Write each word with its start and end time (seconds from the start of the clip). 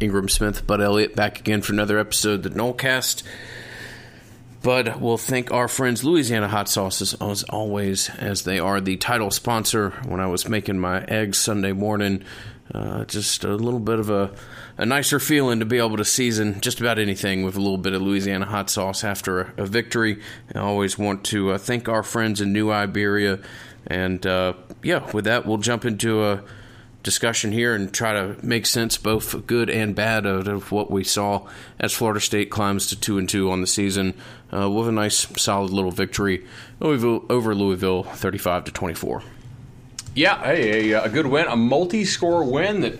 Ingram 0.00 0.28
Smith, 0.28 0.64
Bud 0.66 0.80
Elliott, 0.80 1.16
back 1.16 1.40
again 1.40 1.60
for 1.60 1.72
another 1.72 1.98
episode 1.98 2.44
of 2.46 2.54
the 2.54 2.58
Nolecast. 2.58 3.24
Bud 4.62 5.00
will 5.00 5.18
thank 5.18 5.50
our 5.50 5.66
friends 5.66 6.04
Louisiana 6.04 6.48
Hot 6.48 6.68
Sauces 6.68 7.14
as 7.14 7.42
always, 7.44 8.08
as 8.10 8.42
they 8.42 8.60
are 8.60 8.80
the 8.80 8.96
title 8.96 9.30
sponsor. 9.32 9.90
When 10.06 10.20
I 10.20 10.26
was 10.26 10.48
making 10.48 10.78
my 10.78 11.02
eggs 11.04 11.38
Sunday 11.38 11.72
morning, 11.72 12.22
uh, 12.72 13.06
just 13.06 13.42
a 13.42 13.54
little 13.54 13.80
bit 13.80 13.98
of 13.98 14.08
a, 14.08 14.32
a 14.76 14.86
nicer 14.86 15.18
feeling 15.18 15.58
to 15.58 15.64
be 15.64 15.78
able 15.78 15.96
to 15.96 16.04
season 16.04 16.60
just 16.60 16.78
about 16.80 17.00
anything 17.00 17.42
with 17.42 17.56
a 17.56 17.60
little 17.60 17.78
bit 17.78 17.92
of 17.92 18.02
Louisiana 18.02 18.46
hot 18.46 18.70
sauce 18.70 19.02
after 19.02 19.40
a, 19.40 19.62
a 19.62 19.66
victory. 19.66 20.20
I 20.54 20.60
always 20.60 20.96
want 20.96 21.24
to 21.26 21.52
uh, 21.52 21.58
thank 21.58 21.88
our 21.88 22.04
friends 22.04 22.40
in 22.40 22.52
New 22.52 22.70
Iberia. 22.70 23.40
And 23.86 24.24
uh, 24.26 24.52
yeah, 24.82 25.10
with 25.12 25.24
that, 25.24 25.44
we'll 25.44 25.58
jump 25.58 25.84
into 25.84 26.24
a 26.24 26.44
discussion 27.02 27.52
here 27.52 27.74
and 27.74 27.92
try 27.92 28.12
to 28.12 28.36
make 28.44 28.66
sense, 28.66 28.96
both 28.96 29.46
good 29.46 29.70
and 29.70 29.94
bad, 29.94 30.26
out 30.26 30.48
of 30.48 30.72
what 30.72 30.90
we 30.90 31.04
saw 31.04 31.46
as 31.78 31.92
Florida 31.92 32.20
State 32.20 32.50
climbs 32.50 32.86
to 32.88 32.98
two 32.98 33.18
and 33.18 33.28
two 33.28 33.50
on 33.50 33.60
the 33.60 33.66
season 33.66 34.14
uh, 34.52 34.70
with 34.70 34.88
a 34.88 34.92
nice, 34.92 35.26
solid 35.40 35.70
little 35.70 35.90
victory 35.90 36.44
over 36.80 37.54
Louisville, 37.54 38.02
thirty-five 38.02 38.64
to 38.64 38.72
twenty-four. 38.72 39.22
Yeah, 40.14 40.42
hey, 40.42 40.90
a, 40.90 41.04
a, 41.04 41.08
good 41.08 41.26
win, 41.26 41.46
a 41.46 41.56
multi-score 41.56 42.42
win 42.42 42.80
that 42.80 42.98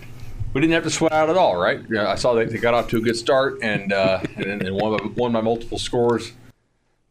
we 0.53 0.61
didn't 0.61 0.73
have 0.73 0.83
to 0.83 0.89
sweat 0.89 1.11
out 1.11 1.29
at 1.29 1.37
all, 1.37 1.57
right? 1.57 1.81
Yeah, 1.89 2.09
I 2.09 2.15
saw 2.15 2.33
they, 2.33 2.45
they 2.45 2.57
got 2.57 2.73
off 2.73 2.87
to 2.89 2.97
a 2.97 3.01
good 3.01 3.17
start 3.17 3.59
and 3.61 3.91
uh, 3.91 4.21
and, 4.37 4.61
and 4.63 4.75
won, 4.75 4.97
by, 4.97 5.03
won 5.15 5.31
by 5.33 5.41
multiple 5.41 5.77
scores. 5.77 6.31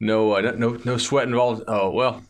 No, 0.00 0.32
uh, 0.36 0.52
no, 0.56 0.78
no 0.84 0.96
sweat 0.96 1.28
involved. 1.28 1.64
Oh 1.68 1.90
well, 1.90 2.22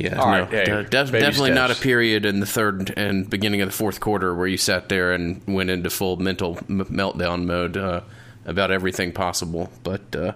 yeah, 0.00 0.18
All 0.18 0.30
no, 0.30 0.40
right, 0.40 0.50
hey, 0.50 0.64
def- 0.64 0.90
definitely 0.90 1.32
steps. 1.32 1.50
not 1.50 1.70
a 1.70 1.74
period 1.74 2.24
in 2.24 2.40
the 2.40 2.46
third 2.46 2.94
and 2.96 3.28
beginning 3.28 3.60
of 3.60 3.68
the 3.68 3.74
fourth 3.74 4.00
quarter 4.00 4.34
where 4.34 4.46
you 4.46 4.56
sat 4.56 4.88
there 4.88 5.12
and 5.12 5.42
went 5.46 5.68
into 5.68 5.90
full 5.90 6.16
mental 6.16 6.56
m- 6.68 6.86
meltdown 6.86 7.44
mode 7.44 7.76
uh, 7.76 8.00
about 8.46 8.70
everything 8.70 9.12
possible. 9.12 9.70
But 9.82 10.16
uh, 10.16 10.32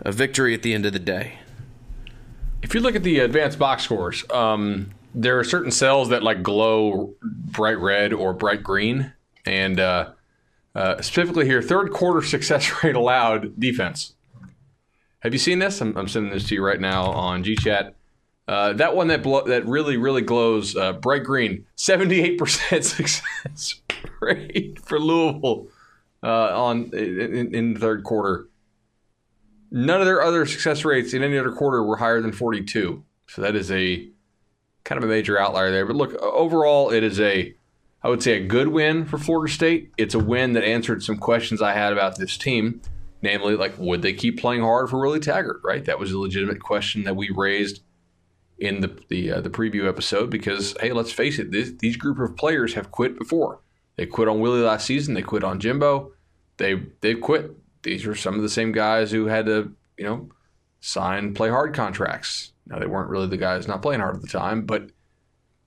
a 0.00 0.10
victory 0.10 0.54
at 0.54 0.62
the 0.62 0.72
end 0.72 0.86
of 0.86 0.94
the 0.94 0.98
day. 0.98 1.38
If 2.62 2.74
you 2.74 2.80
look 2.80 2.96
at 2.96 3.02
the 3.02 3.18
advanced 3.18 3.58
box 3.58 3.82
scores, 3.82 4.24
um, 4.30 4.90
there 5.14 5.38
are 5.38 5.44
certain 5.44 5.70
cells 5.70 6.08
that 6.08 6.22
like 6.22 6.42
glow 6.42 7.14
bright 7.22 7.78
red 7.78 8.14
or 8.14 8.32
bright 8.32 8.62
green, 8.62 9.12
and 9.44 9.78
uh, 9.78 10.12
uh 10.74 11.02
specifically 11.02 11.44
here, 11.44 11.60
third 11.60 11.92
quarter 11.92 12.26
success 12.26 12.72
rate 12.82 12.96
allowed 12.96 13.60
defense. 13.60 14.14
Have 15.20 15.34
you 15.34 15.38
seen 15.38 15.58
this? 15.58 15.80
I'm, 15.80 15.96
I'm 15.96 16.08
sending 16.08 16.32
this 16.32 16.48
to 16.48 16.54
you 16.54 16.64
right 16.64 16.80
now 16.80 17.04
on 17.04 17.44
GChat. 17.44 17.92
Uh, 18.46 18.74
that 18.74 18.94
one 18.94 19.08
that 19.08 19.22
blo- 19.22 19.46
that 19.46 19.66
really 19.66 19.96
really 19.96 20.20
glows 20.20 20.76
uh, 20.76 20.92
bright 20.92 21.24
green, 21.24 21.64
seventy 21.76 22.20
eight 22.20 22.38
percent 22.38 22.84
success 22.84 23.80
rate 24.20 24.78
for 24.84 25.00
Louisville 25.00 25.68
uh, 26.22 26.62
on 26.62 26.90
in, 26.92 27.54
in, 27.54 27.74
the 27.74 27.80
third 27.80 28.04
quarter. 28.04 28.48
None 29.70 30.00
of 30.00 30.06
their 30.06 30.22
other 30.22 30.44
success 30.44 30.84
rates 30.84 31.14
in 31.14 31.22
any 31.22 31.38
other 31.38 31.52
quarter 31.52 31.82
were 31.82 31.96
higher 31.96 32.20
than 32.20 32.32
forty 32.32 32.62
two. 32.62 33.02
So 33.28 33.40
that 33.40 33.54
is 33.54 33.70
a 33.70 34.08
kind 34.84 35.02
of 35.02 35.08
a 35.08 35.10
major 35.10 35.38
outlier 35.38 35.70
there. 35.70 35.86
But 35.86 35.96
look, 35.96 36.14
overall, 36.20 36.90
it 36.90 37.02
is 37.02 37.18
a 37.20 37.54
I 38.02 38.08
would 38.10 38.22
say 38.22 38.36
a 38.36 38.46
good 38.46 38.68
win 38.68 39.06
for 39.06 39.16
Florida 39.16 39.50
State. 39.50 39.90
It's 39.96 40.14
a 40.14 40.18
win 40.18 40.52
that 40.52 40.64
answered 40.64 41.02
some 41.02 41.16
questions 41.16 41.62
I 41.62 41.72
had 41.72 41.94
about 41.94 42.18
this 42.18 42.36
team, 42.36 42.82
namely 43.22 43.56
like 43.56 43.78
would 43.78 44.02
they 44.02 44.12
keep 44.12 44.38
playing 44.38 44.60
hard 44.60 44.90
for 44.90 45.00
Willie 45.00 45.20
Taggart? 45.20 45.62
Right, 45.64 45.82
that 45.86 45.98
was 45.98 46.12
a 46.12 46.18
legitimate 46.18 46.60
question 46.60 47.04
that 47.04 47.16
we 47.16 47.30
raised 47.30 47.80
in 48.58 48.80
the 48.80 48.98
the, 49.08 49.32
uh, 49.32 49.40
the 49.40 49.50
preview 49.50 49.88
episode 49.88 50.30
because 50.30 50.74
hey, 50.80 50.92
let's 50.92 51.12
face 51.12 51.38
it, 51.38 51.50
this, 51.50 51.72
these 51.78 51.96
group 51.96 52.18
of 52.18 52.36
players 52.36 52.74
have 52.74 52.90
quit 52.90 53.18
before. 53.18 53.60
They 53.96 54.06
quit 54.06 54.28
on 54.28 54.40
Willie 54.40 54.60
last 54.60 54.86
season. 54.86 55.14
They 55.14 55.22
quit 55.22 55.44
on 55.44 55.60
Jimbo. 55.60 56.12
They 56.56 56.82
they 57.00 57.14
quit. 57.14 57.52
These 57.82 58.06
are 58.06 58.14
some 58.14 58.34
of 58.34 58.42
the 58.42 58.48
same 58.48 58.72
guys 58.72 59.10
who 59.10 59.26
had 59.26 59.46
to 59.46 59.72
you 59.98 60.04
know 60.04 60.28
sign 60.80 61.34
play 61.34 61.48
hard 61.48 61.74
contracts. 61.74 62.52
Now 62.66 62.78
they 62.78 62.86
weren't 62.86 63.10
really 63.10 63.28
the 63.28 63.36
guys 63.36 63.68
not 63.68 63.82
playing 63.82 64.00
hard 64.00 64.16
at 64.16 64.22
the 64.22 64.28
time, 64.28 64.64
but 64.64 64.90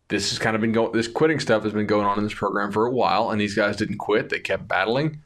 this 0.09 0.29
has 0.29 0.39
kind 0.39 0.55
of 0.55 0.61
been 0.61 0.71
going. 0.71 0.93
This 0.93 1.07
quitting 1.07 1.39
stuff 1.39 1.63
has 1.63 1.73
been 1.73 1.87
going 1.87 2.05
on 2.05 2.17
in 2.17 2.23
this 2.23 2.33
program 2.33 2.71
for 2.71 2.85
a 2.85 2.91
while, 2.91 3.29
and 3.29 3.39
these 3.39 3.55
guys 3.55 3.75
didn't 3.75 3.97
quit. 3.97 4.29
They 4.29 4.39
kept 4.39 4.67
battling. 4.67 5.21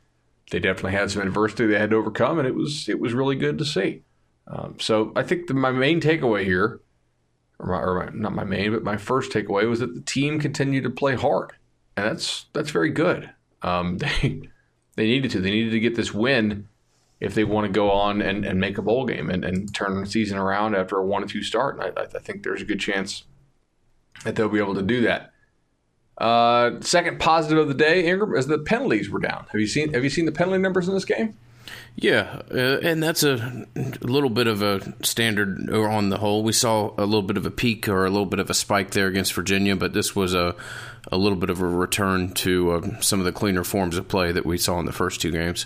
They 0.50 0.60
definitely 0.60 0.94
had 0.94 1.12
some 1.12 1.22
adversity 1.22 1.68
they 1.68 1.80
had 1.80 1.92
to 1.92 1.96
overcome, 1.96 2.40
and 2.40 2.48
it 2.48 2.56
was 2.56 2.90
it 2.90 3.00
was 3.00 3.14
really 3.14 3.36
good 3.36 3.58
to 3.60 3.66
see. 3.66 4.04
Um, 4.48 4.78
so 4.80 5.14
I 5.16 5.24
think 5.24 5.48
the, 5.48 5.54
my 5.54 5.72
main 5.72 6.02
takeaway 6.02 6.44
here 6.44 6.82
or, 7.62 7.68
my, 7.68 7.80
or 7.80 8.06
my, 8.06 8.20
not 8.20 8.34
my 8.34 8.44
main, 8.44 8.72
but 8.72 8.84
my 8.84 8.98
first 8.98 9.32
takeaway 9.32 9.70
was 9.70 9.80
that 9.80 9.94
the 9.94 10.02
team 10.02 10.40
continued 10.40 10.84
to 10.84 10.90
play 10.90 11.16
hard, 11.16 11.54
and 11.96 12.06
that's 12.06 12.46
that's 12.54 12.72
very 12.72 12.90
good. 12.90 13.30
Um, 13.62 13.98
they 14.22 14.50
they 14.96 15.06
needed 15.06 15.32
to. 15.32 15.40
They 15.40 15.52
needed 15.52 15.72
to 15.72 15.80
get 15.80 15.96
this 15.96 16.14
win 16.14 16.68
if 17.20 17.36
they 17.36 17.44
want 17.44 17.68
to 17.68 17.72
go 17.72 17.92
on 17.92 18.22
and, 18.22 18.44
and 18.44 18.60
make 18.60 18.80
a 18.80 18.82
bowl 18.82 19.06
game 19.06 19.30
and, 19.30 19.46
and 19.46 19.74
turn 19.76 20.02
the 20.02 20.08
season 20.08 20.40
around 20.40 20.76
after 20.76 20.98
a 20.98 21.06
one 21.06 21.24
or 21.24 21.28
two 21.28 21.44
start. 21.44 21.80
And 21.80 21.98
I, 21.98 22.02
I 22.02 22.20
think 22.20 22.42
there's 22.42 22.64
a 22.64 22.66
good 22.66 22.80
chance 22.80 23.26
that 24.24 24.36
they'll 24.36 24.50
be 24.50 24.58
able 24.58 24.74
to 24.74 24.82
do 24.82 25.02
that. 25.02 25.32
Uh, 26.18 26.82
second 26.82 27.20
positive 27.20 27.60
of 27.60 27.68
the 27.68 27.74
day, 27.74 28.06
Ingram, 28.08 28.36
is 28.36 28.48
the 28.48 28.58
penalties 28.60 29.10
were 29.10 29.20
down. 29.20 29.46
Have 29.52 29.62
you 29.62 29.68
seen 29.68 29.94
Have 29.94 30.04
you 30.04 30.10
seen 30.10 30.26
the 30.26 30.32
penalty 30.32 30.60
numbers 30.60 30.88
in 30.88 30.94
this 30.94 31.06
game? 31.06 31.38
Yeah, 31.96 32.42
uh, 32.52 32.80
and 32.82 33.04
that's 33.04 33.24
a, 33.24 33.68
little 34.02 34.30
bit 34.30 34.48
of 34.48 34.62
a 34.62 34.82
standard 35.06 35.70
on 35.70 36.10
the 36.10 36.18
whole. 36.18 36.44
We 36.44 36.54
saw 36.54 36.94
a 36.98 37.06
little 37.06 37.22
bit 37.22 37.38
of 37.38 37.46
a 37.46 37.52
peak 37.52 37.88
or 37.88 38.06
a 38.06 38.10
little 38.10 38.26
bit 38.26 38.40
of 38.40 38.50
a 38.50 38.54
spike 38.54 38.92
there 38.92 39.08
against 39.08 39.34
Virginia, 39.34 39.76
but 39.76 39.94
this 39.94 40.16
was 40.16 40.34
a 40.34 40.56
a 41.12 41.18
little 41.18 41.38
bit 41.38 41.50
of 41.50 41.62
a 41.62 41.68
return 41.68 42.32
to 42.32 42.72
uh, 42.72 43.02
some 43.02 43.20
of 43.20 43.26
the 43.26 43.32
cleaner 43.32 43.64
forms 43.64 43.98
of 43.98 44.08
play 44.08 44.32
that 44.32 44.46
we 44.46 44.58
saw 44.58 44.80
in 44.80 44.86
the 44.86 44.92
first 44.92 45.20
two 45.22 45.32
games. 45.32 45.66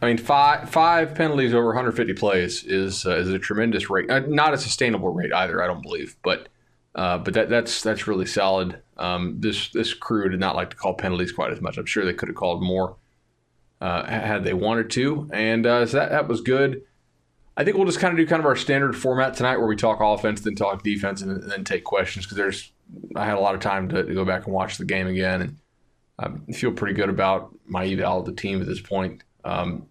I 0.00 0.06
mean, 0.06 0.18
five 0.18 0.68
five 0.68 1.14
penalties 1.14 1.54
over 1.54 1.66
150 1.66 2.14
plays 2.14 2.64
is 2.64 3.06
uh, 3.06 3.16
is 3.16 3.28
a 3.28 3.38
tremendous 3.38 3.88
rate. 3.88 4.10
Uh, 4.10 4.20
not 4.20 4.52
a 4.52 4.58
sustainable 4.58 5.10
rate 5.10 5.32
either, 5.32 5.62
I 5.62 5.66
don't 5.66 5.82
believe, 5.82 6.16
but 6.22 6.48
uh, 6.94 7.18
but 7.18 7.34
that 7.34 7.48
that's 7.48 7.82
that's 7.82 8.06
really 8.06 8.26
solid. 8.26 8.80
Um, 8.98 9.36
this 9.40 9.68
this 9.70 9.94
crew 9.94 10.28
did 10.28 10.40
not 10.40 10.56
like 10.56 10.70
to 10.70 10.76
call 10.76 10.94
penalties 10.94 11.32
quite 11.32 11.52
as 11.52 11.60
much. 11.60 11.78
I'm 11.78 11.86
sure 11.86 12.04
they 12.04 12.14
could 12.14 12.28
have 12.28 12.36
called 12.36 12.62
more 12.62 12.96
uh, 13.82 14.06
had 14.06 14.44
they 14.44 14.54
wanted 14.54 14.90
to. 14.90 15.28
And 15.32 15.66
uh, 15.66 15.84
so 15.86 15.96
that, 15.96 16.10
that 16.10 16.28
was 16.28 16.40
good. 16.40 16.82
I 17.56 17.64
think 17.64 17.76
we'll 17.76 17.86
just 17.86 17.98
kind 17.98 18.12
of 18.12 18.16
do 18.16 18.26
kind 18.26 18.38
of 18.38 18.46
our 18.46 18.54
standard 18.54 18.96
format 18.96 19.34
tonight 19.34 19.56
where 19.56 19.66
we 19.66 19.74
talk 19.74 19.98
offense, 20.00 20.40
then 20.40 20.54
talk 20.54 20.84
defense, 20.84 21.20
and, 21.20 21.50
then 21.50 21.64
take 21.64 21.82
questions 21.82 22.24
because 22.24 22.36
there's 22.36 22.72
I 23.16 23.24
had 23.24 23.36
a 23.36 23.40
lot 23.40 23.56
of 23.56 23.60
time 23.60 23.88
to, 23.88 24.04
to, 24.04 24.14
go 24.14 24.24
back 24.24 24.44
and 24.44 24.54
watch 24.54 24.78
the 24.78 24.84
game 24.84 25.08
again, 25.08 25.42
and 25.42 26.48
I 26.48 26.52
feel 26.52 26.72
pretty 26.72 26.94
good 26.94 27.08
about 27.08 27.54
my 27.66 27.84
eval 27.84 28.20
of 28.20 28.26
the 28.26 28.32
team 28.32 28.60
at 28.60 28.68
this 28.68 28.80
point. 28.80 29.24
Um, 29.44 29.86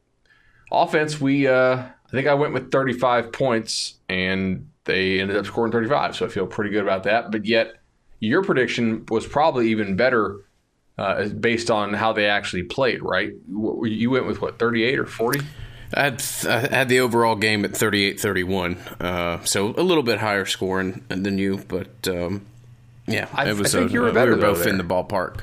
offense, 0.71 1.19
we 1.19 1.47
uh, 1.47 1.75
I 1.77 2.11
think 2.11 2.27
I 2.27 2.33
went 2.33 2.53
with 2.53 2.71
35 2.71 3.33
points, 3.33 3.95
and 4.07 4.69
they 4.85 5.19
ended 5.19 5.35
up 5.35 5.45
scoring 5.45 5.73
35, 5.73 6.15
so 6.15 6.25
I 6.25 6.29
feel 6.29 6.47
pretty 6.47 6.71
good 6.71 6.83
about 6.83 7.03
that. 7.03 7.29
But 7.29 7.45
yet, 7.45 7.73
your 8.21 8.41
prediction 8.41 9.05
was 9.09 9.27
probably 9.27 9.69
even 9.69 9.97
better 9.97 10.45
uh, 10.97 11.27
based 11.27 11.71
on 11.71 11.93
how 11.93 12.13
they 12.13 12.27
actually 12.27 12.63
played, 12.63 13.01
right? 13.01 13.33
You 13.49 14.11
went 14.11 14.27
with 14.27 14.41
what, 14.41 14.59
38 14.59 14.99
or 14.99 15.05
40? 15.05 15.41
I 15.93 16.03
had, 16.03 16.23
I 16.47 16.59
had 16.75 16.89
the 16.89 17.01
overall 17.01 17.35
game 17.35 17.65
at 17.65 17.75
38 17.75 18.19
31. 18.19 18.77
Uh, 18.99 19.43
so 19.43 19.73
a 19.77 19.83
little 19.83 20.03
bit 20.03 20.19
higher 20.19 20.45
scoring 20.45 21.03
than 21.09 21.37
you, 21.37 21.63
but 21.67 22.07
um, 22.07 22.45
yeah, 23.07 23.27
I, 23.33 23.49
it 23.49 23.57
was 23.57 23.75
I 23.75 23.79
think 23.79 23.91
a, 23.91 23.93
you 23.93 24.01
were, 24.01 24.11
better 24.11 24.35
we 24.35 24.41
were 24.41 24.53
both 24.53 24.65
in 24.65 24.77
the 24.77 24.83
ballpark. 24.83 25.41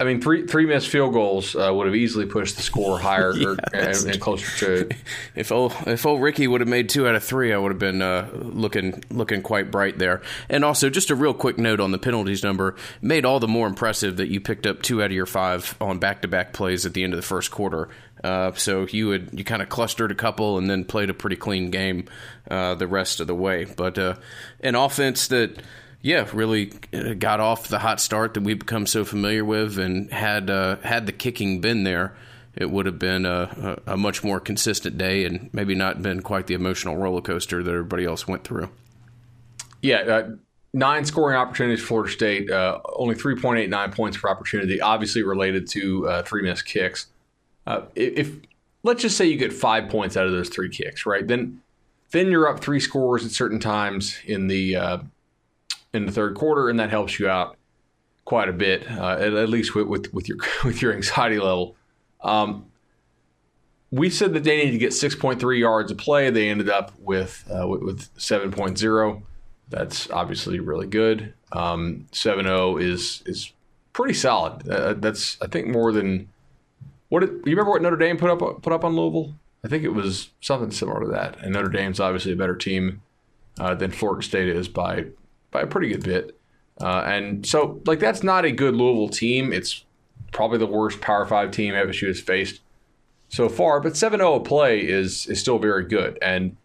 I 0.00 0.04
mean, 0.04 0.20
three 0.20 0.44
three 0.44 0.66
missed 0.66 0.88
field 0.88 1.12
goals 1.12 1.54
uh, 1.54 1.70
would 1.72 1.86
have 1.86 1.94
easily 1.94 2.26
pushed 2.26 2.56
the 2.56 2.62
score 2.62 2.98
higher 3.00 3.32
yeah, 3.32 3.48
or, 3.48 3.56
and, 3.72 3.96
and, 3.96 4.20
closer 4.20 4.86
to. 4.88 4.96
If 5.36 5.52
old 5.52 5.72
if 5.86 6.04
old 6.04 6.20
Ricky 6.20 6.48
would 6.48 6.60
have 6.60 6.68
made 6.68 6.88
two 6.88 7.06
out 7.06 7.14
of 7.14 7.22
three, 7.22 7.52
I 7.52 7.58
would 7.58 7.70
have 7.70 7.78
been 7.78 8.02
uh, 8.02 8.28
looking 8.34 9.04
looking 9.10 9.42
quite 9.42 9.70
bright 9.70 9.98
there. 9.98 10.22
And 10.48 10.64
also, 10.64 10.90
just 10.90 11.10
a 11.10 11.14
real 11.14 11.34
quick 11.34 11.58
note 11.58 11.80
on 11.80 11.92
the 11.92 11.98
penalties 11.98 12.42
number 12.42 12.74
made 13.00 13.24
all 13.24 13.38
the 13.38 13.48
more 13.48 13.68
impressive 13.68 14.16
that 14.16 14.28
you 14.28 14.40
picked 14.40 14.66
up 14.66 14.82
two 14.82 15.00
out 15.00 15.06
of 15.06 15.12
your 15.12 15.26
five 15.26 15.76
on 15.80 15.98
back 15.98 16.22
to 16.22 16.28
back 16.28 16.52
plays 16.52 16.84
at 16.84 16.94
the 16.94 17.04
end 17.04 17.12
of 17.12 17.16
the 17.16 17.26
first 17.26 17.50
quarter. 17.52 17.88
Uh, 18.24 18.52
so 18.54 18.86
you 18.90 19.08
would 19.08 19.30
you 19.32 19.44
kind 19.44 19.62
of 19.62 19.68
clustered 19.68 20.10
a 20.10 20.14
couple 20.14 20.58
and 20.58 20.68
then 20.68 20.84
played 20.84 21.10
a 21.10 21.14
pretty 21.14 21.36
clean 21.36 21.70
game 21.70 22.06
uh, 22.50 22.74
the 22.74 22.86
rest 22.86 23.20
of 23.20 23.26
the 23.26 23.34
way. 23.34 23.64
But 23.64 23.98
uh, 23.98 24.16
an 24.60 24.74
offense 24.74 25.28
that 25.28 25.62
yeah, 26.04 26.28
really 26.34 26.70
uh, 26.92 27.14
got 27.14 27.40
off 27.40 27.68
the 27.68 27.78
hot 27.78 27.98
start 27.98 28.34
that 28.34 28.42
we've 28.42 28.58
become 28.58 28.86
so 28.86 29.06
familiar 29.06 29.42
with, 29.42 29.78
and 29.78 30.12
had 30.12 30.50
uh, 30.50 30.76
had 30.80 31.06
the 31.06 31.12
kicking 31.12 31.62
been 31.62 31.84
there, 31.84 32.14
it 32.54 32.70
would 32.70 32.84
have 32.84 32.98
been 32.98 33.24
a, 33.24 33.80
a, 33.86 33.96
much 33.96 34.22
more 34.22 34.38
consistent 34.38 34.98
day, 34.98 35.24
and 35.24 35.48
maybe 35.54 35.74
not 35.74 36.02
been 36.02 36.20
quite 36.20 36.46
the 36.46 36.52
emotional 36.52 36.98
roller 36.98 37.22
coaster 37.22 37.62
that 37.62 37.70
everybody 37.70 38.04
else 38.04 38.28
went 38.28 38.44
through. 38.44 38.68
Yeah, 39.80 40.00
uh, 40.00 40.30
nine 40.74 41.06
scoring 41.06 41.38
opportunities 41.38 41.80
for 41.80 41.86
Florida 41.86 42.12
State, 42.12 42.50
uh, 42.50 42.80
only 42.96 43.14
three 43.14 43.40
point 43.40 43.60
eight 43.60 43.70
nine 43.70 43.90
points 43.90 44.18
per 44.18 44.28
opportunity, 44.28 44.82
obviously 44.82 45.22
related 45.22 45.66
to 45.68 46.06
uh, 46.06 46.22
three 46.22 46.42
missed 46.42 46.66
kicks. 46.66 47.06
Uh, 47.66 47.80
if 47.94 48.30
let's 48.82 49.00
just 49.00 49.16
say 49.16 49.24
you 49.24 49.38
get 49.38 49.54
five 49.54 49.88
points 49.88 50.18
out 50.18 50.26
of 50.26 50.32
those 50.32 50.50
three 50.50 50.68
kicks, 50.68 51.06
right? 51.06 51.26
Then 51.26 51.62
then 52.10 52.30
you're 52.30 52.46
up 52.46 52.60
three 52.60 52.78
scores 52.78 53.24
at 53.24 53.30
certain 53.30 53.58
times 53.58 54.18
in 54.26 54.48
the 54.48 54.76
in 55.94 56.06
the 56.06 56.12
third 56.12 56.34
quarter, 56.34 56.68
and 56.68 56.78
that 56.80 56.90
helps 56.90 57.18
you 57.18 57.28
out 57.28 57.56
quite 58.24 58.48
a 58.48 58.52
bit, 58.52 58.90
uh, 58.90 59.12
at, 59.12 59.32
at, 59.34 59.48
least 59.48 59.74
with, 59.74 59.86
with, 59.86 60.12
with 60.12 60.28
your 60.28 60.38
with 60.64 60.82
your 60.82 60.92
anxiety 60.92 61.38
level. 61.38 61.76
Um, 62.22 62.66
we 63.90 64.10
said 64.10 64.34
that 64.34 64.42
they 64.42 64.56
needed 64.56 64.72
to 64.72 64.78
get 64.78 64.90
6.3 64.90 65.58
yards 65.58 65.92
a 65.92 65.94
play. 65.94 66.28
They 66.28 66.48
ended 66.48 66.68
up 66.68 66.92
with 66.98 67.44
uh, 67.50 67.66
with, 67.68 67.82
with 67.82 68.14
7.0. 68.16 69.22
That's 69.68 70.10
obviously 70.10 70.58
really 70.58 70.86
good. 70.86 71.32
Um, 71.52 72.06
7.0 72.12 72.82
is 72.82 73.22
is 73.26 73.52
pretty 73.92 74.14
solid. 74.14 74.68
Uh, 74.68 74.94
that's 74.94 75.38
I 75.40 75.46
think 75.46 75.68
more 75.68 75.92
than 75.92 76.28
what 77.08 77.20
did, 77.20 77.30
you 77.30 77.52
remember 77.52 77.70
what 77.70 77.82
Notre 77.82 77.96
Dame 77.96 78.16
put 78.16 78.30
up 78.30 78.62
put 78.62 78.72
up 78.72 78.84
on 78.84 78.96
Louisville? 78.96 79.34
I 79.64 79.68
think 79.68 79.84
it 79.84 79.90
was 79.90 80.30
something 80.40 80.70
similar 80.70 81.00
to 81.00 81.06
that. 81.08 81.38
And 81.40 81.52
Notre 81.52 81.68
Dame's 81.68 82.00
obviously 82.00 82.32
a 82.32 82.36
better 82.36 82.56
team 82.56 83.00
uh, 83.58 83.74
than 83.74 83.90
Florida 83.92 84.22
State 84.22 84.48
is 84.48 84.68
by 84.68 85.06
by 85.54 85.62
a 85.62 85.66
pretty 85.66 85.88
good 85.88 86.02
bit. 86.02 86.38
Uh, 86.80 87.04
and 87.06 87.46
so, 87.46 87.80
like, 87.86 88.00
that's 88.00 88.22
not 88.22 88.44
a 88.44 88.50
good 88.50 88.74
Louisville 88.74 89.08
team. 89.08 89.52
It's 89.52 89.84
probably 90.32 90.58
the 90.58 90.66
worst 90.66 91.00
Power 91.00 91.24
Five 91.24 91.52
team 91.52 91.72
FSU 91.72 92.08
has 92.08 92.20
faced 92.20 92.60
so 93.28 93.48
far. 93.48 93.80
But 93.80 93.92
7-0 93.94 94.36
a 94.36 94.40
play 94.40 94.80
is 94.80 95.26
is 95.28 95.40
still 95.40 95.58
very 95.58 95.86
good. 95.86 96.18
And 96.20 96.56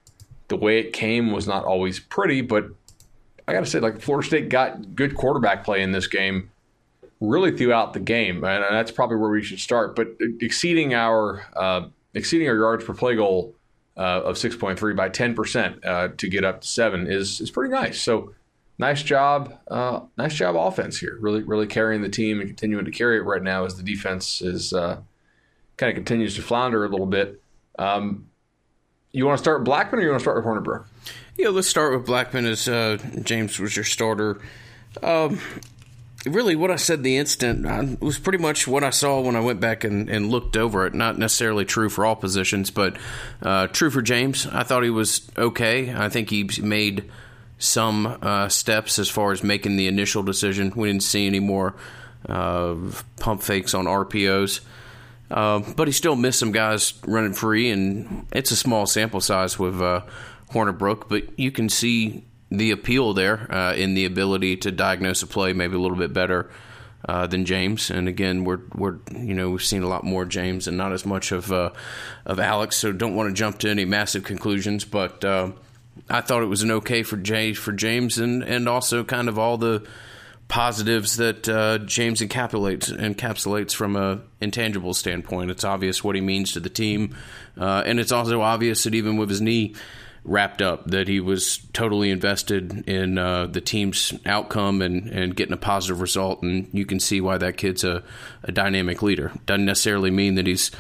the 0.50 0.58
way 0.58 0.80
it 0.80 0.92
came 0.92 1.32
was 1.32 1.48
not 1.48 1.64
always 1.64 2.00
pretty. 2.00 2.42
But 2.42 2.66
I 3.48 3.54
got 3.54 3.62
to 3.62 3.70
say, 3.70 3.80
like, 3.80 4.02
Florida 4.02 4.28
State 4.28 4.50
got 4.50 4.96
good 4.96 5.16
quarterback 5.16 5.64
play 5.64 5.84
in 5.84 5.92
this 5.92 6.08
game 6.08 6.50
really 7.22 7.56
throughout 7.56 7.94
the 7.94 8.00
game, 8.00 8.44
and 8.44 8.64
that's 8.72 8.92
probably 8.92 9.18
where 9.18 9.30
we 9.30 9.44
should 9.44 9.60
start. 9.60 9.96
But 9.96 10.08
exceeding 10.42 10.96
our 10.96 11.46
uh, 11.56 11.90
exceeding 12.16 12.50
our 12.50 12.56
yards 12.56 12.84
per 12.84 12.96
play 12.96 13.16
goal 13.16 13.54
uh, 13.96 14.22
of 14.24 14.38
6.3 14.38 14.96
by 14.96 15.10
10 15.10 15.36
percent 15.36 15.86
uh, 15.86 16.08
to 16.18 16.28
get 16.28 16.44
up 16.44 16.62
to 16.62 16.68
seven 16.68 17.06
is 17.06 17.40
is 17.40 17.52
pretty 17.52 17.72
nice. 17.72 18.02
So 18.02 18.34
nice 18.80 19.04
job, 19.04 19.54
uh, 19.70 20.00
nice 20.18 20.34
job 20.34 20.56
offense 20.56 20.98
here. 20.98 21.18
Really 21.20 21.44
really 21.44 21.68
carrying 21.68 22.02
the 22.02 22.10
team 22.10 22.40
and 22.40 22.50
continuing 22.50 22.86
to 22.86 22.92
carry 22.92 23.18
it 23.18 23.22
right 23.22 23.44
now 23.44 23.66
as 23.66 23.76
the 23.76 23.84
defense 23.84 24.42
is 24.42 24.74
uh, 24.74 24.98
kind 25.78 25.90
of 25.92 25.96
continues 25.96 26.36
to 26.36 26.42
flounder 26.42 26.84
a 26.86 26.90
little 26.90 27.06
bit. 27.06 27.42
Um, 27.78 28.30
you 29.12 29.26
want 29.26 29.38
to 29.38 29.44
start 29.44 29.64
Blackman 29.64 30.00
or 30.00 30.04
you 30.04 30.10
want 30.10 30.20
to 30.20 30.24
start 30.24 30.38
with 30.38 30.46
Hornibrook? 30.46 30.86
Yeah, 31.38 31.50
let's 31.50 31.68
start 31.68 31.94
with 31.94 32.06
Blackman 32.06 32.46
as 32.46 32.68
uh, 32.68 32.98
James 33.24 33.60
was 33.60 33.76
your 33.76 33.86
starter. 33.86 34.42
Um, 35.02 35.40
really 36.26 36.56
what 36.56 36.70
I 36.70 36.76
said 36.76 37.02
the 37.02 37.18
instant 37.18 37.66
uh, 37.66 37.96
was 38.06 38.20
pretty 38.20 38.40
much 38.40 38.68
what 38.68 38.84
I 38.84 38.90
saw 38.90 39.22
when 39.22 39.36
I 39.36 39.40
went 39.40 39.60
back 39.60 39.84
and, 39.84 40.10
and 40.10 40.30
looked 40.30 40.58
over 40.58 40.86
it. 40.86 40.94
Not 40.94 41.18
necessarily 41.18 41.66
true 41.66 41.90
for 41.90 42.06
all 42.06 42.16
positions, 42.16 42.72
but 42.72 42.98
uh, 43.42 43.68
true 43.68 43.90
for 43.90 44.02
James. 44.02 44.46
I 44.48 44.64
thought 44.64 44.84
he 44.84 44.90
was 44.90 45.30
okay. 45.38 45.94
I 45.94 46.10
think 46.10 46.30
he 46.30 46.50
made 46.62 47.10
some 47.60 48.18
uh, 48.22 48.50
steps 48.50 48.98
as 48.98 49.10
far 49.10 49.32
as 49.32 49.44
making 49.44 49.76
the 49.76 49.88
initial 49.88 50.24
decision. 50.24 50.74
We 50.76 50.88
didn't 50.88 51.04
see 51.04 51.28
any 51.28 51.40
more 51.40 51.76
uh, 52.28 52.76
pump 53.20 53.44
fakes 53.44 53.74
on 53.74 53.86
RPOs. 53.86 54.62
Uh, 55.30 55.60
but 55.76 55.88
he 55.88 55.92
still 55.92 56.16
missed 56.16 56.40
some 56.40 56.52
guys 56.52 56.94
running 57.06 57.34
free, 57.34 57.70
and 57.70 58.26
it's 58.32 58.50
a 58.50 58.56
small 58.56 58.88
sample 58.88 59.22
size 59.22 59.60
with 59.60 59.80
uh, 59.80 60.02
Hornibrook, 60.52 61.08
but 61.08 61.38
you 61.38 61.52
can 61.52 61.70
see 61.70 62.24
the 62.50 62.72
appeal 62.72 63.14
there 63.14 63.52
uh, 63.54 63.74
in 63.76 63.94
the 63.94 64.06
ability 64.06 64.58
to 64.58 64.72
diagnose 64.72 65.22
a 65.22 65.28
play 65.28 65.54
maybe 65.54 65.76
a 65.76 65.80
little 65.80 65.98
bit 65.98 66.14
better 66.14 66.50
uh, 67.08 67.28
than 67.28 67.46
James. 67.46 67.92
And 67.92 68.08
again, 68.08 68.44
we're 68.44 68.62
we're 68.74 68.98
you 69.12 69.36
know 69.36 69.52
we've 69.52 69.64
seen 69.64 69.84
a 69.84 69.88
lot 69.88 70.04
more 70.04 70.26
James 70.26 70.68
and 70.68 70.78
not 70.78 70.92
as 70.92 71.06
much 71.06 71.32
of 71.32 71.52
uh, 71.52 71.72
of 72.26 72.40
Alex. 72.40 72.78
So 72.78 72.92
don't 72.92 73.16
want 73.16 73.30
to 73.30 73.34
jump 73.34 73.60
to 73.60 73.70
any 73.70 73.86
massive 73.86 74.24
conclusions, 74.24 74.84
but 74.84 75.24
uh, 75.24 75.52
I 76.10 76.22
thought 76.22 76.44
it 76.44 76.48
was 76.48 76.64
an 76.64 76.72
okay 76.72 77.04
for 77.04 77.18
Jay 77.18 77.54
for 77.54 77.72
James 77.72 78.18
and 78.18 78.44
and 78.44 78.70
also 78.70 79.04
kind 79.04 79.30
of 79.30 79.40
all 79.40 79.58
the 79.58 79.88
positives 80.48 81.18
that 81.18 81.48
uh, 81.48 81.78
James 81.80 82.22
encapsulates 82.22 82.92
encapsulates 82.98 83.74
from 83.74 83.96
a 83.96 84.22
intangible 84.42 84.94
standpoint. 84.94 85.52
It's 85.52 85.64
obvious 85.64 86.04
what 86.04 86.16
he 86.16 86.22
means 86.22 86.54
to 86.54 86.60
the 86.60 86.70
team, 86.70 87.16
uh, 87.58 87.84
and 87.86 88.00
it's 88.00 88.12
also 88.12 88.42
obvious 88.42 88.84
that 88.84 88.96
even 88.96 89.18
with 89.18 89.30
his 89.30 89.42
knee 89.42 89.76
wrapped 90.26 90.62
up 90.62 90.86
that 90.88 91.08
he 91.08 91.20
was 91.20 91.60
totally 91.74 92.12
invested 92.12 92.88
in 92.88 93.18
uh, 93.18 93.48
the 93.48 93.62
team's 93.62 94.14
outcome 94.26 94.82
and, 94.82 95.08
and 95.10 95.36
getting 95.36 95.54
a 95.54 95.58
positive 95.58 96.02
result. 96.02 96.42
And 96.44 96.70
you 96.74 96.86
can 96.86 97.00
see 97.00 97.22
why 97.22 97.38
that 97.38 97.58
kid's 97.58 97.84
a, 97.84 98.04
a 98.44 98.52
dynamic 98.52 99.02
leader. 99.02 99.32
Doesn't 99.46 99.66
necessarily 99.66 100.12
mean 100.12 100.36
that 100.36 100.46
he's 100.46 100.72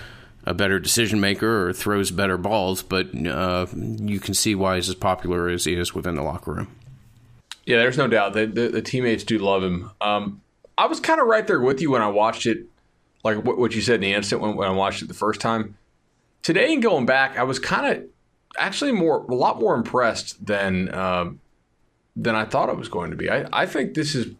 a 0.49 0.53
better 0.55 0.79
decision 0.79 1.19
maker 1.19 1.67
or 1.67 1.73
throws 1.73 2.09
better 2.09 2.35
balls, 2.35 2.81
but 2.81 3.07
uh, 3.27 3.67
you 3.75 4.19
can 4.19 4.33
see 4.33 4.55
why 4.55 4.77
he's 4.77 4.89
as 4.89 4.95
popular 4.95 5.47
as 5.47 5.65
he 5.65 5.75
is 5.75 5.93
within 5.93 6.15
the 6.15 6.23
locker 6.23 6.51
room. 6.51 6.75
Yeah, 7.65 7.77
there's 7.77 7.99
no 7.99 8.07
doubt 8.07 8.33
that 8.33 8.55
the, 8.55 8.67
the, 8.67 8.81
teammates 8.81 9.23
do 9.23 9.37
love 9.37 9.61
him. 9.61 9.91
Um, 10.01 10.41
I 10.75 10.87
was 10.87 10.99
kind 10.99 11.21
of 11.21 11.27
right 11.27 11.45
there 11.45 11.61
with 11.61 11.79
you 11.81 11.91
when 11.91 12.01
I 12.01 12.07
watched 12.07 12.47
it, 12.47 12.65
like 13.23 13.45
what, 13.45 13.59
what 13.59 13.75
you 13.75 13.81
said 13.81 13.95
in 13.95 14.01
the 14.01 14.13
instant 14.13 14.41
when, 14.41 14.55
when 14.55 14.67
I 14.67 14.71
watched 14.71 15.03
it 15.03 15.07
the 15.07 15.13
first 15.13 15.39
time. 15.39 15.77
Today 16.41 16.73
and 16.73 16.81
going 16.81 17.05
back, 17.05 17.37
I 17.37 17.43
was 17.43 17.59
kind 17.59 17.85
of 17.85 18.05
actually 18.57 18.91
more 18.91 19.19
a 19.29 19.35
lot 19.35 19.59
more 19.59 19.75
impressed 19.75 20.43
than 20.43 20.89
uh, 20.89 21.29
than 22.15 22.33
I 22.33 22.45
thought 22.45 22.69
it 22.69 22.77
was 22.77 22.89
going 22.89 23.11
to 23.11 23.17
be. 23.17 23.29
I, 23.29 23.45
I 23.53 23.65
think 23.67 23.93
this 23.93 24.15
is 24.15 24.33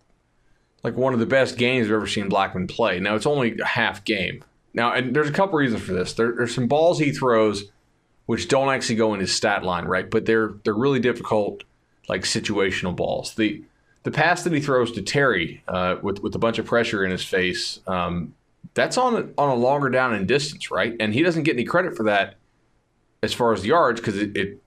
like 0.84 0.96
one 0.96 1.14
of 1.14 1.20
the 1.20 1.28
best 1.28 1.56
games 1.56 1.86
I've 1.86 1.94
ever 1.94 2.08
seen 2.08 2.30
Blackman 2.30 2.66
play. 2.66 3.00
Now 3.00 3.14
it's 3.14 3.28
only 3.28 3.60
a 3.60 3.66
half 3.66 4.04
game. 4.06 4.44
Now 4.74 4.94
and 4.94 5.16
there's 5.16 5.30
a 5.30 5.34
couple 5.34 5.58
reasons 5.58 5.82
for 5.84 5.94
this. 5.94 6.14
There, 6.14 6.34
there's 6.36 6.54
some 6.54 6.68
balls 6.68 7.00
he 7.00 7.12
throws 7.12 7.72
which 8.30 8.48
don't 8.48 8.70
actually 8.70 8.96
go 8.96 9.16
in 9.16 9.20
his 9.20 9.34
stat 9.34 9.64
line, 9.64 9.86
right? 9.86 10.08
But 10.08 10.28
they're 10.28 10.54
they're 10.64 10.76
really 10.76 11.00
difficult, 11.00 11.64
like 12.08 12.22
situational 12.22 12.96
balls. 12.96 13.34
The 13.34 13.64
the 14.04 14.12
pass 14.12 14.44
that 14.44 14.54
he 14.54 14.60
throws 14.60 14.92
to 14.92 15.02
Terry 15.02 15.64
uh, 15.68 15.96
with 16.04 16.22
with 16.22 16.36
a 16.36 16.38
bunch 16.38 16.60
of 16.60 16.68
pressure 16.68 17.04
in 17.04 17.10
his 17.10 17.26
face, 17.26 17.80
um, 17.88 18.36
that's 18.76 19.00
on 19.00 19.34
on 19.36 19.50
a 19.50 19.56
longer 19.56 19.90
down 19.90 20.14
in 20.14 20.28
distance, 20.28 20.70
right? 20.70 20.96
And 21.00 21.12
he 21.12 21.24
doesn't 21.24 21.42
get 21.42 21.56
any 21.56 21.64
credit 21.64 21.98
for 21.98 22.04
that 22.04 22.36
as 23.24 23.34
far 23.34 23.52
as 23.52 23.66
yards 23.66 24.00
because 24.00 24.18
it, 24.18 24.38
it, 24.38 24.62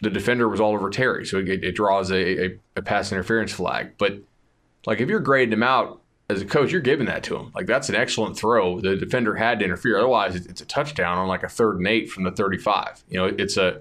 the 0.00 0.10
defender 0.10 0.48
was 0.48 0.60
all 0.60 0.74
over 0.74 0.88
Terry, 0.88 1.26
so 1.26 1.38
it, 1.38 1.64
it 1.64 1.72
draws 1.72 2.12
a, 2.12 2.44
a, 2.44 2.58
a, 2.76 2.82
pass 2.82 3.10
interference 3.10 3.52
flag. 3.52 3.90
But 3.98 4.20
like 4.86 5.00
if 5.00 5.08
you're 5.08 5.18
grading 5.18 5.52
him 5.52 5.64
out 5.64 5.99
as 6.30 6.40
a 6.40 6.46
coach, 6.46 6.70
you're 6.70 6.80
giving 6.80 7.06
that 7.06 7.24
to 7.24 7.36
him. 7.36 7.50
Like 7.54 7.66
that's 7.66 7.88
an 7.88 7.96
excellent 7.96 8.36
throw. 8.36 8.80
The 8.80 8.96
defender 8.96 9.34
had 9.34 9.58
to 9.58 9.64
interfere, 9.64 9.98
otherwise 9.98 10.36
it's 10.36 10.60
a 10.60 10.64
touchdown 10.64 11.18
on 11.18 11.28
like 11.28 11.42
a 11.42 11.48
third 11.48 11.78
and 11.78 11.86
eight 11.86 12.10
from 12.10 12.22
the 12.22 12.30
35. 12.30 13.02
You 13.08 13.18
know, 13.18 13.26
it's 13.26 13.56
a 13.56 13.80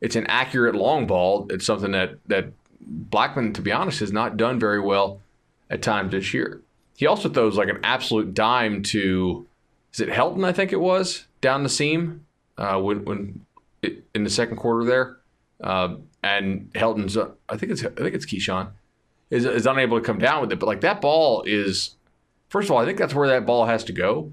it's 0.00 0.16
an 0.16 0.26
accurate 0.28 0.74
long 0.74 1.06
ball. 1.06 1.46
It's 1.50 1.66
something 1.66 1.92
that 1.92 2.14
that 2.28 2.52
Blackman, 2.80 3.52
to 3.54 3.62
be 3.62 3.72
honest, 3.72 4.00
has 4.00 4.12
not 4.12 4.36
done 4.36 4.58
very 4.58 4.80
well 4.80 5.20
at 5.70 5.82
times 5.82 6.12
this 6.12 6.32
year. 6.32 6.60
He 6.96 7.06
also 7.06 7.28
throws 7.28 7.56
like 7.56 7.68
an 7.68 7.80
absolute 7.82 8.34
dime 8.34 8.82
to 8.84 9.46
is 9.92 10.00
it 10.00 10.08
Helton? 10.08 10.44
I 10.44 10.52
think 10.52 10.72
it 10.72 10.80
was 10.80 11.26
down 11.40 11.64
the 11.64 11.68
seam 11.68 12.24
uh, 12.56 12.80
when 12.80 13.04
when 13.04 13.46
it, 13.82 14.04
in 14.14 14.24
the 14.24 14.30
second 14.30 14.56
quarter 14.56 14.84
there, 14.84 15.16
uh, 15.62 15.96
and 16.22 16.72
Helton's 16.74 17.16
uh, 17.16 17.30
I 17.48 17.56
think 17.56 17.72
it's 17.72 17.84
I 17.84 17.88
think 17.88 18.14
it's 18.14 18.26
Keyshawn 18.26 18.70
is 19.32 19.44
is 19.44 19.66
unable 19.66 19.98
to 19.98 20.04
come 20.04 20.18
down 20.18 20.40
with 20.40 20.52
it. 20.52 20.58
But 20.58 20.66
like 20.66 20.82
that 20.82 21.00
ball 21.00 21.42
is, 21.46 21.96
first 22.48 22.68
of 22.68 22.72
all, 22.72 22.82
I 22.82 22.84
think 22.84 22.98
that's 22.98 23.14
where 23.14 23.28
that 23.28 23.46
ball 23.46 23.66
has 23.66 23.82
to 23.84 23.92
go, 23.92 24.32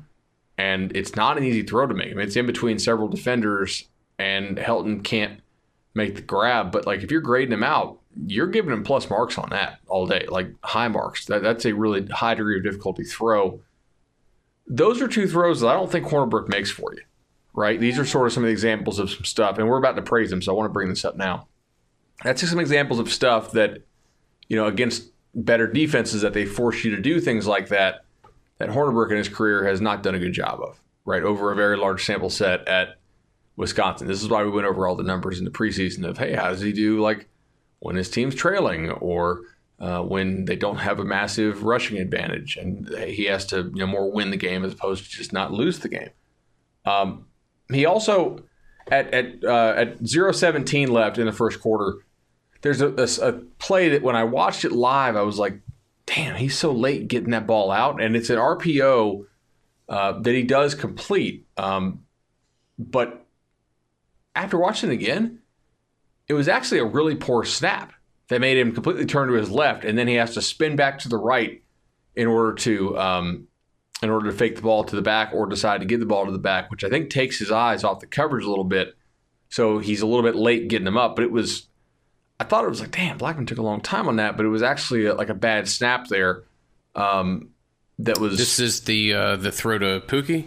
and 0.58 0.96
it's 0.96 1.15
not 1.15 1.38
an 1.38 1.44
easy 1.44 1.63
throw 1.63 1.88
to 1.88 1.94
make. 1.94 2.12
I 2.12 2.13
mean, 2.13 2.27
it's 2.27 2.36
in 2.36 2.46
between 2.46 2.77
several 2.77 3.08
defenders, 3.08 3.88
and 4.18 4.58
Helton 4.58 5.03
can't 5.03 5.39
make 5.96 6.15
the 6.15 6.22
grab. 6.22 6.72
But 6.72 6.86
like 6.86 7.01
if 7.01 7.10
you're 7.12 7.22
grading 7.22 7.53
him 7.53 7.63
out, 7.63 8.00
you're 8.27 8.48
giving 8.48 8.74
him 8.74 8.84
plus 8.84 9.10
marks 9.10 9.38
on 9.38 9.50
that 9.50 9.79
all 9.88 10.06
day, 10.06 10.25
like 10.29 10.51
high 10.63 10.88
marks. 10.88 11.25
That, 11.25 11.41
that's 11.41 11.65
a 11.65 11.74
really 11.74 12.06
high 12.08 12.36
degree 12.36 12.58
of 12.58 12.63
difficulty 12.63 13.03
throw. 13.03 13.62
Those 14.68 15.01
are 15.01 15.08
two 15.08 15.27
throws 15.27 15.62
that 15.62 15.68
I 15.68 15.74
don't 15.74 15.91
think 15.91 16.06
Hornibrook 16.06 16.48
makes 16.48 16.70
for 16.70 16.94
you 16.94 17.01
right? 17.53 17.79
These 17.79 18.00
are 18.00 18.06
sort 18.06 18.27
of 18.27 18.34
some 18.34 18.44
of 18.44 18.48
the 18.48 18.53
examples 18.53 19.00
of 19.00 19.10
some 19.10 19.25
stuff, 19.25 19.58
and 19.58 19.68
we're 19.68 19.77
about 19.77 19.98
to 19.98 20.01
praise 20.01 20.29
them, 20.29 20.41
so 20.41 20.53
I 20.53 20.56
want 20.56 20.70
to 20.70 20.74
bring 20.74 20.89
this 20.89 21.03
up 21.03 21.18
now. 21.18 21.48
That's 22.24 22.41
just 22.41 22.51
some 22.51 22.60
examples 22.60 23.00
of 23.00 23.12
stuff 23.12 23.51
that, 23.51 23.84
you 24.50 24.58
know, 24.58 24.65
against 24.65 25.12
better 25.34 25.68
defenses 25.68 26.22
that 26.22 26.34
they 26.34 26.46
force 26.46 26.84
you 26.84 26.96
to 26.96 27.01
do 27.01 27.22
things 27.22 27.48
like 27.48 27.70
that, 27.70 28.03
that 28.58 28.70
Hornibrook 28.70 29.12
in 29.12 29.18
his 29.18 29.29
career 29.29 29.63
has 29.65 29.79
not 29.79 30.03
done 30.03 30.15
a 30.15 30.20
good 30.20 30.34
job 30.34 30.60
of, 30.62 30.79
right? 31.06 31.24
Over 31.24 31.51
a 31.51 31.56
very 31.56 31.77
large 31.77 32.03
sample 32.03 32.29
set 32.29 32.68
at 32.68 33.00
Wisconsin. 33.56 34.08
This 34.08 34.22
is 34.22 34.29
why 34.29 34.44
we 34.44 34.50
went 34.50 34.68
over 34.68 34.88
all 34.88 34.96
the 34.96 35.03
numbers 35.03 35.39
in 35.39 35.46
the 35.46 35.51
preseason 35.51 36.06
of, 36.06 36.18
hey, 36.18 36.34
how 36.34 36.50
does 36.50 36.62
he 36.62 36.74
do 36.74 37.00
like 37.00 37.27
when 37.79 37.96
his 37.96 38.10
team's 38.10 38.36
trailing 38.36 38.89
or 38.89 39.41
uh, 39.79 40.01
when 40.01 40.46
they 40.46 40.56
don't 40.56 40.77
have 40.77 41.00
a 41.00 41.06
massive 41.06 41.63
rushing 41.63 41.98
advantage 41.98 42.58
and 42.58 42.89
he 43.08 43.25
has 43.25 43.46
to, 43.46 43.72
you 43.74 43.79
know, 43.79 43.88
more 43.88 44.12
win 44.12 44.32
the 44.32 44.38
game 44.38 44.65
as 44.65 44.74
opposed 44.74 45.06
to 45.06 45.10
just 45.10 45.32
not 45.32 45.53
lose 45.53 45.79
the 45.79 45.89
game. 45.89 46.10
Um, 46.86 47.27
he 47.72 47.86
also 47.86 48.44
at 48.91 49.13
at 49.13 49.44
uh, 49.44 49.74
at 49.77 50.00
0-17 50.00 50.89
left 50.89 51.18
in 51.18 51.25
the 51.25 51.32
first 51.32 51.62
quarter. 51.62 52.00
There's 52.62 52.82
a, 52.82 52.89
a, 52.89 53.30
a, 53.30 53.34
play 53.60 53.89
that 53.89 54.01
when 54.01 54.16
I 54.16 54.24
watched 54.24 54.66
it 54.66 54.72
live, 54.72 55.16
I 55.16 55.22
was 55.22 55.38
like, 55.38 55.60
"Damn, 56.06 56.36
he's 56.36 56.58
so 56.58 56.72
late 56.72 57.08
getting 57.08 57.32
that 57.32 57.48
ball 57.48 57.72
out." 57.72 58.01
And 58.01 58.16
it's 58.16 58.30
an 58.30 58.38
RPO 58.38 59.25
uh, 59.88 60.20
that 60.20 60.36
he 60.36 60.44
does 60.44 60.75
complete. 60.75 61.46
Um, 61.58 62.06
but 62.78 63.25
after 64.36 64.58
watching 64.58 64.89
it 64.89 64.94
again, 64.94 65.39
it 66.28 66.34
was 66.34 66.48
actually 66.48 66.80
a 66.80 66.86
really 66.86 67.16
poor 67.16 67.44
snap 67.44 67.94
that 68.28 68.42
made 68.42 68.58
him 68.58 68.72
completely 68.72 69.06
turn 69.06 69.28
to 69.28 69.34
his 69.34 69.50
left, 69.50 69.86
and 69.86 69.98
then 69.98 70.08
he 70.08 70.16
has 70.16 70.34
to 70.36 70.42
spin 70.42 70.75
back 70.75 71.00
to 71.00 71.10
the 71.10 71.18
right 71.18 71.63
in 72.16 72.28
order 72.28 72.54
to 72.54 72.98
um, 72.98 73.48
in 74.01 74.10
order 74.10 74.30
to 74.32 74.38
fake 74.38 74.56
the 74.56 74.62
ball 74.62 74.84
to 74.84 74.96
the 74.96 75.01
back 75.01 75.34
or 75.34 75.46
decide 75.46 75.82
to 75.82 75.86
give 75.86 76.00
the 76.00 76.06
ball 76.06 76.25
to 76.25 76.32
the 76.32 76.38
back, 76.38 76.72
which 76.72 76.84
I 76.84 76.89
think 76.89 77.10
takes 77.10 77.39
his 77.39 77.51
eyes 77.51 77.84
off 77.84 78.00
the 78.00 78.08
coverage 78.08 78.46
a 78.46 78.50
little 78.50 78.63
bit. 78.63 78.96
So 79.50 79.80
he's 79.80 80.01
a 80.01 80.06
little 80.06 80.24
bit 80.24 80.36
late 80.36 80.68
getting 80.68 80.86
them 80.86 80.98
up. 80.98 81.16
But 81.16 81.24
it 81.24 81.32
was, 81.32 81.68
I 82.39 82.46
thought 82.46 82.63
it 82.63 82.69
was 82.69 82.79
like, 82.79 82.91
damn, 82.91 83.17
Blackman 83.17 83.46
took 83.46 83.58
a 83.58 83.63
long 83.63 83.81
time 83.81 84.08
on 84.08 84.15
that, 84.15 84.38
but 84.38 84.46
it 84.46 84.50
was 84.50 84.63
actually 84.63 85.05
a, 85.05 85.13
like 85.13 85.29
a 85.29 85.34
bad 85.34 85.67
snap 85.67 86.08
there. 86.08 86.43
Um, 86.96 87.50
that 88.00 88.17
was. 88.17 88.38
This 88.38 88.60
is 88.60 88.81
the 88.81 89.13
uh, 89.13 89.36
the 89.36 89.51
throw 89.51 89.77
to 89.77 90.01
Pookie. 90.01 90.46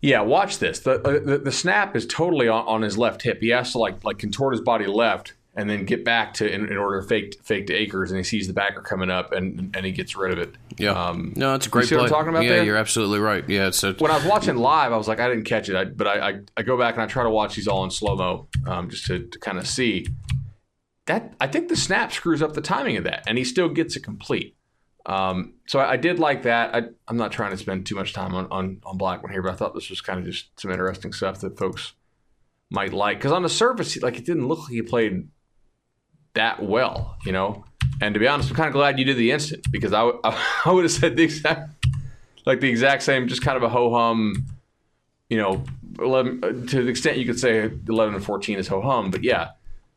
Yeah, 0.00 0.20
watch 0.20 0.58
this. 0.58 0.80
The, 0.80 1.00
uh, 1.00 1.18
the 1.24 1.38
the 1.38 1.52
snap 1.52 1.96
is 1.96 2.06
totally 2.06 2.46
on, 2.46 2.66
on 2.66 2.82
his 2.82 2.96
left 2.96 3.22
hip. 3.22 3.40
He 3.40 3.48
has 3.48 3.72
to 3.72 3.78
like 3.78 4.04
like 4.04 4.18
contort 4.18 4.54
his 4.54 4.60
body 4.60 4.86
left 4.86 5.32
and 5.56 5.70
then 5.70 5.84
get 5.84 6.04
back 6.04 6.34
to 6.34 6.52
in, 6.52 6.68
in 6.68 6.76
order 6.76 7.00
to 7.00 7.06
fake 7.06 7.36
fake 7.42 7.66
to 7.68 7.74
Akers, 7.74 8.10
and 8.10 8.18
he 8.18 8.24
sees 8.24 8.46
the 8.46 8.52
backer 8.52 8.80
coming 8.80 9.10
up, 9.10 9.32
and 9.32 9.74
and 9.74 9.86
he 9.86 9.92
gets 9.92 10.16
rid 10.16 10.32
of 10.32 10.38
it. 10.38 10.54
Yeah, 10.76 10.90
um, 10.90 11.32
no, 11.36 11.54
it's 11.54 11.66
a 11.66 11.70
great 11.70 11.82
you 11.82 11.88
see 11.88 11.94
play. 11.94 12.02
What 12.02 12.12
I'm 12.12 12.18
talking 12.18 12.30
about 12.30 12.44
yeah, 12.44 12.56
there? 12.56 12.64
you're 12.64 12.76
absolutely 12.76 13.20
right. 13.20 13.48
Yeah, 13.48 13.68
it's 13.68 13.82
a, 13.82 13.94
when 13.94 14.10
I 14.10 14.16
was 14.16 14.26
watching 14.26 14.56
live, 14.56 14.92
I 14.92 14.96
was 14.96 15.08
like, 15.08 15.20
I 15.20 15.28
didn't 15.28 15.44
catch 15.44 15.68
it, 15.68 15.76
I, 15.76 15.84
but 15.84 16.06
I, 16.06 16.28
I, 16.28 16.40
I 16.56 16.62
go 16.62 16.76
back 16.76 16.94
and 16.94 17.02
I 17.02 17.06
try 17.06 17.22
to 17.22 17.30
watch 17.30 17.54
these 17.54 17.68
all 17.68 17.84
in 17.84 17.90
slow 17.90 18.16
mo, 18.16 18.48
um, 18.66 18.90
just 18.90 19.06
to, 19.06 19.26
to 19.26 19.38
kind 19.38 19.58
of 19.58 19.66
see 19.66 20.06
that. 21.06 21.34
I 21.40 21.46
think 21.46 21.68
the 21.68 21.76
snap 21.76 22.12
screws 22.12 22.42
up 22.42 22.54
the 22.54 22.60
timing 22.60 22.96
of 22.96 23.04
that, 23.04 23.24
and 23.26 23.38
he 23.38 23.44
still 23.44 23.68
gets 23.68 23.96
it 23.96 24.00
complete. 24.00 24.56
Um, 25.06 25.54
so 25.66 25.80
I, 25.80 25.92
I, 25.92 25.96
did 25.98 26.18
like 26.18 26.44
that. 26.44 26.74
I, 26.74 26.82
am 27.10 27.18
not 27.18 27.30
trying 27.30 27.50
to 27.50 27.58
spend 27.58 27.84
too 27.84 27.94
much 27.94 28.14
time 28.14 28.34
on, 28.34 28.46
on, 28.50 28.80
on 28.84 28.96
Blackman 28.96 29.32
here, 29.32 29.42
but 29.42 29.52
I 29.52 29.54
thought 29.54 29.74
this 29.74 29.90
was 29.90 30.00
kind 30.00 30.18
of 30.18 30.24
just 30.24 30.58
some 30.58 30.70
interesting 30.70 31.12
stuff 31.12 31.40
that 31.40 31.58
folks 31.58 31.92
might 32.70 32.94
like. 32.94 33.18
Because 33.18 33.32
on 33.32 33.42
the 33.42 33.50
surface, 33.50 34.00
like 34.02 34.16
it 34.16 34.24
didn't 34.24 34.48
look 34.48 34.60
like 34.60 34.70
he 34.70 34.80
played 34.80 35.28
that 36.32 36.62
well, 36.62 37.16
you 37.26 37.32
know. 37.32 37.66
And 38.00 38.14
to 38.14 38.20
be 38.20 38.26
honest, 38.26 38.48
I'm 38.48 38.56
kind 38.56 38.68
of 38.68 38.72
glad 38.72 38.98
you 38.98 39.04
did 39.04 39.18
the 39.18 39.30
instant 39.30 39.66
because 39.70 39.92
I, 39.92 40.06
w- 40.06 40.20
I 40.24 40.72
would 40.72 40.84
have 40.84 40.92
said 40.92 41.16
the 41.16 41.22
exact 41.24 41.86
like 42.46 42.60
the 42.60 42.68
exact 42.68 43.02
same, 43.02 43.28
just 43.28 43.42
kind 43.42 43.56
of 43.56 43.62
a 43.62 43.68
ho 43.68 43.90
hum, 43.90 44.46
you 45.28 45.38
know, 45.38 45.64
11, 45.98 46.66
to 46.68 46.82
the 46.82 46.88
extent 46.88 47.18
you 47.18 47.24
could 47.24 47.38
say 47.38 47.70
11 47.88 48.14
and 48.14 48.24
14 48.24 48.58
is 48.58 48.68
ho 48.68 48.80
hum, 48.80 49.10
but 49.10 49.24
yeah. 49.24 49.50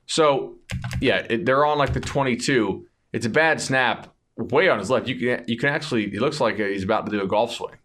So 0.08 0.56
yeah, 1.00 1.26
it, 1.30 1.46
they're 1.46 1.66
on 1.66 1.78
like 1.78 1.94
the 1.94 2.00
22. 2.00 2.88
It's 3.14 3.26
a 3.26 3.30
bad 3.30 3.62
snap 3.62 4.14
way 4.38 4.70
on 4.70 4.80
his 4.80 4.90
left. 4.90 5.08
You 5.08 5.16
can 5.16 5.46
you 5.48 5.58
can 5.58 5.70
actually 5.70 6.10
he 6.10 6.20
looks 6.20 6.42
like 6.42 6.58
he's 6.58 6.84
about 6.84 7.06
to 7.06 7.12
do 7.12 7.22
a 7.22 7.28
golf 7.28 7.54
swing, 7.54 7.76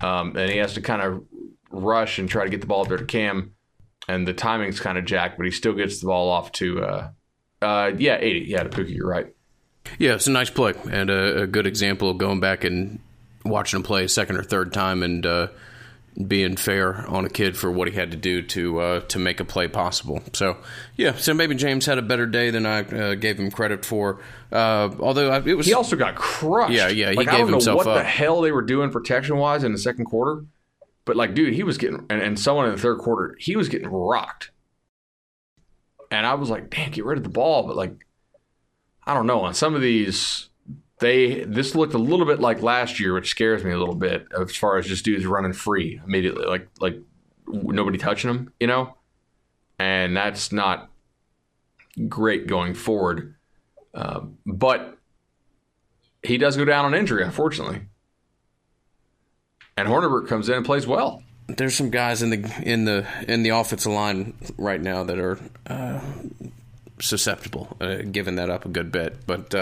um, 0.00 0.36
and 0.36 0.50
he 0.50 0.58
has 0.58 0.74
to 0.74 0.80
kind 0.80 1.02
of 1.02 1.24
rush 1.70 2.18
and 2.18 2.28
try 2.28 2.44
to 2.44 2.50
get 2.50 2.60
the 2.60 2.66
ball 2.66 2.84
there 2.84 2.98
to 2.98 3.04
Cam, 3.04 3.54
and 4.08 4.26
the 4.26 4.32
timing's 4.32 4.80
kind 4.80 4.96
of 4.96 5.04
jacked, 5.04 5.36
but 5.36 5.44
he 5.44 5.52
still 5.52 5.74
gets 5.74 6.00
the 6.00 6.06
ball 6.06 6.30
off 6.30 6.52
to 6.52 6.84
uh, 6.84 7.10
uh, 7.60 7.92
yeah 7.98 8.18
80. 8.20 8.46
Yeah, 8.48 8.62
to 8.62 8.68
Pookie, 8.68 8.94
you're 8.94 9.08
right. 9.08 9.34
Yeah, 9.98 10.14
it's 10.14 10.26
a 10.26 10.30
nice 10.30 10.50
play 10.50 10.74
and 10.90 11.10
a, 11.10 11.42
a, 11.42 11.46
good 11.46 11.66
example 11.66 12.08
of 12.08 12.16
going 12.16 12.38
back 12.38 12.62
and 12.62 13.00
watching 13.44 13.78
him 13.78 13.82
play 13.82 14.04
a 14.04 14.08
second 14.08 14.36
or 14.36 14.44
third 14.44 14.72
time 14.72 15.02
and 15.02 15.26
uh, 15.26 15.48
being 16.26 16.56
fair 16.56 17.06
on 17.08 17.24
a 17.24 17.28
kid 17.30 17.56
for 17.56 17.70
what 17.70 17.88
he 17.88 17.94
had 17.94 18.10
to 18.10 18.16
do 18.16 18.42
to 18.42 18.78
uh, 18.80 19.00
to 19.00 19.18
make 19.18 19.40
a 19.40 19.44
play 19.44 19.66
possible. 19.66 20.22
So 20.32 20.58
yeah, 20.96 21.14
so 21.16 21.32
maybe 21.32 21.54
James 21.54 21.86
had 21.86 21.98
a 21.98 22.02
better 22.02 22.26
day 22.26 22.50
than 22.50 22.66
I 22.66 22.80
uh, 22.80 23.14
gave 23.14 23.38
him 23.38 23.50
credit 23.50 23.84
for. 23.84 24.20
Uh, 24.50 24.90
although 25.00 25.30
I, 25.30 25.42
it 25.44 25.54
was, 25.54 25.66
he 25.66 25.72
also 25.72 25.96
got 25.96 26.14
crushed. 26.16 26.72
Yeah, 26.72 26.88
yeah, 26.88 27.10
he 27.10 27.16
like, 27.16 27.26
gave 27.26 27.34
I 27.34 27.38
don't 27.38 27.52
himself 27.52 27.74
know 27.74 27.76
what 27.76 27.86
up. 27.88 28.02
the 28.02 28.04
hell 28.04 28.42
they 28.42 28.52
were 28.52 28.62
doing 28.62 28.90
protection 28.90 29.38
wise 29.38 29.64
in 29.64 29.72
the 29.72 29.78
second 29.78 30.04
quarter, 30.04 30.44
but 31.04 31.16
like, 31.16 31.34
dude, 31.34 31.54
he 31.54 31.62
was 31.62 31.78
getting 31.78 32.06
and, 32.10 32.20
and 32.20 32.38
someone 32.38 32.66
in 32.66 32.72
the 32.72 32.80
third 32.80 32.98
quarter, 32.98 33.36
he 33.38 33.56
was 33.56 33.68
getting 33.68 33.88
rocked. 33.88 34.50
And 36.10 36.26
I 36.26 36.34
was 36.34 36.50
like, 36.50 36.68
damn, 36.68 36.90
get 36.90 37.06
rid 37.06 37.16
of 37.16 37.24
the 37.24 37.30
ball. 37.30 37.66
But 37.66 37.74
like, 37.74 38.06
I 39.06 39.14
don't 39.14 39.26
know. 39.26 39.40
On 39.40 39.54
some 39.54 39.74
of 39.74 39.80
these, 39.80 40.50
they 41.02 41.44
this 41.44 41.74
looked 41.74 41.94
a 41.94 41.98
little 41.98 42.24
bit 42.24 42.40
like 42.40 42.62
last 42.62 42.98
year, 42.98 43.12
which 43.12 43.28
scares 43.28 43.62
me 43.62 43.72
a 43.72 43.78
little 43.78 43.94
bit 43.94 44.26
as 44.38 44.56
far 44.56 44.78
as 44.78 44.86
just 44.86 45.04
dudes 45.04 45.26
running 45.26 45.52
free 45.52 46.00
immediately, 46.06 46.46
like 46.46 46.68
like 46.80 46.96
nobody 47.46 47.98
touching 47.98 48.32
them, 48.32 48.52
you 48.58 48.66
know. 48.66 48.96
And 49.78 50.16
that's 50.16 50.52
not 50.52 50.90
great 52.08 52.46
going 52.46 52.74
forward. 52.74 53.34
Uh, 53.92 54.20
but 54.46 54.96
he 56.22 56.38
does 56.38 56.56
go 56.56 56.64
down 56.64 56.84
on 56.84 56.94
injury, 56.94 57.22
unfortunately. 57.24 57.82
And 59.76 59.88
Hornibrook 59.88 60.28
comes 60.28 60.48
in 60.48 60.56
and 60.56 60.64
plays 60.64 60.86
well. 60.86 61.22
There's 61.48 61.74
some 61.74 61.90
guys 61.90 62.22
in 62.22 62.30
the 62.30 62.62
in 62.62 62.84
the 62.84 63.06
in 63.28 63.42
the 63.42 63.50
offensive 63.50 63.92
line 63.92 64.34
right 64.56 64.80
now 64.80 65.02
that 65.04 65.18
are 65.18 65.38
uh, 65.66 66.00
susceptible, 67.00 67.76
uh, 67.80 67.96
giving 68.10 68.36
that 68.36 68.48
up 68.48 68.64
a 68.64 68.68
good 68.68 68.92
bit. 68.92 69.26
But 69.26 69.54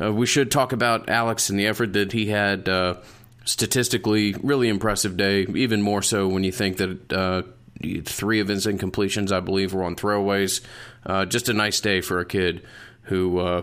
uh, 0.00 0.06
uh, 0.06 0.12
we 0.12 0.26
should 0.26 0.50
talk 0.50 0.72
about 0.72 1.08
Alex 1.08 1.50
and 1.50 1.58
the 1.58 1.66
effort 1.66 1.92
that 1.94 2.12
he 2.12 2.26
had. 2.26 2.68
Uh, 2.68 2.94
statistically, 3.44 4.34
really 4.42 4.68
impressive 4.68 5.16
day. 5.16 5.46
Even 5.54 5.82
more 5.82 6.02
so 6.02 6.28
when 6.28 6.44
you 6.44 6.52
think 6.52 6.76
that 6.76 7.12
uh, 7.12 7.42
three 8.04 8.38
of 8.38 8.48
his 8.48 8.66
incompletions, 8.66 9.32
I 9.32 9.40
believe, 9.40 9.72
were 9.72 9.82
on 9.82 9.96
throwaways. 9.96 10.60
Uh, 11.04 11.24
just 11.24 11.48
a 11.48 11.54
nice 11.54 11.80
day 11.80 12.00
for 12.00 12.20
a 12.20 12.24
kid 12.24 12.62
who 13.04 13.38
uh, 13.38 13.62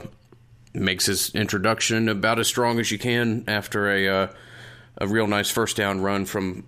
makes 0.73 1.05
his 1.05 1.29
introduction 1.35 2.09
about 2.09 2.39
as 2.39 2.47
strong 2.47 2.79
as 2.79 2.91
you 2.91 2.97
can 2.97 3.43
after 3.47 3.89
a 3.89 4.29
a 4.97 5.07
real 5.07 5.27
nice 5.27 5.49
first 5.49 5.77
down 5.77 6.01
run 6.01 6.25
from 6.25 6.65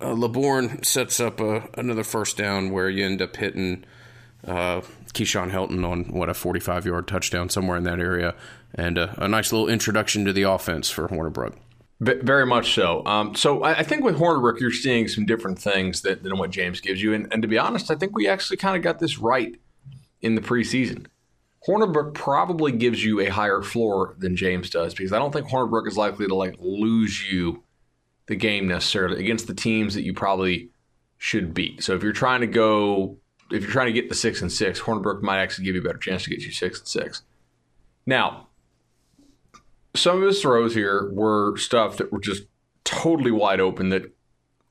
uh, 0.00 0.12
Laborn 0.12 0.82
sets 0.82 1.20
up 1.20 1.40
a, 1.40 1.68
another 1.74 2.04
first 2.04 2.36
down 2.36 2.70
where 2.70 2.88
you 2.88 3.04
end 3.04 3.22
up 3.22 3.36
hitting 3.36 3.84
uh, 4.46 4.80
Keyshawn 5.12 5.50
Helton 5.50 5.86
on 5.86 6.04
what 6.04 6.28
a 6.28 6.34
45 6.34 6.86
yard 6.86 7.08
touchdown 7.08 7.48
somewhere 7.48 7.76
in 7.76 7.84
that 7.84 8.00
area, 8.00 8.34
and 8.74 8.98
a, 8.98 9.24
a 9.24 9.28
nice 9.28 9.52
little 9.52 9.68
introduction 9.68 10.24
to 10.24 10.32
the 10.32 10.42
offense 10.42 10.90
for 10.90 11.08
Hornibrook. 11.08 11.56
Very 12.00 12.46
much 12.46 12.72
so. 12.74 13.04
Um, 13.04 13.34
so 13.34 13.62
I 13.62 13.82
think 13.82 14.02
with 14.02 14.16
Hornibrook, 14.16 14.58
you're 14.58 14.72
seeing 14.72 15.06
some 15.06 15.26
different 15.26 15.58
things 15.58 16.00
that, 16.00 16.22
than 16.22 16.38
what 16.38 16.50
James 16.50 16.80
gives 16.80 17.02
you. 17.02 17.12
And, 17.12 17.30
and 17.30 17.42
to 17.42 17.48
be 17.48 17.58
honest, 17.58 17.90
I 17.90 17.94
think 17.94 18.16
we 18.16 18.26
actually 18.26 18.56
kind 18.56 18.74
of 18.74 18.82
got 18.82 19.00
this 19.00 19.18
right 19.18 19.54
in 20.22 20.34
the 20.34 20.40
preseason. 20.40 21.06
Hornibrook 21.68 22.14
probably 22.14 22.72
gives 22.72 23.04
you 23.04 23.20
a 23.20 23.26
higher 23.26 23.60
floor 23.60 24.16
than 24.18 24.34
James 24.34 24.70
does 24.70 24.94
because 24.94 25.12
I 25.12 25.18
don't 25.18 25.30
think 25.30 25.48
Hornibrook 25.48 25.86
is 25.86 25.98
likely 25.98 26.26
to 26.26 26.34
like 26.34 26.56
lose 26.58 27.30
you 27.30 27.64
the 28.28 28.36
game 28.36 28.66
necessarily 28.66 29.20
against 29.20 29.46
the 29.46 29.54
teams 29.54 29.92
that 29.94 30.02
you 30.02 30.14
probably 30.14 30.70
should 31.18 31.52
beat. 31.52 31.82
So 31.82 31.94
if 31.94 32.02
you're 32.02 32.12
trying 32.12 32.40
to 32.40 32.46
go, 32.46 33.18
if 33.50 33.62
you're 33.62 33.72
trying 33.72 33.88
to 33.88 33.92
get 33.92 34.08
the 34.08 34.14
six 34.14 34.40
and 34.40 34.50
six, 34.50 34.80
Hornibrook 34.80 35.20
might 35.20 35.40
actually 35.40 35.66
give 35.66 35.74
you 35.74 35.82
a 35.82 35.84
better 35.84 35.98
chance 35.98 36.24
to 36.24 36.30
get 36.30 36.40
you 36.40 36.50
six 36.50 36.78
and 36.78 36.88
six. 36.88 37.22
Now, 38.06 38.48
some 39.94 40.22
of 40.22 40.26
his 40.26 40.40
throws 40.40 40.74
here 40.74 41.10
were 41.12 41.56
stuff 41.56 41.96
that 41.96 42.12
were 42.12 42.20
just 42.20 42.44
totally 42.84 43.30
wide 43.30 43.60
open. 43.60 43.88
That 43.90 44.12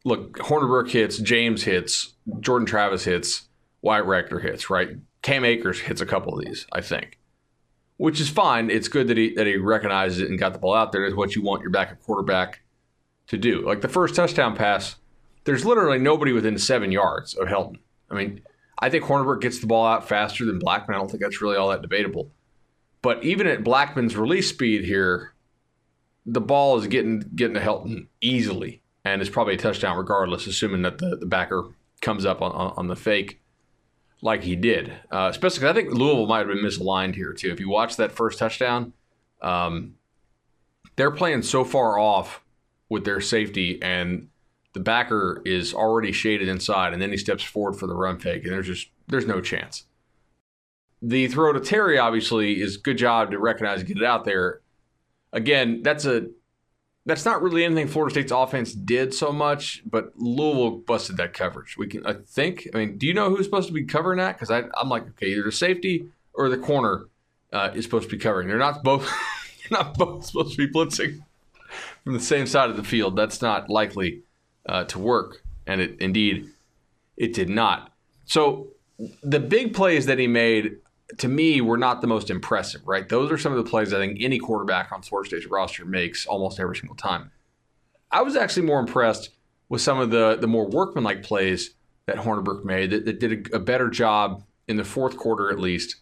look, 0.05 0.37
Hornibrook 0.37 0.89
hits, 0.89 1.17
James 1.17 1.63
hits, 1.63 2.13
Jordan 2.39 2.65
Travis 2.65 3.03
hits, 3.03 3.49
Wyatt 3.81 4.05
Rector 4.05 4.39
hits, 4.39 4.69
right? 4.69 4.89
Cam 5.21 5.43
Akers 5.43 5.81
hits 5.81 6.01
a 6.01 6.05
couple 6.05 6.37
of 6.37 6.45
these, 6.45 6.65
I 6.71 6.81
think, 6.81 7.19
which 7.97 8.21
is 8.21 8.29
fine. 8.29 8.69
It's 8.69 8.87
good 8.87 9.07
that 9.09 9.17
he 9.17 9.33
that 9.35 9.47
he 9.47 9.57
recognizes 9.57 10.19
it 10.19 10.29
and 10.29 10.39
got 10.39 10.53
the 10.53 10.59
ball 10.59 10.75
out 10.75 10.91
there. 10.91 11.05
Is 11.05 11.15
what 11.15 11.35
you 11.35 11.41
want 11.41 11.61
your 11.61 11.71
backup 11.71 12.01
quarterback 12.01 12.61
to 13.27 13.37
do. 13.37 13.65
Like 13.65 13.81
the 13.81 13.87
first 13.87 14.15
touchdown 14.15 14.55
pass, 14.55 14.95
there's 15.43 15.65
literally 15.65 15.99
nobody 15.99 16.31
within 16.31 16.57
seven 16.57 16.91
yards 16.91 17.35
of 17.35 17.47
Helton. 17.47 17.79
I 18.09 18.15
mean, 18.15 18.41
I 18.79 18.89
think 18.89 19.03
Hornibrook 19.03 19.41
gets 19.41 19.59
the 19.59 19.67
ball 19.67 19.85
out 19.85 20.07
faster 20.07 20.45
than 20.45 20.59
Blackman. 20.59 20.95
I 20.95 20.99
don't 20.99 21.09
think 21.09 21.21
that's 21.21 21.41
really 21.41 21.57
all 21.57 21.69
that 21.69 21.81
debatable. 21.81 22.31
But 23.01 23.23
even 23.23 23.47
at 23.47 23.63
Blackman's 23.63 24.17
release 24.17 24.49
speed 24.49 24.83
here, 24.83 25.33
the 26.25 26.41
ball 26.41 26.77
is 26.77 26.87
getting 26.87 27.19
getting 27.35 27.55
to 27.55 27.61
Helton 27.61 28.07
easily, 28.21 28.81
and 29.05 29.21
it's 29.21 29.29
probably 29.29 29.55
a 29.55 29.57
touchdown 29.57 29.97
regardless, 29.97 30.47
assuming 30.47 30.81
that 30.83 30.97
the, 30.97 31.15
the 31.15 31.25
backer 31.25 31.69
comes 32.01 32.25
up 32.25 32.41
on, 32.41 32.51
on, 32.51 32.73
on 32.77 32.87
the 32.87 32.95
fake 32.95 33.41
like 34.21 34.43
he 34.43 34.55
did. 34.55 34.91
Uh, 35.11 35.27
especially 35.29 35.67
I 35.67 35.73
think 35.73 35.91
Louisville 35.91 36.27
might 36.27 36.39
have 36.39 36.47
been 36.47 36.57
misaligned 36.63 37.15
here 37.15 37.33
too. 37.33 37.51
If 37.51 37.59
you 37.59 37.69
watch 37.69 37.95
that 37.97 38.11
first 38.11 38.37
touchdown, 38.39 38.93
um, 39.41 39.95
they're 40.95 41.11
playing 41.11 41.43
so 41.43 41.63
far 41.63 41.97
off 41.97 42.43
with 42.89 43.05
their 43.05 43.21
safety, 43.21 43.81
and 43.81 44.27
the 44.73 44.79
backer 44.79 45.41
is 45.45 45.73
already 45.73 46.11
shaded 46.11 46.47
inside, 46.47 46.93
and 46.93 47.01
then 47.01 47.11
he 47.11 47.17
steps 47.17 47.43
forward 47.43 47.77
for 47.77 47.87
the 47.87 47.95
run 47.95 48.19
fake, 48.19 48.43
and 48.43 48.51
there's 48.51 48.67
just 48.67 48.89
there's 49.07 49.25
no 49.25 49.41
chance. 49.41 49.85
The 51.01 51.27
throw 51.27 51.53
to 51.53 51.59
Terry 51.59 51.97
obviously 51.97 52.61
is 52.61 52.77
good 52.77 52.97
job 52.97 53.31
to 53.31 53.39
recognize 53.39 53.79
and 53.79 53.87
get 53.87 53.97
it 53.97 54.03
out 54.03 54.25
there. 54.25 54.61
Again, 55.31 55.81
that's 55.83 56.05
a 56.05 56.27
that's 57.05 57.25
not 57.25 57.41
really 57.41 57.63
anything 57.63 57.87
Florida 57.87 58.13
State's 58.13 58.31
offense 58.31 58.73
did 58.73 59.13
so 59.13 59.31
much, 59.31 59.81
but 59.89 60.11
Louisville 60.17 60.71
busted 60.71 61.17
that 61.17 61.33
coverage. 61.33 61.77
We 61.77 61.87
can, 61.87 62.05
I 62.05 62.13
think. 62.13 62.67
I 62.73 62.77
mean, 62.77 62.97
do 62.97 63.07
you 63.07 63.13
know 63.13 63.29
who's 63.29 63.45
supposed 63.45 63.67
to 63.67 63.73
be 63.73 63.83
covering 63.83 64.19
that? 64.19 64.37
Because 64.37 64.51
I'm 64.51 64.89
like, 64.89 65.07
okay, 65.09 65.27
either 65.27 65.43
the 65.43 65.51
safety 65.51 66.09
or 66.33 66.49
the 66.49 66.57
corner 66.57 67.07
uh, 67.51 67.71
is 67.73 67.85
supposed 67.85 68.09
to 68.09 68.15
be 68.15 68.21
covering. 68.21 68.47
They're 68.47 68.57
not 68.57 68.83
both. 68.83 69.09
not 69.71 69.97
both 69.97 70.25
supposed 70.25 70.55
to 70.55 70.67
be 70.67 70.71
blitzing 70.71 71.21
from 72.03 72.13
the 72.13 72.19
same 72.19 72.47
side 72.47 72.69
of 72.69 72.77
the 72.77 72.83
field. 72.83 73.15
That's 73.15 73.41
not 73.41 73.69
likely 73.69 74.23
uh, 74.67 74.85
to 74.85 74.99
work, 74.99 75.43
and 75.67 75.81
it 75.81 75.97
indeed 75.99 76.49
it 77.17 77.33
did 77.33 77.49
not. 77.49 77.93
So 78.25 78.67
the 79.23 79.39
big 79.39 79.73
plays 79.73 80.05
that 80.07 80.19
he 80.19 80.27
made 80.27 80.77
to 81.17 81.27
me 81.27 81.61
were 81.61 81.77
not 81.77 82.01
the 82.01 82.07
most 82.07 82.29
impressive, 82.29 82.87
right? 82.87 83.07
Those 83.07 83.31
are 83.31 83.37
some 83.37 83.51
of 83.51 83.63
the 83.63 83.69
plays 83.69 83.93
I 83.93 83.97
think 83.97 84.19
any 84.21 84.37
quarterback 84.37 84.91
on 84.91 85.01
Florida 85.01 85.29
State's 85.29 85.47
roster 85.47 85.85
makes 85.85 86.25
almost 86.25 86.59
every 86.59 86.75
single 86.75 86.95
time. 86.95 87.31
I 88.11 88.21
was 88.21 88.35
actually 88.35 88.65
more 88.65 88.79
impressed 88.79 89.31
with 89.69 89.81
some 89.81 89.99
of 89.99 90.11
the 90.11 90.35
the 90.35 90.47
more 90.47 90.67
workmanlike 90.67 91.23
plays 91.23 91.75
that 92.05 92.17
Hornibrook 92.17 92.63
made 92.63 92.91
that, 92.91 93.05
that 93.05 93.19
did 93.19 93.51
a, 93.53 93.57
a, 93.57 93.59
better 93.59 93.87
job 93.87 94.43
in 94.67 94.77
the 94.77 94.83
fourth 94.83 95.15
quarter 95.15 95.51
at 95.51 95.59
least 95.59 95.97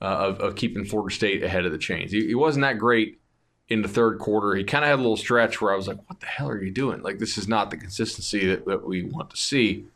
uh, 0.00 0.04
of, 0.04 0.40
of 0.40 0.56
keeping 0.56 0.84
Florida 0.84 1.14
State 1.14 1.44
ahead 1.44 1.64
of 1.64 1.70
the 1.70 1.78
chains. 1.78 2.10
He, 2.10 2.26
he 2.26 2.34
wasn't 2.34 2.62
that 2.62 2.78
great 2.78 3.20
in 3.68 3.82
the 3.82 3.88
third 3.88 4.18
quarter. 4.18 4.56
He 4.56 4.64
kind 4.64 4.84
of 4.84 4.90
had 4.90 4.98
a 4.98 5.02
little 5.02 5.16
stretch 5.16 5.60
where 5.60 5.72
I 5.72 5.76
was 5.76 5.86
like, 5.86 5.98
"What 6.08 6.20
the 6.20 6.26
hell 6.26 6.48
are 6.48 6.62
you 6.62 6.72
doing? 6.72 7.02
Like 7.02 7.18
this 7.18 7.38
is 7.38 7.46
not 7.46 7.70
the 7.70 7.76
consistency 7.76 8.46
that, 8.46 8.66
that 8.66 8.86
we 8.86 9.04
want 9.04 9.30
to 9.30 9.36
see." 9.36 9.86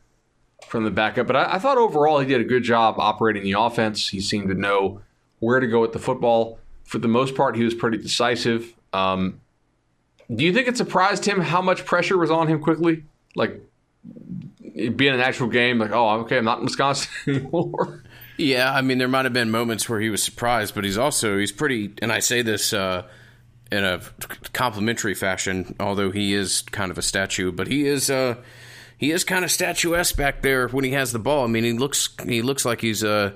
From 0.65 0.83
the 0.83 0.91
backup, 0.91 1.27
but 1.27 1.35
I, 1.35 1.53
I 1.53 1.59
thought 1.59 1.77
overall 1.77 2.19
he 2.19 2.25
did 2.25 2.41
a 2.41 2.43
good 2.43 2.63
job 2.63 2.95
operating 2.97 3.43
the 3.43 3.53
offense. 3.53 4.09
He 4.09 4.19
seemed 4.19 4.49
to 4.49 4.55
know 4.55 5.01
where 5.39 5.59
to 5.59 5.67
go 5.67 5.79
with 5.79 5.93
the 5.93 5.99
football. 5.99 6.59
For 6.83 6.97
the 6.97 7.07
most 7.07 7.35
part, 7.35 7.55
he 7.55 7.63
was 7.63 7.73
pretty 7.73 7.97
decisive. 7.97 8.73
Um, 8.91 9.39
do 10.33 10.43
you 10.43 10.51
think 10.51 10.67
it 10.67 10.75
surprised 10.75 11.25
him 11.25 11.39
how 11.39 11.61
much 11.61 11.85
pressure 11.85 12.17
was 12.17 12.31
on 12.31 12.47
him 12.47 12.59
quickly? 12.59 13.03
Like 13.35 13.61
being 14.73 15.13
an 15.13 15.19
actual 15.19 15.47
game, 15.47 15.79
like, 15.79 15.91
oh, 15.91 16.19
okay, 16.21 16.37
I'm 16.37 16.45
not 16.45 16.59
in 16.59 16.65
Wisconsin 16.65 17.09
anymore. 17.27 18.03
Yeah, 18.37 18.71
I 18.71 18.81
mean, 18.81 18.97
there 18.97 19.07
might 19.07 19.25
have 19.25 19.33
been 19.33 19.49
moments 19.49 19.89
where 19.89 19.99
he 19.99 20.09
was 20.09 20.21
surprised, 20.21 20.75
but 20.75 20.83
he's 20.83 20.97
also 20.97 21.37
he's 21.37 21.51
pretty, 21.51 21.93
and 22.01 22.11
I 22.11 22.19
say 22.19 22.41
this 22.41 22.71
uh, 22.71 23.03
in 23.71 23.83
a 23.83 24.01
complimentary 24.53 25.15
fashion, 25.15 25.75
although 25.79 26.11
he 26.11 26.33
is 26.33 26.61
kind 26.61 26.91
of 26.91 26.97
a 26.97 27.01
statue, 27.01 27.51
but 27.51 27.67
he 27.67 27.87
is 27.87 28.09
uh, 28.09 28.35
he 28.97 29.11
is 29.11 29.23
kind 29.23 29.45
of 29.45 29.51
statuesque 29.51 30.17
back 30.17 30.41
there 30.41 30.67
when 30.67 30.83
he 30.83 30.91
has 30.91 31.11
the 31.11 31.19
ball. 31.19 31.43
I 31.43 31.47
mean, 31.47 31.63
he 31.63 31.73
looks 31.73 32.09
he 32.25 32.41
looks 32.41 32.65
like 32.65 32.81
he's 32.81 33.03
uh, 33.03 33.31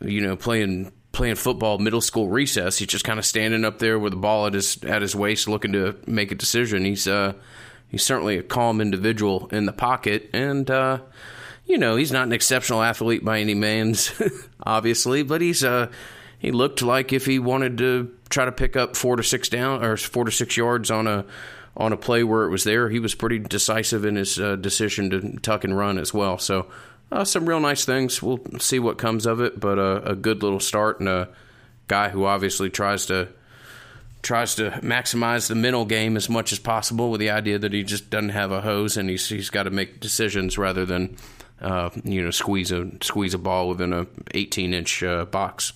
you 0.00 0.20
know 0.20 0.34
playing 0.34 0.92
playing 1.12 1.34
football 1.36 1.78
middle 1.78 2.00
school 2.00 2.28
recess. 2.28 2.78
He's 2.78 2.88
just 2.88 3.04
kind 3.04 3.18
of 3.18 3.26
standing 3.26 3.64
up 3.64 3.78
there 3.78 3.98
with 3.98 4.12
the 4.12 4.18
ball 4.18 4.46
at 4.46 4.54
his 4.54 4.82
at 4.84 5.02
his 5.02 5.14
waist, 5.14 5.48
looking 5.48 5.72
to 5.72 5.96
make 6.06 6.32
a 6.32 6.34
decision. 6.34 6.84
He's 6.84 7.06
uh, 7.06 7.34
he's 7.88 8.02
certainly 8.02 8.38
a 8.38 8.42
calm 8.42 8.80
individual 8.80 9.48
in 9.52 9.66
the 9.66 9.72
pocket, 9.72 10.30
and 10.32 10.70
uh, 10.70 11.00
you 11.66 11.76
know 11.76 11.96
he's 11.96 12.12
not 12.12 12.26
an 12.26 12.32
exceptional 12.32 12.82
athlete 12.82 13.24
by 13.24 13.40
any 13.40 13.54
means, 13.54 14.12
obviously, 14.62 15.22
but 15.22 15.42
he's 15.42 15.62
uh, 15.62 15.90
he 16.38 16.50
looked 16.50 16.80
like 16.80 17.12
if 17.12 17.26
he 17.26 17.38
wanted 17.38 17.76
to 17.78 18.10
try 18.30 18.46
to 18.46 18.52
pick 18.52 18.76
up 18.76 18.96
four 18.96 19.16
to 19.16 19.22
six 19.22 19.48
down 19.48 19.84
or 19.84 19.96
four 19.98 20.24
to 20.24 20.30
six 20.30 20.56
yards 20.56 20.90
on 20.90 21.06
a 21.06 21.26
on 21.78 21.92
a 21.92 21.96
play 21.96 22.24
where 22.24 22.44
it 22.44 22.50
was 22.50 22.64
there, 22.64 22.90
he 22.90 22.98
was 22.98 23.14
pretty 23.14 23.38
decisive 23.38 24.04
in 24.04 24.16
his 24.16 24.38
uh, 24.38 24.56
decision 24.56 25.10
to 25.10 25.38
tuck 25.38 25.64
and 25.64 25.78
run 25.78 25.96
as 25.96 26.12
well. 26.12 26.36
So 26.36 26.66
uh, 27.10 27.24
some 27.24 27.48
real 27.48 27.60
nice 27.60 27.84
things. 27.84 28.22
We'll 28.22 28.40
see 28.58 28.78
what 28.78 28.98
comes 28.98 29.24
of 29.24 29.40
it, 29.40 29.60
but 29.60 29.78
uh, 29.78 30.02
a 30.04 30.16
good 30.16 30.42
little 30.42 30.60
start 30.60 30.98
and 30.98 31.08
a 31.08 31.28
guy 31.86 32.10
who 32.10 32.26
obviously 32.26 32.68
tries 32.68 33.06
to 33.06 33.28
tries 34.20 34.56
to 34.56 34.70
maximize 34.82 35.46
the 35.48 35.54
mental 35.54 35.84
game 35.84 36.16
as 36.16 36.28
much 36.28 36.52
as 36.52 36.58
possible 36.58 37.10
with 37.10 37.20
the 37.20 37.30
idea 37.30 37.56
that 37.56 37.72
he 37.72 37.84
just 37.84 38.10
doesn't 38.10 38.30
have 38.30 38.50
a 38.50 38.60
hose 38.60 38.96
and 38.96 39.08
he's 39.08 39.28
he's 39.28 39.48
got 39.48 39.62
to 39.62 39.70
make 39.70 40.00
decisions 40.00 40.58
rather 40.58 40.84
than 40.84 41.16
uh, 41.60 41.88
you 42.02 42.20
know 42.20 42.30
squeeze 42.30 42.72
a 42.72 42.90
squeeze 43.00 43.32
a 43.32 43.38
ball 43.38 43.68
within 43.68 43.92
a 43.92 44.06
18 44.34 44.74
inch 44.74 45.02
uh, 45.02 45.24
box. 45.24 45.72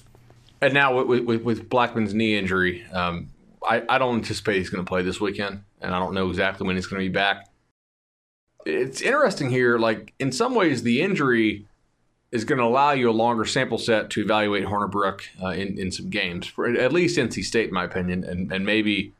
And 0.60 0.74
now 0.74 1.02
with, 1.02 1.24
with, 1.24 1.42
with 1.42 1.68
Blackman's 1.68 2.14
knee 2.14 2.36
injury, 2.36 2.84
um, 2.92 3.30
I, 3.66 3.82
I 3.88 3.98
don't 3.98 4.16
anticipate 4.16 4.58
he's 4.58 4.70
going 4.70 4.84
to 4.84 4.88
play 4.88 5.02
this 5.02 5.20
weekend, 5.20 5.64
and 5.82 5.94
I 5.94 5.98
don't 5.98 6.14
know 6.14 6.28
exactly 6.28 6.66
when 6.66 6.76
he's 6.76 6.86
going 6.86 7.02
to 7.02 7.08
be 7.08 7.12
back 7.12 7.48
it's 8.64 9.00
interesting 9.00 9.50
here. 9.50 9.78
Like 9.78 10.14
in 10.18 10.32
some 10.32 10.54
ways, 10.54 10.82
the 10.82 11.02
injury 11.02 11.66
is 12.30 12.44
going 12.44 12.58
to 12.58 12.64
allow 12.64 12.92
you 12.92 13.10
a 13.10 13.12
longer 13.12 13.44
sample 13.44 13.78
set 13.78 14.10
to 14.10 14.22
evaluate 14.22 14.64
Hornibrook 14.64 15.22
uh, 15.42 15.48
in 15.48 15.78
in 15.78 15.90
some 15.90 16.10
games, 16.10 16.46
for 16.46 16.68
at 16.68 16.92
least 16.92 17.18
NC 17.18 17.44
State, 17.44 17.68
in 17.68 17.74
my 17.74 17.84
opinion, 17.84 18.24
and 18.24 18.52
and 18.52 18.64
maybe 18.64 19.12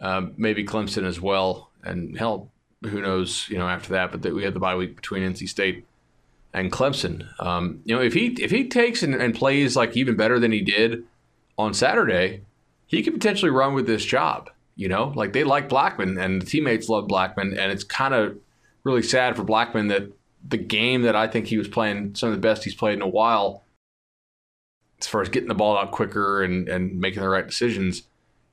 um, 0.00 0.34
maybe 0.36 0.64
Clemson 0.64 1.04
as 1.04 1.20
well. 1.20 1.70
And 1.82 2.16
hell, 2.18 2.50
who 2.82 3.00
knows? 3.00 3.48
You 3.48 3.58
know, 3.58 3.68
after 3.68 3.90
that, 3.90 4.12
but 4.12 4.22
that 4.22 4.34
we 4.34 4.44
had 4.44 4.54
the 4.54 4.60
bye 4.60 4.76
week 4.76 4.96
between 4.96 5.22
NC 5.22 5.48
State 5.48 5.86
and 6.52 6.70
Clemson. 6.70 7.28
Um, 7.40 7.82
you 7.84 7.94
know, 7.94 8.02
if 8.02 8.14
he 8.14 8.28
if 8.40 8.50
he 8.50 8.68
takes 8.68 9.02
and, 9.02 9.14
and 9.14 9.34
plays 9.34 9.76
like 9.76 9.96
even 9.96 10.16
better 10.16 10.38
than 10.38 10.52
he 10.52 10.60
did 10.60 11.04
on 11.58 11.74
Saturday, 11.74 12.42
he 12.86 13.02
could 13.02 13.14
potentially 13.14 13.50
run 13.50 13.74
with 13.74 13.86
this 13.86 14.04
job. 14.04 14.50
You 14.76 14.88
know, 14.88 15.12
like 15.14 15.32
they 15.32 15.44
like 15.44 15.68
Blackman 15.68 16.18
and 16.18 16.42
the 16.42 16.46
teammates 16.46 16.88
love 16.88 17.06
Blackman, 17.06 17.56
and 17.56 17.70
it's 17.70 17.84
kind 17.84 18.12
of 18.12 18.36
really 18.82 19.02
sad 19.02 19.36
for 19.36 19.44
Blackman 19.44 19.88
that 19.88 20.10
the 20.46 20.58
game 20.58 21.02
that 21.02 21.16
I 21.16 21.26
think 21.26 21.46
he 21.46 21.58
was 21.58 21.68
playing 21.68 22.14
some 22.14 22.28
of 22.28 22.34
the 22.34 22.40
best 22.40 22.64
he's 22.64 22.74
played 22.74 22.94
in 22.94 23.02
a 23.02 23.08
while, 23.08 23.62
as 25.00 25.06
far 25.06 25.22
as 25.22 25.28
getting 25.28 25.48
the 25.48 25.54
ball 25.54 25.78
out 25.78 25.92
quicker 25.92 26.42
and, 26.42 26.68
and 26.68 27.00
making 27.00 27.22
the 27.22 27.28
right 27.28 27.46
decisions, 27.46 28.02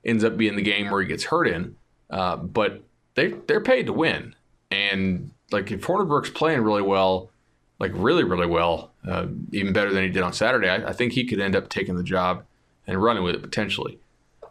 ends 0.04 0.24
up 0.24 0.36
being 0.36 0.56
the 0.56 0.62
game 0.62 0.90
where 0.90 1.02
he 1.02 1.08
gets 1.08 1.24
hurt 1.24 1.48
in. 1.48 1.76
Uh, 2.08 2.36
but 2.36 2.82
they 3.14 3.28
they're 3.46 3.60
paid 3.60 3.86
to 3.86 3.92
win, 3.92 4.34
and 4.70 5.30
like 5.50 5.70
if 5.72 5.80
Hornibrook's 5.82 6.30
playing 6.30 6.60
really 6.60 6.82
well, 6.82 7.30
like 7.78 7.90
really 7.94 8.24
really 8.24 8.46
well, 8.46 8.92
uh, 9.08 9.26
even 9.50 9.72
better 9.72 9.92
than 9.92 10.04
he 10.04 10.08
did 10.08 10.22
on 10.22 10.32
Saturday, 10.32 10.68
I, 10.68 10.90
I 10.90 10.92
think 10.92 11.12
he 11.12 11.24
could 11.24 11.40
end 11.40 11.56
up 11.56 11.68
taking 11.68 11.96
the 11.96 12.04
job 12.04 12.44
and 12.86 13.02
running 13.02 13.24
with 13.24 13.34
it 13.34 13.42
potentially. 13.42 13.98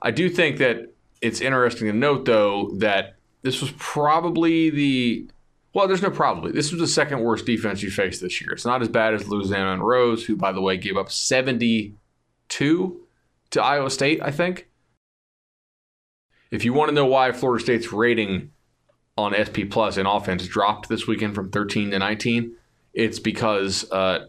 I 0.01 0.11
do 0.11 0.29
think 0.29 0.57
that 0.57 0.90
it's 1.21 1.41
interesting 1.41 1.87
to 1.87 1.93
note 1.93 2.25
though 2.25 2.71
that 2.77 3.15
this 3.43 3.61
was 3.61 3.71
probably 3.77 4.69
the 4.69 5.29
well, 5.73 5.87
there's 5.87 6.01
no 6.01 6.11
probably. 6.11 6.51
This 6.51 6.71
was 6.71 6.81
the 6.81 6.87
second 6.87 7.21
worst 7.21 7.45
defense 7.45 7.81
you 7.81 7.89
faced 7.91 8.21
this 8.21 8.41
year. 8.41 8.51
It's 8.51 8.65
not 8.65 8.81
as 8.81 8.89
bad 8.89 9.13
as 9.13 9.29
Louisiana 9.29 9.71
Monroe, 9.71 10.17
who, 10.17 10.35
by 10.35 10.51
the 10.51 10.59
way, 10.59 10.75
gave 10.75 10.97
up 10.97 11.09
72 11.09 11.95
to 13.51 13.63
Iowa 13.63 13.89
State, 13.89 14.21
I 14.21 14.31
think. 14.31 14.67
If 16.51 16.65
you 16.65 16.73
want 16.73 16.89
to 16.89 16.95
know 16.95 17.05
why 17.05 17.31
Florida 17.31 17.63
State's 17.63 17.93
rating 17.93 18.51
on 19.17 19.33
SP 19.33 19.63
Plus 19.69 19.95
in 19.95 20.05
offense 20.05 20.45
dropped 20.45 20.89
this 20.89 21.07
weekend 21.07 21.35
from 21.35 21.49
13 21.49 21.91
to 21.91 21.99
19, 21.99 22.53
it's 22.93 23.19
because 23.19 23.89
uh, 23.91 24.27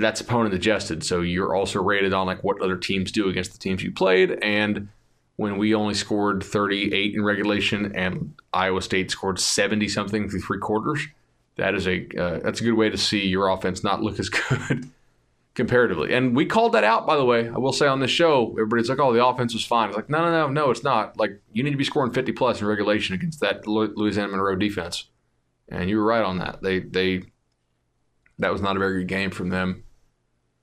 that's 0.00 0.20
opponent 0.20 0.52
adjusted. 0.52 1.04
So 1.04 1.20
you're 1.20 1.54
also 1.54 1.80
rated 1.80 2.12
on 2.12 2.26
like 2.26 2.42
what 2.42 2.60
other 2.60 2.76
teams 2.76 3.12
do 3.12 3.28
against 3.28 3.52
the 3.52 3.58
teams 3.58 3.84
you 3.84 3.92
played, 3.92 4.32
and 4.42 4.88
when 5.36 5.58
we 5.58 5.74
only 5.74 5.94
scored 5.94 6.42
38 6.42 7.14
in 7.14 7.22
regulation 7.22 7.94
and 7.94 8.34
Iowa 8.52 8.80
State 8.82 9.10
scored 9.10 9.38
70 9.38 9.88
something 9.88 10.28
through 10.28 10.40
three 10.40 10.58
quarters. 10.58 11.06
That 11.56 11.74
is 11.74 11.86
a 11.86 12.06
uh, 12.18 12.40
that's 12.40 12.60
a 12.60 12.64
good 12.64 12.74
way 12.74 12.90
to 12.90 12.98
see 12.98 13.26
your 13.26 13.48
offense 13.48 13.82
not 13.82 14.02
look 14.02 14.18
as 14.18 14.28
good 14.28 14.90
comparatively. 15.54 16.12
And 16.12 16.36
we 16.36 16.44
called 16.44 16.72
that 16.72 16.84
out, 16.84 17.06
by 17.06 17.16
the 17.16 17.24
way. 17.24 17.48
I 17.48 17.58
will 17.58 17.72
say 17.72 17.86
on 17.86 18.00
this 18.00 18.10
show, 18.10 18.50
everybody's 18.52 18.88
like, 18.88 19.00
"Oh, 19.00 19.12
the 19.12 19.24
offense 19.24 19.54
was 19.54 19.64
fine." 19.64 19.88
It's 19.88 19.96
like, 19.96 20.10
no, 20.10 20.18
no, 20.18 20.30
no, 20.30 20.48
no, 20.48 20.70
it's 20.70 20.84
not. 20.84 21.18
Like 21.18 21.40
you 21.52 21.64
need 21.64 21.70
to 21.70 21.76
be 21.76 21.84
scoring 21.84 22.12
50 22.12 22.32
plus 22.32 22.60
in 22.60 22.66
regulation 22.66 23.14
against 23.14 23.40
that 23.40 23.66
Louisiana 23.66 24.28
Monroe 24.28 24.54
defense. 24.54 25.08
And 25.68 25.90
you 25.90 25.96
were 25.96 26.04
right 26.04 26.22
on 26.22 26.38
that. 26.38 26.62
They 26.62 26.80
they 26.80 27.22
that 28.38 28.52
was 28.52 28.60
not 28.60 28.76
a 28.76 28.78
very 28.78 29.00
good 29.00 29.08
game 29.08 29.30
from 29.30 29.48
them 29.48 29.84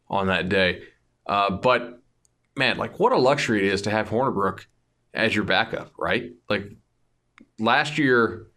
on 0.07 0.27
that 0.27 0.47
day. 0.47 0.83
Uh, 1.25 1.49
but 1.49 2.02
man, 2.55 2.77
like 2.77 2.99
what 2.99 3.11
a 3.11 3.17
luxury 3.17 3.67
it 3.67 3.73
is 3.73 3.83
to 3.83 3.89
have 3.89 4.09
Hornibrook 4.09 4.65
as 5.13 5.35
your 5.35 5.43
backup, 5.43 5.91
right? 5.97 6.31
Like 6.49 6.71
last 7.59 7.97
year, 7.97 8.47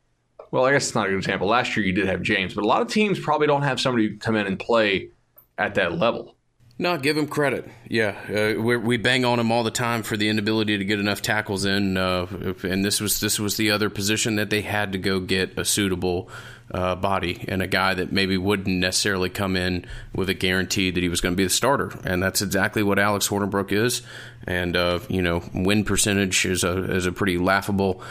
well, 0.50 0.64
I 0.64 0.72
guess 0.72 0.86
it's 0.86 0.94
not 0.94 1.06
a 1.06 1.10
good 1.10 1.18
example. 1.18 1.48
Last 1.48 1.76
year 1.76 1.84
you 1.84 1.92
did 1.92 2.06
have 2.06 2.22
James, 2.22 2.54
but 2.54 2.64
a 2.64 2.66
lot 2.66 2.82
of 2.82 2.88
teams 2.88 3.18
probably 3.18 3.46
don't 3.46 3.62
have 3.62 3.80
somebody 3.80 4.16
come 4.16 4.36
in 4.36 4.46
and 4.46 4.58
play 4.58 5.10
at 5.58 5.74
that 5.74 5.98
level. 5.98 6.36
No, 6.78 6.98
give 6.98 7.16
him 7.16 7.26
credit. 7.26 7.70
Yeah, 7.88 8.54
uh, 8.58 8.60
we 8.60 8.98
bang 8.98 9.24
on 9.24 9.40
him 9.40 9.50
all 9.50 9.64
the 9.64 9.70
time 9.70 10.02
for 10.02 10.18
the 10.18 10.28
inability 10.28 10.76
to 10.76 10.84
get 10.84 11.00
enough 11.00 11.22
tackles 11.22 11.64
in, 11.64 11.96
uh, 11.96 12.26
and 12.62 12.84
this 12.84 13.00
was 13.00 13.18
this 13.18 13.40
was 13.40 13.56
the 13.56 13.70
other 13.70 13.88
position 13.88 14.36
that 14.36 14.50
they 14.50 14.60
had 14.60 14.92
to 14.92 14.98
go 14.98 15.18
get 15.18 15.58
a 15.58 15.64
suitable 15.64 16.28
uh, 16.72 16.96
body 16.96 17.44
and 17.46 17.62
a 17.62 17.66
guy 17.66 17.94
that 17.94 18.10
maybe 18.10 18.36
wouldn't 18.36 18.78
necessarily 18.78 19.30
come 19.30 19.56
in 19.56 19.84
with 20.12 20.28
a 20.28 20.34
guarantee 20.34 20.90
that 20.90 21.02
he 21.02 21.08
was 21.08 21.20
going 21.20 21.32
to 21.32 21.36
be 21.36 21.44
the 21.44 21.50
starter. 21.50 21.92
And 22.04 22.22
that's 22.22 22.42
exactly 22.42 22.82
what 22.82 22.98
Alex 22.98 23.28
Hornibrook 23.28 23.70
is. 23.70 24.02
And, 24.46 24.76
uh, 24.76 24.98
you 25.08 25.22
know, 25.22 25.42
win 25.54 25.84
percentage 25.84 26.44
is 26.44 26.64
a, 26.64 26.92
is 26.92 27.06
a 27.06 27.12
pretty 27.12 27.38
laughable 27.38 28.02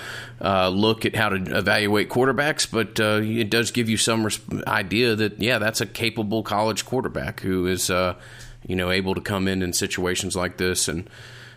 uh, 0.41 0.69
look 0.69 1.05
at 1.05 1.15
how 1.15 1.29
to 1.29 1.57
evaluate 1.57 2.09
quarterbacks, 2.09 2.69
but 2.69 2.99
uh, 2.99 3.21
it 3.21 3.49
does 3.49 3.71
give 3.71 3.89
you 3.89 3.97
some 3.97 4.23
res- 4.23 4.39
idea 4.67 5.15
that, 5.15 5.41
yeah, 5.41 5.59
that's 5.59 5.81
a 5.81 5.85
capable 5.85 6.43
college 6.43 6.85
quarterback 6.85 7.41
who 7.41 7.67
is, 7.67 7.89
uh, 7.89 8.15
you 8.67 8.75
know, 8.75 8.89
able 8.89 9.15
to 9.15 9.21
come 9.21 9.47
in 9.47 9.61
in 9.61 9.73
situations 9.73 10.35
like 10.35 10.57
this 10.57 10.87
and 10.87 11.09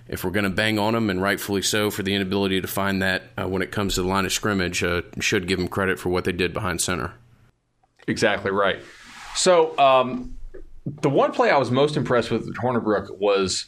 if 0.09 0.25
we're 0.25 0.31
going 0.31 0.45
to 0.45 0.51
bang 0.51 0.79
on 0.79 0.95
them, 0.95 1.11
and 1.11 1.23
rightfully 1.23 1.63
so, 1.63 1.91
for 1.91 2.03
the 2.03 2.15
inability 2.15 2.61
to 2.61 2.67
find 2.67 3.03
that 3.03 3.25
uh, 3.37 3.47
when 3.47 3.63
it 3.63 3.71
comes 3.71 3.95
to 3.95 4.03
the 4.03 4.09
line 4.09 4.25
of 4.25 4.33
scrimmage, 4.33 4.83
uh, 4.83 5.03
should 5.21 5.47
give 5.47 5.59
them 5.59 5.69
credit 5.69 5.99
for 5.99 6.09
what 6.09 6.25
they 6.25 6.33
did 6.33 6.53
behind 6.53 6.81
center. 6.81 7.13
Exactly 8.07 8.51
right. 8.51 8.81
So 9.35 9.79
um, 9.79 10.37
the 10.87 11.11
one 11.11 11.33
play 11.33 11.51
I 11.51 11.59
was 11.59 11.71
most 11.71 11.97
impressed 11.97 12.31
with 12.31 12.49
at 12.49 12.55
Hornibrook 12.55 13.19
was, 13.19 13.67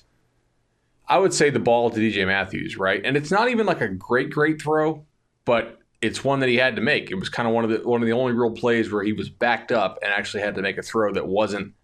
I 1.09 1.19
would 1.19 1.35
say, 1.35 1.51
the 1.51 1.59
ball 1.59 1.91
to 1.91 2.01
DJ 2.01 2.27
Matthews, 2.27 2.79
right? 2.79 3.05
And 3.05 3.17
it's 3.17 3.31
not 3.31 3.51
even 3.51 3.67
like 3.67 3.83
a 3.83 3.89
great, 3.89 4.31
great 4.31 4.63
throw, 4.63 5.05
but 5.45 5.79
it's 6.01 6.25
one 6.25 6.41
that 6.41 6.49
he 6.49 6.57
had 6.57 6.77
to 6.77 6.83
make. 6.83 7.11
It 7.11 7.17
was 7.17 7.29
kind 7.29 7.47
of 7.47 7.55
one 7.55 7.65
of 7.65 7.71
the 7.71 7.87
one 7.87 8.01
of 8.01 8.07
the 8.07 8.15
only 8.15 8.33
real 8.33 8.53
plays 8.53 8.91
where 8.91 9.03
he 9.03 9.13
was 9.13 9.29
backed 9.29 9.71
up 9.71 9.99
and 10.03 10.11
actually 10.11 10.43
had 10.43 10.55
to 10.55 10.63
make 10.63 10.79
a 10.79 10.83
throw 10.83 11.13
that 11.13 11.27
wasn't 11.27 11.75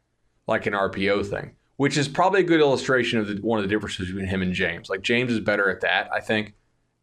like 0.46 0.64
an 0.64 0.72
RPO 0.72 1.28
thing 1.28 1.54
which 1.76 1.96
is 1.96 2.08
probably 2.08 2.40
a 2.40 2.44
good 2.44 2.60
illustration 2.60 3.18
of 3.18 3.28
the, 3.28 3.34
one 3.36 3.58
of 3.58 3.62
the 3.62 3.68
differences 3.68 4.06
between 4.06 4.26
him 4.26 4.42
and 4.42 4.52
James. 4.52 4.88
Like 4.88 5.02
James 5.02 5.32
is 5.32 5.40
better 5.40 5.70
at 5.70 5.82
that, 5.82 6.10
I 6.12 6.20
think, 6.20 6.54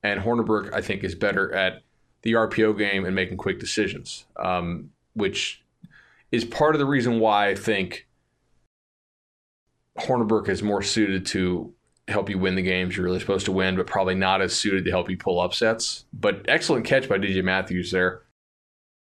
and 0.01 0.19
Hornibrook, 0.19 0.73
I 0.73 0.81
think, 0.81 1.03
is 1.03 1.15
better 1.15 1.53
at 1.53 1.83
the 2.23 2.33
RPO 2.33 2.77
game 2.77 3.05
and 3.05 3.15
making 3.15 3.37
quick 3.37 3.59
decisions, 3.59 4.25
um, 4.37 4.91
which 5.13 5.63
is 6.31 6.43
part 6.43 6.73
of 6.73 6.79
the 6.79 6.85
reason 6.85 7.19
why 7.19 7.49
I 7.49 7.55
think 7.55 8.07
Hornibrook 9.99 10.49
is 10.49 10.63
more 10.63 10.81
suited 10.81 11.25
to 11.27 11.73
help 12.07 12.29
you 12.29 12.37
win 12.37 12.55
the 12.55 12.61
games 12.61 12.97
you're 12.97 13.05
really 13.05 13.19
supposed 13.19 13.45
to 13.45 13.51
win, 13.51 13.75
but 13.75 13.87
probably 13.87 14.15
not 14.15 14.41
as 14.41 14.53
suited 14.53 14.83
to 14.85 14.91
help 14.91 15.09
you 15.09 15.17
pull 15.17 15.39
upsets. 15.39 16.05
But 16.13 16.45
excellent 16.47 16.85
catch 16.85 17.07
by 17.07 17.17
DJ 17.17 17.43
Matthews 17.43 17.91
there. 17.91 18.22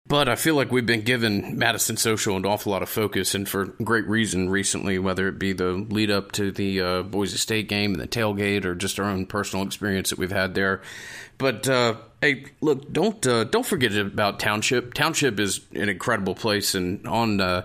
But 0.07 0.29
I 0.29 0.37
feel 0.37 0.55
like 0.55 0.71
we've 0.71 0.85
been 0.85 1.01
given 1.01 1.57
Madison 1.59 1.97
Social 1.97 2.37
an 2.37 2.45
awful 2.45 2.73
lot 2.73 2.83
of 2.83 2.90
focus, 2.90 3.35
and 3.35 3.49
for 3.49 3.64
great 3.83 4.07
reason 4.07 4.51
recently, 4.51 4.99
whether 4.99 5.29
it 5.29 5.38
be 5.38 5.55
the 5.55 5.73
lead 5.73 6.11
up 6.11 6.31
to 6.33 6.53
the 6.53 6.81
uh, 6.81 7.03
Boise 7.03 7.38
State 7.38 7.71
game 7.71 7.93
and 7.93 8.03
the 8.03 8.07
tailgate, 8.07 8.67
or 8.67 8.75
just 8.75 9.01
our 9.01 9.07
own 9.07 9.25
personal 9.25 9.64
experience 9.64 10.11
that 10.11 10.19
we've 10.19 10.31
had 10.31 10.55
there. 10.55 10.83
But 11.38 11.67
uh, 11.67 11.95
hey, 12.21 12.45
look, 12.61 12.93
don't 12.93 13.27
uh, 13.27 13.45
don't 13.45 13.64
forget 13.64 13.97
about 13.97 14.40
Township. 14.40 14.93
Township 14.93 15.40
is 15.40 15.62
an 15.73 15.88
incredible 15.88 16.35
place, 16.35 16.75
and 16.75 17.07
on 17.07 17.40
uh, 17.40 17.62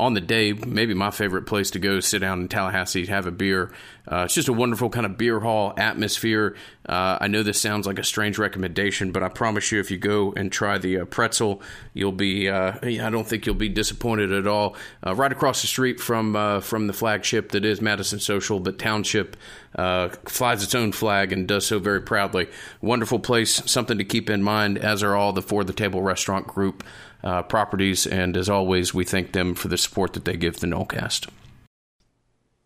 on 0.00 0.14
the 0.14 0.20
day, 0.20 0.52
maybe 0.54 0.94
my 0.94 1.10
favorite 1.10 1.42
place 1.42 1.70
to 1.72 1.78
go 1.78 2.00
sit 2.00 2.20
down 2.20 2.40
in 2.40 2.48
Tallahassee, 2.48 3.06
have 3.06 3.26
a 3.26 3.30
beer. 3.30 3.70
Uh, 4.10 4.24
it's 4.24 4.34
just 4.34 4.48
a 4.48 4.52
wonderful 4.52 4.88
kind 4.88 5.04
of 5.04 5.18
beer 5.18 5.38
hall 5.38 5.74
atmosphere. 5.76 6.56
Uh, 6.88 7.18
I 7.20 7.28
know 7.28 7.42
this 7.42 7.60
sounds 7.60 7.86
like 7.86 7.98
a 7.98 8.04
strange 8.04 8.38
recommendation, 8.38 9.12
but 9.12 9.22
I 9.22 9.28
promise 9.28 9.70
you, 9.70 9.78
if 9.78 9.90
you 9.90 9.98
go 9.98 10.32
and 10.32 10.50
try 10.50 10.78
the 10.78 11.00
uh, 11.00 11.04
pretzel, 11.04 11.62
you'll 11.92 12.10
be. 12.10 12.48
Uh, 12.48 12.72
I 12.82 13.10
don't 13.10 13.26
think 13.26 13.46
you'll 13.46 13.54
be 13.54 13.68
disappointed 13.68 14.32
at 14.32 14.46
all. 14.46 14.74
Uh, 15.06 15.14
right 15.14 15.30
across 15.30 15.60
the 15.60 15.68
street 15.68 16.00
from 16.00 16.34
uh, 16.34 16.60
from 16.60 16.86
the 16.86 16.92
flagship 16.92 17.52
that 17.52 17.64
is 17.64 17.80
Madison 17.80 18.18
Social, 18.18 18.58
but 18.58 18.78
Township 18.78 19.36
flies 19.76 20.64
its 20.64 20.74
own 20.74 20.92
flag 20.92 21.32
and 21.32 21.46
does 21.46 21.66
so 21.66 21.78
very 21.78 22.00
proudly. 22.00 22.48
Wonderful 22.80 23.20
place, 23.20 23.62
something 23.70 23.98
to 23.98 24.04
keep 24.04 24.28
in 24.30 24.42
mind, 24.42 24.78
as 24.78 25.02
are 25.02 25.14
all 25.14 25.32
the 25.32 25.42
For 25.42 25.62
the 25.62 25.72
Table 25.72 26.02
Restaurant 26.02 26.46
Group 26.46 26.82
uh, 27.22 27.42
properties. 27.42 28.06
And 28.06 28.36
as 28.36 28.48
always, 28.48 28.94
we 28.94 29.04
thank 29.04 29.32
them 29.32 29.54
for 29.54 29.68
the 29.68 29.78
support 29.78 30.12
that 30.14 30.24
they 30.24 30.36
give 30.36 30.60
the 30.60 30.66
Nolecast. 30.66 31.28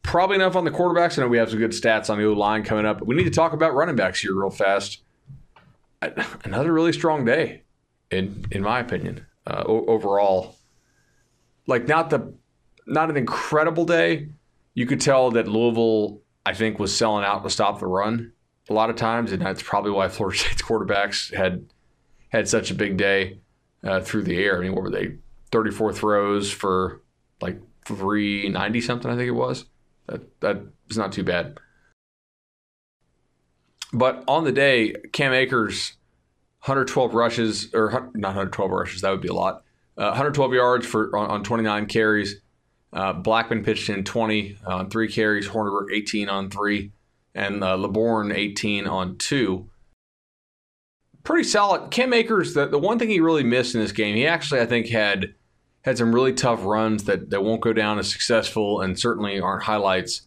Probably 0.02 0.36
enough 0.36 0.54
on 0.54 0.64
the 0.64 0.70
quarterbacks. 0.70 1.18
I 1.18 1.22
know 1.22 1.28
we 1.28 1.38
have 1.38 1.50
some 1.50 1.58
good 1.58 1.70
stats 1.70 2.10
on 2.10 2.18
the 2.18 2.24
O 2.24 2.32
line 2.32 2.62
coming 2.62 2.84
up. 2.84 3.02
We 3.02 3.14
need 3.14 3.24
to 3.24 3.30
talk 3.30 3.52
about 3.52 3.74
running 3.74 3.96
backs 3.96 4.20
here 4.20 4.34
real 4.34 4.50
fast. 4.50 5.00
Another 6.44 6.72
really 6.72 6.92
strong 6.92 7.24
day, 7.24 7.62
in 8.10 8.44
in 8.50 8.62
my 8.62 8.80
opinion. 8.80 9.24
Uh, 9.46 9.62
overall, 9.66 10.56
like 11.66 11.88
not 11.88 12.10
the 12.10 12.34
not 12.86 13.08
an 13.08 13.16
incredible 13.16 13.86
day. 13.86 14.28
You 14.74 14.86
could 14.86 15.00
tell 15.00 15.30
that 15.30 15.48
Louisville, 15.48 16.20
I 16.44 16.52
think, 16.52 16.78
was 16.78 16.94
selling 16.94 17.24
out 17.24 17.42
to 17.44 17.50
stop 17.50 17.80
the 17.80 17.86
run 17.86 18.32
a 18.68 18.74
lot 18.74 18.90
of 18.90 18.96
times, 18.96 19.32
and 19.32 19.40
that's 19.40 19.62
probably 19.62 19.92
why 19.92 20.08
Florida 20.08 20.38
State's 20.38 20.62
quarterbacks 20.68 21.34
had 21.34 21.66
had 22.28 22.46
such 22.46 22.70
a 22.70 22.74
big 22.74 22.98
day 22.98 23.38
uh, 23.84 24.00
through 24.00 24.22
the 24.22 24.42
air. 24.42 24.56
I 24.56 24.60
mean, 24.60 24.74
what 24.74 24.82
were 24.82 24.90
they? 24.90 25.16
34 25.52 25.92
throws 25.92 26.50
for 26.50 27.02
like 27.40 27.60
390 27.84 28.80
something, 28.80 29.10
I 29.10 29.16
think 29.16 29.28
it 29.28 29.32
was. 29.32 29.66
That 30.06 30.40
that 30.40 30.62
is 30.90 30.98
not 30.98 31.12
too 31.12 31.22
bad. 31.22 31.58
But 33.92 34.24
on 34.26 34.44
the 34.44 34.52
day, 34.52 34.94
Cam 35.12 35.32
Akers, 35.32 35.92
112 36.64 37.14
rushes, 37.14 37.72
or 37.72 38.10
not 38.14 38.30
112 38.30 38.70
rushes, 38.70 39.02
that 39.02 39.10
would 39.10 39.20
be 39.20 39.28
a 39.28 39.34
lot. 39.34 39.62
Uh, 39.96 40.10
112 40.10 40.52
yards 40.52 40.86
for 40.86 41.16
on, 41.16 41.30
on 41.30 41.44
29 41.44 41.86
carries. 41.86 42.40
Uh, 42.92 43.12
Blackman 43.12 43.62
pitched 43.62 43.88
in 43.88 44.02
20 44.02 44.58
on 44.66 44.90
three 44.90 45.10
carries. 45.10 45.48
Hornibrook 45.48 45.92
18 45.92 46.28
on 46.28 46.50
three, 46.50 46.90
and 47.34 47.62
uh, 47.62 47.76
Laborn 47.76 48.32
18 48.32 48.86
on 48.86 49.16
two 49.18 49.70
pretty 51.24 51.44
solid. 51.44 51.90
Cam 51.90 52.12
Akers, 52.12 52.54
the, 52.54 52.66
the 52.66 52.78
one 52.78 52.98
thing 52.98 53.08
he 53.08 53.20
really 53.20 53.42
missed 53.42 53.74
in 53.74 53.80
this 53.80 53.92
game, 53.92 54.14
he 54.14 54.26
actually, 54.26 54.60
I 54.60 54.66
think, 54.66 54.88
had 54.88 55.34
had 55.82 55.98
some 55.98 56.14
really 56.14 56.32
tough 56.32 56.64
runs 56.64 57.04
that, 57.04 57.30
that 57.30 57.42
won't 57.42 57.60
go 57.60 57.72
down 57.72 57.98
as 57.98 58.10
successful 58.10 58.80
and 58.80 58.98
certainly 58.98 59.40
aren't 59.40 59.64
highlights. 59.64 60.22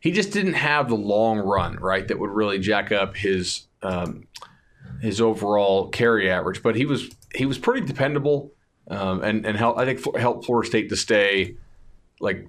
He 0.00 0.10
just 0.10 0.32
didn't 0.32 0.54
have 0.54 0.88
the 0.88 0.96
long 0.96 1.38
run, 1.38 1.76
right, 1.76 2.06
that 2.08 2.18
would 2.18 2.30
really 2.30 2.58
jack 2.58 2.92
up 2.92 3.16
his 3.16 3.66
um, 3.82 4.26
his 5.00 5.20
overall 5.20 5.88
carry 5.88 6.30
average. 6.30 6.62
But 6.62 6.76
he 6.76 6.84
was 6.84 7.10
he 7.34 7.46
was 7.46 7.58
pretty 7.58 7.86
dependable 7.86 8.52
um, 8.88 9.22
and 9.22 9.46
and 9.46 9.56
help, 9.56 9.78
I 9.78 9.84
think 9.84 10.16
helped 10.16 10.44
Florida 10.44 10.68
State 10.68 10.88
to 10.88 10.96
stay 10.96 11.56
like 12.20 12.48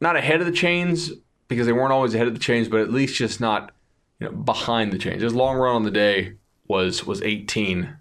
not 0.00 0.16
ahead 0.16 0.40
of 0.40 0.46
the 0.46 0.52
chains 0.52 1.10
because 1.48 1.66
they 1.66 1.72
weren't 1.72 1.92
always 1.92 2.14
ahead 2.14 2.28
of 2.28 2.34
the 2.34 2.40
chains, 2.40 2.68
but 2.68 2.80
at 2.80 2.90
least 2.90 3.16
just 3.16 3.40
not 3.40 3.72
you 4.18 4.26
know 4.26 4.32
behind 4.32 4.92
the 4.92 4.98
chains. 4.98 5.22
His 5.22 5.34
long 5.34 5.56
run 5.56 5.74
on 5.74 5.82
the 5.84 5.90
day 5.90 6.34
was 6.70 7.04
was 7.04 7.20
18, 7.20 7.96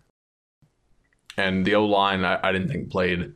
and 1.36 1.66
the 1.66 1.74
O 1.74 1.86
line 1.86 2.24
I, 2.24 2.40
I, 2.42 2.52
didn't 2.52 2.70
think 2.70 2.92
played 2.92 3.34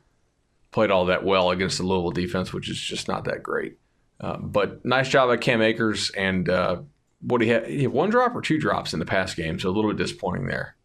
played 0.72 0.92
all 0.92 1.08
that 1.08 1.26
well 1.26 1.50
against 1.50 1.80
the 1.80 1.84
Louisville 1.84 2.12
defense, 2.12 2.54
which 2.54 2.70
is 2.70 2.80
just 2.80 3.08
not 3.08 3.26
that 3.26 3.42
great. 3.42 3.80
Uh, 4.22 4.38
but 4.38 4.86
nice 4.86 5.10
job 5.10 5.30
by 5.30 5.38
Cam 5.38 5.64
Akers, 5.64 6.12
and 6.12 6.48
uh, 6.48 6.82
what 7.22 7.42
he 7.42 7.48
had, 7.50 7.68
he 7.68 7.82
had 7.82 7.92
one 7.92 8.12
drop 8.12 8.36
or 8.36 8.42
two 8.42 8.60
drops 8.60 8.94
in 8.94 9.00
the 9.00 9.06
past 9.06 9.36
game, 9.36 9.60
so 9.60 9.70
a 9.70 9.72
little 9.72 9.90
bit 9.90 9.98
disappointing 9.98 10.46
there. 10.46 10.76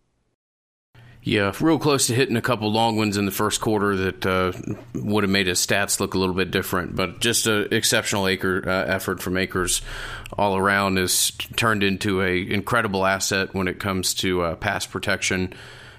Yeah, 1.22 1.52
real 1.60 1.78
close 1.78 2.06
to 2.06 2.14
hitting 2.14 2.36
a 2.36 2.40
couple 2.42 2.72
long 2.72 2.96
ones 2.96 3.16
in 3.16 3.26
the 3.26 3.30
first 3.32 3.60
quarter 3.60 3.96
that 3.96 4.24
uh, 4.24 4.52
would 4.94 5.24
have 5.24 5.30
made 5.30 5.46
his 5.46 5.58
stats 5.58 6.00
look 6.00 6.14
a 6.14 6.18
little 6.18 6.34
bit 6.34 6.50
different. 6.50 6.96
But 6.96 7.20
just 7.20 7.46
an 7.46 7.68
exceptional 7.70 8.26
acre, 8.28 8.62
uh, 8.66 8.84
effort 8.84 9.20
from 9.20 9.36
Akers 9.36 9.82
all 10.38 10.56
around 10.56 10.96
has 10.96 11.32
turned 11.56 11.82
into 11.82 12.22
a 12.22 12.50
incredible 12.50 13.04
asset 13.04 13.52
when 13.52 13.68
it 13.68 13.78
comes 13.78 14.14
to 14.14 14.42
uh, 14.42 14.54
pass 14.56 14.86
protection. 14.86 15.52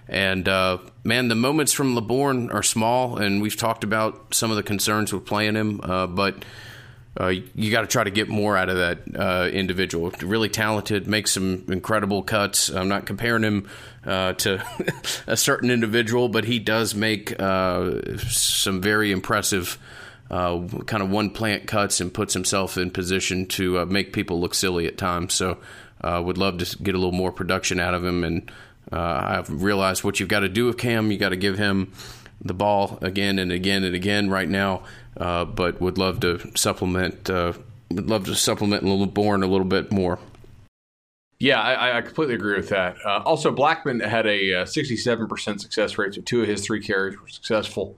And 0.08 0.48
uh, 0.50 0.80
man, 1.04 1.28
the 1.28 1.36
moments 1.36 1.74
from 1.74 1.96
Laborn 1.96 2.50
are 2.50 2.64
small, 2.64 3.18
and 3.18 3.42
we've 3.42 3.58
talked 3.58 3.84
about 3.84 4.34
some 4.34 4.50
of 4.50 4.58
the 4.58 4.64
concerns 4.64 5.14
with 5.14 5.26
playing 5.26 5.56
him, 5.56 5.82
uh, 5.84 6.08
but 6.08 6.44
uh, 7.20 7.28
you 7.28 7.70
got 7.70 7.82
to 7.82 7.88
try 7.88 8.04
to 8.04 8.12
get 8.12 8.30
more 8.30 8.56
out 8.56 8.70
of 8.70 8.78
that 8.78 9.00
uh, 9.14 9.50
individual. 9.50 10.10
Really 10.22 10.48
talented, 10.48 11.06
makes 11.06 11.32
some 11.32 11.66
incredible 11.68 12.24
cuts. 12.24 12.70
I'm 12.70 12.88
not 12.88 13.06
comparing 13.06 13.44
him 13.44 13.70
uh, 14.06 14.34
to 14.34 14.64
a 15.28 15.36
certain 15.36 15.70
individual, 15.70 16.30
but 16.30 16.46
he 16.46 16.60
does 16.60 16.96
make 16.96 17.38
uh, 17.40 18.18
some 18.28 18.82
very 18.82 19.12
impressive. 19.12 19.78
Uh, 20.32 20.68
kind 20.86 21.02
of 21.02 21.10
one 21.10 21.32
plant 21.32 21.66
cuts 21.66 22.00
and 22.00 22.14
puts 22.14 22.36
himself 22.36 22.78
in 22.78 22.92
position 22.92 23.48
to 23.48 23.80
uh, 23.80 23.86
make 23.86 24.14
people 24.14 24.40
look 24.40 24.54
silly 24.54 24.86
at 24.86 24.96
times. 24.96 25.34
So, 25.34 25.58
would 26.04 26.38
love 26.38 26.60
to 26.60 26.78
get 26.84 26.94
a 26.94 27.00
little 27.00 27.12
more 27.12 27.32
production 27.32 27.80
out 27.80 27.96
of 27.96 28.06
him. 28.06 28.24
And 28.24 28.52
I've 28.92 29.50
realized 29.64 30.04
what 30.04 30.20
you've 30.20 30.30
got 30.30 30.42
to 30.42 30.50
do 30.50 30.68
with 30.68 30.78
Cam. 30.78 31.12
You 31.12 31.18
got 31.18 31.30
to 31.30 31.36
give 31.36 31.58
him 31.58 31.94
the 32.42 32.54
ball 32.54 32.98
again 33.02 33.38
and 33.38 33.52
again 33.52 33.84
and 33.84 33.96
again 33.96 34.30
right 34.30 34.50
now 34.50 34.84
uh, 35.20 35.46
but 35.46 35.82
would 35.82 35.98
love 35.98 36.20
to 36.22 36.40
supplement. 36.56 37.30
Uh, 37.30 37.54
would 37.92 38.10
love 38.10 38.26
to 38.26 38.36
supplement 38.36 38.84
Laborn 38.84 39.44
a 39.44 39.48
little 39.48 39.66
bit 39.66 39.92
more. 39.92 40.20
Yeah, 41.40 41.62
I, 41.62 41.98
I 41.98 42.02
completely 42.02 42.36
agree 42.36 42.56
with 42.56 42.70
that. 42.70 42.98
Uh, 43.06 43.22
also, 43.24 43.52
Blackman 43.52 44.02
had 44.02 44.26
a 44.26 44.66
67% 44.66 45.32
uh, 45.32 45.58
success 45.58 45.98
rate, 45.98 46.14
so 46.14 46.22
two 46.22 46.42
of 46.42 46.48
his 46.48 46.66
three 46.66 46.82
carries 46.82 47.20
were 47.20 47.28
successful. 47.28 47.98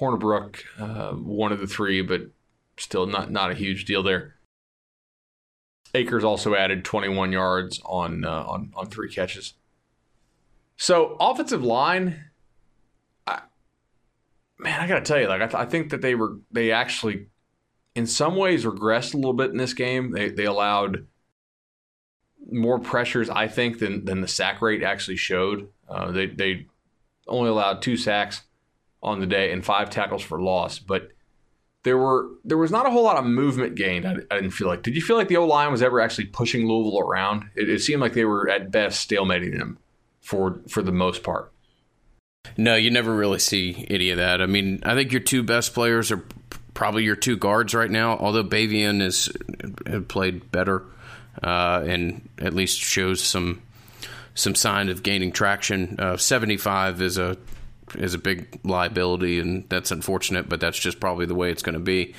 Hornibrook, 0.00 0.60
uh, 0.78 1.12
one 1.12 1.52
of 1.52 1.60
the 1.60 1.66
three, 1.66 2.02
but 2.02 2.22
still 2.76 3.06
not 3.06 3.30
not 3.30 3.50
a 3.50 3.54
huge 3.54 3.84
deal 3.84 4.02
there. 4.02 4.36
Akers 5.94 6.22
also 6.22 6.54
added 6.54 6.84
21 6.84 7.32
yards 7.32 7.80
on 7.84 8.24
uh, 8.24 8.44
on 8.44 8.72
on 8.76 8.86
three 8.86 9.12
catches. 9.12 9.54
So 10.76 11.16
offensive 11.18 11.64
line, 11.64 12.27
man, 14.58 14.80
I 14.80 14.86
gotta 14.86 15.04
tell 15.04 15.20
you, 15.20 15.28
like 15.28 15.42
I, 15.42 15.46
th- 15.46 15.54
I 15.54 15.64
think 15.64 15.90
that 15.90 16.02
they 16.02 16.14
were 16.14 16.38
they 16.50 16.72
actually, 16.72 17.26
in 17.94 18.06
some 18.06 18.36
ways, 18.36 18.64
regressed 18.64 19.14
a 19.14 19.16
little 19.16 19.32
bit 19.32 19.50
in 19.50 19.56
this 19.56 19.74
game. 19.74 20.12
They 20.12 20.30
they 20.30 20.44
allowed 20.44 21.06
more 22.50 22.78
pressures, 22.78 23.30
I 23.30 23.48
think, 23.48 23.78
than 23.78 24.04
than 24.04 24.20
the 24.20 24.28
sack 24.28 24.60
rate 24.62 24.82
actually 24.82 25.16
showed. 25.16 25.68
Uh, 25.88 26.10
they 26.12 26.26
they 26.26 26.66
only 27.26 27.50
allowed 27.50 27.82
two 27.82 27.96
sacks 27.96 28.42
on 29.02 29.20
the 29.20 29.26
day 29.26 29.52
and 29.52 29.64
five 29.64 29.90
tackles 29.90 30.22
for 30.22 30.40
loss, 30.40 30.78
but 30.78 31.10
there 31.84 31.96
were 31.96 32.28
there 32.44 32.58
was 32.58 32.70
not 32.70 32.86
a 32.86 32.90
whole 32.90 33.04
lot 33.04 33.16
of 33.16 33.24
movement 33.24 33.74
gained. 33.76 34.06
I, 34.06 34.16
I 34.30 34.40
didn't 34.40 34.50
feel 34.50 34.68
like. 34.68 34.82
Did 34.82 34.96
you 34.96 35.02
feel 35.02 35.16
like 35.16 35.28
the 35.28 35.36
O 35.36 35.46
line 35.46 35.70
was 35.70 35.82
ever 35.82 36.00
actually 36.00 36.26
pushing 36.26 36.66
Louisville 36.66 37.00
around? 37.00 37.44
It, 37.54 37.68
it 37.68 37.80
seemed 37.80 38.00
like 38.00 38.14
they 38.14 38.24
were 38.24 38.48
at 38.48 38.70
best 38.70 39.08
stalemating 39.08 39.56
them 39.58 39.78
for 40.20 40.60
for 40.68 40.82
the 40.82 40.92
most 40.92 41.22
part. 41.22 41.52
No, 42.56 42.74
you 42.74 42.90
never 42.90 43.14
really 43.14 43.38
see 43.38 43.86
any 43.90 44.10
of 44.10 44.18
that. 44.18 44.40
I 44.40 44.46
mean, 44.46 44.80
I 44.84 44.94
think 44.94 45.12
your 45.12 45.20
two 45.20 45.42
best 45.42 45.74
players 45.74 46.10
are 46.10 46.24
probably 46.74 47.04
your 47.04 47.16
two 47.16 47.36
guards 47.36 47.74
right 47.74 47.90
now. 47.90 48.16
Although 48.16 48.44
Baveon 48.44 49.00
has 49.00 49.28
played 50.08 50.50
better 50.50 50.84
uh, 51.42 51.82
and 51.86 52.28
at 52.38 52.54
least 52.54 52.80
shows 52.80 53.22
some 53.22 53.62
some 54.34 54.54
sign 54.54 54.88
of 54.88 55.02
gaining 55.02 55.32
traction. 55.32 55.96
Uh, 55.98 56.16
Seventy 56.16 56.56
five 56.56 57.02
is 57.02 57.18
a 57.18 57.36
is 57.94 58.14
a 58.14 58.18
big 58.18 58.60
liability, 58.64 59.38
and 59.38 59.68
that's 59.68 59.90
unfortunate. 59.90 60.48
But 60.48 60.60
that's 60.60 60.78
just 60.78 61.00
probably 61.00 61.26
the 61.26 61.34
way 61.34 61.50
it's 61.50 61.62
going 61.62 61.74
to 61.74 61.80
be. 61.80 62.14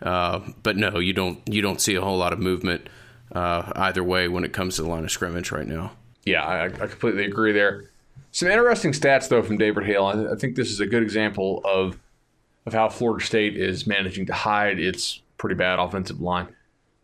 Uh, 0.00 0.40
but 0.62 0.76
no, 0.76 0.98
you 0.98 1.12
don't 1.12 1.40
you 1.48 1.62
don't 1.62 1.80
see 1.80 1.94
a 1.94 2.00
whole 2.00 2.18
lot 2.18 2.32
of 2.32 2.38
movement 2.38 2.88
uh, 3.32 3.72
either 3.76 4.02
way 4.02 4.28
when 4.28 4.44
it 4.44 4.52
comes 4.52 4.76
to 4.76 4.82
the 4.82 4.88
line 4.88 5.04
of 5.04 5.10
scrimmage 5.10 5.52
right 5.52 5.66
now. 5.66 5.92
Yeah, 6.24 6.44
I, 6.44 6.64
I 6.66 6.68
completely 6.68 7.24
agree 7.24 7.52
there. 7.52 7.84
Some 8.32 8.48
interesting 8.48 8.92
stats 8.92 9.28
though 9.28 9.42
from 9.42 9.58
David 9.58 9.84
Hale. 9.84 10.06
I, 10.06 10.34
think 10.36 10.56
this 10.56 10.70
is 10.70 10.80
a 10.80 10.86
good 10.86 11.02
example 11.02 11.60
of 11.64 11.98
of 12.64 12.72
how 12.72 12.88
Florida 12.88 13.24
State 13.24 13.56
is 13.56 13.86
managing 13.86 14.26
to 14.26 14.32
hide 14.32 14.78
its 14.78 15.20
pretty 15.36 15.54
bad 15.54 15.78
offensive 15.78 16.20
line. 16.20 16.48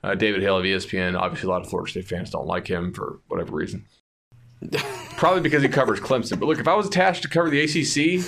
Uh, 0.03 0.15
David 0.15 0.41
Hale 0.41 0.59
of 0.59 0.65
ESPN. 0.65 1.19
Obviously, 1.19 1.49
a 1.49 1.51
lot 1.51 1.61
of 1.61 1.69
Florida 1.69 1.91
State 1.91 2.07
fans 2.07 2.31
don't 2.31 2.47
like 2.47 2.67
him 2.67 2.93
for 2.93 3.19
whatever 3.29 3.55
reason. 3.55 3.85
Probably 5.17 5.41
because 5.41 5.63
he 5.63 5.69
covers 5.69 6.01
Clemson. 6.01 6.41
But 6.41 6.47
look, 6.47 6.59
if 6.59 6.69
I 6.69 6.75
was 6.75 6.87
attached 6.87 7.23
to 7.23 7.29
cover 7.29 7.51
the 7.51 7.61
ACC 7.61 8.25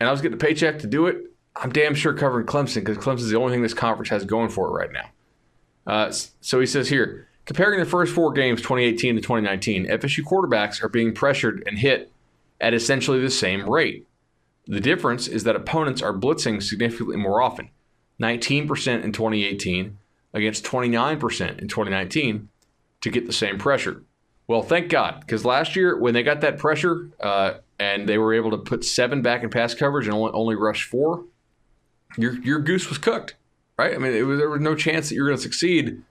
and 0.00 0.08
I 0.08 0.12
was 0.12 0.20
getting 0.20 0.34
a 0.34 0.38
paycheck 0.38 0.80
to 0.80 0.86
do 0.86 1.06
it, 1.06 1.24
I'm 1.56 1.70
damn 1.70 1.94
sure 1.94 2.12
covering 2.12 2.46
Clemson 2.46 2.84
because 2.84 2.98
Clemson 2.98 3.20
is 3.20 3.30
the 3.30 3.38
only 3.38 3.52
thing 3.52 3.62
this 3.62 3.74
conference 3.74 4.10
has 4.10 4.24
going 4.24 4.50
for 4.50 4.68
it 4.68 4.72
right 4.72 4.92
now. 4.92 5.10
Uh, 5.86 6.12
so 6.40 6.60
he 6.60 6.66
says 6.66 6.88
here, 6.88 7.28
comparing 7.46 7.80
the 7.80 7.86
first 7.86 8.14
four 8.14 8.32
games, 8.32 8.60
2018 8.60 9.14
to 9.14 9.20
2019, 9.22 9.86
FSU 9.86 10.24
quarterbacks 10.24 10.82
are 10.82 10.88
being 10.88 11.14
pressured 11.14 11.62
and 11.66 11.78
hit 11.78 12.12
at 12.60 12.74
essentially 12.74 13.20
the 13.20 13.30
same 13.30 13.68
rate. 13.68 14.06
The 14.66 14.80
difference 14.80 15.28
is 15.28 15.44
that 15.44 15.56
opponents 15.56 16.02
are 16.02 16.12
blitzing 16.12 16.62
significantly 16.62 17.16
more 17.16 17.40
often, 17.40 17.70
19% 18.20 19.02
in 19.02 19.12
2018 19.12 19.96
against 20.34 20.64
29% 20.64 21.58
in 21.58 21.68
2019 21.68 22.48
to 23.00 23.10
get 23.10 23.26
the 23.26 23.32
same 23.32 23.58
pressure. 23.58 24.02
Well, 24.46 24.62
thank 24.62 24.88
God, 24.88 25.20
because 25.20 25.44
last 25.44 25.76
year 25.76 25.98
when 25.98 26.14
they 26.14 26.22
got 26.22 26.40
that 26.40 26.58
pressure 26.58 27.10
uh, 27.20 27.54
and 27.78 28.08
they 28.08 28.18
were 28.18 28.34
able 28.34 28.50
to 28.50 28.58
put 28.58 28.84
seven 28.84 29.22
back 29.22 29.42
in 29.42 29.50
pass 29.50 29.74
coverage 29.74 30.06
and 30.06 30.14
only, 30.14 30.32
only 30.32 30.54
rush 30.54 30.84
four, 30.84 31.24
your 32.16 32.34
your 32.42 32.58
goose 32.58 32.88
was 32.88 32.96
cooked, 32.96 33.36
right? 33.78 33.94
I 33.94 33.98
mean, 33.98 34.26
was, 34.26 34.38
there 34.38 34.48
was 34.48 34.62
no 34.62 34.74
chance 34.74 35.08
that 35.08 35.14
you're 35.14 35.26
going 35.26 35.36
to 35.36 35.42
succeed 35.42 36.02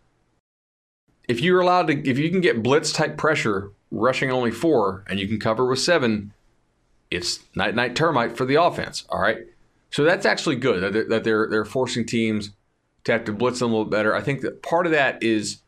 if 1.28 1.42
you're 1.42 1.60
allowed 1.60 1.88
to. 1.88 2.08
If 2.08 2.20
you 2.20 2.30
can 2.30 2.42
get 2.42 2.62
blitz 2.62 2.92
type 2.92 3.18
pressure, 3.18 3.72
rushing 3.90 4.32
only 4.32 4.52
four, 4.52 5.04
and 5.08 5.20
you 5.20 5.28
can 5.28 5.40
cover 5.40 5.66
with 5.66 5.80
seven, 5.80 6.34
it's 7.12 7.40
night 7.56 7.76
night 7.76 7.96
termite 7.96 8.38
for 8.38 8.46
the 8.46 8.62
offense. 8.62 9.06
All 9.10 9.22
right, 9.22 9.40
so 9.92 10.04
that's 10.04 10.26
actually 10.26 10.58
good 10.58 10.82
that 10.82 10.94
they're, 10.94 11.10
that 11.10 11.24
they're 11.24 11.48
they're 11.50 11.66
forcing 11.66 12.06
teams 12.06 12.52
to 13.04 13.12
have 13.12 13.24
to 13.26 13.34
blitz 13.34 13.60
them 13.60 13.72
a 13.72 13.76
little 13.76 13.90
better. 13.90 14.16
I 14.16 14.22
think 14.22 14.42
that 14.42 14.62
part 14.62 14.86
of 14.86 14.92
that 14.92 15.24
is 15.24 15.62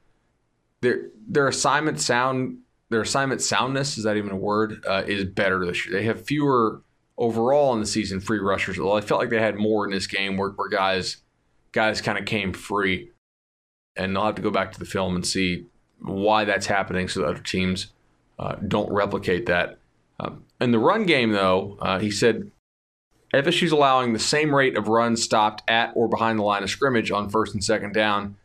their 0.81 1.09
their 1.27 1.47
assignment 1.47 1.99
sound 1.99 2.59
their 2.89 3.01
assignment 3.01 3.41
soundness 3.41 3.97
is 3.97 4.03
that 4.03 4.17
even 4.17 4.31
a 4.31 4.35
word 4.35 4.83
uh, 4.87 5.03
is 5.05 5.25
better 5.25 5.65
this 5.65 5.85
year. 5.85 5.95
They 5.95 6.05
have 6.05 6.25
fewer 6.25 6.81
overall 7.17 7.73
in 7.73 7.79
the 7.79 7.85
season 7.85 8.19
free 8.19 8.39
rushers. 8.39 8.77
Well, 8.79 8.93
I 8.93 9.01
felt 9.01 9.19
like 9.19 9.29
they 9.29 9.39
had 9.39 9.57
more 9.57 9.85
in 9.85 9.91
this 9.91 10.07
game 10.07 10.37
where, 10.37 10.49
where 10.49 10.69
guys 10.69 11.17
guys 11.71 12.01
kind 12.01 12.17
of 12.17 12.25
came 12.25 12.51
free, 12.53 13.11
and 13.95 14.15
they'll 14.15 14.25
have 14.25 14.35
to 14.35 14.41
go 14.41 14.51
back 14.51 14.71
to 14.71 14.79
the 14.79 14.85
film 14.85 15.15
and 15.15 15.25
see 15.25 15.65
why 16.01 16.45
that's 16.45 16.65
happening 16.65 17.07
so 17.07 17.19
that 17.19 17.27
other 17.27 17.41
teams 17.41 17.87
uh, 18.39 18.55
don't 18.67 18.91
replicate 18.91 19.45
that. 19.45 19.77
Um, 20.19 20.45
in 20.59 20.71
the 20.71 20.79
run 20.79 21.05
game, 21.05 21.31
though, 21.31 21.77
uh, 21.81 21.99
he 21.99 22.11
said 22.11 22.51
FSU's 23.33 23.71
allowing 23.71 24.13
the 24.13 24.19
same 24.19 24.53
rate 24.53 24.77
of 24.77 24.87
runs 24.87 25.23
stopped 25.23 25.63
at 25.69 25.91
or 25.95 26.07
behind 26.07 26.39
the 26.39 26.43
line 26.43 26.63
of 26.63 26.69
scrimmage 26.69 27.11
on 27.11 27.29
first 27.29 27.53
and 27.53 27.63
second 27.63 27.93
down 27.93 28.35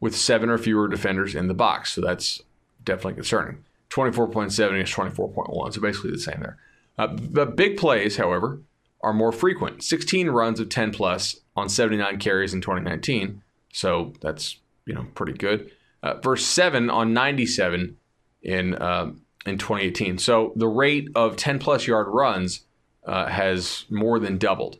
with 0.00 0.14
seven 0.14 0.50
or 0.50 0.58
fewer 0.58 0.88
defenders 0.88 1.34
in 1.34 1.48
the 1.48 1.54
box. 1.54 1.94
So 1.94 2.00
that's 2.00 2.42
definitely 2.84 3.14
concerning. 3.14 3.64
24.7 3.90 4.72
against 4.72 4.92
24.1. 4.92 5.74
So 5.74 5.80
basically 5.80 6.10
the 6.10 6.18
same 6.18 6.40
there. 6.40 6.58
Uh, 6.98 7.08
the 7.18 7.46
big 7.46 7.76
plays, 7.76 8.16
however, 8.16 8.60
are 9.02 9.12
more 9.12 9.32
frequent 9.32 9.82
16 9.82 10.28
runs 10.28 10.60
of 10.60 10.68
10 10.68 10.92
plus 10.92 11.36
on 11.54 11.68
79 11.68 12.18
carries 12.18 12.52
in 12.54 12.60
2019. 12.60 13.42
So 13.72 14.12
that's 14.20 14.58
you 14.86 14.94
know 14.94 15.06
pretty 15.14 15.34
good. 15.34 15.70
Uh, 16.02 16.14
verse 16.20 16.44
7 16.44 16.90
on 16.90 17.12
97 17.12 17.96
in, 18.42 18.74
uh, 18.74 19.12
in 19.46 19.58
2018. 19.58 20.18
So 20.18 20.52
the 20.56 20.68
rate 20.68 21.08
of 21.14 21.36
10 21.36 21.58
plus 21.58 21.86
yard 21.86 22.06
runs 22.08 22.62
uh, 23.04 23.26
has 23.26 23.84
more 23.88 24.18
than 24.18 24.38
doubled 24.38 24.78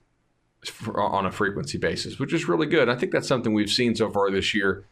on 0.94 1.26
a 1.26 1.30
frequency 1.30 1.78
basis, 1.78 2.18
which 2.18 2.32
is 2.32 2.48
really 2.48 2.66
good. 2.66 2.88
I 2.88 2.96
think 2.96 3.12
that's 3.12 3.28
something 3.28 3.52
we've 3.52 3.70
seen 3.70 3.94
so 3.94 4.10
far 4.10 4.30
this 4.30 4.54
year. 4.54 4.84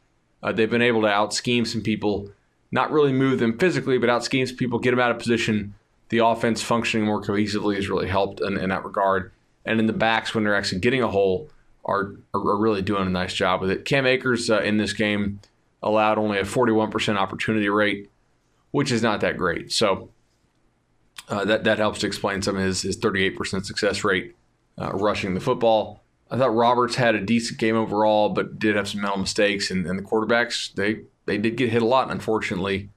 Uh, 0.42 0.52
they've 0.52 0.70
been 0.70 0.82
able 0.82 1.02
to 1.02 1.08
out 1.08 1.34
scheme 1.34 1.64
some 1.64 1.82
people, 1.82 2.30
not 2.70 2.92
really 2.92 3.12
move 3.12 3.40
them 3.40 3.58
physically, 3.58 3.98
but 3.98 4.10
out 4.10 4.24
scheme 4.24 4.46
some 4.46 4.56
people, 4.56 4.78
get 4.78 4.90
them 4.90 5.00
out 5.00 5.10
of 5.10 5.18
position. 5.18 5.74
The 6.10 6.18
offense 6.18 6.62
functioning 6.62 7.06
more 7.06 7.22
cohesively 7.22 7.76
has 7.76 7.88
really 7.88 8.08
helped 8.08 8.40
in, 8.40 8.58
in 8.58 8.68
that 8.68 8.84
regard. 8.84 9.32
And 9.64 9.80
in 9.80 9.86
the 9.86 9.92
backs, 9.92 10.34
when 10.34 10.44
they're 10.44 10.54
actually 10.54 10.80
getting 10.80 11.02
a 11.02 11.08
hole, 11.08 11.48
are, 11.84 12.14
are 12.32 12.56
really 12.56 12.82
doing 12.82 13.06
a 13.06 13.10
nice 13.10 13.34
job 13.34 13.60
with 13.60 13.70
it. 13.70 13.84
Cam 13.84 14.06
Akers 14.06 14.50
uh, 14.50 14.60
in 14.60 14.76
this 14.76 14.92
game 14.92 15.40
allowed 15.82 16.18
only 16.18 16.38
a 16.38 16.44
41% 16.44 17.16
opportunity 17.16 17.68
rate, 17.68 18.10
which 18.74 18.90
is 18.90 19.04
not 19.04 19.20
that 19.20 19.36
great. 19.36 19.70
So 19.70 20.10
uh, 21.28 21.44
that 21.44 21.62
that 21.62 21.78
helps 21.78 22.00
to 22.00 22.08
explain 22.08 22.42
some 22.42 22.56
of 22.56 22.62
his 22.64 22.82
his 22.82 22.98
38% 22.98 23.64
success 23.64 24.02
rate 24.02 24.34
uh, 24.76 24.90
rushing 24.90 25.34
the 25.34 25.40
football. 25.40 26.02
I 26.28 26.38
thought 26.38 26.52
Roberts 26.56 26.96
had 26.96 27.14
a 27.14 27.20
decent 27.20 27.60
game 27.60 27.76
overall, 27.76 28.30
but 28.30 28.58
did 28.58 28.74
have 28.74 28.88
some 28.88 29.00
mental 29.00 29.20
mistakes, 29.20 29.70
and, 29.70 29.86
and 29.86 29.96
the 29.96 30.02
quarterbacks 30.02 30.74
they 30.74 31.02
they 31.24 31.38
did 31.38 31.56
get 31.56 31.70
hit 31.70 31.82
a 31.82 31.86
lot. 31.86 32.10
Unfortunately, 32.10 32.90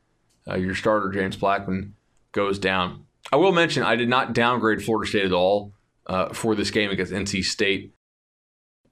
uh, 0.48 0.56
your 0.56 0.74
starter 0.74 1.12
James 1.12 1.36
Blackman 1.36 1.94
goes 2.32 2.58
down. 2.58 3.06
I 3.32 3.36
will 3.36 3.52
mention 3.52 3.84
I 3.84 3.96
did 3.96 4.10
not 4.10 4.34
downgrade 4.34 4.82
Florida 4.82 5.08
State 5.08 5.26
at 5.26 5.32
all 5.32 5.74
uh, 6.08 6.34
for 6.34 6.56
this 6.56 6.72
game 6.72 6.90
against 6.90 7.14
NC 7.14 7.44
State 7.44 7.94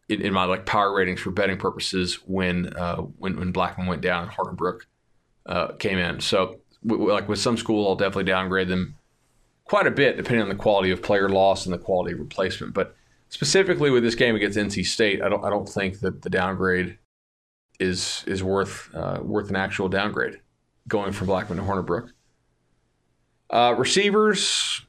in, 0.08 0.22
in, 0.22 0.34
my 0.34 0.46
like 0.46 0.68
power 0.68 0.94
ratings 0.94 1.20
for 1.20 1.32
betting 1.32 1.58
purposes 1.58 2.20
when 2.28 2.76
uh, 2.76 2.98
when 2.98 3.40
when 3.40 3.52
Blackman 3.52 3.88
went 3.88 4.04
down 4.04 4.26
and 4.26 4.32
Hornibrook 4.32 4.82
uh, 5.48 5.72
came 5.80 5.98
in. 5.98 6.20
So 6.20 6.60
like 6.86 7.28
with 7.28 7.40
some 7.40 7.58
school, 7.58 7.88
I'll 7.88 7.96
definitely 7.96 8.26
downgrade 8.26 8.68
them 8.68 8.96
quite 9.66 9.88
a 9.88 9.92
bit, 9.92 10.18
depending 10.18 10.44
on 10.44 10.50
the 10.50 10.56
quality 10.56 10.92
of 10.92 11.02
player 11.02 11.30
loss 11.30 11.66
and 11.66 11.74
the 11.74 11.80
quality 11.80 12.14
of 12.14 12.20
replacement. 12.20 12.74
But 12.74 12.96
specifically 13.30 13.90
with 13.90 14.04
this 14.04 14.16
game 14.16 14.36
against 14.36 14.58
NC 14.58 14.86
State, 14.86 15.22
I 15.22 15.30
don't 15.30 15.44
I 15.44 15.50
don't 15.50 15.68
think 15.68 16.00
that 16.00 16.22
the 16.22 16.30
downgrade 16.30 16.98
is 17.80 18.24
is 18.28 18.44
worth 18.44 18.90
uh, 18.94 19.20
worth 19.22 19.50
an 19.50 19.56
actual 19.56 19.90
downgrade 19.90 20.40
going 20.88 21.12
from 21.12 21.28
Blackman 21.28 21.58
to 21.58 21.64
Hornibrook. 21.64 22.10
Uh, 23.50 23.76
receivers, 23.78 24.82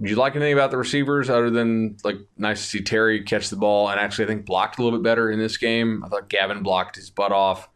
do 0.00 0.08
you 0.08 0.16
like 0.16 0.36
anything 0.36 0.52
about 0.52 0.70
the 0.70 0.76
receivers 0.76 1.30
other 1.30 1.50
than 1.50 1.96
like 2.04 2.16
nice 2.36 2.62
to 2.62 2.66
see 2.68 2.82
Terry 2.82 3.22
catch 3.22 3.48
the 3.48 3.56
ball 3.56 3.88
and 3.88 3.98
actually 3.98 4.24
I 4.24 4.28
think 4.28 4.46
blocked 4.46 4.78
a 4.78 4.82
little 4.82 4.98
bit 4.98 5.04
better 5.04 5.30
in 5.30 5.38
this 5.38 5.56
game. 5.56 6.04
I 6.04 6.08
thought 6.08 6.28
Gavin 6.28 6.62
blocked 6.62 6.96
his 6.96 7.10
butt 7.10 7.32
off, 7.32 7.68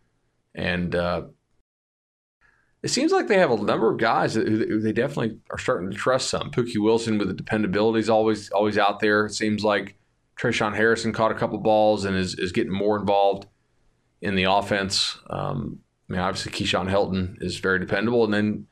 and 0.54 0.94
uh, 0.94 1.22
it 2.84 2.90
seems 2.90 3.12
like 3.12 3.28
they 3.28 3.38
have 3.38 3.50
a 3.50 3.56
number 3.56 3.90
of 3.90 3.96
guys 3.96 4.34
who 4.34 4.78
they 4.78 4.92
definitely 4.92 5.38
are 5.50 5.56
starting 5.56 5.90
to 5.90 5.96
trust 5.96 6.28
some. 6.28 6.50
Pookie 6.50 6.78
Wilson 6.78 7.16
with 7.16 7.28
the 7.28 7.34
dependability 7.34 7.98
is 7.98 8.10
always 8.10 8.50
always 8.50 8.76
out 8.76 9.00
there. 9.00 9.24
It 9.24 9.32
seems 9.32 9.64
like 9.64 9.96
Tre'Shaun 10.38 10.76
Harrison 10.76 11.14
caught 11.14 11.32
a 11.32 11.34
couple 11.34 11.56
balls 11.56 12.04
and 12.04 12.14
is, 12.14 12.34
is 12.38 12.52
getting 12.52 12.74
more 12.74 13.00
involved 13.00 13.46
in 14.20 14.34
the 14.34 14.42
offense. 14.44 15.18
Um, 15.30 15.78
I 16.10 16.12
mean, 16.12 16.20
obviously 16.20 16.52
Keyshawn 16.52 16.90
Helton 16.90 17.42
is 17.42 17.56
very 17.56 17.78
dependable. 17.78 18.22
And 18.24 18.34
then 18.34 18.66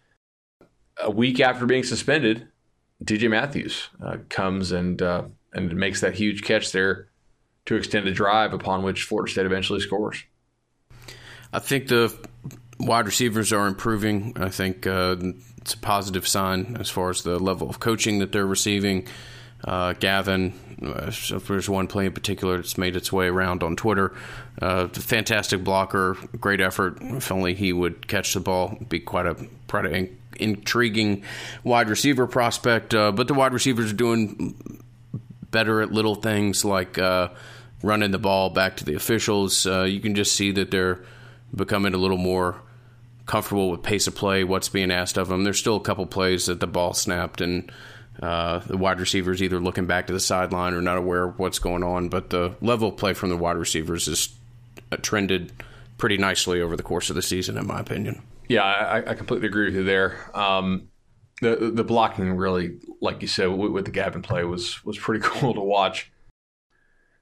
a 1.03 1.11
week 1.11 1.40
after 1.40 1.64
being 1.64 1.83
suspended, 1.83 2.46
DJ 3.03 3.31
Matthews 3.31 3.88
uh, 4.05 4.18
comes 4.29 4.72
and 4.72 5.01
uh, 5.01 5.22
and 5.55 5.75
makes 5.75 6.03
that 6.03 6.12
huge 6.12 6.42
catch 6.42 6.70
there 6.72 7.09
to 7.64 7.77
extend 7.77 8.07
a 8.07 8.12
drive 8.12 8.53
upon 8.53 8.83
which 8.83 9.05
Florida 9.05 9.33
State 9.33 9.46
eventually 9.46 9.81
scores. 9.81 10.22
I 11.51 11.61
think 11.61 11.88
the 11.88 12.14
wide 12.83 13.07
receivers 13.07 13.53
are 13.53 13.66
improving. 13.66 14.33
I 14.37 14.49
think 14.49 14.87
uh, 14.87 15.16
it's 15.59 15.75
a 15.75 15.79
positive 15.79 16.27
sign 16.27 16.77
as 16.79 16.90
far 16.90 17.11
as 17.11 17.23
the 17.23 17.38
level 17.38 17.71
of 17.71 17.81
coaching 17.81 18.18
that 18.18 18.33
they're 18.33 18.47
receiving. 18.47 19.07
Uh, 19.64 19.92
Gavin, 19.92 20.53
uh, 20.85 21.07
if 21.07 21.47
there's 21.47 21.68
one 21.68 21.87
play 21.87 22.07
in 22.07 22.12
particular 22.12 22.57
that's 22.57 22.77
made 22.77 22.97
its 22.97 23.12
way 23.12 23.29
around 23.29 23.62
on 23.62 23.77
Twitter, 23.77 24.12
uh, 24.61 24.88
fantastic 24.88 25.62
blocker, 25.62 26.16
great 26.40 26.61
effort. 26.61 26.99
If 27.01 27.31
only 27.31 27.55
he 27.55 27.73
would 27.73 28.09
catch 28.09 28.35
the 28.35 28.40
ball, 28.40 28.77
be 28.88 28.99
quite 28.99 29.27
a 29.27 29.37
quite 29.68 29.87
an 29.87 30.18
intriguing 30.37 31.23
wide 31.62 31.88
receiver 31.88 32.27
prospect. 32.27 32.92
Uh, 32.92 33.12
but 33.12 33.29
the 33.29 33.35
wide 33.35 33.53
receivers 33.53 33.92
are 33.92 33.97
doing 33.97 34.83
better 35.53 35.81
at 35.81 35.92
little 35.92 36.16
things 36.16 36.64
like 36.64 36.99
uh, 36.99 37.29
running 37.85 38.11
the 38.11 38.18
ball 38.18 38.51
back 38.51 38.79
to 38.79 38.85
the 38.85 38.95
officials. 38.95 39.64
You 39.64 40.01
can 40.01 40.16
just 40.16 40.35
see 40.35 40.51
that 40.53 40.73
they're 40.73 41.05
becoming 41.55 41.95
a 41.95 41.99
little 41.99 42.16
more 42.16 42.57
comfortable 43.33 43.71
with 43.71 43.83
pace 43.83 44.07
of 44.07 44.14
play, 44.14 44.45
what's 44.45 44.68
being 44.68 44.90
asked 44.90 45.16
of 45.16 45.29
them. 45.29 45.42
There's 45.42 45.59
still 45.59 45.77
a 45.77 45.81
couple 45.81 46.05
plays 46.05 46.45
that 46.47 46.61
the 46.61 46.66
ball 46.66 46.92
snapped 46.92 47.40
and 47.40 47.73
uh, 48.23 48.59
the 48.59 48.77
wide 48.77 49.01
receivers 49.01 49.42
either 49.42 49.59
looking 49.59 49.87
back 49.87 50.07
to 50.09 50.12
the 50.12 50.21
sideline 50.21 50.75
or 50.75 50.83
not 50.83 50.99
aware 50.99 51.25
of 51.25 51.38
what's 51.38 51.59
going 51.59 51.83
on. 51.83 52.11
But 52.11 52.29
the 52.29 52.55
level 52.61 52.90
of 52.90 52.99
play 52.99 53.14
from 53.14 53.31
the 53.31 53.38
wide 53.38 53.57
receivers 53.57 54.05
has 54.05 54.29
uh, 54.92 54.99
trended 54.99 55.51
pretty 55.97 56.18
nicely 56.18 56.61
over 56.61 56.77
the 56.77 56.83
course 56.83 57.09
of 57.09 57.16
the 57.16 57.23
season, 57.23 57.57
in 57.57 57.66
my 57.66 57.81
opinion. 57.81 58.21
Yeah, 58.51 58.64
I, 58.64 58.99
I 58.99 59.14
completely 59.14 59.49
agree 59.49 59.64
with 59.64 59.77
you 59.77 59.85
there. 59.85 60.31
Um, 60.37 60.88
the 61.40 61.73
the 61.75 61.85
blocking 61.85 62.35
really, 62.35 62.81
like 63.01 63.23
you 63.23 63.29
said, 63.29 63.47
with, 63.47 63.73
with 63.73 63.85
the 63.87 63.92
Gavin 63.92 64.21
play 64.21 64.45
was 64.45 64.85
was 64.85 64.99
pretty 64.99 65.21
cool 65.27 65.55
to 65.55 65.62
watch. 65.62 66.12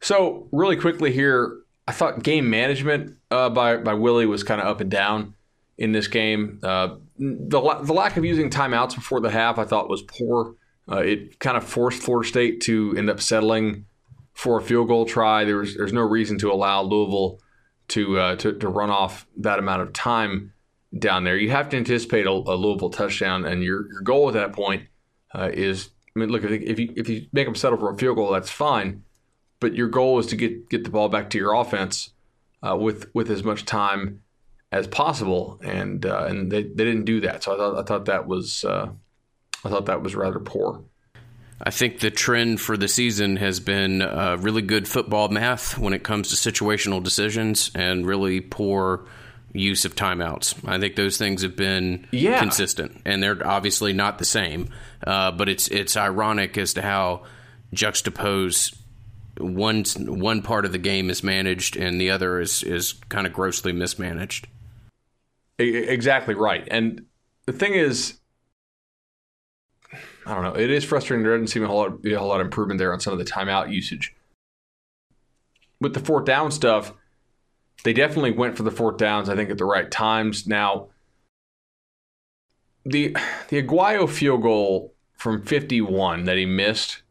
So 0.01 0.49
really 0.51 0.77
quickly 0.77 1.13
here, 1.13 1.61
I 1.87 1.93
thought 1.93 2.25
game 2.25 2.51
management 2.51 3.17
uh, 3.31 3.49
by 3.49 3.77
by 3.77 3.95
Willie 3.95 4.27
was 4.27 4.43
kind 4.43 4.61
of 4.61 4.67
up 4.67 4.81
and 4.81 4.91
down 4.91 5.35
in 5.81 5.93
this 5.93 6.07
game. 6.07 6.61
Uh, 6.63 6.97
the 7.19 7.61
the 7.83 7.93
lack 7.93 8.17
of 8.17 8.25
using 8.25 8.51
timeouts 8.51 8.95
before 8.95 9.19
the 9.19 9.31
half 9.31 9.59
I 9.59 9.65
thought 9.65 9.89
was 9.89 10.03
poor. 10.03 10.55
Uh, 10.89 10.99
it 10.99 11.41
kind 11.41 11.57
of 11.57 11.65
forced 11.65 12.03
Florida 12.03 12.29
State 12.29 12.61
to 12.63 12.95
end 12.97 13.11
up 13.11 13.21
settling 13.21 13.87
for 14.35 14.59
a 14.59 14.63
field 14.63 14.89
goal 14.89 15.07
try. 15.07 15.45
There 15.45 15.57
was 15.57 15.75
there's 15.75 15.93
no 15.93 16.03
reason 16.03 16.39
to 16.39 16.53
allow 16.53 16.83
Louisville 16.83 17.41
to 17.89 18.19
uh, 18.19 18.37
to, 18.37 18.53
to 18.53 18.69
run 18.69 18.91
off 18.91 19.27
that 19.39 19.59
amount 19.59 19.83
of 19.83 19.93
time 19.93 20.53
down 20.97 21.25
there. 21.25 21.37
You 21.37 21.51
have 21.51 21.71
to 21.71 21.79
anticipate 21.79 22.27
a, 22.27 22.31
a 22.31 22.55
Louisville 22.55 22.91
touchdown, 22.91 23.47
and 23.47 23.65
your 23.65 23.91
your 23.91 24.03
goal 24.03 24.29
at 24.29 24.35
that 24.35 24.53
point 24.53 24.85
uh, 25.35 25.51
is. 25.53 25.89
I 26.15 26.19
mean, 26.19 26.29
look 26.29 26.43
if 26.43 26.79
you 26.79 26.93
if 26.97 27.09
you 27.09 27.27
make 27.33 27.47
them 27.47 27.55
settle 27.55 27.79
for 27.79 27.91
a 27.93 27.97
field 27.97 28.17
goal, 28.17 28.33
that's 28.33 28.51
fine, 28.51 29.05
but 29.61 29.75
your 29.77 29.89
goal 29.89 30.19
is 30.19 30.27
to 30.27 30.37
get 30.37 30.69
get 30.69 30.85
the 30.85 30.91
ball 30.91 31.09
back 31.09 31.31
to 31.31 31.39
your 31.39 31.55
offense 31.55 32.11
uh, 32.69 32.77
with 32.77 33.09
with 33.15 33.31
as 33.31 33.45
much 33.45 33.65
time 33.65 34.21
as 34.73 34.87
possible, 34.87 35.59
and 35.63 36.05
uh, 36.07 36.27
and 36.29 36.51
they, 36.51 36.63
they 36.63 36.85
didn't 36.85 37.05
do 37.05 37.21
that. 37.23 37.43
So 37.43 37.55
I 37.55 37.57
thought 37.57 37.79
I 37.79 37.83
thought 37.83 38.05
that 38.07 38.27
was 38.27 38.65
uh, 38.65 38.91
I 39.65 39.69
thought 39.69 39.87
that 39.87 40.03
was 40.03 40.15
rather 40.15 40.39
poor. 40.41 40.85
I 41.63 41.71
think 41.71 42.01
the 42.01 42.11
trend 42.11 42.59
for 42.61 42.77
the 42.79 42.89
season 42.89 43.37
has 43.37 43.61
been 43.61 44.01
uh, 44.01 44.39
really 44.41 44.63
good 44.63 44.89
football 44.89 45.29
math 45.29 45.77
when 45.77 45.93
it 45.93 46.03
comes 46.03 46.31
to 46.31 46.53
situational 46.53 47.03
decisions 47.03 47.71
and 47.75 48.07
really 48.07 48.41
poor 48.41 49.05
use 49.53 49.85
of 49.85 49.95
timeouts. 49.95 50.55
I 50.67 50.79
think 50.79 50.97
those 50.97 51.19
things 51.19 51.43
have 51.43 51.57
been 51.57 52.07
Yeah. 52.13 52.39
consistent, 52.39 53.03
and 53.05 53.23
they're 53.23 53.47
obviously 53.47 53.93
not 53.93 54.19
the 54.19 54.25
same. 54.25 54.71
Uh, 55.07 55.33
but 55.33 55.49
it's 55.49 55.69
it's 55.69 55.97
ironic 55.97 56.57
as 56.57 56.75
to 56.75 56.83
how 56.83 57.25
juxtapose 57.75 58.75
one 59.39 59.85
one 60.07 60.43
part 60.43 60.65
of 60.65 60.73
the 60.73 60.79
game 60.79 61.09
is 61.11 61.23
managed 61.23 61.77
and 61.77 62.01
the 62.01 62.11
other 62.11 62.41
is 62.41 62.63
is 62.63 62.95
kind 63.09 63.27
of 63.27 63.33
grossly 63.33 63.73
mismanaged. 63.73 64.47
Exactly 65.61 66.35
right. 66.35 66.67
And 66.71 67.07
the 67.47 67.53
thing 67.53 67.75
is, 67.75 68.19
I 70.27 70.35
don't 70.35 70.43
know. 70.43 70.57
It 70.57 70.71
is 70.71 70.85
frustrating. 70.85 71.23
There 71.23 71.37
doesn't 71.37 71.49
seem 71.49 71.65
a 71.65 71.67
whole 71.67 71.79
lot, 71.79 72.07
a 72.07 72.15
whole 72.15 72.29
lot 72.29 72.41
of 72.41 72.47
improvement 72.47 72.79
there 72.79 72.93
on 72.93 73.01
some 73.01 73.13
of 73.13 73.19
the 73.19 73.25
timeout 73.25 73.73
usage. 73.73 74.15
With 75.81 75.95
the 75.95 76.01
fourth 76.01 76.25
down 76.25 76.51
stuff, 76.51 76.93
they 77.85 77.93
definitely 77.93 78.33
went 78.33 78.57
for 78.57 78.63
the 78.63 78.71
fourth 78.71 78.99
downs. 78.99 79.29
I 79.29 79.37
think 79.37 79.51
at 79.51 79.59
the 79.59 79.65
right 79.65 79.91
times. 79.91 80.47
Now, 80.47 80.89
the 82.85 83.17
the 83.49 83.63
Aguayo 83.63 84.09
field 84.09 84.43
goal 84.43 84.95
from 85.15 85.43
51 85.43 86.25
that 86.25 86.37
he 86.37 86.47
missed, 86.47 87.03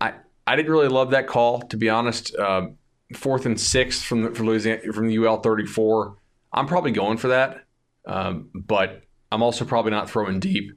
I 0.00 0.14
I 0.46 0.56
didn't 0.56 0.72
really 0.72 0.88
love 0.88 1.10
that 1.10 1.26
call 1.26 1.60
to 1.62 1.76
be 1.76 1.88
honest. 1.88 2.34
Uh, 2.34 2.68
fourth 3.14 3.46
and 3.46 3.58
sixth 3.60 4.02
from 4.02 4.22
the, 4.22 4.30
from 4.34 4.46
Louisiana 4.46 4.92
from 4.92 5.08
the 5.08 5.18
UL 5.18 5.40
34. 5.40 6.16
I'm 6.52 6.66
probably 6.66 6.92
going 6.92 7.18
for 7.18 7.28
that, 7.28 7.64
um, 8.06 8.50
but 8.54 9.02
I'm 9.30 9.42
also 9.42 9.64
probably 9.64 9.90
not 9.90 10.08
throwing 10.08 10.40
deep 10.40 10.72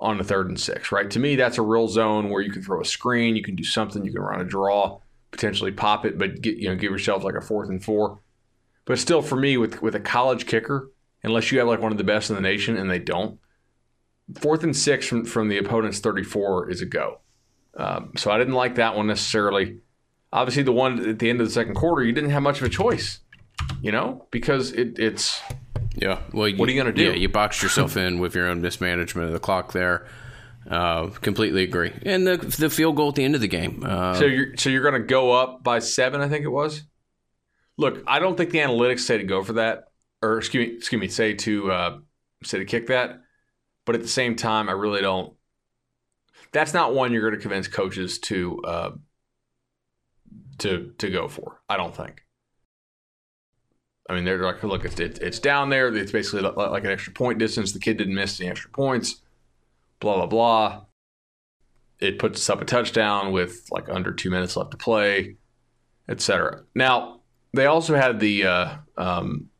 on 0.00 0.18
the 0.18 0.24
third 0.24 0.48
and 0.48 0.58
six. 0.58 0.92
Right 0.92 1.10
to 1.10 1.18
me, 1.18 1.36
that's 1.36 1.58
a 1.58 1.62
real 1.62 1.88
zone 1.88 2.30
where 2.30 2.42
you 2.42 2.52
can 2.52 2.62
throw 2.62 2.80
a 2.80 2.84
screen, 2.84 3.36
you 3.36 3.42
can 3.42 3.56
do 3.56 3.64
something, 3.64 4.04
you 4.04 4.12
can 4.12 4.22
run 4.22 4.40
a 4.40 4.44
draw, 4.44 5.00
potentially 5.30 5.72
pop 5.72 6.04
it, 6.04 6.18
but 6.18 6.40
get 6.40 6.56
you 6.56 6.68
know 6.68 6.76
give 6.76 6.92
yourself 6.92 7.24
like 7.24 7.34
a 7.34 7.40
fourth 7.40 7.68
and 7.68 7.84
four. 7.84 8.20
But 8.84 8.98
still, 8.98 9.22
for 9.22 9.36
me, 9.36 9.56
with 9.56 9.82
with 9.82 9.94
a 9.94 10.00
college 10.00 10.46
kicker, 10.46 10.90
unless 11.22 11.50
you 11.50 11.58
have 11.58 11.68
like 11.68 11.80
one 11.80 11.92
of 11.92 11.98
the 11.98 12.04
best 12.04 12.30
in 12.30 12.36
the 12.36 12.42
nation, 12.42 12.76
and 12.76 12.90
they 12.90 12.98
don't, 12.98 13.38
fourth 14.40 14.62
and 14.62 14.76
six 14.76 15.06
from 15.06 15.24
from 15.24 15.48
the 15.48 15.58
opponent's 15.58 15.98
34 15.98 16.70
is 16.70 16.80
a 16.80 16.86
go. 16.86 17.20
Um, 17.76 18.12
so 18.16 18.30
I 18.30 18.38
didn't 18.38 18.54
like 18.54 18.76
that 18.76 18.96
one 18.96 19.06
necessarily. 19.06 19.78
Obviously, 20.32 20.62
the 20.62 20.72
one 20.72 21.08
at 21.08 21.18
the 21.18 21.30
end 21.30 21.40
of 21.40 21.46
the 21.46 21.52
second 21.52 21.74
quarter, 21.74 22.04
you 22.04 22.12
didn't 22.12 22.30
have 22.30 22.42
much 22.42 22.60
of 22.60 22.66
a 22.66 22.68
choice, 22.68 23.20
you 23.80 23.92
know, 23.92 24.26
because 24.30 24.72
it, 24.72 24.98
it's 24.98 25.40
Yeah. 25.94 26.20
Well, 26.32 26.50
What 26.52 26.68
are 26.68 26.72
you 26.72 26.80
gonna 26.80 26.92
do? 26.92 27.04
Yeah, 27.04 27.12
you 27.12 27.28
boxed 27.28 27.62
yourself 27.62 27.96
in 27.96 28.18
with 28.18 28.34
your 28.34 28.48
own 28.48 28.60
mismanagement 28.60 29.28
of 29.28 29.32
the 29.32 29.40
clock 29.40 29.72
there. 29.72 30.06
Uh, 30.68 31.06
completely 31.08 31.62
agree. 31.62 31.92
And 32.02 32.26
the 32.26 32.36
the 32.36 32.68
field 32.68 32.96
goal 32.96 33.08
at 33.08 33.14
the 33.14 33.24
end 33.24 33.34
of 33.34 33.40
the 33.40 33.48
game. 33.48 33.82
Uh, 33.84 34.14
So 34.14 34.26
you're 34.26 34.56
so 34.56 34.68
you're 34.70 34.82
going 34.82 35.00
to 35.00 35.06
go 35.06 35.32
up 35.32 35.62
by 35.62 35.78
seven, 35.78 36.20
I 36.20 36.28
think 36.28 36.44
it 36.44 36.48
was. 36.50 36.82
Look, 37.78 38.02
I 38.06 38.18
don't 38.18 38.36
think 38.36 38.50
the 38.50 38.58
analytics 38.58 39.00
say 39.00 39.18
to 39.18 39.24
go 39.24 39.42
for 39.44 39.54
that, 39.54 39.84
or 40.20 40.38
excuse 40.38 40.68
me, 40.68 40.74
excuse 40.76 41.00
me, 41.00 41.08
say 41.08 41.34
to 41.34 41.70
uh, 41.72 41.98
say 42.42 42.58
to 42.58 42.64
kick 42.64 42.88
that. 42.88 43.20
But 43.86 43.94
at 43.94 44.02
the 44.02 44.08
same 44.08 44.36
time, 44.36 44.68
I 44.68 44.72
really 44.72 45.00
don't. 45.00 45.32
That's 46.52 46.74
not 46.74 46.92
one 46.94 47.12
you're 47.12 47.22
going 47.22 47.40
to 47.40 47.40
convince 47.40 47.68
coaches 47.68 48.18
to 48.20 48.60
uh, 48.62 48.90
to 50.58 50.92
to 50.98 51.10
go 51.10 51.28
for. 51.28 51.62
I 51.68 51.76
don't 51.76 51.94
think. 51.94 52.22
I 54.08 54.14
mean, 54.14 54.24
they're 54.24 54.38
like, 54.38 54.62
look, 54.62 54.84
it's 54.84 54.98
it's, 54.98 55.38
down 55.38 55.68
there. 55.68 55.94
It's 55.94 56.12
basically 56.12 56.40
like, 56.40 56.84
an 56.84 56.90
extra 56.90 57.12
point 57.12 57.38
distance. 57.38 57.72
The 57.72 57.78
kid 57.78 57.98
didn't 57.98 58.14
miss 58.14 58.40
any 58.40 58.48
extra 58.48 58.70
points. 58.70 59.20
Blah 60.00 60.16
blah 60.16 60.26
blah 60.26 60.80
it 62.00 62.18
puts 62.18 62.40
us 62.40 62.50
up 62.50 62.60
a 62.60 62.64
touchdown 62.64 63.32
with 63.32 63.66
like 63.70 63.88
under 63.88 64.12
two 64.12 64.30
minutes 64.30 64.56
left 64.56 64.70
to 64.70 64.76
play, 64.76 65.36
etc. 66.08 66.62
Now 66.74 67.20
they 67.52 67.66
also 67.66 67.94
had 67.96 68.20
the 68.20 68.44
uh, 68.44 68.76
um, 68.96 69.50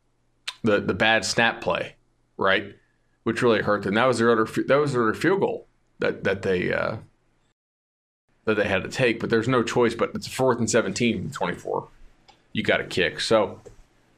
the 0.63 0.79
the 0.79 0.93
bad 0.93 1.25
snap 1.25 1.61
play, 1.61 1.95
right, 2.37 2.75
which 3.23 3.41
really 3.41 3.61
hurt 3.61 3.83
them. 3.83 3.95
That 3.95 4.05
was 4.05 4.19
their 4.19 4.31
other 4.31 4.45
that 4.67 4.77
was 4.77 4.93
their 4.93 5.13
field 5.13 5.41
goal 5.41 5.67
that 5.99 6.23
that 6.23 6.41
they 6.41 6.73
uh, 6.73 6.97
that 8.45 8.55
they 8.55 8.67
had 8.67 8.83
to 8.83 8.89
take. 8.89 9.19
But 9.19 9.29
there's 9.29 9.47
no 9.47 9.63
choice. 9.63 9.95
But 9.95 10.11
it's 10.15 10.27
fourth 10.27 10.59
and 10.59 10.69
seventeen 10.69 11.31
twenty 11.31 11.55
four. 11.57 11.89
You 12.53 12.63
got 12.63 12.77
to 12.77 12.85
kick. 12.85 13.19
So 13.19 13.59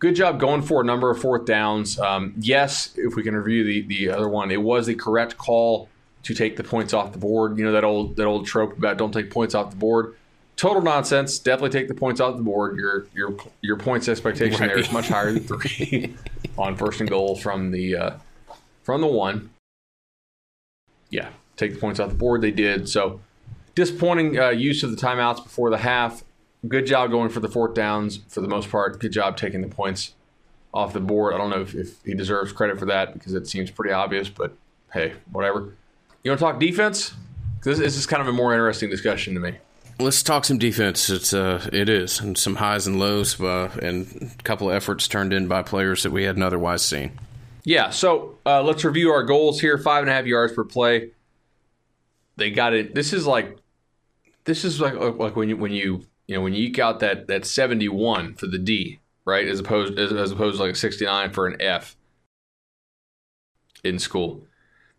good 0.01 0.15
job 0.15 0.39
going 0.39 0.63
for 0.63 0.81
a 0.81 0.83
number 0.83 1.09
of 1.09 1.21
fourth 1.21 1.45
downs. 1.45 1.97
Um, 1.97 2.33
yes, 2.39 2.93
if 2.97 3.15
we 3.15 3.23
can 3.23 3.35
review 3.35 3.63
the 3.63 3.81
the 3.83 4.09
other 4.09 4.27
one, 4.27 4.51
it 4.51 4.61
was 4.61 4.87
the 4.87 4.95
correct 4.95 5.37
call 5.37 5.87
to 6.23 6.33
take 6.33 6.57
the 6.57 6.63
points 6.63 6.93
off 6.93 7.13
the 7.13 7.19
board. 7.19 7.57
You 7.57 7.63
know 7.63 7.71
that 7.71 7.85
old 7.85 8.17
that 8.17 8.25
old 8.25 8.45
trope 8.45 8.77
about 8.77 8.97
don't 8.97 9.13
take 9.13 9.31
points 9.31 9.55
off 9.55 9.69
the 9.69 9.77
board. 9.77 10.15
Total 10.57 10.81
nonsense. 10.81 11.39
Definitely 11.39 11.69
take 11.69 11.87
the 11.87 11.95
points 11.95 12.19
off 12.19 12.35
the 12.35 12.43
board. 12.43 12.75
Your 12.75 13.07
your 13.15 13.37
your 13.61 13.77
points 13.77 14.09
expectation 14.09 14.59
there 14.59 14.77
is 14.77 14.91
much 14.91 15.07
higher 15.07 15.31
than 15.31 15.43
three 15.59 16.15
on 16.57 16.75
first 16.75 16.99
and 16.99 17.09
goal 17.09 17.37
from 17.37 17.71
the 17.71 17.95
uh, 17.95 18.11
from 18.83 19.01
the 19.01 19.07
one. 19.07 19.51
Yeah, 21.09 21.29
take 21.57 21.73
the 21.73 21.79
points 21.79 21.99
off 21.99 22.09
the 22.09 22.15
board. 22.15 22.41
They 22.41 22.51
did 22.51 22.89
so. 22.89 23.21
Disappointing 23.73 24.37
uh, 24.37 24.49
use 24.49 24.83
of 24.83 24.91
the 24.91 24.97
timeouts 24.97 25.43
before 25.43 25.69
the 25.69 25.77
half. 25.77 26.23
Good 26.67 26.85
job 26.85 27.09
going 27.09 27.29
for 27.29 27.39
the 27.39 27.49
fourth 27.49 27.73
downs 27.73 28.19
for 28.27 28.41
the 28.41 28.47
most 28.47 28.69
part. 28.69 28.99
Good 28.99 29.11
job 29.11 29.35
taking 29.35 29.61
the 29.61 29.67
points 29.67 30.13
off 30.73 30.93
the 30.93 30.99
board. 30.99 31.33
I 31.33 31.37
don't 31.37 31.49
know 31.49 31.61
if, 31.61 31.73
if 31.73 32.03
he 32.03 32.13
deserves 32.13 32.53
credit 32.53 32.77
for 32.77 32.85
that 32.85 33.13
because 33.13 33.33
it 33.33 33.47
seems 33.47 33.71
pretty 33.71 33.91
obvious, 33.91 34.29
but 34.29 34.55
hey, 34.93 35.13
whatever. 35.31 35.73
You 36.23 36.31
want 36.31 36.39
to 36.39 36.45
talk 36.45 36.59
defense? 36.59 37.13
This, 37.63 37.79
this 37.79 37.97
is 37.97 38.05
kind 38.05 38.21
of 38.21 38.27
a 38.27 38.31
more 38.31 38.53
interesting 38.53 38.89
discussion 38.89 39.33
to 39.33 39.39
me. 39.39 39.55
let's 39.99 40.21
talk 40.23 40.45
some 40.45 40.57
defense. 40.57 41.09
It's 41.09 41.33
uh, 41.33 41.67
it 41.73 41.89
is, 41.89 42.19
and 42.19 42.37
some 42.37 42.55
highs 42.55 42.87
and 42.87 42.99
lows, 42.99 43.39
uh, 43.39 43.69
and 43.81 44.31
a 44.39 44.43
couple 44.43 44.69
of 44.69 44.75
efforts 44.75 45.07
turned 45.07 45.33
in 45.33 45.47
by 45.47 45.63
players 45.63 46.03
that 46.03 46.11
we 46.11 46.23
hadn't 46.23 46.43
otherwise 46.43 46.83
seen. 46.83 47.11
Yeah, 47.63 47.89
so 47.91 48.37
uh, 48.45 48.63
let's 48.63 48.83
review 48.83 49.11
our 49.11 49.23
goals 49.23 49.61
here. 49.61 49.77
Five 49.77 50.03
and 50.03 50.09
a 50.09 50.13
half 50.13 50.25
yards 50.25 50.53
per 50.53 50.63
play. 50.63 51.11
They 52.37 52.49
got 52.49 52.73
it. 52.73 52.95
This 52.95 53.13
is 53.13 53.27
like, 53.27 53.57
this 54.45 54.63
is 54.63 54.79
like 54.81 54.95
like 54.95 55.35
when 55.35 55.49
you 55.49 55.57
when 55.57 55.71
you 55.71 56.05
you 56.27 56.35
know 56.35 56.41
when 56.41 56.53
you 56.53 56.65
eke 56.65 56.79
out 56.79 56.99
that 56.99 57.27
that 57.27 57.45
seventy 57.45 57.89
one 57.89 58.35
for 58.35 58.47
the 58.47 58.57
D, 58.57 58.99
right? 59.25 59.47
As 59.47 59.59
opposed 59.59 59.97
as, 59.99 60.11
as 60.11 60.31
opposed 60.31 60.57
to 60.57 60.63
like 60.63 60.73
a 60.73 60.77
sixty 60.77 61.05
nine 61.05 61.31
for 61.31 61.47
an 61.47 61.61
F 61.61 61.95
in 63.83 63.99
school. 63.99 64.45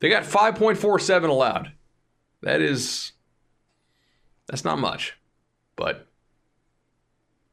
They 0.00 0.08
got 0.08 0.24
five 0.24 0.56
point 0.56 0.78
four 0.78 0.98
seven 0.98 1.30
allowed. 1.30 1.72
That 2.42 2.60
is 2.60 3.12
that's 4.48 4.64
not 4.64 4.78
much, 4.78 5.16
but 5.76 6.06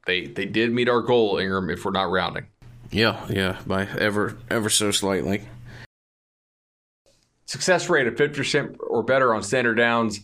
they 0.05 0.25
they 0.25 0.45
did 0.45 0.71
meet 0.71 0.89
our 0.89 1.01
goal, 1.01 1.37
Ingram. 1.37 1.69
If 1.69 1.85
we're 1.85 1.91
not 1.91 2.09
rounding. 2.09 2.47
Yeah, 2.91 3.23
yeah, 3.29 3.59
by 3.67 3.85
ever 3.85 4.37
ever 4.49 4.69
so 4.69 4.91
slightly. 4.91 5.43
Success 7.45 7.89
rate 7.89 8.05
of 8.05 8.13
50% 8.13 8.77
or 8.79 9.01
better 9.01 9.33
on 9.33 9.41
standard 9.41 9.73
downs. 9.73 10.19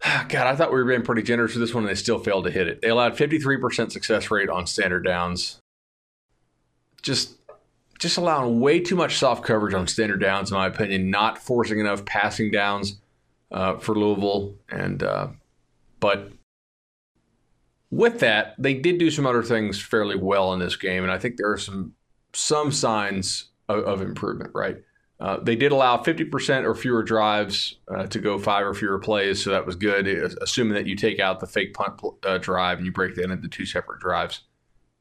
God, 0.28 0.46
I 0.46 0.54
thought 0.54 0.72
we 0.72 0.78
were 0.78 0.84
being 0.84 1.02
pretty 1.02 1.22
generous 1.22 1.54
with 1.54 1.62
this 1.62 1.74
one, 1.74 1.84
and 1.84 1.90
they 1.90 1.94
still 1.94 2.18
failed 2.18 2.44
to 2.44 2.50
hit 2.50 2.68
it. 2.68 2.80
They 2.80 2.88
allowed 2.88 3.16
53% 3.16 3.90
success 3.92 4.30
rate 4.30 4.48
on 4.48 4.66
standard 4.66 5.04
downs. 5.04 5.60
Just, 7.02 7.36
just 7.98 8.16
allowing 8.16 8.60
way 8.60 8.80
too 8.80 8.96
much 8.96 9.16
soft 9.16 9.44
coverage 9.44 9.74
on 9.74 9.86
standard 9.86 10.20
downs, 10.20 10.50
in 10.50 10.56
my 10.56 10.66
opinion. 10.66 11.10
Not 11.10 11.38
forcing 11.38 11.80
enough 11.80 12.04
passing 12.04 12.50
downs 12.50 13.00
uh, 13.50 13.76
for 13.78 13.94
Louisville, 13.94 14.54
and 14.70 15.02
uh, 15.02 15.28
but 16.00 16.32
with 17.90 18.20
that, 18.20 18.54
they 18.58 18.74
did 18.74 18.98
do 18.98 19.10
some 19.10 19.26
other 19.26 19.42
things 19.42 19.80
fairly 19.80 20.16
well 20.16 20.52
in 20.52 20.60
this 20.60 20.76
game, 20.76 21.02
and 21.02 21.12
I 21.12 21.18
think 21.18 21.36
there 21.36 21.50
are 21.50 21.58
some 21.58 21.94
some 22.32 22.70
signs 22.70 23.46
of, 23.68 23.84
of 23.84 24.02
improvement. 24.02 24.50
Right. 24.54 24.78
Uh, 25.20 25.38
they 25.40 25.56
did 25.56 25.72
allow 25.72 25.96
50% 25.96 26.64
or 26.64 26.74
fewer 26.76 27.02
drives 27.02 27.76
uh, 27.88 28.06
to 28.06 28.20
go 28.20 28.38
five 28.38 28.64
or 28.64 28.72
fewer 28.72 29.00
plays, 29.00 29.42
so 29.42 29.50
that 29.50 29.66
was 29.66 29.74
good, 29.74 30.06
assuming 30.40 30.74
that 30.74 30.86
you 30.86 30.94
take 30.94 31.18
out 31.18 31.40
the 31.40 31.46
fake 31.46 31.74
punt 31.74 32.00
uh, 32.24 32.38
drive 32.38 32.78
and 32.78 32.86
you 32.86 32.92
break 32.92 33.16
that 33.16 33.30
into 33.30 33.48
two 33.48 33.66
separate 33.66 34.00
drives. 34.00 34.42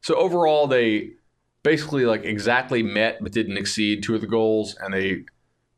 So 0.01 0.15
overall, 0.15 0.65
they 0.65 1.11
basically 1.63 2.05
like 2.05 2.23
exactly 2.23 2.81
met 2.81 3.17
but 3.21 3.31
didn't 3.31 3.57
exceed 3.57 4.01
two 4.01 4.15
of 4.15 4.21
the 4.21 4.27
goals, 4.27 4.75
and 4.81 4.93
they 4.93 5.25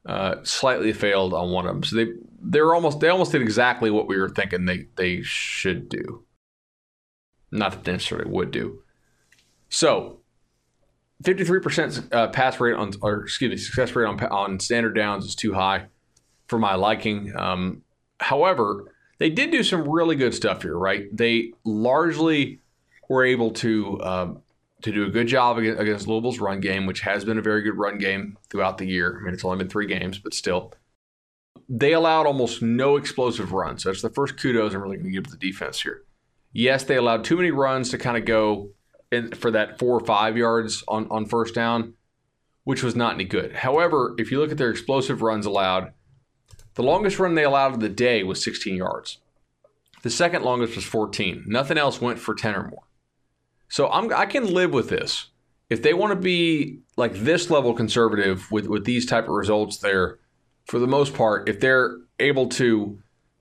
uh, 0.05 0.35
slightly 0.43 0.93
failed 0.93 1.33
on 1.33 1.51
one 1.51 1.65
of 1.65 1.73
them. 1.73 1.83
So 1.83 1.95
they 1.97 2.11
they 2.41 2.61
were 2.61 2.75
almost 2.75 2.99
they 2.99 3.09
almost 3.09 3.33
did 3.33 3.41
exactly 3.41 3.91
what 3.91 4.07
we 4.07 4.17
were 4.17 4.29
thinking 4.29 4.65
they 4.65 4.87
they 4.95 5.21
should 5.21 5.89
do. 5.89 6.23
Not 7.51 7.71
that 7.71 7.83
they 7.83 7.91
necessarily 7.91 8.29
would 8.29 8.51
do. 8.51 8.83
So, 9.69 10.18
fifty 11.23 11.43
three 11.43 11.59
percent 11.59 12.01
uh, 12.11 12.27
pass 12.29 12.59
rate 12.59 12.75
on 12.75 12.93
or 13.01 13.23
excuse 13.23 13.51
me 13.51 13.57
success 13.57 13.95
rate 13.95 14.05
on 14.05 14.19
on 14.25 14.59
standard 14.59 14.95
downs 14.95 15.25
is 15.25 15.35
too 15.35 15.53
high 15.53 15.85
for 16.47 16.59
my 16.59 16.75
liking. 16.75 17.33
Um, 17.35 17.83
however, 18.19 18.93
they 19.19 19.29
did 19.29 19.51
do 19.51 19.63
some 19.63 19.87
really 19.87 20.15
good 20.15 20.33
stuff 20.33 20.61
here. 20.61 20.77
Right, 20.77 21.05
they 21.15 21.53
largely 21.63 22.59
were 23.09 23.25
able 23.25 23.51
to. 23.51 24.01
Um, 24.01 24.41
to 24.81 24.93
do 24.93 25.03
a 25.03 25.09
good 25.09 25.27
job 25.27 25.57
against 25.57 26.07
Louisville's 26.07 26.39
run 26.39 26.61
game, 26.61 26.85
which 26.85 27.01
has 27.01 27.25
been 27.25 27.37
a 27.37 27.41
very 27.41 27.63
good 27.63 27.75
run 27.77 27.97
game 27.97 28.37
throughout 28.49 28.77
the 28.77 28.85
year. 28.85 29.19
I 29.19 29.25
mean, 29.25 29.33
it's 29.33 29.43
only 29.43 29.57
been 29.57 29.67
three 29.67 29.87
games, 29.87 30.19
but 30.19 30.33
still 30.33 30.73
they 31.67 31.93
allowed 31.93 32.25
almost 32.25 32.61
no 32.61 32.95
explosive 32.95 33.51
runs. 33.51 33.83
So 33.83 33.89
that's 33.89 34.01
the 34.01 34.09
first 34.09 34.37
kudos 34.37 34.73
I'm 34.73 34.81
really 34.81 34.95
going 34.95 35.07
to 35.07 35.11
give 35.11 35.25
to 35.25 35.31
the 35.31 35.37
defense 35.37 35.81
here. 35.81 36.03
Yes, 36.51 36.83
they 36.83 36.95
allowed 36.95 37.23
too 37.23 37.35
many 37.35 37.51
runs 37.51 37.89
to 37.89 37.97
kind 37.97 38.17
of 38.17 38.25
go 38.25 38.71
in 39.11 39.31
for 39.31 39.51
that 39.51 39.79
four 39.79 39.97
or 39.97 40.05
five 40.05 40.37
yards 40.37 40.83
on, 40.87 41.07
on 41.09 41.25
first 41.25 41.55
down, 41.55 41.93
which 42.63 42.83
was 42.83 42.95
not 42.95 43.15
any 43.15 43.23
good. 43.23 43.53
However, 43.57 44.15
if 44.17 44.31
you 44.31 44.39
look 44.39 44.51
at 44.51 44.57
their 44.57 44.71
explosive 44.71 45.21
runs 45.21 45.45
allowed, 45.45 45.93
the 46.75 46.83
longest 46.83 47.19
run 47.19 47.35
they 47.35 47.43
allowed 47.43 47.73
of 47.73 47.79
the 47.79 47.89
day 47.89 48.23
was 48.23 48.43
16 48.43 48.75
yards. 48.75 49.19
The 50.01 50.09
second 50.09 50.43
longest 50.43 50.75
was 50.75 50.85
14. 50.85 51.43
Nothing 51.47 51.77
else 51.77 51.99
went 51.99 52.19
for 52.19 52.33
10 52.33 52.55
or 52.55 52.67
more. 52.69 52.83
So 53.67 53.89
I'm, 53.89 54.13
I 54.13 54.25
can 54.25 54.45
live 54.45 54.71
with 54.73 54.89
this. 54.89 55.27
If 55.69 55.83
they 55.83 55.93
want 55.93 56.11
to 56.11 56.19
be 56.19 56.79
like 56.95 57.13
this 57.13 57.49
level 57.49 57.73
conservative 57.73 58.51
with, 58.51 58.67
with 58.67 58.85
these 58.85 59.05
type 59.05 59.25
of 59.25 59.35
results 59.35 59.77
there, 59.77 60.19
for 60.65 60.79
the 60.79 60.87
most 60.87 61.13
part, 61.13 61.49
if 61.49 61.59
they're 61.59 61.97
able 62.19 62.47
to 62.49 62.99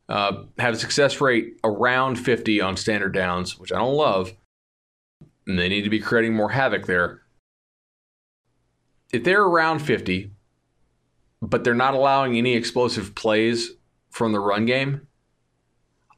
uh, 0.08 0.44
have 0.58 0.74
a 0.74 0.78
success 0.78 1.20
rate 1.20 1.58
around 1.62 2.16
50 2.16 2.60
on 2.60 2.76
standard 2.76 3.14
downs, 3.14 3.58
which 3.58 3.72
I 3.72 3.78
don't 3.78 3.94
love, 3.94 4.32
and 5.48 5.58
they 5.58 5.68
need 5.68 5.82
to 5.82 5.90
be 5.90 5.98
creating 5.98 6.34
more 6.34 6.50
havoc 6.50 6.86
there. 6.86 7.22
If 9.12 9.24
they're 9.24 9.42
around 9.42 9.80
50, 9.80 10.30
but 11.40 11.64
they're 11.64 11.74
not 11.74 11.94
allowing 11.94 12.36
any 12.36 12.54
explosive 12.54 13.14
plays 13.14 13.70
from 14.10 14.32
the 14.32 14.40
run 14.40 14.66
game, 14.66 15.08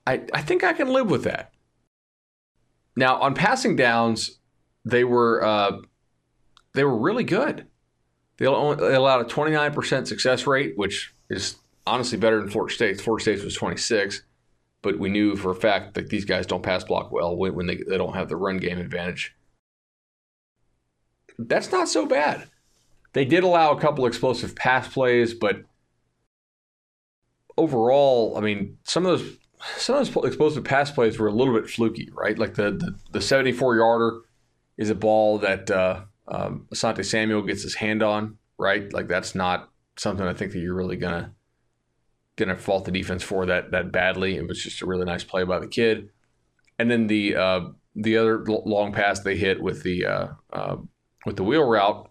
I, 0.06 0.22
I 0.34 0.42
think 0.42 0.64
I 0.64 0.72
can 0.72 0.88
live 0.88 1.08
with 1.08 1.24
that. 1.24 1.52
Now 2.96 3.20
on 3.20 3.34
passing 3.34 3.76
downs, 3.76 4.38
they 4.84 5.04
were 5.04 5.44
uh, 5.44 5.78
they 6.74 6.82
were 6.82 6.96
really 6.96 7.24
good. 7.24 7.66
They, 8.38 8.46
only, 8.46 8.76
they 8.76 8.94
allowed 8.94 9.20
a 9.20 9.24
29% 9.24 10.06
success 10.06 10.46
rate, 10.46 10.72
which 10.76 11.14
is 11.28 11.56
honestly 11.86 12.16
better 12.18 12.40
than 12.40 12.48
Florida 12.48 12.74
State. 12.74 13.00
Florida 13.00 13.22
State 13.22 13.44
was 13.44 13.54
26, 13.54 14.22
but 14.82 14.98
we 14.98 15.10
knew 15.10 15.36
for 15.36 15.50
a 15.50 15.54
fact 15.54 15.94
that 15.94 16.08
these 16.08 16.24
guys 16.24 16.46
don't 16.46 16.62
pass 16.62 16.84
block 16.84 17.12
well 17.12 17.36
when, 17.36 17.54
when 17.54 17.66
they, 17.66 17.76
they 17.76 17.98
don't 17.98 18.14
have 18.14 18.28
the 18.28 18.36
run 18.36 18.56
game 18.56 18.78
advantage. 18.78 19.34
That's 21.38 21.72
not 21.72 21.88
so 21.88 22.06
bad. 22.06 22.48
They 23.12 23.24
did 23.24 23.44
allow 23.44 23.72
a 23.72 23.80
couple 23.80 24.06
explosive 24.06 24.54
pass 24.54 24.88
plays, 24.88 25.34
but 25.34 25.62
overall, 27.56 28.36
I 28.36 28.40
mean, 28.40 28.78
some 28.84 29.06
of 29.06 29.18
those 29.18 29.36
some 29.76 29.96
of 29.96 30.12
those 30.12 30.24
explosive 30.24 30.64
pass 30.64 30.90
plays 30.90 31.18
were 31.18 31.26
a 31.26 31.32
little 31.32 31.54
bit 31.54 31.68
fluky, 31.68 32.08
right? 32.14 32.38
Like 32.38 32.54
the 32.54 32.70
the, 32.70 32.94
the 33.12 33.20
74 33.20 33.76
yarder 33.76 34.20
is 34.76 34.90
a 34.90 34.94
ball 34.94 35.38
that 35.38 35.70
uh, 35.70 36.02
um, 36.28 36.66
Asante 36.72 37.04
Samuel 37.04 37.42
gets 37.42 37.62
his 37.62 37.74
hand 37.74 38.02
on, 38.02 38.38
right? 38.58 38.90
Like 38.92 39.08
that's 39.08 39.34
not 39.34 39.70
something 39.96 40.26
I 40.26 40.32
think 40.32 40.52
that 40.52 40.60
you're 40.60 40.74
really 40.74 40.96
gonna 40.96 41.34
gonna 42.40 42.58
fault 42.58 42.84
the 42.84 42.90
defense 42.90 43.22
for 43.22 43.46
that 43.46 43.70
that 43.70 43.92
badly. 43.92 44.36
It 44.36 44.48
was 44.48 44.62
just 44.62 44.82
a 44.82 44.86
really 44.86 45.04
nice 45.04 45.22
play 45.22 45.44
by 45.44 45.60
the 45.60 45.68
kid. 45.68 46.10
And 46.78 46.90
then 46.90 47.06
the 47.06 47.36
uh, 47.36 47.60
the 47.94 48.16
other 48.16 48.44
long 48.46 48.92
pass 48.92 49.20
they 49.20 49.36
hit 49.36 49.62
with 49.62 49.82
the 49.82 50.06
uh, 50.06 50.26
uh, 50.52 50.76
with 51.26 51.36
the 51.36 51.44
wheel 51.44 51.64
route, 51.64 52.10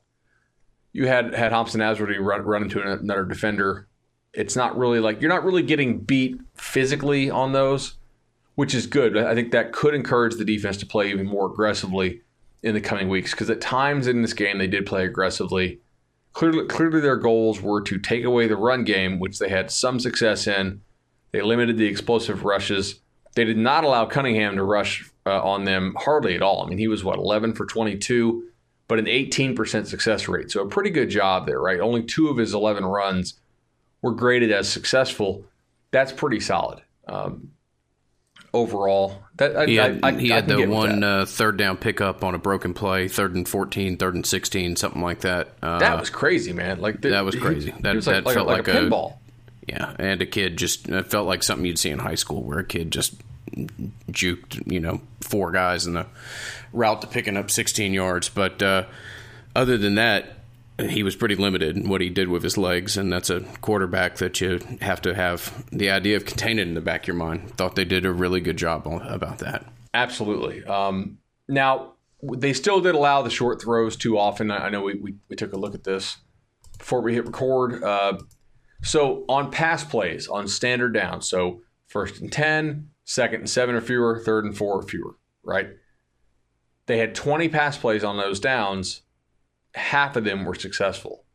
you 0.93 1.07
had 1.07 1.33
had 1.33 1.49
Thompson 1.49 1.81
Asworthy 1.81 2.19
run 2.19 2.41
run 2.41 2.63
into 2.63 2.81
another 2.81 3.25
defender. 3.25 3.87
It's 4.33 4.55
not 4.55 4.77
really 4.77 4.99
like 4.99 5.21
you're 5.21 5.29
not 5.29 5.43
really 5.43 5.63
getting 5.63 5.99
beat 5.99 6.39
physically 6.55 7.29
on 7.29 7.51
those, 7.53 7.97
which 8.55 8.73
is 8.73 8.87
good. 8.87 9.17
I 9.17 9.33
think 9.33 9.51
that 9.51 9.73
could 9.73 9.93
encourage 9.93 10.35
the 10.35 10.45
defense 10.45 10.77
to 10.77 10.85
play 10.85 11.09
even 11.09 11.25
more 11.25 11.47
aggressively 11.47 12.21
in 12.61 12.73
the 12.73 12.81
coming 12.81 13.09
weeks 13.09 13.31
because 13.31 13.49
at 13.49 13.61
times 13.61 14.07
in 14.07 14.21
this 14.21 14.33
game 14.33 14.57
they 14.57 14.67
did 14.67 14.85
play 14.85 15.05
aggressively. 15.05 15.79
Clearly, 16.33 16.65
clearly 16.67 16.99
their 16.99 17.17
goals 17.17 17.61
were 17.61 17.81
to 17.81 17.97
take 17.97 18.23
away 18.23 18.47
the 18.47 18.55
run 18.55 18.83
game, 18.83 19.19
which 19.19 19.39
they 19.39 19.49
had 19.49 19.71
some 19.71 19.99
success 19.99 20.47
in. 20.47 20.81
They 21.31 21.41
limited 21.41 21.77
the 21.77 21.87
explosive 21.87 22.43
rushes. 22.43 22.99
They 23.35 23.45
did 23.45 23.57
not 23.57 23.83
allow 23.83 24.05
Cunningham 24.05 24.55
to 24.55 24.63
rush 24.63 25.09
uh, 25.25 25.41
on 25.41 25.65
them 25.65 25.95
hardly 25.97 26.35
at 26.35 26.41
all. 26.41 26.63
I 26.63 26.69
mean, 26.69 26.77
he 26.77 26.87
was 26.87 27.03
what 27.03 27.17
11 27.19 27.53
for 27.53 27.65
22, 27.65 28.47
but 28.87 28.99
an 28.99 29.05
18% 29.05 29.85
success 29.85 30.27
rate. 30.27 30.51
So 30.51 30.63
a 30.63 30.69
pretty 30.69 30.89
good 30.89 31.09
job 31.09 31.45
there, 31.45 31.59
right? 31.59 31.79
Only 31.79 32.03
two 32.03 32.29
of 32.29 32.37
his 32.37 32.53
11 32.53 32.85
runs 32.85 33.35
were 34.01 34.11
graded 34.11 34.51
as 34.51 34.69
successful. 34.69 35.45
That's 35.91 36.11
pretty 36.11 36.39
solid. 36.39 36.81
Um, 37.07 37.51
overall. 38.53 39.23
That, 39.39 39.55
I, 39.55 39.65
he 39.67 39.75
had, 39.77 40.01
I, 40.03 40.09
I, 40.09 40.11
he 40.19 40.27
had 40.27 40.47
the 40.47 40.65
one 40.65 41.01
uh, 41.01 41.25
third 41.25 41.55
down 41.55 41.77
pickup 41.77 42.25
on 42.25 42.35
a 42.35 42.37
broken 42.37 42.73
play, 42.73 43.07
third 43.07 43.35
and 43.35 43.47
14, 43.47 43.95
third 43.95 44.13
and 44.13 44.25
16, 44.25 44.75
something 44.75 45.01
like 45.01 45.21
that. 45.21 45.53
Uh, 45.61 45.79
that 45.79 45.97
was 45.97 46.09
crazy, 46.09 46.51
man. 46.51 46.81
Like 46.81 46.99
the, 46.99 47.09
That 47.11 47.23
was 47.23 47.35
crazy. 47.35 47.73
That, 47.79 47.95
was 47.95 48.05
like, 48.05 48.25
that 48.25 48.33
felt 48.33 48.47
like, 48.47 48.67
like, 48.67 48.75
a 48.75 48.79
pinball. 48.81 49.15
yeah, 49.65 49.95
and 49.97 50.21
a 50.21 50.25
kid 50.25 50.57
just 50.57 50.89
it 50.89 51.07
felt 51.07 51.25
like 51.25 51.43
something 51.43 51.65
you'd 51.65 51.79
see 51.79 51.89
in 51.89 51.99
high 51.99 52.15
school 52.15 52.43
where 52.43 52.59
a 52.59 52.65
kid 52.65 52.91
just 52.91 53.15
juked, 54.11 54.69
you 54.69 54.81
know, 54.81 54.99
four 55.21 55.51
guys 55.51 55.87
in 55.87 55.93
the 55.93 56.05
route 56.73 57.01
to 57.01 57.07
picking 57.07 57.37
up 57.37 57.49
16 57.49 57.93
yards. 57.93 58.27
But 58.27 58.61
uh, 58.61 58.87
other 59.55 59.77
than 59.77 59.95
that, 59.95 60.38
he 60.87 61.03
was 61.03 61.15
pretty 61.15 61.35
limited 61.35 61.75
in 61.75 61.89
what 61.89 62.01
he 62.01 62.09
did 62.09 62.29
with 62.29 62.43
his 62.43 62.57
legs, 62.57 62.97
and 62.97 63.11
that's 63.11 63.29
a 63.29 63.41
quarterback 63.61 64.17
that 64.17 64.39
you 64.41 64.59
have 64.81 65.01
to 65.01 65.13
have 65.13 65.65
the 65.71 65.89
idea 65.89 66.17
of 66.17 66.25
containing 66.25 66.69
in 66.69 66.73
the 66.73 66.81
back 66.81 67.03
of 67.03 67.07
your 67.07 67.15
mind. 67.15 67.55
Thought 67.57 67.75
they 67.75 67.85
did 67.85 68.05
a 68.05 68.11
really 68.11 68.41
good 68.41 68.57
job 68.57 68.85
about 68.87 69.39
that. 69.39 69.65
Absolutely. 69.93 70.63
Um, 70.65 71.17
now 71.47 71.93
they 72.21 72.53
still 72.53 72.81
did 72.81 72.95
allow 72.95 73.21
the 73.21 73.29
short 73.29 73.61
throws 73.61 73.95
too 73.95 74.17
often. 74.17 74.51
I 74.51 74.69
know 74.69 74.81
we, 74.81 74.95
we, 74.95 75.15
we 75.29 75.35
took 75.35 75.53
a 75.53 75.57
look 75.57 75.73
at 75.73 75.83
this 75.83 76.17
before 76.77 77.01
we 77.01 77.13
hit 77.13 77.25
record. 77.25 77.83
Uh, 77.83 78.19
so 78.83 79.25
on 79.27 79.51
pass 79.51 79.83
plays, 79.83 80.27
on 80.27 80.47
standard 80.47 80.93
down, 80.93 81.21
so 81.21 81.61
first 81.87 82.21
and 82.21 82.31
10, 82.31 82.89
second 83.03 83.41
and 83.41 83.49
7 83.49 83.75
or 83.75 83.81
fewer, 83.81 84.21
third 84.23 84.45
and 84.45 84.57
4 84.57 84.73
or 84.73 84.83
fewer, 84.83 85.15
right? 85.43 85.69
They 86.85 86.97
had 86.97 87.15
20 87.15 87.49
pass 87.49 87.77
plays 87.77 88.03
on 88.03 88.17
those 88.17 88.39
downs 88.39 89.01
half 89.79 90.15
of 90.15 90.23
them 90.23 90.45
were 90.45 90.55
successful. 90.55 91.25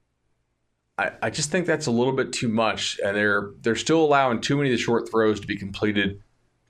I, 0.97 1.13
I 1.23 1.31
just 1.31 1.51
think 1.51 1.67
that's 1.67 1.87
a 1.87 1.91
little 1.91 2.13
bit 2.13 2.33
too 2.33 2.49
much, 2.49 3.01
and 3.05 3.17
they're 3.17 3.51
they're 3.61 3.77
still 3.77 4.05
allowing 4.05 4.41
too 4.41 4.57
many 4.57 4.71
of 4.71 4.77
the 4.77 4.83
short 4.83 5.11
throws 5.11 5.41
to 5.41 5.47
be 5.47 5.57
completed 5.57 6.23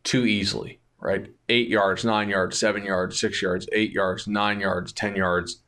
too 0.02 0.24
easily. 0.24 0.80
Right, 0.98 1.34
eight 1.50 1.68
yards, 1.68 2.02
nine 2.02 2.30
yards, 2.30 2.58
seven 2.58 2.82
yards, 2.84 3.20
six 3.20 3.42
yards, 3.42 3.68
eight 3.72 3.90
yards, 3.90 4.26
nine 4.26 4.60
yards, 4.60 4.90
ten 4.90 5.14
yards. 5.16 5.62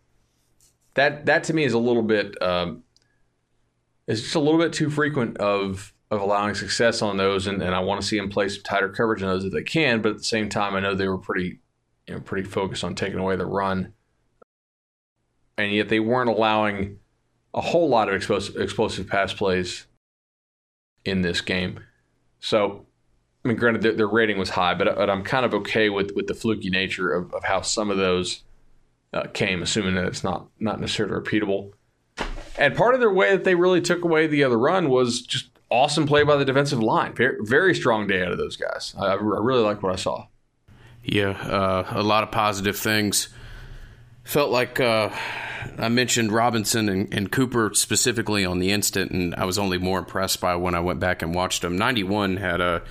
That 0.95 1.27
that 1.27 1.45
to 1.45 1.53
me 1.53 1.65
is 1.65 1.75
a 1.75 1.79
little 1.79 2.03
bit. 2.03 2.41
Um, 2.43 2.85
it's 4.07 4.23
just 4.23 4.35
a 4.35 4.41
little 4.41 4.59
bit 4.59 4.73
too 4.73 4.89
frequent 4.89 5.37
of 5.37 5.93
of 6.11 6.23
allowing 6.23 6.55
success 6.55 7.03
on 7.03 7.19
those, 7.19 7.47
and, 7.49 7.61
and 7.63 7.75
I 7.75 7.81
want 7.81 8.01
to 8.01 8.07
see 8.07 8.17
them 8.17 8.31
play 8.31 8.49
some 8.49 8.63
tighter 8.63 8.89
coverage 8.89 9.23
on 9.23 9.29
those 9.29 9.45
if 9.45 9.53
they 9.53 9.63
can. 9.63 10.01
But 10.01 10.13
at 10.13 10.19
the 10.19 10.25
same 10.25 10.49
time, 10.49 10.75
I 10.75 10.81
know 10.81 10.95
they 10.95 11.09
were 11.09 11.19
pretty, 11.19 11.61
you 12.07 12.15
know, 12.15 12.21
pretty 12.21 12.49
focused 12.49 12.85
on 12.85 12.95
taking 12.95 13.19
away 13.19 13.37
the 13.37 13.45
run 13.45 13.93
and 15.59 15.73
yet 15.73 15.89
they 15.89 16.01
weren't 16.01 16.31
allowing 16.31 16.99
a 17.55 17.61
whole 17.61 17.89
lot 17.89 18.09
of 18.09 18.15
explosive, 18.15 18.57
explosive 18.57 19.09
pass 19.09 19.33
plays 19.33 19.87
in 21.05 21.23
this 21.23 21.41
game. 21.41 21.81
So, 22.41 22.87
I 23.45 23.49
mean, 23.49 23.57
granted, 23.57 23.83
their, 23.83 23.93
their 23.93 24.09
rating 24.09 24.39
was 24.39 24.51
high, 24.51 24.75
but, 24.75 24.95
but, 24.97 25.09
I'm 25.09 25.23
kind 25.23 25.47
of 25.47 25.55
okay 25.55 25.89
with, 25.89 26.13
with 26.15 26.27
the 26.27 26.35
fluky 26.35 26.69
nature 26.69 27.13
of, 27.13 27.33
of 27.33 27.45
how 27.45 27.63
some 27.63 27.91
of 27.91 27.97
those 27.97 28.43
uh, 29.13 29.25
came, 29.33 29.63
assuming 29.63 29.95
that 29.95 30.05
it's 30.05 30.23
not 30.23 30.49
not 30.61 30.81
necessarily 30.81 31.19
repeatable. 31.19 31.73
And 32.59 32.77
part 32.77 32.95
of 32.95 33.01
their 33.01 33.13
way 33.13 33.33
that 33.33 33.45
they 33.45 33.55
really 33.55 33.81
took 33.81 34.05
away 34.05 34.27
the 34.27 34.45
other 34.45 34.59
run 34.59 34.89
was 34.89 35.23
just 35.23 35.51
awesome 35.71 36.07
play 36.07 36.23
by 36.23 36.37
the 36.37 36.45
defensive 36.45 36.83
line. 36.83 37.15
Very, 37.15 37.37
very 37.41 37.75
strong 37.75 38.07
day 38.07 38.23
out 38.23 38.33
of 38.33 38.39
those 38.39 38.57
guys. 38.57 38.95
I, 38.99 39.07
I 39.07 39.15
really 39.15 39.63
like 39.63 39.83
what 39.83 39.93
I 39.93 39.97
saw. 39.97 40.27
Yeah, 41.03 41.31
uh, 41.31 41.87
a 41.91 42.03
lot 42.03 42.25
of 42.25 42.31
positive 42.31 42.77
things. 42.77 43.29
Felt 44.27 44.51
like 44.51 44.81
uh, 44.81 45.11
I 45.79 45.89
mentioned 45.89 46.33
Robinson 46.33 46.89
and, 46.89 47.15
and, 47.15 47.31
Cooper 47.31 47.71
specifically 47.75 48.45
on 48.45 48.59
the 48.59 48.73
instant, 48.73 49.13
and 49.13 49.33
I 49.37 49.45
was 49.45 49.57
only 49.57 49.79
more 49.79 50.01
impressed 50.01 50.41
by 50.41 50.57
when 50.57 50.75
I 50.75 50.81
went 50.81 50.99
back 50.99 51.23
and 51.23 51.33
watched 51.33 51.63
them. 51.63 51.79
91 51.79 52.37
had 52.37 52.61
a 52.61 52.83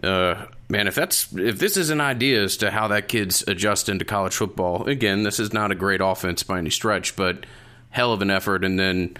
uh, 0.00 0.46
man, 0.68 0.86
if 0.86 0.94
that's 0.94 1.32
if 1.32 1.58
this 1.58 1.76
is 1.76 1.90
an 1.90 2.00
idea 2.00 2.44
as 2.44 2.56
to 2.58 2.70
how 2.70 2.86
that 2.86 3.08
kid's 3.08 3.42
adjust 3.48 3.88
into 3.88 4.04
college 4.04 4.36
football, 4.36 4.86
again, 4.86 5.24
this 5.24 5.40
is 5.40 5.52
not 5.52 5.72
a 5.72 5.74
great 5.74 6.00
offense 6.00 6.44
by 6.44 6.58
any 6.58 6.70
stretch, 6.70 7.16
but 7.16 7.46
hell 7.90 8.12
of 8.12 8.22
an 8.22 8.30
effort. 8.30 8.62
And 8.64 8.78
then 8.78 9.16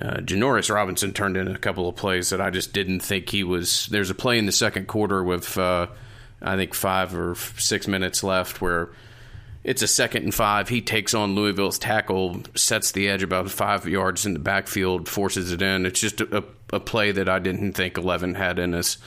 uh, 0.00 0.18
Janarius 0.18 0.72
Robinson 0.72 1.12
turned 1.12 1.36
in 1.36 1.48
a 1.48 1.58
couple 1.58 1.88
of 1.88 1.96
plays 1.96 2.30
that 2.30 2.40
I 2.40 2.50
just 2.50 2.72
didn't 2.72 3.00
think 3.00 3.30
he 3.30 3.42
was. 3.42 3.86
There's 3.86 4.10
a 4.10 4.14
play 4.14 4.38
in 4.38 4.46
the 4.46 4.52
second 4.52 4.86
quarter 4.86 5.24
with 5.24 5.58
uh, 5.58 5.88
I 6.40 6.54
think 6.54 6.72
five 6.72 7.16
or 7.16 7.34
six 7.34 7.88
minutes 7.88 8.22
left 8.22 8.60
where 8.60 8.90
it's 9.64 9.82
a 9.82 9.86
second 9.86 10.24
and 10.24 10.34
five. 10.34 10.68
He 10.68 10.80
takes 10.80 11.14
on 11.14 11.34
Louisville's 11.34 11.78
tackle, 11.78 12.42
sets 12.54 12.92
the 12.92 13.08
edge 13.08 13.22
about 13.22 13.50
five 13.50 13.86
yards 13.86 14.26
in 14.26 14.32
the 14.32 14.40
backfield, 14.40 15.08
forces 15.08 15.52
it 15.52 15.62
in. 15.62 15.86
It's 15.86 16.00
just 16.00 16.20
a, 16.20 16.44
a 16.72 16.80
play 16.80 17.12
that 17.12 17.28
I 17.28 17.38
didn't 17.38 17.74
think 17.74 17.96
Eleven 17.96 18.34
had 18.34 18.58
in 18.58 18.72
his 18.72 18.98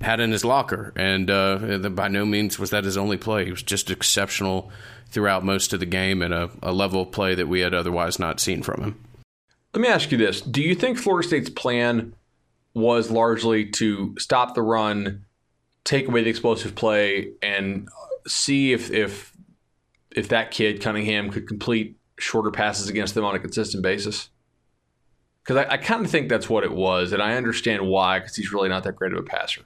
had 0.00 0.20
in 0.20 0.30
his 0.30 0.44
locker, 0.44 0.92
and 0.94 1.30
uh, 1.30 1.88
by 1.90 2.08
no 2.08 2.24
means 2.24 2.58
was 2.58 2.70
that 2.70 2.84
his 2.84 2.96
only 2.96 3.16
play. 3.16 3.46
He 3.46 3.50
was 3.50 3.62
just 3.62 3.90
exceptional 3.90 4.70
throughout 5.08 5.44
most 5.44 5.72
of 5.72 5.80
the 5.80 5.86
game 5.86 6.22
and 6.22 6.34
a, 6.34 6.50
a 6.62 6.72
level 6.72 7.02
of 7.02 7.12
play 7.12 7.34
that 7.34 7.48
we 7.48 7.60
had 7.60 7.72
otherwise 7.72 8.18
not 8.18 8.38
seen 8.38 8.62
from 8.62 8.82
him. 8.82 9.04
Let 9.74 9.80
me 9.80 9.88
ask 9.88 10.12
you 10.12 10.18
this: 10.18 10.40
Do 10.40 10.62
you 10.62 10.74
think 10.74 10.98
Florida 10.98 11.26
State's 11.26 11.50
plan 11.50 12.12
was 12.74 13.10
largely 13.10 13.64
to 13.70 14.14
stop 14.18 14.54
the 14.54 14.62
run, 14.62 15.24
take 15.84 16.06
away 16.06 16.22
the 16.22 16.30
explosive 16.30 16.74
play, 16.74 17.32
and 17.42 17.88
see 18.26 18.72
if 18.72 18.90
if 18.90 19.35
if 20.16 20.28
that 20.30 20.50
kid 20.50 20.80
Cunningham 20.80 21.30
could 21.30 21.46
complete 21.46 21.96
shorter 22.18 22.50
passes 22.50 22.88
against 22.88 23.14
them 23.14 23.24
on 23.24 23.36
a 23.36 23.38
consistent 23.38 23.82
basis? 23.82 24.30
Because 25.44 25.64
I, 25.64 25.74
I 25.74 25.76
kind 25.76 26.04
of 26.04 26.10
think 26.10 26.28
that's 26.28 26.48
what 26.48 26.64
it 26.64 26.72
was, 26.72 27.12
and 27.12 27.22
I 27.22 27.36
understand 27.36 27.86
why, 27.86 28.18
because 28.18 28.34
he's 28.34 28.52
really 28.52 28.68
not 28.68 28.82
that 28.82 28.96
great 28.96 29.12
of 29.12 29.18
a 29.18 29.22
passer. 29.22 29.62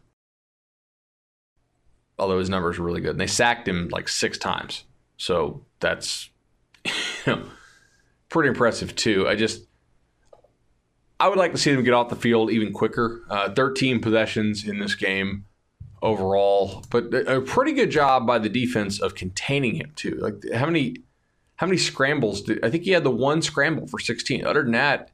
Although 2.19 2.39
his 2.39 2.51
numbers 2.51 2.79
are 2.79 2.83
really 2.83 3.01
good, 3.01 3.13
and 3.13 3.21
they 3.21 3.27
sacked 3.27 3.67
him 3.67 3.89
like 3.91 4.09
six 4.09 4.37
times, 4.37 4.85
so 5.17 5.65
that's 5.79 6.29
you 6.85 6.93
know 7.27 7.45
pretty 8.29 8.51
impressive 8.51 8.95
too. 8.95 9.27
I 9.27 9.37
just 9.37 9.67
I 11.19 11.29
would 11.29 11.39
like 11.39 11.53
to 11.53 11.59
see 11.59 11.73
them 11.73 11.83
get 11.85 11.95
off 11.95 12.11
the 12.11 12.17
field 12.17 12.51
even 12.51 12.73
quicker. 12.73 13.23
Uh, 13.31 13.51
13 13.53 14.01
possessions 14.01 14.67
in 14.67 14.81
this 14.81 14.95
game 14.95 15.47
overall, 16.03 16.85
but 16.91 17.13
a 17.15 17.41
pretty 17.41 17.73
good 17.73 17.91
job 17.91 18.27
by 18.27 18.39
the 18.39 18.49
defense 18.49 19.01
of 19.01 19.15
containing 19.15 19.75
him 19.75 19.93
too. 19.97 20.17
Like 20.21 20.43
how 20.55 20.67
many 20.67 20.97
how 21.57 21.67
many 21.67 21.79
scrambles 21.79 22.43
did 22.43 22.65
I 22.65 22.71
think 22.71 22.85
he 22.85 22.91
had 22.91 23.05
the 23.05 23.11
one 23.11 23.43
scramble 23.43 23.87
for 23.87 23.99
16. 23.99 24.45
Other 24.45 24.63
than 24.63 24.73
that, 24.73 25.11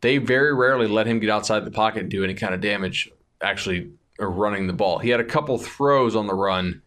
they 0.00 0.18
very 0.18 0.54
rarely 0.54 0.88
let 0.88 1.06
him 1.06 1.20
get 1.20 1.30
outside 1.30 1.64
the 1.64 1.70
pocket 1.70 2.00
and 2.02 2.10
do 2.10 2.24
any 2.24 2.34
kind 2.34 2.54
of 2.54 2.60
damage 2.60 3.10
actually 3.42 3.90
running 4.18 4.66
the 4.66 4.72
ball. 4.72 4.98
He 4.98 5.10
had 5.10 5.20
a 5.20 5.24
couple 5.24 5.58
throws 5.58 6.16
on 6.16 6.26
the 6.26 6.34
run 6.34 6.82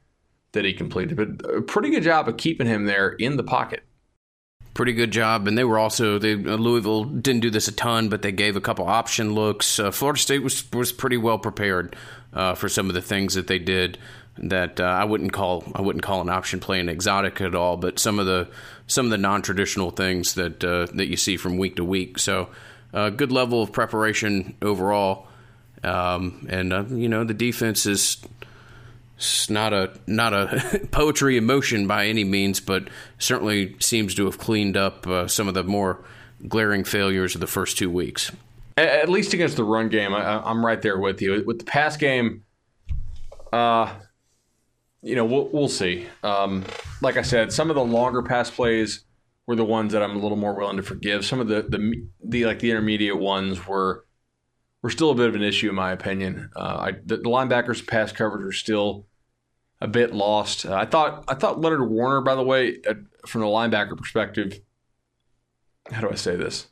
that 0.54 0.66
he 0.66 0.74
completed, 0.74 1.18
but 1.18 1.50
a 1.50 1.62
pretty 1.62 1.90
good 1.90 2.04
job 2.04 2.28
of 2.28 2.38
keeping 2.38 2.68
him 2.68 2.86
there 2.86 3.10
in 3.10 3.38
the 3.38 3.44
pocket 3.44 3.84
pretty 4.76 4.94
good 4.94 5.10
job. 5.10 5.48
And 5.48 5.58
they 5.58 5.64
were 5.64 5.80
also 5.80 6.20
they 6.20 6.34
uh, 6.34 6.58
Louisville 6.58 7.06
didn't 7.06 7.42
do 7.42 7.50
this 7.50 7.68
a 7.68 7.72
ton, 7.72 8.10
but 8.10 8.22
they 8.22 8.32
gave 8.32 8.56
a 8.56 8.62
couple 8.62 8.86
option 8.86 9.34
looks. 9.34 9.80
Uh, 9.80 9.90
Florida 9.90 10.20
State 10.20 10.44
was 10.44 10.72
was 10.72 10.92
pretty 10.92 11.18
well 11.18 11.40
prepared 11.40 11.96
uh, 12.34 12.54
for 12.54 12.70
some 12.70 12.88
of 12.88 12.94
the 12.94 13.02
things 13.02 13.34
that 13.34 13.48
they 13.48 13.58
did. 13.58 13.98
That 14.38 14.82
uh, 14.82 14.84
I 14.84 15.06
wouldn't 15.06 15.32
call 15.34 15.64
I 15.74 15.82
wouldn't 15.82 16.04
call 16.04 16.22
an 16.22 16.30
option 16.30 16.60
play 16.60 16.80
an 16.80 16.90
exotic 16.90 17.42
at 17.42 17.56
all, 17.56 17.78
but 17.78 17.98
some 17.98 18.20
of 18.20 18.28
the 18.28 18.50
some 18.86 19.06
of 19.06 19.12
the 19.12 19.18
non 19.18 19.42
traditional 19.42 19.90
things 19.92 20.36
that 20.36 20.64
uh, 20.64 20.86
that 20.94 21.08
you 21.08 21.16
see 21.16 21.38
from 21.38 21.58
week 21.58 21.78
to 21.78 21.86
week. 21.86 22.20
So, 22.20 22.50
uh, 22.94 23.10
good 23.10 23.32
level 23.32 23.64
of 23.64 23.72
preparation 23.72 24.56
overall. 24.62 25.28
Um, 25.84 26.48
and 26.50 27.00
you 27.00 27.08
know 27.08 27.24
the 27.24 27.34
defense 27.34 27.86
is 27.86 28.18
it's 29.18 29.50
not 29.50 29.74
a 29.74 29.94
not 30.08 30.34
a 30.34 30.88
poetry 30.92 31.38
emotion 31.38 31.88
by 31.88 32.08
any 32.08 32.24
means, 32.24 32.60
but 32.60 32.90
certainly 33.18 33.76
seems 33.80 34.14
to 34.16 34.26
have 34.26 34.38
cleaned 34.38 34.76
up 34.76 35.08
uh, 35.08 35.28
some 35.28 35.48
of 35.48 35.54
the 35.54 35.64
more 35.64 36.04
glaring 36.48 36.84
failures 36.84 37.36
of 37.36 37.42
the 37.42 37.48
first 37.48 37.78
two 37.78 37.90
weeks. 37.90 38.32
At 38.78 39.08
least 39.08 39.34
against 39.34 39.56
the 39.56 39.64
run 39.64 39.88
game, 39.88 40.14
I, 40.14 40.50
am 40.50 40.66
right 40.66 40.82
there 40.82 41.00
with 41.00 41.22
you. 41.22 41.44
With 41.46 41.60
the 41.60 41.66
pass 41.66 41.96
game, 41.96 42.44
uh, 43.54 43.94
you 45.02 45.16
know, 45.16 45.24
we'll, 45.24 45.48
we'll 45.48 45.70
see. 45.70 46.08
Um, 46.24 46.66
like 47.02 47.16
I 47.16 47.22
said, 47.22 47.54
some 47.54 47.70
of 47.70 47.76
the 47.76 47.86
longer 47.86 48.22
pass 48.22 48.52
plays 48.52 49.06
were 49.48 49.56
the 49.56 49.64
ones 49.64 49.94
that 49.94 50.04
I'm 50.04 50.18
a 50.18 50.20
little 50.20 50.38
more 50.38 50.54
willing 50.54 50.76
to 50.76 50.84
forgive. 50.84 51.26
Some 51.26 51.40
of 51.40 51.48
the 51.48 51.62
the, 51.62 52.08
the 52.22 52.46
like 52.46 52.60
the 52.60 52.70
intermediate 52.70 53.18
ones 53.18 53.66
were 53.66 54.06
were 54.86 54.92
still 54.92 55.10
a 55.10 55.16
bit 55.16 55.28
of 55.28 55.34
an 55.34 55.42
issue 55.42 55.68
in 55.68 55.74
my 55.74 55.92
opinion. 55.92 56.52
Uh, 56.56 56.78
I, 56.80 56.92
the, 56.92 57.18
the, 57.18 57.24
linebackers 57.24 57.88
pass 57.88 58.12
coverage 58.12 58.46
are 58.46 58.52
still 58.52 59.08
a 59.82 59.88
bit 59.88 60.14
lost. 60.14 60.64
Uh, 60.64 60.76
I 60.76 60.86
thought 60.86 61.24
I 61.28 61.34
thought 61.34 61.60
Leonard 61.60 61.90
Warner, 61.90 62.22
by 62.22 62.36
the 62.36 62.44
way, 62.44 62.78
at, 62.88 62.98
from 63.26 63.42
the 63.42 63.48
linebacker 63.48 63.98
perspective, 63.98 64.60
how 65.92 66.02
do 66.02 66.12
I 66.12 66.14
say 66.14 66.36
this? 66.36 66.68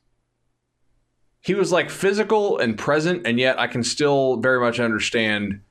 He 1.41 1.55
was 1.55 1.71
like 1.71 1.89
physical 1.89 2.59
and 2.59 2.77
present, 2.77 3.25
and 3.25 3.39
yet 3.39 3.59
I 3.59 3.65
can 3.65 3.83
still 3.83 4.37
very 4.37 4.59
much 4.59 4.79
understand 4.79 5.61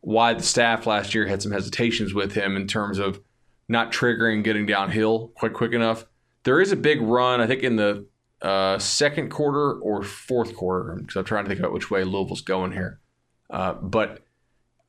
why 0.00 0.34
the 0.34 0.42
staff 0.42 0.88
last 0.88 1.14
year 1.14 1.28
had 1.28 1.42
some 1.42 1.52
hesitations 1.52 2.12
with 2.12 2.32
him 2.32 2.56
in 2.56 2.66
terms 2.66 2.98
of 2.98 3.20
not 3.68 3.92
triggering 3.92 4.42
getting 4.42 4.66
downhill 4.66 5.28
quite 5.36 5.52
quick 5.52 5.72
enough. 5.72 6.06
There 6.42 6.60
is 6.60 6.72
a 6.72 6.76
big 6.76 7.00
run, 7.00 7.40
I 7.40 7.46
think, 7.46 7.62
in 7.62 7.76
the 7.76 8.04
uh, 8.44 8.78
second 8.78 9.30
quarter 9.30 9.72
or 9.80 10.02
fourth 10.02 10.54
quarter, 10.54 10.96
because 10.96 11.16
I'm 11.16 11.24
trying 11.24 11.44
to 11.44 11.48
think 11.48 11.60
about 11.60 11.72
which 11.72 11.90
way 11.90 12.04
Louisville's 12.04 12.42
going 12.42 12.72
here. 12.72 13.00
Uh, 13.48 13.72
but 13.72 14.20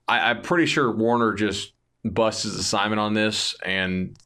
I, 0.07 0.31
am 0.31 0.41
pretty 0.41 0.65
sure 0.65 0.91
Warner 0.91 1.33
just 1.33 1.71
busts 2.03 2.43
his 2.43 2.55
assignment 2.55 2.99
on 2.99 3.13
this 3.13 3.55
and 3.65 4.17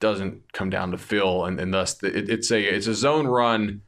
doesn't 0.00 0.52
come 0.52 0.70
down 0.70 0.90
to 0.90 0.98
Phil, 0.98 1.44
and, 1.44 1.60
and 1.60 1.72
thus 1.72 1.94
the, 1.94 2.08
it, 2.08 2.28
it's 2.28 2.50
a 2.50 2.60
it's 2.60 2.88
a 2.88 2.94
zone 2.94 3.28
run 3.28 3.82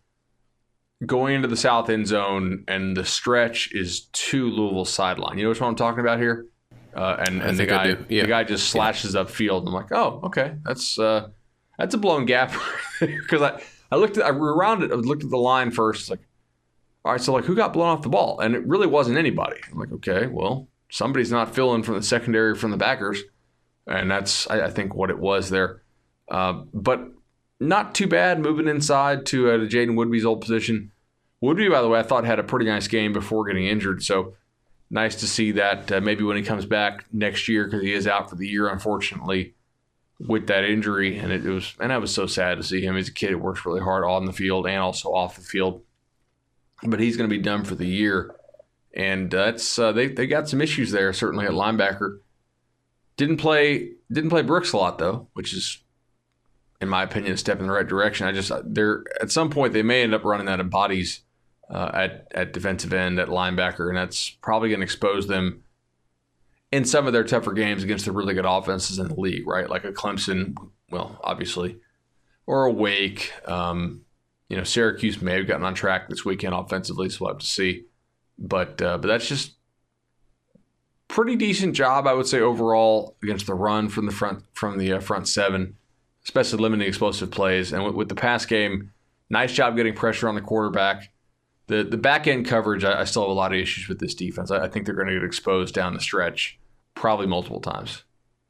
going 1.05 1.35
into 1.35 1.49
the 1.49 1.57
south 1.57 1.91
end 1.91 2.07
zone, 2.07 2.65
and 2.69 2.97
the 2.97 3.05
stretch 3.05 3.73
is 3.73 4.03
to 4.13 4.49
Louisville 4.49 4.85
sideline. 4.85 5.37
You 5.37 5.45
know 5.45 5.51
what 5.51 5.63
I'm 5.63 5.75
talking 5.75 6.01
about 6.01 6.21
here? 6.21 6.47
Uh, 6.95 7.17
and 7.27 7.43
and 7.43 7.59
the 7.59 7.67
guy 7.67 7.97
yeah. 8.09 8.23
the 8.23 8.29
guy 8.29 8.45
just 8.45 8.69
slashes 8.69 9.15
yeah. 9.15 9.23
upfield. 9.25 9.67
I'm 9.67 9.73
like, 9.73 9.91
oh, 9.91 10.21
okay, 10.25 10.55
that's 10.65 10.97
uh, 10.97 11.29
that's 11.77 11.95
a 11.95 11.99
blown 11.99 12.25
gap 12.25 12.53
because 13.01 13.43
I 13.43 13.61
I 13.91 13.97
looked 13.97 14.17
at, 14.17 14.25
I 14.25 14.29
rewound 14.29 14.85
I 14.85 14.97
looked 14.97 15.25
at 15.25 15.31
the 15.31 15.37
line 15.37 15.71
first. 15.71 16.11
Like, 16.11 16.21
all 17.05 17.13
right, 17.13 17.21
so 17.21 17.33
like, 17.33 17.45
who 17.45 17.57
got 17.57 17.73
blown 17.73 17.89
off 17.89 18.03
the 18.03 18.09
ball? 18.09 18.41
And 18.41 18.55
it 18.55 18.67
really 18.67 18.87
wasn't 18.87 19.19
anybody. 19.19 19.57
I'm 19.71 19.79
like, 19.79 19.93
okay, 19.93 20.27
well, 20.27 20.69
somebody's 20.91 21.33
not 21.33 21.55
filling 21.55 21.83
from 21.83 21.95
the 21.95 22.03
secondary 22.03 22.55
from 22.55 22.71
the 22.71 22.77
backers, 22.77 23.23
and 23.87 24.11
that's 24.11 24.49
I, 24.51 24.67
I 24.67 24.71
think 24.71 24.95
what 24.95 25.11
it 25.11 25.19
was 25.19 25.51
there. 25.51 25.83
Uh, 26.29 26.65
but 26.73 27.01
not 27.59 27.95
too 27.95 28.07
bad 28.07 28.39
moving 28.39 28.69
inside 28.69 29.27
to 29.27 29.51
uh, 29.51 29.57
to 29.59 29.67
Jaiden 29.67 29.97
Woodbey's 29.97 30.25
old 30.25 30.41
position. 30.41 30.93
Woodbey, 31.43 31.71
by 31.71 31.81
the 31.81 31.89
way, 31.89 31.99
I 31.99 32.03
thought 32.03 32.25
had 32.25 32.39
a 32.39 32.45
pretty 32.45 32.67
nice 32.67 32.87
game 32.87 33.13
before 33.13 33.47
getting 33.47 33.67
injured. 33.67 34.03
So 34.03 34.35
nice 34.91 35.17
to 35.17 35.27
see 35.27 35.53
that. 35.53 35.91
Uh, 35.91 36.01
maybe 36.01 36.23
when 36.23 36.37
he 36.37 36.43
comes 36.43 36.67
back 36.67 37.07
next 37.13 37.49
year, 37.49 37.65
because 37.65 37.83
he 37.83 37.95
is 37.95 38.07
out 38.07 38.29
for 38.29 38.37
the 38.37 38.47
year, 38.47 38.69
unfortunately 38.69 39.55
with 40.27 40.47
that 40.49 40.65
injury, 40.65 41.19
and 41.19 41.33
it, 41.33 41.45
it, 41.47 41.51
was 41.51 41.75
and 41.81 41.93
I 41.93 41.99
was 41.99 42.15
so 42.15 42.27
sad 42.27 42.57
to 42.57 42.63
see 42.63 42.83
him. 42.83 42.97
He's 42.97 43.09
a 43.09 43.13
kid 43.13 43.31
who 43.31 43.39
works 43.39 43.65
really 43.65 43.81
hard 43.81 44.05
on 44.05 44.27
the 44.27 44.33
field 44.33 44.67
and 44.67 44.79
also 44.79 45.11
off 45.15 45.37
the 45.37 45.43
field, 45.43 45.83
but 46.83 47.01
he's 47.01 47.17
going 47.17 47.29
to 47.29 47.37
be 47.37 47.43
done 47.43 47.65
for 47.65 47.75
the 47.75 47.87
year, 47.87 48.35
and 48.95 49.35
uh, 49.35 49.47
that's 49.47 49.79
uh, 49.79 49.93
they 49.93 50.09
they 50.09 50.27
got 50.27 50.49
some 50.49 50.61
issues 50.61 50.91
there 50.91 51.13
certainly 51.13 51.47
at 51.47 51.53
linebacker. 51.53 52.19
Didn't 53.17 53.39
play 53.39 53.93
didn't 54.13 54.31
play 54.31 54.43
Brooks 54.43 54.73
a 54.73 54.77
lot 54.77 54.99
though, 54.99 55.29
which 55.33 55.55
is 55.55 55.83
in 56.81 56.89
my 56.89 57.03
opinion 57.03 57.33
a 57.33 57.37
step 57.37 57.61
in 57.61 57.67
the 57.67 57.73
right 57.73 57.87
direction. 57.87 58.27
I 58.27 58.33
just 58.33 58.53
they're 58.65 59.05
at 59.21 59.31
some 59.31 59.51
point 59.51 59.73
they 59.73 59.83
may 59.83 60.03
end 60.03 60.15
up 60.15 60.25
running 60.25 60.49
out 60.49 60.61
of 60.61 60.71
bodies 60.71 61.23
uh, 61.71 61.91
at 61.95 62.29
at 62.35 62.53
defensive 62.53 62.93
end 62.93 63.19
at 63.19 63.29
linebacker, 63.29 63.89
and 63.89 63.97
that's 63.97 64.31
probably 64.31 64.69
going 64.69 64.81
to 64.81 64.85
expose 64.85 65.29
them 65.29 65.65
in 66.73 66.85
some 66.85 67.07
of 67.07 67.13
their 67.13 67.25
tougher 67.25 67.53
games 67.53 67.83
against 67.83 68.05
the 68.05 68.13
really 68.13 68.35
good 68.35 68.47
offenses 68.47 68.99
in 68.99 69.09
the 69.09 69.21
league, 69.21 69.47
right? 69.47 69.69
Like 69.69 69.85
a 69.85 69.93
Clemson, 69.93 70.55
well, 70.91 71.19
obviously, 71.23 71.79
or 72.47 72.65
a 72.65 72.73
Wake. 72.73 73.33
Um, 73.47 74.05
you 74.49 74.57
know, 74.57 74.65
Syracuse 74.65 75.23
may 75.23 75.37
have 75.37 75.47
gotten 75.47 75.65
on 75.65 75.75
track 75.75 76.09
this 76.09 76.25
weekend 76.25 76.55
offensively, 76.55 77.09
so 77.09 77.25
we'll 77.25 77.35
have 77.35 77.41
to 77.41 77.47
see. 77.47 77.85
But 78.39 78.81
uh, 78.83 78.99
but 78.99 79.09
that's 79.09 79.29
just 79.29 79.55
pretty 81.11 81.37
decent 81.37 81.75
job, 81.75 82.07
I 82.07 82.15
would 82.15 82.27
say 82.27 82.41
overall 82.41 83.17
against 83.23 83.47
the 83.47 83.55
run 83.55 83.89
from 83.89 84.07
the 84.07 84.13
front 84.13 84.45
from 84.55 84.79
the 84.79 84.95
uh, 84.95 85.01
front 85.01 85.29
seven, 85.29 85.77
especially 86.25 86.61
limiting 86.61 86.87
explosive 86.87 87.31
plays. 87.31 87.73
And 87.73 87.85
with, 87.85 87.95
with, 87.95 88.09
the 88.09 88.15
pass 88.15 88.47
game, 88.47 88.93
nice 89.29 89.53
job 89.53 89.77
getting 89.77 89.95
pressure 89.95 90.29
on 90.29 90.35
the 90.35 90.41
quarterback. 90.41 91.13
The 91.71 91.85
the 91.85 91.97
back 91.97 92.27
end 92.27 92.47
coverage, 92.47 92.83
I, 92.83 93.03
I 93.03 93.05
still 93.05 93.23
have 93.23 93.31
a 93.31 93.35
lot 93.35 93.53
of 93.53 93.59
issues 93.59 93.89
with 93.89 94.01
this 94.01 94.15
defense. 94.15 94.51
I, 94.51 94.65
I 94.65 94.69
think 94.69 94.85
they're 94.85 94.95
going 94.95 95.07
to 95.07 95.15
get 95.15 95.23
exposed 95.23 95.73
down 95.73 95.95
the 95.95 96.01
stretch 96.01 96.59
probably 96.95 97.29
multiple 97.29 97.61
times. 97.61 98.03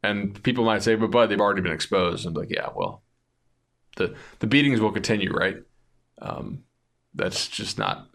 And 0.02 0.42
people 0.42 0.64
might 0.64 0.82
say, 0.82 0.94
but 0.94 1.10
Bud, 1.10 1.28
they've 1.28 1.40
already 1.40 1.60
been 1.60 1.70
exposed. 1.70 2.24
And 2.24 2.34
I'm 2.34 2.40
like, 2.40 2.50
yeah, 2.50 2.68
well, 2.74 3.02
the 3.96 4.14
the 4.38 4.46
beatings 4.46 4.80
will 4.80 4.90
continue, 4.90 5.30
right? 5.32 5.58
Um, 6.22 6.64
that's 7.14 7.46
just 7.46 7.78
not 7.78 8.08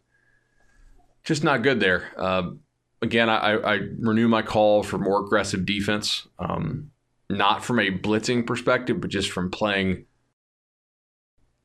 just 1.24 1.44
not 1.44 1.62
good 1.62 1.80
there. 1.80 2.12
Um, 2.18 2.62
again, 3.02 3.30
I, 3.30 3.58
I 3.58 3.74
renew 4.00 4.28
my 4.28 4.42
call 4.42 4.82
for 4.82 4.98
more 4.98 5.24
aggressive 5.24 5.68
defense, 5.68 6.28
um, 6.40 6.90
not 7.30 7.64
from 7.64 7.80
a 7.80 7.92
blitzing 7.92 8.48
perspective, 8.48 9.02
but 9.02 9.12
just 9.12 9.32
from 9.32 9.52
playing 9.52 10.06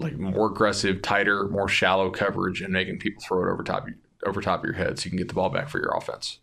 like 0.01 0.18
more 0.18 0.46
aggressive, 0.46 1.03
tighter, 1.03 1.48
more 1.48 1.68
shallow 1.68 2.11
coverage, 2.11 2.61
and 2.61 2.72
making 2.72 2.98
people 2.98 3.22
throw 3.22 3.42
it 3.42 3.53
over 3.53 3.62
top 3.62 3.86
over 4.26 4.40
top 4.40 4.61
of 4.61 4.64
your 4.64 4.74
head 4.74 4.98
so 4.98 5.05
you 5.05 5.11
can 5.11 5.18
get 5.18 5.28
the 5.28 5.34
ball 5.34 5.51
back 5.51 5.68
for 5.68 5.78
your 5.78 5.96
offense. 5.96 6.38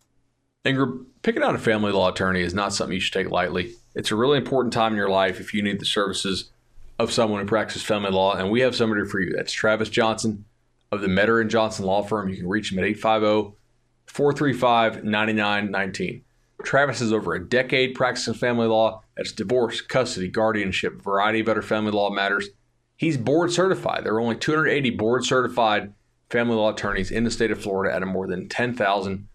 Ingram, 0.64 1.06
picking 1.22 1.42
out 1.42 1.54
a 1.54 1.58
family 1.58 1.92
law 1.92 2.10
attorney 2.10 2.40
is 2.40 2.54
not 2.54 2.72
something 2.72 2.94
you 2.94 3.00
should 3.00 3.12
take 3.12 3.30
lightly. 3.30 3.74
It's 3.94 4.10
a 4.10 4.16
really 4.16 4.38
important 4.38 4.72
time 4.72 4.92
in 4.92 4.98
your 4.98 5.08
life 5.08 5.40
if 5.40 5.54
you 5.54 5.62
need 5.62 5.80
the 5.80 5.86
services 5.86 6.50
of 6.98 7.12
someone 7.12 7.40
who 7.40 7.46
practices 7.46 7.82
family 7.82 8.10
law, 8.10 8.34
and 8.34 8.50
we 8.50 8.60
have 8.60 8.74
somebody 8.74 9.04
for 9.04 9.20
you. 9.20 9.32
That's 9.36 9.52
Travis 9.52 9.88
Johnson 9.88 10.44
of 10.90 11.00
the 11.00 11.08
Metter 11.08 11.40
and 11.40 11.50
Johnson 11.50 11.84
Law 11.84 12.02
Firm. 12.02 12.28
You 12.28 12.36
can 12.36 12.48
reach 12.48 12.72
him 12.72 12.78
at 12.78 12.84
850 12.84 13.56
435 14.06 15.04
9919. 15.04 16.24
Travis 16.64 16.98
has 17.00 17.12
over 17.12 17.34
a 17.34 17.48
decade 17.48 17.94
practicing 17.94 18.34
family 18.34 18.66
law. 18.66 19.02
That's 19.16 19.32
divorce, 19.32 19.80
custody, 19.80 20.28
guardianship, 20.28 21.00
variety 21.02 21.40
of 21.40 21.48
other 21.48 21.62
family 21.62 21.92
law 21.92 22.10
matters. 22.10 22.48
He's 22.98 23.16
board 23.16 23.52
certified. 23.52 24.04
There 24.04 24.14
are 24.14 24.20
only 24.20 24.36
280 24.36 24.90
board 24.90 25.24
certified 25.24 25.94
family 26.28 26.56
law 26.56 26.72
attorneys 26.72 27.10
in 27.10 27.24
the 27.24 27.30
state 27.30 27.52
of 27.52 27.62
Florida 27.62 27.94
out 27.94 28.02
of 28.02 28.08
more 28.08 28.26
than 28.26 28.48
10,000 28.48 29.28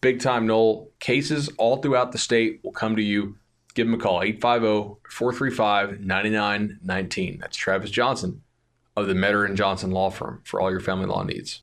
big 0.00 0.20
time 0.20 0.46
Nole 0.46 0.90
cases 0.98 1.48
all 1.56 1.78
throughout 1.78 2.12
the 2.12 2.18
state 2.18 2.60
will 2.62 2.72
come 2.72 2.96
to 2.96 3.02
you. 3.02 3.38
Give 3.74 3.86
him 3.86 3.94
a 3.94 3.98
call, 3.98 4.22
850 4.22 5.00
435 5.08 6.00
9919. 6.00 7.38
That's 7.38 7.56
Travis 7.56 7.90
Johnson 7.90 8.42
of 8.96 9.06
the 9.06 9.14
Metter 9.14 9.44
and 9.44 9.56
Johnson 9.56 9.92
Law 9.92 10.10
Firm 10.10 10.40
for 10.44 10.60
all 10.60 10.70
your 10.70 10.80
family 10.80 11.06
law 11.06 11.22
needs. 11.22 11.62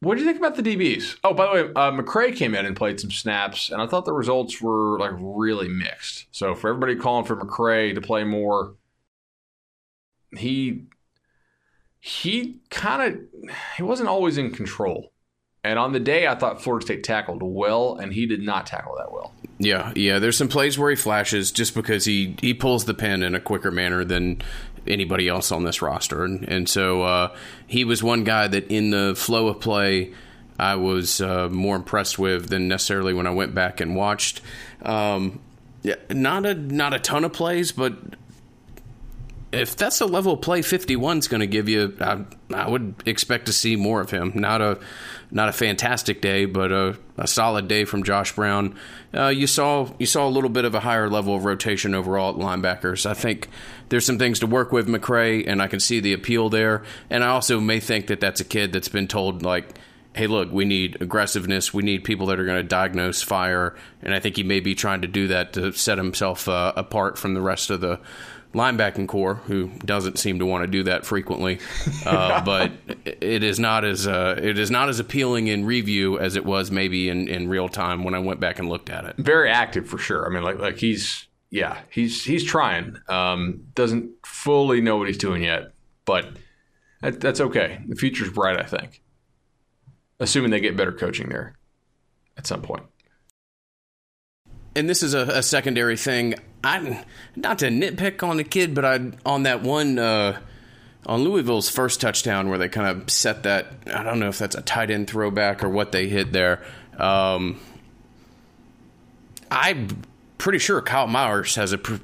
What 0.00 0.14
do 0.14 0.20
you 0.20 0.26
think 0.26 0.38
about 0.38 0.54
the 0.54 0.62
DBs? 0.62 1.18
Oh, 1.24 1.34
by 1.34 1.46
the 1.46 1.52
way, 1.52 1.72
uh, 1.74 1.90
McCray 1.90 2.34
came 2.34 2.54
in 2.54 2.64
and 2.64 2.76
played 2.76 3.00
some 3.00 3.10
snaps, 3.10 3.70
and 3.70 3.82
I 3.82 3.86
thought 3.86 4.04
the 4.04 4.12
results 4.12 4.62
were 4.62 4.98
like 4.98 5.12
really 5.18 5.68
mixed. 5.68 6.26
So 6.30 6.54
for 6.54 6.70
everybody 6.70 6.94
calling 6.94 7.26
for 7.26 7.36
McCray 7.36 7.92
to 7.94 8.00
play 8.00 8.22
more, 8.22 8.74
he 10.36 10.86
he 12.00 12.60
kind 12.70 13.02
of 13.02 13.20
he 13.76 13.82
wasn't 13.82 14.08
always 14.08 14.38
in 14.38 14.50
control. 14.50 15.12
And 15.64 15.78
on 15.78 15.92
the 15.92 16.00
day, 16.00 16.26
I 16.26 16.36
thought 16.36 16.62
Florida 16.62 16.86
State 16.86 17.04
tackled 17.04 17.42
well, 17.42 17.96
and 17.96 18.12
he 18.12 18.26
did 18.26 18.40
not 18.40 18.64
tackle 18.66 18.94
that 18.96 19.12
well. 19.12 19.34
Yeah, 19.58 19.92
yeah. 19.96 20.20
There's 20.20 20.36
some 20.36 20.48
plays 20.48 20.78
where 20.78 20.88
he 20.88 20.96
flashes 20.96 21.50
just 21.50 21.74
because 21.74 22.04
he 22.04 22.36
he 22.40 22.54
pulls 22.54 22.84
the 22.84 22.94
pin 22.94 23.22
in 23.22 23.34
a 23.34 23.40
quicker 23.40 23.70
manner 23.70 24.04
than 24.04 24.40
anybody 24.86 25.28
else 25.28 25.52
on 25.52 25.64
this 25.64 25.82
roster. 25.82 26.24
And, 26.24 26.48
and 26.48 26.68
so 26.68 27.02
uh, 27.02 27.36
he 27.66 27.84
was 27.84 28.02
one 28.02 28.24
guy 28.24 28.46
that 28.48 28.68
in 28.68 28.90
the 28.90 29.14
flow 29.16 29.48
of 29.48 29.60
play, 29.60 30.14
I 30.58 30.76
was 30.76 31.20
uh, 31.20 31.48
more 31.50 31.76
impressed 31.76 32.18
with 32.18 32.48
than 32.48 32.68
necessarily 32.68 33.12
when 33.12 33.26
I 33.26 33.30
went 33.30 33.54
back 33.54 33.80
and 33.80 33.94
watched. 33.94 34.40
Um, 34.82 35.40
yeah, 35.82 35.96
not 36.10 36.46
a 36.46 36.54
not 36.54 36.94
a 36.94 36.98
ton 36.98 37.24
of 37.24 37.32
plays, 37.32 37.72
but 37.72 37.94
if 39.50 39.76
that's 39.76 39.98
the 39.98 40.06
level 40.06 40.34
of 40.34 40.42
play 40.42 40.60
51 40.60 41.18
is 41.18 41.28
going 41.28 41.40
to 41.40 41.46
give 41.46 41.68
you, 41.68 41.96
I, 42.00 42.24
I, 42.52 42.68
would 42.68 43.02
expect 43.06 43.46
to 43.46 43.52
see 43.52 43.76
more 43.76 44.00
of 44.00 44.10
him. 44.10 44.32
Not 44.34 44.60
a 44.60 44.78
not 45.30 45.48
a 45.48 45.52
fantastic 45.52 46.20
day, 46.20 46.44
but 46.44 46.70
a, 46.70 46.98
a 47.16 47.26
solid 47.26 47.66
day 47.66 47.84
from 47.84 48.02
Josh 48.02 48.34
Brown. 48.34 48.76
Uh, 49.14 49.28
you 49.28 49.46
saw 49.46 49.90
you 49.98 50.06
saw 50.06 50.26
a 50.26 50.30
little 50.30 50.50
bit 50.50 50.66
of 50.66 50.74
a 50.74 50.80
higher 50.80 51.08
level 51.08 51.34
of 51.34 51.44
rotation 51.44 51.94
overall 51.94 52.34
at 52.34 52.40
linebackers. 52.40 53.06
I 53.06 53.14
think 53.14 53.48
there's 53.88 54.04
some 54.04 54.18
things 54.18 54.38
to 54.40 54.46
work 54.46 54.70
with 54.70 54.86
McCray, 54.86 55.46
and 55.46 55.62
I 55.62 55.66
can 55.66 55.80
see 55.80 56.00
the 56.00 56.12
appeal 56.12 56.50
there. 56.50 56.82
And 57.08 57.24
I 57.24 57.28
also 57.28 57.58
may 57.58 57.80
think 57.80 58.08
that 58.08 58.20
that's 58.20 58.40
a 58.40 58.44
kid 58.44 58.72
that's 58.72 58.88
been 58.88 59.08
told 59.08 59.42
like, 59.42 59.78
"Hey, 60.14 60.26
look, 60.26 60.52
we 60.52 60.66
need 60.66 61.00
aggressiveness. 61.00 61.72
We 61.72 61.82
need 61.82 62.04
people 62.04 62.26
that 62.26 62.38
are 62.38 62.44
going 62.44 62.60
to 62.60 62.68
diagnose 62.68 63.22
fire." 63.22 63.74
And 64.02 64.12
I 64.12 64.20
think 64.20 64.36
he 64.36 64.42
may 64.42 64.60
be 64.60 64.74
trying 64.74 65.00
to 65.00 65.08
do 65.08 65.28
that 65.28 65.54
to 65.54 65.72
set 65.72 65.96
himself 65.96 66.50
uh, 66.50 66.74
apart 66.76 67.16
from 67.16 67.32
the 67.32 67.40
rest 67.40 67.70
of 67.70 67.80
the 67.80 67.98
linebacking 68.54 69.08
core, 69.08 69.34
who 69.34 69.68
doesn't 69.84 70.18
seem 70.18 70.38
to 70.38 70.46
want 70.46 70.64
to 70.64 70.66
do 70.68 70.82
that 70.84 71.04
frequently. 71.04 71.58
Uh, 72.04 72.40
but 72.44 72.72
it 73.04 73.42
is 73.42 73.58
not 73.58 73.84
as 73.84 74.06
uh, 74.06 74.38
it 74.42 74.58
is 74.58 74.70
not 74.70 74.88
as 74.88 75.00
appealing 75.00 75.46
in 75.48 75.64
review 75.64 76.18
as 76.18 76.36
it 76.36 76.44
was 76.44 76.70
maybe 76.70 77.08
in, 77.08 77.28
in 77.28 77.48
real 77.48 77.68
time 77.68 78.04
when 78.04 78.14
I 78.14 78.18
went 78.18 78.40
back 78.40 78.58
and 78.58 78.68
looked 78.68 78.90
at 78.90 79.04
it. 79.04 79.16
Very 79.18 79.50
active 79.50 79.88
for 79.88 79.98
sure. 79.98 80.26
I 80.26 80.32
mean, 80.32 80.42
like 80.42 80.58
like 80.58 80.78
he's 80.78 81.26
yeah 81.50 81.78
he's 81.90 82.24
he's 82.24 82.44
trying. 82.44 82.96
Um, 83.08 83.64
doesn't 83.74 84.10
fully 84.24 84.80
know 84.80 84.96
what 84.96 85.08
he's 85.08 85.18
doing 85.18 85.42
yet, 85.42 85.72
but 86.04 86.36
that, 87.02 87.20
that's 87.20 87.40
okay. 87.40 87.80
The 87.86 87.96
future's 87.96 88.30
bright, 88.30 88.58
I 88.58 88.64
think. 88.64 89.02
Assuming 90.20 90.50
they 90.50 90.60
get 90.60 90.76
better 90.76 90.92
coaching 90.92 91.28
there 91.28 91.54
at 92.36 92.46
some 92.46 92.60
point 92.60 92.84
and 94.78 94.88
this 94.88 95.02
is 95.02 95.12
a, 95.12 95.22
a, 95.22 95.42
secondary 95.42 95.96
thing. 95.96 96.34
I 96.64 97.04
not 97.36 97.60
to 97.60 97.68
nitpick 97.68 98.22
on 98.22 98.36
the 98.36 98.44
kid, 98.44 98.74
but 98.74 98.84
I 98.84 99.12
on 99.24 99.44
that 99.44 99.62
one 99.62 99.98
uh, 99.98 100.40
on 101.06 101.22
Louisville's 101.22 101.70
first 101.70 102.00
touchdown 102.00 102.48
where 102.48 102.58
they 102.58 102.68
kind 102.68 102.88
of 102.88 103.10
set 103.10 103.44
that. 103.44 103.72
I 103.86 104.02
don't 104.02 104.18
know 104.18 104.28
if 104.28 104.38
that's 104.38 104.56
a 104.56 104.62
tight 104.62 104.90
end 104.90 105.08
throwback 105.08 105.62
or 105.62 105.68
what 105.68 105.92
they 105.92 106.08
hit 106.08 106.32
there. 106.32 106.62
Um, 106.98 107.60
I'm 109.50 110.02
pretty 110.36 110.58
sure 110.58 110.82
Kyle 110.82 111.06
Meyers 111.06 111.54
has 111.54 111.72
a 111.72 111.78
pr- 111.78 111.96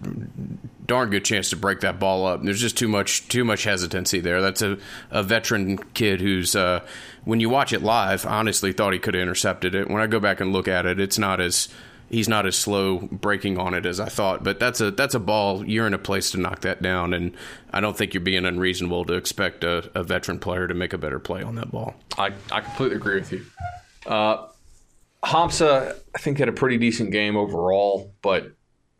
darn 0.86 1.10
good 1.10 1.24
chance 1.24 1.50
to 1.50 1.56
break 1.56 1.80
that 1.80 1.98
ball 1.98 2.26
up. 2.26 2.42
There's 2.42 2.60
just 2.60 2.76
too 2.76 2.88
much 2.88 3.28
too 3.28 3.44
much 3.44 3.64
hesitancy 3.64 4.20
there. 4.20 4.40
That's 4.40 4.62
a, 4.62 4.78
a 5.10 5.22
veteran 5.22 5.78
kid 5.94 6.20
who's 6.20 6.54
uh, 6.54 6.80
when 7.24 7.40
you 7.40 7.48
watch 7.50 7.72
it 7.72 7.82
live, 7.82 8.24
honestly 8.24 8.72
thought 8.72 8.92
he 8.92 8.98
could 8.98 9.14
have 9.14 9.22
intercepted 9.22 9.74
it. 9.74 9.90
When 9.90 10.00
I 10.00 10.06
go 10.06 10.20
back 10.20 10.40
and 10.40 10.52
look 10.52 10.68
at 10.68 10.86
it, 10.86 11.00
it's 11.00 11.18
not 11.18 11.40
as 11.40 11.68
he's 12.14 12.28
not 12.28 12.46
as 12.46 12.56
slow 12.56 12.98
breaking 12.98 13.58
on 13.58 13.74
it 13.74 13.84
as 13.84 14.00
I 14.00 14.08
thought. 14.08 14.42
But 14.44 14.58
that's 14.58 14.80
a 14.80 14.90
that's 14.90 15.14
a 15.14 15.20
ball. 15.20 15.66
You're 15.66 15.86
in 15.86 15.94
a 15.94 15.98
place 15.98 16.30
to 16.30 16.38
knock 16.38 16.60
that 16.60 16.80
down, 16.80 17.12
and 17.12 17.36
I 17.72 17.80
don't 17.80 17.96
think 17.96 18.14
you're 18.14 18.22
being 18.22 18.46
unreasonable 18.46 19.04
to 19.06 19.14
expect 19.14 19.64
a, 19.64 19.90
a 19.94 20.02
veteran 20.02 20.38
player 20.38 20.66
to 20.66 20.74
make 20.74 20.92
a 20.92 20.98
better 20.98 21.18
play 21.18 21.42
on 21.42 21.56
that 21.56 21.70
ball. 21.70 21.94
I, 22.16 22.32
I 22.50 22.60
completely 22.60 22.96
agree 22.96 23.16
with 23.16 23.32
you. 23.32 23.44
Uh, 24.06 24.46
Hamsah, 25.24 25.96
I 26.14 26.18
think 26.18 26.38
had 26.38 26.48
a 26.48 26.52
pretty 26.52 26.78
decent 26.78 27.10
game 27.10 27.36
overall, 27.36 28.12
but 28.22 28.52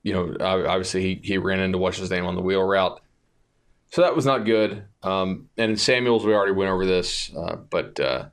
you 0.03 0.13
know, 0.13 0.37
obviously 0.41 1.03
he, 1.03 1.21
he 1.23 1.39
ran 1.39 1.61
into 1.61 1.79
what's 1.79 1.99
his 1.99 2.11
name 2.11 2.27
on 2.27 2.35
the 2.35 2.43
wheel 2.43 2.63
route, 2.63 3.01
so 3.93 4.03
that 4.03 4.17
was 4.17 4.27
not 4.27 4.45
good. 4.45 4.85
Um, 5.03 5.49
and 5.57 5.71
in 5.71 5.77
Samuels, 5.77 6.27
we 6.27 6.35
already 6.35 6.53
went 6.53 6.71
over 6.71 6.85
this, 6.85 7.31
uh, 7.35 7.57
but 7.57 8.01
uh, 8.01 8.27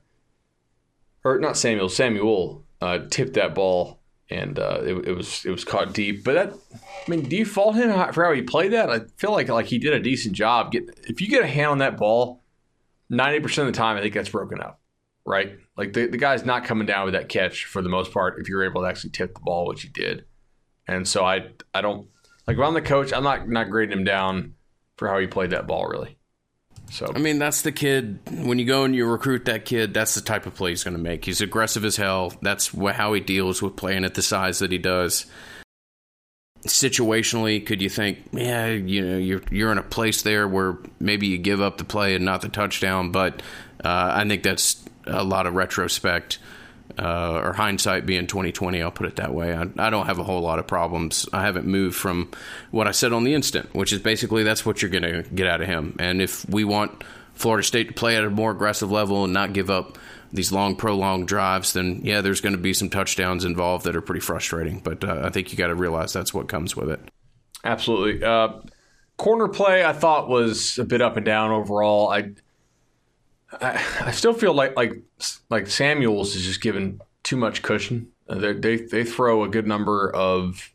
or 1.24 1.38
not 1.38 1.56
Samuel, 1.56 1.88
Samuel 1.88 2.64
uh, 2.80 3.00
tipped 3.10 3.34
that 3.34 3.54
ball 3.54 4.01
and 4.32 4.58
uh, 4.58 4.80
it, 4.82 5.08
it, 5.08 5.16
was 5.16 5.44
it 5.44 5.50
was 5.50 5.64
caught 5.64 5.92
deep. 5.92 6.24
But 6.24 6.34
that, 6.34 6.54
I 6.74 7.10
mean, 7.10 7.22
do 7.28 7.36
you 7.36 7.44
fault 7.44 7.76
him 7.76 7.90
for 8.12 8.24
how 8.24 8.32
he 8.32 8.42
played 8.42 8.72
that? 8.72 8.90
I 8.90 9.00
feel 9.16 9.32
like 9.32 9.48
like 9.48 9.66
he 9.66 9.78
did 9.78 9.92
a 9.92 10.00
decent 10.00 10.34
job. 10.34 10.72
Get 10.72 10.84
if 11.04 11.20
you 11.20 11.28
get 11.28 11.42
a 11.42 11.46
hand 11.46 11.70
on 11.70 11.78
that 11.78 11.96
ball, 11.96 12.42
ninety 13.08 13.40
percent 13.40 13.68
of 13.68 13.74
the 13.74 13.78
time, 13.78 13.96
I 13.96 14.00
think 14.00 14.14
that's 14.14 14.28
broken 14.28 14.60
up, 14.60 14.80
right? 15.24 15.56
Like 15.76 15.92
the 15.92 16.06
the 16.06 16.16
guy's 16.16 16.44
not 16.44 16.64
coming 16.64 16.86
down 16.86 17.04
with 17.04 17.14
that 17.14 17.28
catch 17.28 17.66
for 17.66 17.82
the 17.82 17.88
most 17.88 18.12
part. 18.12 18.40
If 18.40 18.48
you're 18.48 18.64
able 18.64 18.82
to 18.82 18.88
actually 18.88 19.10
tip 19.10 19.34
the 19.34 19.40
ball, 19.40 19.66
which 19.66 19.82
he 19.82 19.88
did, 19.88 20.24
and 20.88 21.06
so 21.06 21.24
I 21.24 21.48
I 21.74 21.80
don't 21.80 22.08
like 22.46 22.56
if 22.56 22.62
I'm 22.62 22.74
the 22.74 22.82
coach, 22.82 23.12
I'm 23.12 23.24
not 23.24 23.48
not 23.48 23.70
grading 23.70 23.96
him 23.96 24.04
down 24.04 24.54
for 24.96 25.08
how 25.08 25.18
he 25.18 25.26
played 25.26 25.50
that 25.50 25.66
ball 25.66 25.86
really. 25.86 26.18
So 26.92 27.10
I 27.14 27.18
mean, 27.18 27.38
that's 27.38 27.62
the 27.62 27.72
kid. 27.72 28.18
When 28.30 28.58
you 28.58 28.66
go 28.66 28.84
and 28.84 28.94
you 28.94 29.06
recruit 29.06 29.46
that 29.46 29.64
kid, 29.64 29.94
that's 29.94 30.14
the 30.14 30.20
type 30.20 30.44
of 30.44 30.54
play 30.54 30.70
he's 30.70 30.84
going 30.84 30.94
to 30.94 31.02
make. 31.02 31.24
He's 31.24 31.40
aggressive 31.40 31.86
as 31.86 31.96
hell. 31.96 32.34
That's 32.42 32.68
how 32.68 33.14
he 33.14 33.20
deals 33.20 33.62
with 33.62 33.76
playing 33.76 34.04
at 34.04 34.12
the 34.12 34.20
size 34.20 34.58
that 34.58 34.70
he 34.70 34.76
does. 34.76 35.24
Situationally, 36.66 37.64
could 37.64 37.80
you 37.80 37.88
think, 37.88 38.18
yeah, 38.32 38.66
you 38.66 39.00
know, 39.00 39.16
you're 39.16 39.40
you're 39.50 39.72
in 39.72 39.78
a 39.78 39.82
place 39.82 40.20
there 40.20 40.46
where 40.46 40.76
maybe 41.00 41.28
you 41.28 41.38
give 41.38 41.62
up 41.62 41.78
the 41.78 41.84
play 41.84 42.14
and 42.14 42.26
not 42.26 42.42
the 42.42 42.50
touchdown, 42.50 43.10
but 43.10 43.40
uh, 43.82 44.12
I 44.14 44.28
think 44.28 44.42
that's 44.42 44.84
a 45.06 45.24
lot 45.24 45.46
of 45.46 45.54
retrospect 45.54 46.38
uh, 46.98 47.40
or 47.42 47.52
hindsight 47.52 48.06
being 48.06 48.26
2020. 48.26 48.82
I'll 48.82 48.90
put 48.90 49.06
it 49.06 49.16
that 49.16 49.34
way. 49.34 49.54
I, 49.54 49.66
I, 49.78 49.90
don't 49.90 50.06
have 50.06 50.18
a 50.18 50.24
whole 50.24 50.40
lot 50.40 50.58
of 50.58 50.66
problems. 50.66 51.28
I 51.32 51.42
haven't 51.42 51.66
moved 51.66 51.96
from 51.96 52.30
what 52.70 52.86
I 52.86 52.92
said 52.92 53.12
on 53.12 53.24
the 53.24 53.34
instant, 53.34 53.74
which 53.74 53.92
is 53.92 54.00
basically 54.00 54.42
that's 54.42 54.66
what 54.66 54.82
you're 54.82 54.90
going 54.90 55.02
to 55.02 55.22
get 55.34 55.46
out 55.46 55.60
of 55.60 55.68
him. 55.68 55.96
And 55.98 56.20
if 56.20 56.48
we 56.48 56.64
want 56.64 57.04
Florida 57.34 57.62
State 57.62 57.88
to 57.88 57.94
play 57.94 58.16
at 58.16 58.24
a 58.24 58.30
more 58.30 58.50
aggressive 58.50 58.90
level 58.90 59.24
and 59.24 59.32
not 59.32 59.52
give 59.52 59.70
up 59.70 59.98
these 60.32 60.52
long, 60.52 60.76
prolonged 60.76 61.28
drives, 61.28 61.72
then 61.72 62.00
yeah, 62.04 62.20
there's 62.20 62.40
going 62.40 62.54
to 62.54 62.60
be 62.60 62.72
some 62.72 62.88
touchdowns 62.88 63.44
involved 63.44 63.84
that 63.84 63.96
are 63.96 64.00
pretty 64.00 64.20
frustrating. 64.20 64.80
But 64.80 65.04
uh, 65.04 65.22
I 65.24 65.30
think 65.30 65.52
you 65.52 65.58
got 65.58 65.68
to 65.68 65.74
realize 65.74 66.12
that's 66.12 66.32
what 66.32 66.48
comes 66.48 66.74
with 66.76 66.90
it. 66.90 67.00
Absolutely. 67.64 68.24
Uh, 68.24 68.60
corner 69.16 69.48
play, 69.48 69.84
I 69.84 69.92
thought 69.92 70.28
was 70.28 70.78
a 70.78 70.84
bit 70.84 71.00
up 71.00 71.16
and 71.16 71.24
down 71.24 71.50
overall. 71.50 72.10
I 72.10 72.32
I, 73.60 73.84
I 74.06 74.10
still 74.12 74.32
feel 74.32 74.54
like 74.54 74.76
like 74.76 74.94
like 75.50 75.66
Samuels 75.66 76.34
is 76.34 76.44
just 76.44 76.60
given 76.60 77.00
too 77.22 77.36
much 77.36 77.62
cushion. 77.62 78.08
Uh, 78.28 78.36
they, 78.36 78.52
they 78.52 78.76
they 78.76 79.04
throw 79.04 79.44
a 79.44 79.48
good 79.48 79.66
number 79.66 80.14
of 80.14 80.72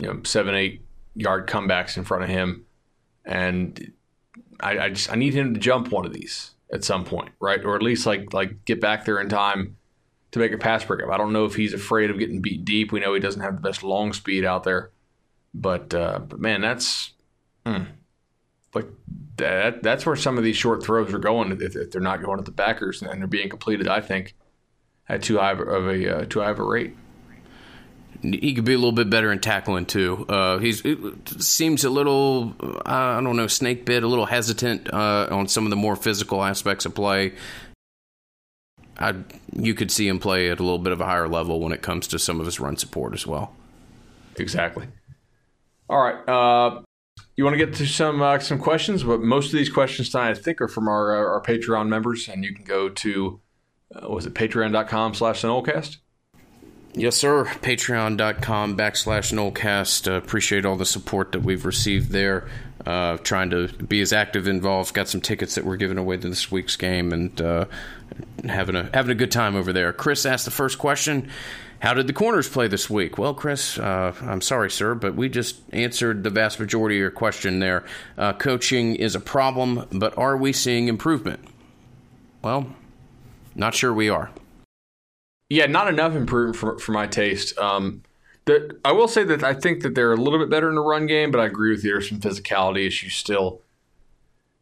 you 0.00 0.06
know 0.06 0.22
seven 0.24 0.54
eight 0.54 0.82
yard 1.14 1.48
comebacks 1.48 1.96
in 1.96 2.04
front 2.04 2.24
of 2.24 2.28
him, 2.28 2.64
and 3.24 3.92
I, 4.60 4.78
I 4.78 4.88
just 4.90 5.10
I 5.10 5.16
need 5.16 5.34
him 5.34 5.54
to 5.54 5.60
jump 5.60 5.90
one 5.90 6.06
of 6.06 6.12
these 6.12 6.52
at 6.72 6.84
some 6.84 7.04
point, 7.04 7.32
right? 7.40 7.62
Or 7.64 7.76
at 7.76 7.82
least 7.82 8.06
like 8.06 8.32
like 8.32 8.64
get 8.64 8.80
back 8.80 9.04
there 9.04 9.20
in 9.20 9.28
time 9.28 9.76
to 10.32 10.38
make 10.38 10.52
a 10.52 10.58
pass 10.58 10.84
breakup. 10.84 11.10
I 11.10 11.16
don't 11.16 11.32
know 11.32 11.44
if 11.44 11.54
he's 11.54 11.72
afraid 11.72 12.10
of 12.10 12.18
getting 12.18 12.40
beat 12.40 12.64
deep. 12.64 12.92
We 12.92 13.00
know 13.00 13.14
he 13.14 13.20
doesn't 13.20 13.42
have 13.42 13.56
the 13.56 13.62
best 13.62 13.82
long 13.82 14.12
speed 14.12 14.44
out 14.44 14.64
there, 14.64 14.90
but 15.54 15.92
uh, 15.94 16.20
but 16.20 16.40
man, 16.40 16.60
that's 16.60 17.12
hmm, 17.64 17.84
like 18.74 18.86
that. 19.36 19.82
That's 19.82 20.06
where 20.06 20.16
some 20.16 20.38
of 20.38 20.44
these 20.44 20.56
short 20.56 20.82
throws 20.82 21.12
are 21.12 21.18
going 21.18 21.52
if, 21.52 21.76
if 21.76 21.90
they're 21.90 22.00
not 22.00 22.22
going 22.22 22.38
at 22.38 22.44
the 22.44 22.50
backers 22.50 23.02
and 23.02 23.20
they're 23.20 23.28
being 23.28 23.48
completed. 23.48 23.88
I 23.88 24.00
think 24.00 24.34
at 25.08 25.22
too 25.22 25.38
high 25.38 25.52
of 25.52 25.60
a 25.60 26.18
uh, 26.18 26.24
too 26.26 26.40
high 26.40 26.50
of 26.50 26.58
a 26.58 26.64
rate. 26.64 26.96
He 28.22 28.54
could 28.54 28.64
be 28.64 28.72
a 28.72 28.78
little 28.78 28.92
bit 28.92 29.10
better 29.10 29.30
in 29.30 29.40
tackling 29.40 29.86
too. 29.86 30.24
Uh, 30.28 30.58
he's 30.58 30.82
seems 31.38 31.84
a 31.84 31.90
little, 31.90 32.54
I 32.84 33.20
don't 33.20 33.36
know, 33.36 33.46
snake 33.46 33.84
bit, 33.84 34.02
a 34.02 34.08
little 34.08 34.26
hesitant 34.26 34.92
uh, 34.92 35.28
on 35.30 35.48
some 35.48 35.64
of 35.64 35.70
the 35.70 35.76
more 35.76 35.96
physical 35.96 36.42
aspects 36.42 36.86
of 36.86 36.94
play. 36.94 37.34
I, 38.98 39.14
you 39.52 39.74
could 39.74 39.90
see 39.90 40.08
him 40.08 40.18
play 40.18 40.50
at 40.50 40.58
a 40.58 40.62
little 40.62 40.78
bit 40.78 40.94
of 40.94 41.00
a 41.02 41.04
higher 41.04 41.28
level 41.28 41.60
when 41.60 41.72
it 41.72 41.82
comes 41.82 42.08
to 42.08 42.18
some 42.18 42.40
of 42.40 42.46
his 42.46 42.58
run 42.58 42.78
support 42.78 43.12
as 43.12 43.26
well. 43.26 43.54
Exactly. 44.36 44.86
All 45.88 46.02
right. 46.02 46.28
Uh, 46.28 46.82
you 47.36 47.44
want 47.44 47.54
to 47.54 47.64
get 47.64 47.74
to 47.76 47.86
some 47.86 48.22
uh, 48.22 48.38
some 48.38 48.58
questions, 48.58 49.04
but 49.04 49.20
most 49.20 49.46
of 49.46 49.52
these 49.52 49.68
questions 49.68 50.10
tonight, 50.10 50.30
I 50.30 50.34
think, 50.34 50.60
are 50.60 50.68
from 50.68 50.88
our 50.88 51.14
uh, 51.14 51.32
our 51.34 51.42
Patreon 51.42 51.88
members, 51.88 52.28
and 52.28 52.42
you 52.44 52.54
can 52.54 52.64
go 52.64 52.88
to 52.88 53.40
uh, 53.94 54.08
was 54.08 54.26
it 54.26 54.34
patreon.com 54.34 55.14
slash 55.14 55.42
Nolcast? 55.42 55.98
Yes, 56.94 57.14
sir. 57.14 57.44
Patreon.com 57.44 58.74
backslash 58.74 59.32
Nolcast. 59.32 60.10
Uh, 60.10 60.14
appreciate 60.14 60.64
all 60.64 60.76
the 60.76 60.86
support 60.86 61.32
that 61.32 61.40
we've 61.40 61.66
received 61.66 62.10
there. 62.10 62.48
Uh, 62.86 63.18
trying 63.18 63.50
to 63.50 63.68
be 63.68 64.00
as 64.00 64.14
active 64.14 64.48
involved. 64.48 64.94
Got 64.94 65.08
some 65.08 65.20
tickets 65.20 65.56
that 65.56 65.64
we're 65.64 65.76
giving 65.76 65.98
away 65.98 66.16
to 66.16 66.28
this 66.28 66.50
week's 66.50 66.76
game 66.76 67.12
and 67.12 67.38
uh, 67.40 67.66
having 68.48 68.76
a 68.76 68.88
having 68.94 69.10
a 69.10 69.14
good 69.14 69.30
time 69.30 69.56
over 69.56 69.74
there. 69.74 69.92
Chris 69.92 70.24
asked 70.24 70.46
the 70.46 70.50
first 70.50 70.78
question. 70.78 71.28
How 71.80 71.94
did 71.94 72.06
the 72.06 72.12
corners 72.12 72.48
play 72.48 72.68
this 72.68 72.88
week? 72.88 73.18
Well, 73.18 73.34
Chris, 73.34 73.78
uh, 73.78 74.14
I'm 74.22 74.40
sorry, 74.40 74.70
sir, 74.70 74.94
but 74.94 75.14
we 75.14 75.28
just 75.28 75.60
answered 75.72 76.24
the 76.24 76.30
vast 76.30 76.58
majority 76.58 76.96
of 76.96 77.00
your 77.00 77.10
question 77.10 77.58
there. 77.58 77.84
Uh, 78.16 78.32
coaching 78.32 78.96
is 78.96 79.14
a 79.14 79.20
problem, 79.20 79.86
but 79.92 80.16
are 80.16 80.36
we 80.36 80.52
seeing 80.52 80.88
improvement? 80.88 81.40
Well, 82.42 82.74
not 83.54 83.74
sure 83.74 83.92
we 83.92 84.08
are. 84.08 84.30
Yeah, 85.48 85.66
not 85.66 85.88
enough 85.88 86.14
improvement 86.14 86.56
for, 86.56 86.78
for 86.78 86.92
my 86.92 87.06
taste. 87.06 87.56
Um, 87.58 88.02
I 88.84 88.92
will 88.92 89.08
say 89.08 89.24
that 89.24 89.42
I 89.42 89.54
think 89.54 89.82
that 89.82 89.94
they're 89.94 90.12
a 90.12 90.16
little 90.16 90.38
bit 90.38 90.48
better 90.48 90.68
in 90.68 90.76
the 90.76 90.80
run 90.80 91.06
game, 91.06 91.30
but 91.30 91.40
I 91.40 91.46
agree 91.46 91.70
with 91.70 91.84
you. 91.84 91.92
There's 91.92 92.08
some 92.08 92.20
physicality 92.20 92.86
issues 92.86 93.14
still 93.14 93.60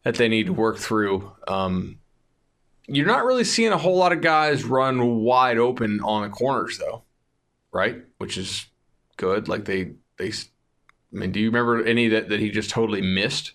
that 0.03 0.15
they 0.15 0.27
need 0.27 0.47
to 0.47 0.53
work 0.53 0.77
through. 0.77 1.31
Um, 1.47 1.99
you're 2.87 3.07
not 3.07 3.25
really 3.25 3.43
seeing 3.43 3.71
a 3.71 3.77
whole 3.77 3.97
lot 3.97 4.11
of 4.11 4.21
guys 4.21 4.63
run 4.63 5.17
wide 5.17 5.57
open 5.57 6.01
on 6.01 6.23
the 6.23 6.29
corners, 6.29 6.77
though, 6.77 7.03
right? 7.75 7.97
Which 8.17 8.37
is 8.37 8.65
good. 9.17 9.47
Like 9.47 9.65
they, 9.65 9.91
they. 10.17 10.29
I 10.29 11.17
mean, 11.17 11.31
do 11.31 11.39
you 11.39 11.47
remember 11.47 11.83
any 11.83 12.07
that, 12.07 12.29
that 12.29 12.39
he 12.39 12.49
just 12.49 12.69
totally 12.69 13.01
missed 13.01 13.51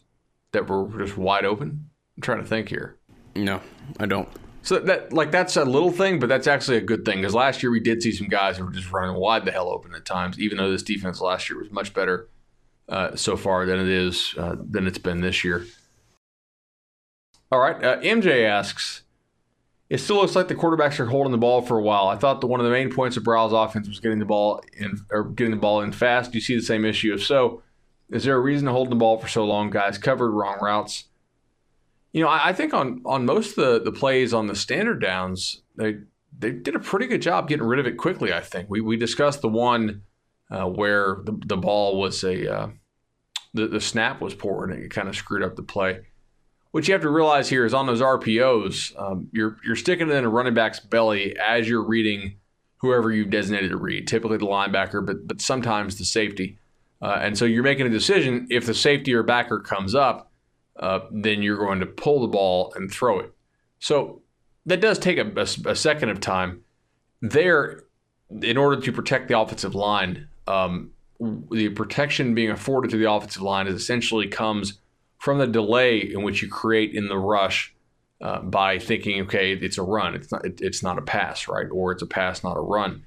that 0.53 0.69
were 0.69 0.87
just 0.99 1.17
wide 1.17 1.45
open? 1.45 1.91
I'm 2.17 2.23
trying 2.23 2.43
to 2.43 2.47
think 2.47 2.69
here. 2.69 2.99
No, 3.35 3.61
I 3.99 4.07
don't. 4.07 4.29
So 4.63 4.79
that 4.79 5.13
like 5.13 5.31
that's 5.31 5.57
a 5.57 5.65
little 5.65 5.91
thing, 5.91 6.21
but 6.21 6.29
that's 6.29 6.47
actually 6.47 6.77
a 6.77 6.83
good 6.83 7.05
thing 7.05 7.19
because 7.19 7.35
last 7.35 7.63
year 7.63 7.73
we 7.73 7.81
did 7.81 8.03
see 8.03 8.13
some 8.13 8.29
guys 8.29 8.59
who 8.59 8.67
were 8.67 8.71
just 8.71 8.93
running 8.93 9.17
wide 9.17 9.47
the 9.47 9.53
hell 9.53 9.71
open 9.71 9.95
at 9.95 10.05
times. 10.05 10.39
Even 10.39 10.59
though 10.59 10.71
this 10.71 10.83
defense 10.83 11.21
last 11.21 11.49
year 11.49 11.59
was 11.59 11.71
much 11.71 11.95
better 11.95 12.29
uh, 12.89 13.17
so 13.17 13.37
far 13.39 13.65
than 13.65 13.81
it 13.81 13.89
is 13.89 14.35
uh, 14.37 14.57
than 14.63 14.87
it's 14.87 14.99
been 14.99 15.23
this 15.23 15.45
year. 15.45 15.65
All 17.51 17.59
right, 17.59 17.83
uh, 17.83 18.01
MJ 18.01 18.47
asks. 18.47 19.03
It 19.91 19.99
still 19.99 20.17
looks 20.17 20.37
like 20.37 20.47
the 20.47 20.55
quarterbacks 20.55 21.01
are 21.01 21.07
holding 21.07 21.33
the 21.33 21.39
ball 21.39 21.63
for 21.63 21.77
a 21.77 21.83
while. 21.83 22.07
I 22.07 22.17
thought 22.17 22.41
that 22.41 22.47
one 22.47 22.61
of 22.61 22.65
the 22.65 22.71
main 22.71 22.93
points 22.93 23.17
of 23.17 23.25
Briles' 23.25 23.53
offense 23.53 23.89
was 23.89 23.99
getting 23.99 24.21
the 24.21 24.25
ball 24.25 24.63
in 24.73 25.01
or 25.11 25.25
getting 25.25 25.51
the 25.51 25.57
ball 25.57 25.81
in 25.81 25.91
fast. 25.91 26.31
Do 26.31 26.39
you 26.39 26.43
see 26.43 26.55
the 26.55 26.63
same 26.63 26.85
issue? 26.85 27.13
If 27.13 27.27
so, 27.27 27.65
is 28.09 28.23
there 28.23 28.37
a 28.37 28.41
reason 28.41 28.67
to 28.67 28.73
hold 28.73 28.91
the 28.91 28.97
ball 28.97 29.19
for 29.19 29.27
so 29.27 29.45
long? 29.45 29.69
Guys 29.69 29.99
covered 29.99 30.31
wrong 30.31 30.59
routes. 30.63 31.07
You 32.13 32.23
know, 32.23 32.29
I, 32.29 32.51
I 32.51 32.53
think 32.53 32.73
on 32.73 33.03
on 33.05 33.27
most 33.27 33.59
of 33.59 33.65
the, 33.65 33.91
the 33.91 33.97
plays 33.97 34.33
on 34.33 34.47
the 34.47 34.55
standard 34.55 35.01
downs, 35.03 35.63
they 35.75 35.99
they 36.39 36.53
did 36.53 36.77
a 36.77 36.81
pretty 36.81 37.09
good 37.09 37.21
job 37.23 37.49
getting 37.49 37.67
rid 37.67 37.81
of 37.81 37.87
it 37.87 37.97
quickly. 37.97 38.33
I 38.33 38.41
think 38.41 38.71
we 38.71 38.81
we 38.81 38.97
discussed 38.97 39.41
the 39.41 39.49
one 39.49 40.03
uh, 40.53 40.67
where 40.67 41.19
the, 41.25 41.33
the 41.47 41.57
ball 41.57 41.99
was 41.99 42.23
a 42.23 42.53
uh, 42.53 42.69
the 43.55 43.67
the 43.67 43.81
snap 43.81 44.21
was 44.21 44.35
poor 44.35 44.65
and 44.65 44.85
it 44.85 44.93
kind 44.93 45.09
of 45.09 45.17
screwed 45.17 45.43
up 45.43 45.57
the 45.57 45.65
play. 45.65 46.07
What 46.73 46.87
you 46.87 46.95
have 46.95 47.03
to 47.03 47.11
realize 47.11 47.49
here 47.49 47.65
is 47.67 47.75
on 47.75 47.87
those 47.87 48.01
RPOs, 48.01 48.99
um, 49.01 49.29
you're 49.33 49.57
you're 49.65 49.77
sticking 49.77 50.09
it 50.09 50.15
in 50.15 50.25
a 50.25 50.29
running 50.29 50.55
back's 50.55 50.81
belly 50.81 51.37
as 51.37 51.69
you're 51.69 51.85
reading 51.85 52.37
whoever 52.79 53.13
you've 53.13 53.31
designated 53.31 53.71
to 53.71 53.77
read, 53.77 54.07
typically 54.07 54.39
the 54.39 54.47
linebacker, 54.47 55.05
but 55.05 55.27
but 55.27 55.41
sometimes 55.41 55.99
the 55.99 56.05
safety. 56.05 56.59
Uh, 57.03 57.19
and 57.21 57.37
so 57.37 57.45
you're 57.45 57.63
making 57.63 57.87
a 57.87 57.91
decision 57.91 58.47
if 58.51 58.67
the 58.67 58.75
safety 58.75 59.15
or 59.15 59.23
backer 59.23 59.59
comes 59.59 59.95
up 59.95 60.31
uh, 60.81 61.01
then 61.11 61.43
you're 61.43 61.59
going 61.59 61.81
to 61.81 61.87
pull 61.87 62.21
the 62.21 62.27
ball 62.27 62.73
and 62.75 62.91
throw 62.91 63.21
it. 63.21 63.33
So 63.79 64.23
that 64.67 64.81
does 64.81 64.99
take 64.99 65.19
a, 65.19 65.31
a, 65.37 65.71
a 65.71 65.77
second 65.77 66.09
of 66.09 66.21
time. 66.21 66.63
There, 67.21 67.85
in 68.43 68.57
order 68.57 68.81
to 68.81 68.93
protect 68.93 69.29
the 69.29 69.39
offensive 69.39 69.75
line, 69.75 70.29
um, 70.47 70.91
the 71.51 71.69
protection 71.71 72.35
being 72.35 72.51
afforded 72.51 72.91
to 72.93 72.97
the 72.97 73.11
offensive 73.11 73.43
line 73.43 73.67
is 73.67 73.75
essentially 73.75 74.27
comes 74.27 74.81
from 75.21 75.39
the 75.39 75.47
delay 75.47 75.99
in 75.99 76.23
which 76.23 76.43
you 76.43 76.49
create 76.49 76.95
in 76.95 77.07
the 77.07 77.19
rush 77.19 77.75
uh, 78.23 78.41
by 78.41 78.79
thinking, 78.79 79.21
okay, 79.23 79.53
it's 79.53 79.77
a 79.77 79.83
run, 79.83 80.15
it's 80.15 80.33
not, 80.33 80.45
it, 80.45 80.61
it's 80.63 80.83
not 80.83 80.99
a 80.99 81.03
pass, 81.03 81.47
right? 81.47 81.67
Or 81.71 81.93
it's 81.93 82.03
a 82.03 82.07
pass, 82.07 82.43
not 82.43 82.57
a 82.57 82.61
run. 82.61 83.05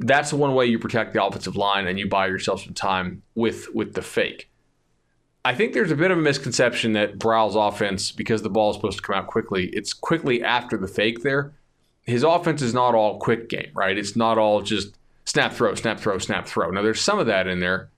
That's 0.00 0.30
the 0.30 0.36
one 0.36 0.54
way 0.54 0.66
you 0.66 0.78
protect 0.78 1.12
the 1.12 1.24
offensive 1.24 1.56
line, 1.56 1.86
and 1.86 1.98
you 1.98 2.08
buy 2.08 2.26
yourself 2.26 2.64
some 2.64 2.74
time 2.74 3.22
with 3.34 3.68
with 3.74 3.94
the 3.94 4.02
fake. 4.02 4.50
I 5.44 5.54
think 5.54 5.72
there's 5.72 5.92
a 5.92 5.96
bit 5.96 6.10
of 6.10 6.18
a 6.18 6.20
misconception 6.20 6.94
that 6.94 7.18
Briles' 7.18 7.54
offense, 7.54 8.10
because 8.10 8.42
the 8.42 8.50
ball 8.50 8.70
is 8.70 8.76
supposed 8.76 8.98
to 8.98 9.02
come 9.02 9.16
out 9.16 9.26
quickly, 9.26 9.66
it's 9.72 9.92
quickly 9.92 10.42
after 10.42 10.76
the 10.76 10.88
fake 10.88 11.22
there. 11.22 11.52
His 12.02 12.24
offense 12.24 12.60
is 12.60 12.74
not 12.74 12.94
all 12.94 13.18
quick 13.18 13.48
game, 13.48 13.70
right? 13.74 13.96
It's 13.96 14.16
not 14.16 14.36
all 14.36 14.62
just 14.62 14.96
snap, 15.24 15.52
throw, 15.52 15.74
snap, 15.76 16.00
throw, 16.00 16.18
snap, 16.18 16.46
throw. 16.46 16.70
Now, 16.70 16.82
there's 16.82 17.00
some 17.00 17.18
of 17.18 17.26
that 17.26 17.46
in 17.46 17.60
there, 17.60 17.90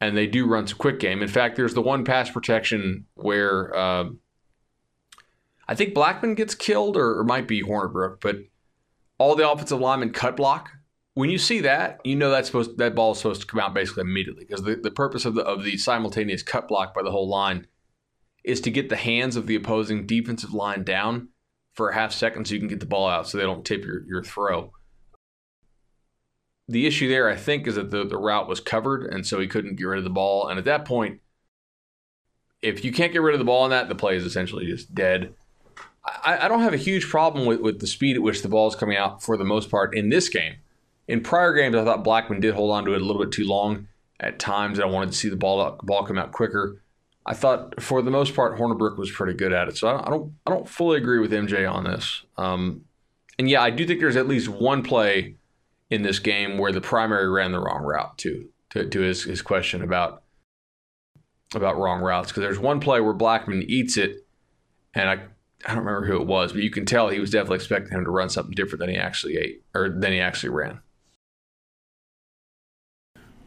and 0.00 0.16
they 0.16 0.26
do 0.26 0.46
run 0.46 0.66
some 0.66 0.78
quick 0.78 1.00
game. 1.00 1.22
In 1.22 1.28
fact, 1.28 1.56
there's 1.56 1.74
the 1.74 1.82
one 1.82 2.04
pass 2.04 2.30
protection 2.30 3.06
where 3.14 3.74
uh, 3.76 4.04
I 5.66 5.74
think 5.74 5.94
Blackman 5.94 6.34
gets 6.34 6.54
killed, 6.54 6.96
or, 6.96 7.18
or 7.18 7.24
might 7.24 7.48
be 7.48 7.62
Hornibrook, 7.62 8.20
but 8.20 8.36
all 9.18 9.34
the 9.34 9.48
offensive 9.48 9.80
linemen 9.80 10.12
cut 10.12 10.36
block 10.36 10.70
when 11.18 11.30
you 11.30 11.38
see 11.38 11.62
that, 11.62 12.00
you 12.04 12.14
know 12.14 12.30
that's 12.30 12.46
supposed 12.46 12.78
that 12.78 12.94
ball 12.94 13.10
is 13.10 13.18
supposed 13.18 13.40
to 13.40 13.46
come 13.48 13.58
out 13.58 13.74
basically 13.74 14.02
immediately 14.02 14.44
because 14.44 14.62
the, 14.62 14.76
the 14.76 14.92
purpose 14.92 15.24
of 15.24 15.34
the 15.34 15.42
of 15.42 15.64
the 15.64 15.76
simultaneous 15.76 16.44
cut 16.44 16.68
block 16.68 16.94
by 16.94 17.02
the 17.02 17.10
whole 17.10 17.28
line 17.28 17.66
is 18.44 18.60
to 18.60 18.70
get 18.70 18.88
the 18.88 18.94
hands 18.94 19.34
of 19.34 19.48
the 19.48 19.56
opposing 19.56 20.06
defensive 20.06 20.54
line 20.54 20.84
down 20.84 21.30
for 21.72 21.88
a 21.88 21.94
half 21.94 22.12
second 22.12 22.46
so 22.46 22.54
you 22.54 22.60
can 22.60 22.68
get 22.68 22.78
the 22.78 22.86
ball 22.86 23.08
out 23.08 23.26
so 23.26 23.36
they 23.36 23.42
don't 23.42 23.64
tip 23.64 23.84
your, 23.84 24.06
your 24.06 24.22
throw. 24.22 24.72
The 26.68 26.86
issue 26.86 27.08
there, 27.08 27.28
I 27.28 27.36
think, 27.36 27.66
is 27.66 27.76
that 27.76 27.90
the, 27.90 28.04
the 28.04 28.18
route 28.18 28.48
was 28.48 28.60
covered 28.60 29.04
and 29.04 29.26
so 29.26 29.40
he 29.40 29.46
couldn't 29.46 29.76
get 29.76 29.84
rid 29.84 29.98
of 29.98 30.04
the 30.04 30.10
ball. 30.10 30.48
And 30.48 30.58
at 30.58 30.66
that 30.66 30.84
point, 30.84 31.20
if 32.60 32.84
you 32.84 32.92
can't 32.92 33.12
get 33.12 33.22
rid 33.22 33.34
of 33.34 33.38
the 33.38 33.44
ball 33.44 33.62
on 33.62 33.70
that, 33.70 33.88
the 33.88 33.94
play 33.94 34.16
is 34.16 34.24
essentially 34.24 34.66
just 34.66 34.94
dead. 34.94 35.34
I, 36.04 36.44
I 36.44 36.48
don't 36.48 36.62
have 36.62 36.74
a 36.74 36.78
huge 36.78 37.08
problem 37.08 37.46
with, 37.46 37.60
with 37.60 37.80
the 37.80 37.86
speed 37.86 38.16
at 38.16 38.22
which 38.22 38.42
the 38.42 38.48
ball 38.48 38.68
is 38.68 38.74
coming 38.74 38.96
out 38.96 39.22
for 39.22 39.36
the 39.36 39.44
most 39.44 39.70
part 39.70 39.96
in 39.96 40.10
this 40.10 40.28
game 40.28 40.56
in 41.08 41.22
prior 41.22 41.54
games, 41.54 41.74
I 41.74 41.84
thought 41.84 42.04
Blackman 42.04 42.40
did 42.40 42.54
hold 42.54 42.70
on 42.70 42.84
to 42.84 42.92
it 42.92 43.00
a 43.00 43.04
little 43.04 43.22
bit 43.22 43.32
too 43.32 43.46
long 43.46 43.88
at 44.20 44.38
times. 44.38 44.78
and 44.78 44.88
I 44.88 44.90
wanted 44.90 45.10
to 45.10 45.16
see 45.16 45.28
the 45.28 45.36
ball 45.36 45.80
ball 45.82 46.04
come 46.04 46.18
out 46.18 46.32
quicker. 46.32 46.82
I 47.26 47.34
thought 47.34 47.82
for 47.82 48.02
the 48.02 48.10
most 48.10 48.34
part 48.36 48.58
Hornibrook 48.58 48.96
was 48.96 49.10
pretty 49.10 49.34
good 49.34 49.52
at 49.52 49.68
it. 49.68 49.76
So 49.76 49.88
I 49.88 49.92
don't 49.92 50.06
I 50.06 50.10
don't, 50.10 50.32
I 50.46 50.50
don't 50.50 50.68
fully 50.68 50.98
agree 50.98 51.18
with 51.18 51.32
MJ 51.32 51.70
on 51.70 51.84
this. 51.84 52.22
Um, 52.36 52.84
and 53.38 53.48
yeah, 53.48 53.62
I 53.62 53.70
do 53.70 53.86
think 53.86 54.00
there's 54.00 54.16
at 54.16 54.28
least 54.28 54.48
one 54.48 54.82
play 54.82 55.34
in 55.90 56.02
this 56.02 56.18
game 56.18 56.58
where 56.58 56.72
the 56.72 56.80
primary 56.80 57.28
ran 57.28 57.52
the 57.52 57.60
wrong 57.60 57.82
route 57.82 58.18
too. 58.18 58.50
To, 58.70 58.86
to 58.86 59.00
his, 59.00 59.24
his 59.24 59.40
question 59.40 59.82
about 59.82 60.22
about 61.54 61.78
wrong 61.78 62.02
routes 62.02 62.28
because 62.28 62.42
there's 62.42 62.58
one 62.58 62.80
play 62.80 63.00
where 63.00 63.14
Blackman 63.14 63.64
eats 63.66 63.96
it, 63.96 64.26
and 64.94 65.08
I 65.08 65.20
I 65.66 65.74
don't 65.74 65.84
remember 65.84 66.06
who 66.06 66.20
it 66.20 66.26
was, 66.26 66.52
but 66.52 66.62
you 66.62 66.70
can 66.70 66.86
tell 66.86 67.08
he 67.08 67.18
was 67.18 67.30
definitely 67.30 67.56
expecting 67.56 67.96
him 67.96 68.04
to 68.04 68.10
run 68.10 68.28
something 68.28 68.54
different 68.54 68.80
than 68.80 68.90
he 68.90 68.96
actually 68.96 69.36
ate 69.36 69.64
or 69.74 69.88
than 69.88 70.12
he 70.12 70.20
actually 70.20 70.50
ran. 70.50 70.80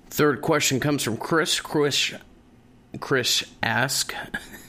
Third 0.10 0.42
question 0.42 0.82
comes 0.82 1.04
from 1.04 1.16
Chris. 1.16 1.62
Chris, 1.62 2.14
Chris 3.00 3.44
ask, 3.64 4.14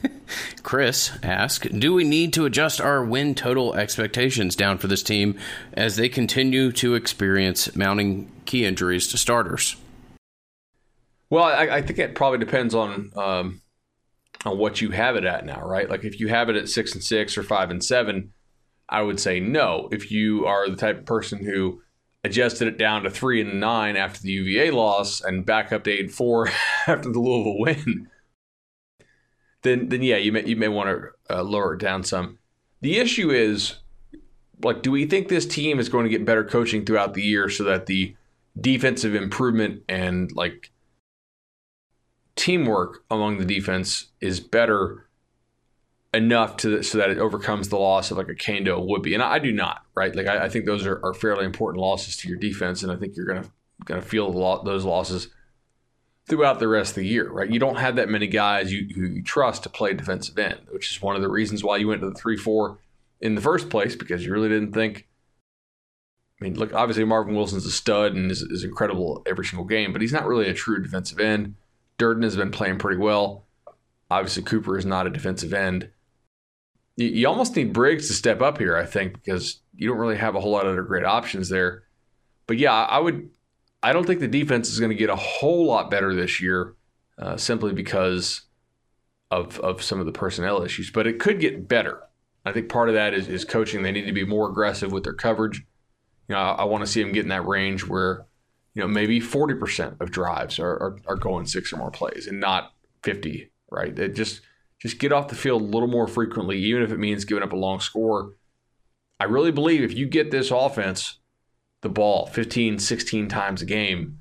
Chris 0.62 1.12
ask, 1.22 1.68
do 1.68 1.92
we 1.92 2.04
need 2.04 2.32
to 2.34 2.44
adjust 2.44 2.80
our 2.80 3.04
win 3.04 3.34
total 3.34 3.74
expectations 3.74 4.56
down 4.56 4.78
for 4.78 4.86
this 4.86 5.02
team 5.02 5.38
as 5.72 5.96
they 5.96 6.08
continue 6.08 6.72
to 6.72 6.94
experience 6.94 7.74
mounting 7.74 8.30
key 8.44 8.64
injuries 8.64 9.08
to 9.08 9.18
starters? 9.18 9.76
Well, 11.30 11.44
I, 11.44 11.76
I 11.76 11.82
think 11.82 11.98
it 11.98 12.14
probably 12.14 12.38
depends 12.38 12.74
on 12.74 13.10
um, 13.16 13.62
on 14.44 14.58
what 14.58 14.80
you 14.80 14.90
have 14.90 15.16
it 15.16 15.24
at 15.24 15.46
now, 15.46 15.66
right? 15.66 15.88
Like 15.88 16.04
if 16.04 16.20
you 16.20 16.28
have 16.28 16.48
it 16.48 16.56
at 16.56 16.68
six 16.68 16.94
and 16.94 17.02
six 17.02 17.38
or 17.38 17.42
five 17.42 17.70
and 17.70 17.82
seven, 17.82 18.32
I 18.88 19.02
would 19.02 19.18
say 19.18 19.40
no. 19.40 19.88
If 19.92 20.10
you 20.10 20.46
are 20.46 20.68
the 20.68 20.76
type 20.76 20.98
of 20.98 21.06
person 21.06 21.44
who 21.44 21.80
adjusted 22.24 22.68
it 22.68 22.78
down 22.78 23.02
to 23.02 23.10
three 23.10 23.40
and 23.40 23.60
nine 23.60 23.96
after 23.96 24.20
the 24.20 24.30
UVA 24.30 24.70
loss 24.70 25.20
and 25.20 25.46
back 25.46 25.72
up 25.72 25.84
to 25.84 25.90
eight 25.90 26.00
and 26.00 26.12
four 26.12 26.48
after 26.86 27.10
the 27.10 27.18
Louisville 27.18 27.58
win, 27.58 28.08
then 29.62 29.88
then 29.88 30.02
yeah, 30.02 30.16
you 30.16 30.32
may 30.32 30.44
you 30.44 30.56
may 30.56 30.68
want 30.68 30.88
to 30.88 31.36
uh, 31.36 31.42
lower 31.42 31.74
it 31.74 31.80
down 31.80 32.04
some. 32.04 32.38
The 32.80 32.98
issue 32.98 33.30
is, 33.30 33.76
like, 34.62 34.82
do 34.82 34.90
we 34.90 35.06
think 35.06 35.28
this 35.28 35.46
team 35.46 35.78
is 35.78 35.88
going 35.88 36.04
to 36.04 36.10
get 36.10 36.24
better 36.24 36.44
coaching 36.44 36.84
throughout 36.84 37.14
the 37.14 37.22
year 37.22 37.48
so 37.48 37.64
that 37.64 37.86
the 37.86 38.16
defensive 38.60 39.14
improvement 39.14 39.82
and 39.88 40.30
like 40.32 40.72
teamwork 42.36 43.04
among 43.10 43.38
the 43.38 43.44
defense 43.44 44.06
is 44.20 44.40
better 44.40 45.08
enough 46.14 46.56
to 46.58 46.82
so 46.82 46.98
that 46.98 47.10
it 47.10 47.18
overcomes 47.18 47.68
the 47.68 47.78
loss 47.78 48.10
of 48.10 48.18
like 48.18 48.28
a 48.28 48.34
Kaindoh 48.34 48.86
Woodbey. 48.86 49.14
And 49.14 49.22
I, 49.22 49.34
I 49.34 49.38
do 49.38 49.52
not, 49.52 49.82
right? 49.94 50.14
Like 50.14 50.26
I, 50.26 50.44
I 50.44 50.48
think 50.48 50.66
those 50.66 50.84
are, 50.84 51.00
are, 51.04 51.14
fairly 51.14 51.44
important 51.44 51.80
losses 51.80 52.16
to 52.18 52.28
your 52.28 52.36
defense, 52.38 52.82
and 52.82 52.92
I 52.92 52.96
think 52.96 53.16
you're 53.16 53.26
gonna 53.26 53.50
gonna 53.84 54.02
feel 54.02 54.30
lo- 54.30 54.62
those 54.64 54.84
losses 54.84 55.28
throughout 56.28 56.58
the 56.58 56.68
rest 56.68 56.92
of 56.92 56.96
the 56.96 57.06
year, 57.06 57.30
right? 57.30 57.50
You 57.50 57.58
don't 57.58 57.76
have 57.76 57.96
that 57.96 58.08
many 58.08 58.26
guys 58.26 58.72
you 58.72 58.88
who 58.94 59.02
you 59.02 59.22
trust 59.22 59.62
to 59.64 59.68
play 59.68 59.94
defensive 59.94 60.38
end, 60.38 60.60
which 60.70 60.90
is 60.90 61.02
one 61.02 61.16
of 61.16 61.22
the 61.22 61.28
reasons 61.28 61.64
why 61.64 61.76
you 61.76 61.88
went 61.88 62.00
to 62.00 62.10
the 62.10 62.14
three 62.14 62.36
four 62.36 62.78
in 63.20 63.34
the 63.34 63.40
first 63.40 63.70
place 63.70 63.96
because 63.96 64.24
you 64.24 64.32
really 64.32 64.48
didn't 64.48 64.72
think. 64.72 65.06
I 66.40 66.44
mean, 66.44 66.54
look, 66.54 66.74
obviously 66.74 67.04
Marvin 67.04 67.34
Wilson's 67.34 67.66
a 67.66 67.70
stud 67.70 68.14
and 68.14 68.30
is, 68.30 68.42
is 68.42 68.64
incredible 68.64 69.22
every 69.26 69.44
single 69.44 69.64
game, 69.64 69.92
but 69.92 70.00
he's 70.00 70.12
not 70.12 70.26
really 70.26 70.48
a 70.48 70.54
true 70.54 70.82
defensive 70.82 71.20
end. 71.20 71.54
Durden 71.98 72.24
has 72.24 72.34
been 72.34 72.50
playing 72.50 72.78
pretty 72.78 73.00
well. 73.00 73.44
Obviously, 74.10 74.42
Cooper 74.42 74.76
is 74.76 74.84
not 74.84 75.06
a 75.06 75.10
defensive 75.10 75.54
end 75.54 75.88
you, 76.96 77.06
you 77.08 77.28
almost 77.28 77.56
need 77.56 77.72
Briggs 77.72 78.08
to 78.08 78.14
step 78.14 78.42
up 78.42 78.58
here, 78.58 78.76
I 78.76 78.84
think, 78.84 79.14
because 79.14 79.60
you 79.74 79.88
don't 79.88 79.98
really 79.98 80.16
have 80.16 80.34
a 80.34 80.40
whole 80.40 80.52
lot 80.52 80.66
of 80.66 80.72
other 80.72 80.82
great 80.82 81.04
options 81.04 81.48
there. 81.48 81.84
But 82.46 82.58
yeah, 82.58 82.72
I 82.72 82.98
would. 82.98 83.30
I 83.82 83.92
don't 83.92 84.06
think 84.06 84.20
the 84.20 84.28
defense 84.28 84.70
is 84.70 84.78
going 84.78 84.90
to 84.90 84.96
get 84.96 85.10
a 85.10 85.16
whole 85.16 85.66
lot 85.66 85.90
better 85.90 86.14
this 86.14 86.40
year, 86.40 86.74
uh, 87.18 87.36
simply 87.36 87.72
because 87.72 88.42
of 89.30 89.58
of 89.60 89.82
some 89.82 89.98
of 89.98 90.06
the 90.06 90.12
personnel 90.12 90.62
issues. 90.62 90.90
But 90.90 91.06
it 91.06 91.18
could 91.18 91.40
get 91.40 91.66
better. 91.68 92.00
I 92.44 92.52
think 92.52 92.68
part 92.68 92.88
of 92.88 92.94
that 92.94 93.14
is, 93.14 93.28
is 93.28 93.44
coaching. 93.44 93.82
They 93.82 93.92
need 93.92 94.06
to 94.06 94.12
be 94.12 94.24
more 94.24 94.48
aggressive 94.48 94.92
with 94.92 95.04
their 95.04 95.12
coverage. 95.14 95.58
You 96.28 96.34
know, 96.34 96.40
I, 96.40 96.50
I 96.52 96.64
want 96.64 96.84
to 96.84 96.90
see 96.90 97.02
them 97.02 97.12
get 97.12 97.24
in 97.24 97.28
that 97.28 97.46
range 97.46 97.86
where, 97.86 98.26
you 98.74 98.82
know, 98.82 98.88
maybe 98.88 99.20
forty 99.20 99.54
percent 99.54 99.96
of 100.00 100.10
drives 100.10 100.58
are, 100.58 100.72
are, 100.72 100.98
are 101.06 101.16
going 101.16 101.46
six 101.46 101.72
or 101.72 101.76
more 101.76 101.90
plays 101.90 102.26
and 102.26 102.40
not 102.40 102.72
fifty. 103.02 103.50
Right? 103.70 103.98
It 103.98 104.14
just 104.14 104.42
just 104.80 104.98
get 104.98 105.12
off 105.12 105.28
the 105.28 105.34
field 105.34 105.62
a 105.62 105.64
little 105.64 105.88
more 105.88 106.06
frequently, 106.06 106.58
even 106.58 106.82
if 106.82 106.92
it 106.92 106.98
means 106.98 107.24
giving 107.24 107.42
up 107.42 107.52
a 107.52 107.56
long 107.56 107.80
score. 107.80 108.34
I 109.18 109.24
really 109.24 109.52
believe 109.52 109.82
if 109.82 109.94
you 109.94 110.06
get 110.06 110.30
this 110.30 110.50
offense 110.50 111.20
the 111.82 111.88
ball 111.88 112.26
15, 112.26 112.78
16 112.78 113.28
times 113.28 113.62
a 113.62 113.66
game, 113.66 114.20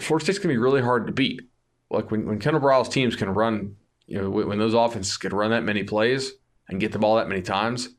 Florida 0.00 0.24
State's 0.24 0.38
going 0.38 0.48
to 0.48 0.54
be 0.54 0.58
really 0.58 0.82
hard 0.82 1.06
to 1.06 1.12
beat. 1.12 1.42
Like 1.90 2.10
when, 2.10 2.26
when 2.26 2.38
Kendal 2.38 2.62
Briles 2.62 2.90
teams 2.90 3.14
can 3.14 3.28
run, 3.28 3.76
you 4.06 4.20
know, 4.20 4.30
when 4.30 4.58
those 4.58 4.74
offenses 4.74 5.16
can 5.16 5.34
run 5.34 5.50
that 5.50 5.62
many 5.62 5.84
plays 5.84 6.32
and 6.68 6.80
get 6.80 6.92
the 6.92 6.98
ball 6.98 7.16
that 7.16 7.28
many 7.28 7.42
times, 7.42 7.90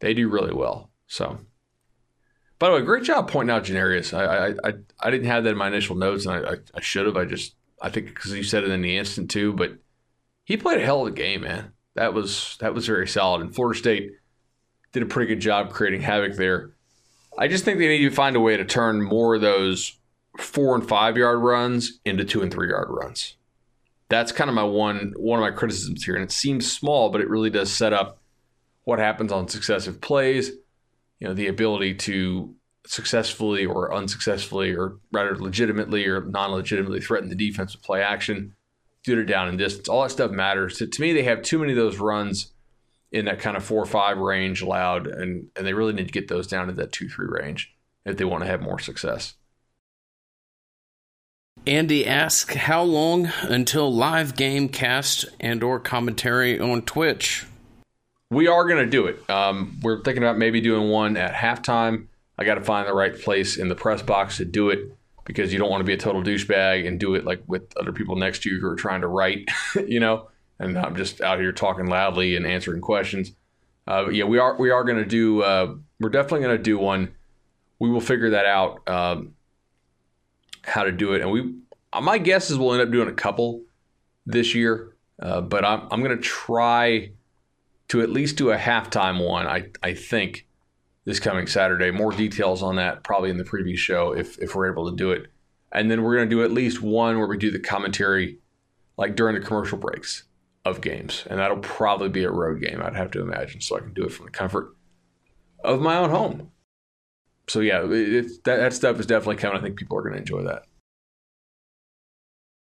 they 0.00 0.14
do 0.14 0.28
really 0.28 0.52
well. 0.52 0.90
So, 1.06 1.38
by 2.58 2.68
the 2.68 2.74
way, 2.74 2.82
great 2.82 3.04
job 3.04 3.30
pointing 3.30 3.54
out 3.54 3.64
Janarius. 3.64 4.12
I 4.12 4.48
I, 4.48 4.68
I, 4.68 4.72
I 5.00 5.10
didn't 5.10 5.28
have 5.28 5.44
that 5.44 5.50
in 5.50 5.56
my 5.56 5.68
initial 5.68 5.96
notes, 5.96 6.26
and 6.26 6.34
I, 6.34 6.50
I, 6.50 6.56
I 6.74 6.80
should 6.80 7.06
have. 7.06 7.16
I 7.16 7.24
just 7.24 7.54
I 7.80 7.90
think 7.90 8.08
because 8.08 8.32
you 8.32 8.42
said 8.42 8.64
it 8.64 8.70
in 8.70 8.82
the 8.82 8.96
instant 8.96 9.30
too, 9.30 9.52
but 9.52 9.78
he 10.44 10.56
played 10.56 10.80
a 10.80 10.84
hell 10.84 11.02
of 11.02 11.12
a 11.12 11.16
game, 11.16 11.42
man. 11.42 11.72
That 11.94 12.14
was 12.14 12.56
that 12.60 12.74
was 12.74 12.86
very 12.86 13.08
solid. 13.08 13.42
And 13.42 13.54
Florida 13.54 13.78
State 13.78 14.12
did 14.92 15.02
a 15.02 15.06
pretty 15.06 15.28
good 15.34 15.40
job 15.40 15.72
creating 15.72 16.02
havoc 16.02 16.36
there. 16.36 16.72
I 17.38 17.48
just 17.48 17.64
think 17.64 17.78
they 17.78 17.88
need 17.88 18.08
to 18.08 18.10
find 18.10 18.36
a 18.36 18.40
way 18.40 18.56
to 18.56 18.64
turn 18.64 19.02
more 19.02 19.36
of 19.36 19.40
those 19.40 19.96
four 20.36 20.74
and 20.74 20.86
five 20.86 21.16
yard 21.16 21.38
runs 21.40 22.00
into 22.04 22.24
two 22.24 22.42
and 22.42 22.52
three 22.52 22.68
yard 22.68 22.88
runs. 22.90 23.36
That's 24.08 24.32
kind 24.32 24.50
of 24.50 24.56
my 24.56 24.64
one 24.64 25.14
one 25.16 25.38
of 25.38 25.42
my 25.42 25.56
criticisms 25.56 26.04
here. 26.04 26.14
And 26.14 26.24
it 26.24 26.32
seems 26.32 26.70
small, 26.70 27.10
but 27.10 27.20
it 27.20 27.28
really 27.28 27.50
does 27.50 27.72
set 27.72 27.92
up 27.92 28.20
what 28.84 28.98
happens 28.98 29.32
on 29.32 29.48
successive 29.48 30.00
plays. 30.00 30.50
You 31.20 31.28
know, 31.28 31.34
the 31.34 31.48
ability 31.48 31.94
to 31.94 32.54
successfully 32.86 33.66
or 33.66 33.94
unsuccessfully, 33.94 34.74
or 34.74 34.98
rather 35.12 35.36
legitimately 35.36 36.06
or 36.06 36.22
non 36.22 36.50
legitimately 36.50 37.00
threaten 37.00 37.28
the 37.28 37.34
defense 37.34 37.74
with 37.74 37.84
play 37.84 38.02
action 38.02 38.54
do 39.04 39.20
it 39.20 39.26
down 39.26 39.48
in 39.48 39.56
distance. 39.56 39.88
All 39.88 40.02
that 40.02 40.10
stuff 40.10 40.30
matters. 40.30 40.78
To, 40.78 40.86
to 40.86 41.00
me, 41.00 41.12
they 41.12 41.22
have 41.22 41.42
too 41.42 41.58
many 41.58 41.72
of 41.72 41.76
those 41.76 41.98
runs 41.98 42.52
in 43.10 43.24
that 43.24 43.40
kind 43.40 43.56
of 43.56 43.64
four 43.64 43.82
or 43.82 43.86
five 43.86 44.18
range 44.18 44.62
allowed, 44.62 45.06
and, 45.06 45.48
and 45.56 45.66
they 45.66 45.72
really 45.72 45.92
need 45.92 46.06
to 46.06 46.12
get 46.12 46.28
those 46.28 46.46
down 46.46 46.66
to 46.66 46.72
that 46.74 46.92
two, 46.92 47.08
three 47.08 47.26
range 47.28 47.74
if 48.04 48.16
they 48.16 48.24
want 48.24 48.42
to 48.42 48.50
have 48.50 48.60
more 48.60 48.78
success. 48.78 49.34
Andy 51.66 52.06
asks, 52.06 52.54
how 52.54 52.82
long 52.82 53.30
until 53.42 53.92
live 53.92 54.36
game 54.36 54.68
cast 54.68 55.26
and 55.40 55.62
or 55.62 55.78
commentary 55.80 56.58
on 56.58 56.82
Twitch? 56.82 57.46
We 58.30 58.46
are 58.46 58.66
going 58.66 58.84
to 58.84 58.90
do 58.90 59.06
it. 59.06 59.28
Um, 59.28 59.78
we're 59.82 60.02
thinking 60.02 60.22
about 60.22 60.38
maybe 60.38 60.60
doing 60.60 60.88
one 60.90 61.16
at 61.16 61.34
halftime. 61.34 62.06
I 62.38 62.44
got 62.44 62.54
to 62.54 62.62
find 62.62 62.86
the 62.86 62.94
right 62.94 63.18
place 63.18 63.56
in 63.56 63.68
the 63.68 63.74
press 63.74 64.02
box 64.02 64.36
to 64.36 64.44
do 64.44 64.70
it 64.70 64.96
because 65.24 65.52
you 65.52 65.58
don't 65.58 65.70
want 65.70 65.80
to 65.80 65.84
be 65.84 65.92
a 65.92 65.98
total 65.98 66.22
douchebag 66.22 66.86
and 66.86 67.00
do 67.00 67.14
it 67.14 67.24
like 67.24 67.42
with 67.46 67.76
other 67.76 67.92
people 67.92 68.16
next 68.16 68.42
to 68.42 68.50
you 68.50 68.60
who 68.60 68.66
are 68.66 68.76
trying 68.76 69.00
to 69.00 69.08
write, 69.08 69.48
you 69.86 70.00
know. 70.00 70.28
And 70.60 70.76
I'm 70.76 70.96
just 70.96 71.20
out 71.20 71.38
here 71.38 71.52
talking 71.52 71.86
loudly 71.86 72.36
and 72.36 72.46
answering 72.46 72.80
questions. 72.80 73.32
Uh, 73.86 74.08
yeah, 74.10 74.24
we 74.24 74.38
are 74.38 74.56
we 74.58 74.70
are 74.70 74.84
going 74.84 74.98
to 74.98 75.06
do. 75.06 75.42
Uh, 75.42 75.74
we're 76.00 76.10
definitely 76.10 76.40
going 76.40 76.56
to 76.56 76.62
do 76.62 76.78
one. 76.78 77.14
We 77.78 77.90
will 77.90 78.00
figure 78.00 78.30
that 78.30 78.44
out 78.44 78.88
um, 78.88 79.34
how 80.62 80.82
to 80.82 80.92
do 80.92 81.14
it, 81.14 81.22
and 81.22 81.30
we. 81.30 81.54
My 82.02 82.18
guess 82.18 82.50
is 82.50 82.58
we'll 82.58 82.74
end 82.74 82.82
up 82.82 82.90
doing 82.90 83.08
a 83.08 83.14
couple 83.14 83.62
this 84.26 84.54
year, 84.54 84.94
uh, 85.22 85.40
but 85.40 85.64
I'm 85.64 85.88
I'm 85.90 86.02
going 86.02 86.16
to 86.16 86.22
try 86.22 87.12
to 87.88 88.02
at 88.02 88.10
least 88.10 88.36
do 88.36 88.50
a 88.50 88.58
halftime 88.58 89.26
one. 89.26 89.46
I 89.46 89.70
I 89.82 89.94
think 89.94 90.46
this 91.08 91.18
coming 91.18 91.46
Saturday. 91.46 91.90
More 91.90 92.12
details 92.12 92.62
on 92.62 92.76
that 92.76 93.02
probably 93.02 93.30
in 93.30 93.38
the 93.38 93.44
previous 93.44 93.80
show 93.80 94.12
if, 94.12 94.38
if 94.40 94.54
we're 94.54 94.70
able 94.70 94.90
to 94.90 94.94
do 94.94 95.10
it. 95.10 95.28
And 95.72 95.90
then 95.90 96.02
we're 96.02 96.14
going 96.16 96.28
to 96.28 96.36
do 96.36 96.44
at 96.44 96.52
least 96.52 96.82
one 96.82 97.16
where 97.16 97.26
we 97.26 97.38
do 97.38 97.50
the 97.50 97.58
commentary 97.58 98.38
like 98.98 99.16
during 99.16 99.34
the 99.34 99.40
commercial 99.40 99.78
breaks 99.78 100.24
of 100.64 100.80
games. 100.80 101.24
And 101.28 101.38
that'll 101.38 101.58
probably 101.58 102.08
be 102.08 102.24
a 102.24 102.30
road 102.30 102.60
game, 102.60 102.80
I'd 102.82 102.96
have 102.96 103.10
to 103.12 103.20
imagine, 103.20 103.60
so 103.60 103.76
I 103.76 103.80
can 103.80 103.94
do 103.94 104.04
it 104.04 104.12
from 104.12 104.26
the 104.26 104.32
comfort 104.32 104.74
of 105.64 105.80
my 105.80 105.96
own 105.96 106.10
home. 106.10 106.52
So, 107.48 107.60
yeah, 107.60 107.80
that, 107.80 108.40
that 108.44 108.72
stuff 108.74 109.00
is 109.00 109.06
definitely 109.06 109.36
coming. 109.36 109.58
I 109.58 109.62
think 109.62 109.78
people 109.78 109.96
are 109.96 110.02
going 110.02 110.14
to 110.14 110.20
enjoy 110.20 110.42
that. 110.42 110.64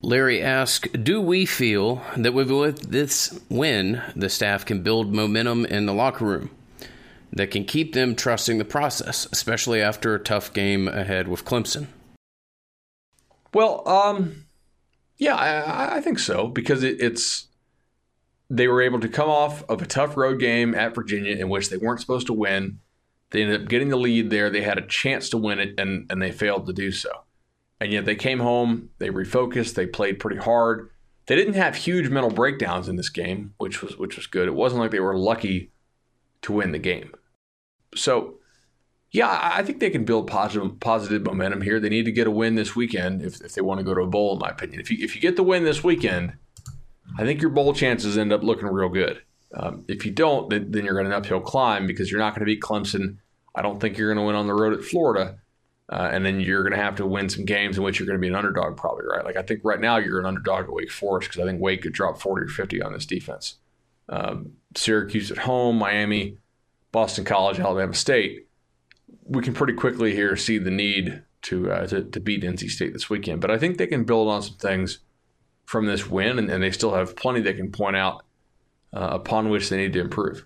Larry 0.01 0.41
asks, 0.41 0.87
do 0.91 1.19
we 1.19 1.45
feel 1.45 2.01
that 2.15 2.33
with 2.33 2.89
this 2.89 3.37
win, 3.49 4.01
the 4.15 4.29
staff 4.29 4.65
can 4.65 4.81
build 4.81 5.13
momentum 5.13 5.65
in 5.65 5.85
the 5.85 5.93
locker 5.93 6.23
room? 6.23 6.51
that 7.31 7.51
can 7.51 7.63
keep 7.63 7.93
them 7.93 8.15
trusting 8.15 8.57
the 8.57 8.65
process, 8.65 9.27
especially 9.31 9.81
after 9.81 10.15
a 10.15 10.19
tough 10.19 10.53
game 10.53 10.87
ahead 10.87 11.27
with 11.27 11.45
Clemson? 11.45 11.87
Well, 13.53 13.87
um, 13.87 14.45
yeah, 15.17 15.35
I, 15.35 15.97
I, 15.97 16.01
think 16.01 16.19
so 16.19 16.47
because 16.47 16.83
it, 16.83 17.01
it's 17.01 17.47
they 18.49 18.67
were 18.67 18.81
able 18.81 18.99
to 18.99 19.09
come 19.09 19.29
off 19.29 19.63
of 19.69 19.81
a 19.81 19.85
tough 19.85 20.17
road 20.17 20.39
game 20.39 20.73
at 20.73 20.95
Virginia 20.95 21.35
in 21.35 21.49
which 21.49 21.69
they 21.69 21.77
weren't 21.77 21.99
supposed 21.99 22.27
to 22.27 22.33
win. 22.33 22.79
They 23.31 23.43
ended 23.43 23.61
up 23.61 23.69
getting 23.69 23.89
the 23.89 23.97
lead 23.97 24.31
there. 24.31 24.49
They 24.49 24.63
had 24.63 24.79
a 24.79 24.87
chance 24.87 25.29
to 25.29 25.37
win 25.37 25.59
it, 25.59 25.79
and 25.79 26.11
and 26.11 26.21
they 26.21 26.31
failed 26.31 26.65
to 26.67 26.73
do 26.73 26.91
so. 26.91 27.11
And 27.79 27.91
yet 27.91 28.05
they 28.05 28.15
came 28.15 28.39
home, 28.39 28.89
they 28.97 29.09
refocused, 29.09 29.75
they 29.75 29.85
played 29.85 30.19
pretty 30.19 30.39
hard. 30.39 30.89
They 31.27 31.35
didn't 31.35 31.53
have 31.53 31.75
huge 31.75 32.09
mental 32.09 32.31
breakdowns 32.31 32.89
in 32.89 32.95
this 32.95 33.09
game, 33.09 33.53
which 33.57 33.81
was 33.81 33.97
which 33.97 34.15
was 34.15 34.25
good. 34.25 34.47
It 34.47 34.55
wasn't 34.55 34.81
like 34.81 34.91
they 34.91 34.99
were 34.99 35.17
lucky 35.17 35.71
to 36.41 36.53
win 36.53 36.71
the 36.71 36.79
game. 36.79 37.13
So, 37.95 38.39
yeah, 39.11 39.39
I 39.41 39.63
think 39.63 39.79
they 39.79 39.91
can 39.91 40.05
build 40.05 40.27
positive 40.27 40.79
positive 40.79 41.23
momentum 41.23 41.61
here. 41.61 41.79
They 41.79 41.89
need 41.89 42.05
to 42.05 42.11
get 42.11 42.27
a 42.27 42.31
win 42.31 42.55
this 42.55 42.75
weekend 42.75 43.21
if, 43.21 43.41
if 43.41 43.53
they 43.53 43.61
want 43.61 43.79
to 43.79 43.83
go 43.83 43.93
to 43.93 44.01
a 44.01 44.07
bowl, 44.07 44.33
in 44.33 44.39
my 44.39 44.49
opinion. 44.49 44.81
If 44.81 44.89
you 44.89 44.97
if 45.05 45.15
you 45.15 45.21
get 45.21 45.35
the 45.35 45.43
win 45.43 45.63
this 45.63 45.83
weekend, 45.83 46.33
I 47.17 47.23
think 47.23 47.41
your 47.41 47.51
bowl 47.51 47.73
chances 47.73 48.17
end 48.17 48.31
up 48.31 48.43
looking 48.43 48.67
real 48.67 48.89
good. 48.89 49.21
Um, 49.53 49.83
if 49.87 50.05
you 50.05 50.11
don't, 50.11 50.49
then, 50.49 50.71
then 50.71 50.85
you're 50.85 50.93
going 50.93 51.09
to 51.09 51.15
uphill 51.15 51.41
climb 51.41 51.87
because 51.87 52.11
you're 52.11 52.19
not 52.19 52.35
going 52.35 52.41
to 52.41 52.45
beat 52.45 52.61
Clemson. 52.61 53.17
I 53.55 53.61
don't 53.61 53.79
think 53.79 53.97
you're 53.97 54.13
going 54.13 54.23
to 54.23 54.27
win 54.27 54.35
on 54.35 54.47
the 54.47 54.53
road 54.53 54.73
at 54.73 54.83
Florida. 54.83 55.39
Uh, 55.91 56.07
and 56.11 56.23
then 56.23 56.39
you're 56.39 56.61
going 56.61 56.75
to 56.75 56.81
have 56.81 56.95
to 56.97 57.05
win 57.05 57.29
some 57.29 57.45
games 57.45 57.77
in 57.77 57.83
which 57.83 57.99
you're 57.99 58.05
going 58.05 58.17
to 58.17 58.21
be 58.21 58.27
an 58.27 58.35
underdog, 58.35 58.77
probably, 58.77 59.05
right? 59.07 59.25
Like, 59.25 59.37
I 59.37 59.41
think 59.41 59.61
right 59.63 59.79
now 59.79 59.97
you're 59.97 60.19
an 60.19 60.25
underdog 60.27 60.65
at 60.65 60.71
Wake 60.71 60.91
Forest 60.91 61.29
because 61.29 61.41
I 61.41 61.47
think 61.47 61.59
Wake 61.59 61.81
could 61.81 61.93
drop 61.93 62.21
40 62.21 62.45
or 62.45 62.47
50 62.47 62.81
on 62.83 62.93
this 62.93 63.07
defense. 63.07 63.55
Um, 64.07 64.53
Syracuse 64.75 65.31
at 65.31 65.39
home, 65.39 65.77
Miami, 65.77 66.37
Boston 66.91 67.25
College, 67.25 67.59
Alabama 67.59 67.95
State, 67.95 68.47
we 69.25 69.41
can 69.41 69.55
pretty 69.55 69.73
quickly 69.73 70.13
here 70.13 70.35
see 70.35 70.59
the 70.59 70.69
need 70.69 71.23
to, 71.43 71.71
uh, 71.71 71.87
to, 71.87 72.03
to 72.03 72.19
beat 72.19 72.43
NC 72.43 72.69
State 72.69 72.93
this 72.93 73.09
weekend. 73.09 73.41
But 73.41 73.49
I 73.49 73.57
think 73.57 73.77
they 73.77 73.87
can 73.87 74.03
build 74.03 74.27
on 74.27 74.43
some 74.43 74.57
things 74.57 74.99
from 75.69 75.85
this 75.85 76.09
win, 76.09 76.39
and, 76.39 76.49
and 76.49 76.63
they 76.63 76.71
still 76.71 76.95
have 76.95 77.15
plenty 77.15 77.41
they 77.41 77.53
can 77.53 77.71
point 77.71 77.95
out 77.95 78.25
uh, 78.91 79.09
upon 79.11 79.49
which 79.49 79.69
they 79.69 79.77
need 79.77 79.93
to 79.93 79.99
improve. 79.99 80.43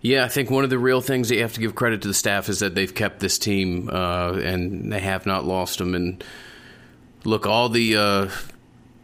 Yeah, 0.00 0.24
I 0.24 0.28
think 0.28 0.50
one 0.50 0.64
of 0.64 0.70
the 0.70 0.80
real 0.80 1.00
things 1.00 1.28
that 1.28 1.36
you 1.36 1.42
have 1.42 1.52
to 1.52 1.60
give 1.60 1.76
credit 1.76 2.02
to 2.02 2.08
the 2.08 2.14
staff 2.14 2.48
is 2.48 2.58
that 2.58 2.74
they've 2.74 2.92
kept 2.92 3.20
this 3.20 3.38
team 3.38 3.88
uh, 3.88 4.32
and 4.32 4.92
they 4.92 4.98
have 4.98 5.26
not 5.26 5.44
lost 5.44 5.78
them. 5.78 5.94
And 5.94 6.24
look, 7.22 7.46
all 7.46 7.68
the 7.68 7.96
uh, 7.96 8.30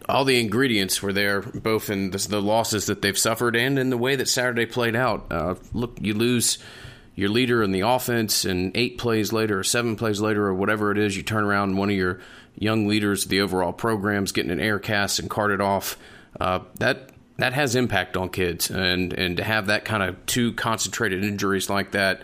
all 0.08 0.24
the 0.24 0.40
ingredients 0.40 1.00
were 1.00 1.12
there, 1.12 1.40
both 1.40 1.88
in 1.88 2.10
the, 2.10 2.18
the, 2.18 2.42
losses 2.42 2.86
that 2.86 3.00
they've 3.00 3.16
suffered 3.16 3.54
and 3.54 3.78
in 3.78 3.90
the 3.90 3.96
way 3.96 4.16
that 4.16 4.28
Saturday 4.28 4.66
played 4.66 4.96
out. 4.96 5.26
Uh, 5.30 5.54
look, 5.72 5.98
you 6.00 6.14
lose 6.14 6.58
your 7.20 7.28
leader 7.28 7.62
in 7.62 7.70
the 7.70 7.82
offense, 7.82 8.46
and 8.46 8.74
eight 8.74 8.96
plays 8.96 9.30
later, 9.30 9.58
or 9.58 9.62
seven 9.62 9.94
plays 9.94 10.22
later, 10.22 10.46
or 10.46 10.54
whatever 10.54 10.90
it 10.90 10.96
is, 10.96 11.14
you 11.18 11.22
turn 11.22 11.44
around 11.44 11.68
and 11.68 11.78
one 11.78 11.90
of 11.90 11.94
your 11.94 12.18
young 12.54 12.88
leaders 12.88 13.24
of 13.24 13.30
the 13.30 13.42
overall 13.42 13.74
program's 13.74 14.32
getting 14.32 14.50
an 14.50 14.58
air 14.58 14.78
cast 14.78 15.18
and 15.18 15.28
carted 15.28 15.60
off. 15.60 15.98
Uh, 16.40 16.60
that 16.78 17.10
that 17.36 17.52
has 17.52 17.74
impact 17.74 18.16
on 18.16 18.30
kids, 18.30 18.70
and 18.70 19.12
and 19.12 19.36
to 19.36 19.44
have 19.44 19.66
that 19.66 19.84
kind 19.84 20.02
of 20.02 20.24
two 20.24 20.54
concentrated 20.54 21.22
injuries 21.22 21.68
like 21.68 21.90
that 21.90 22.22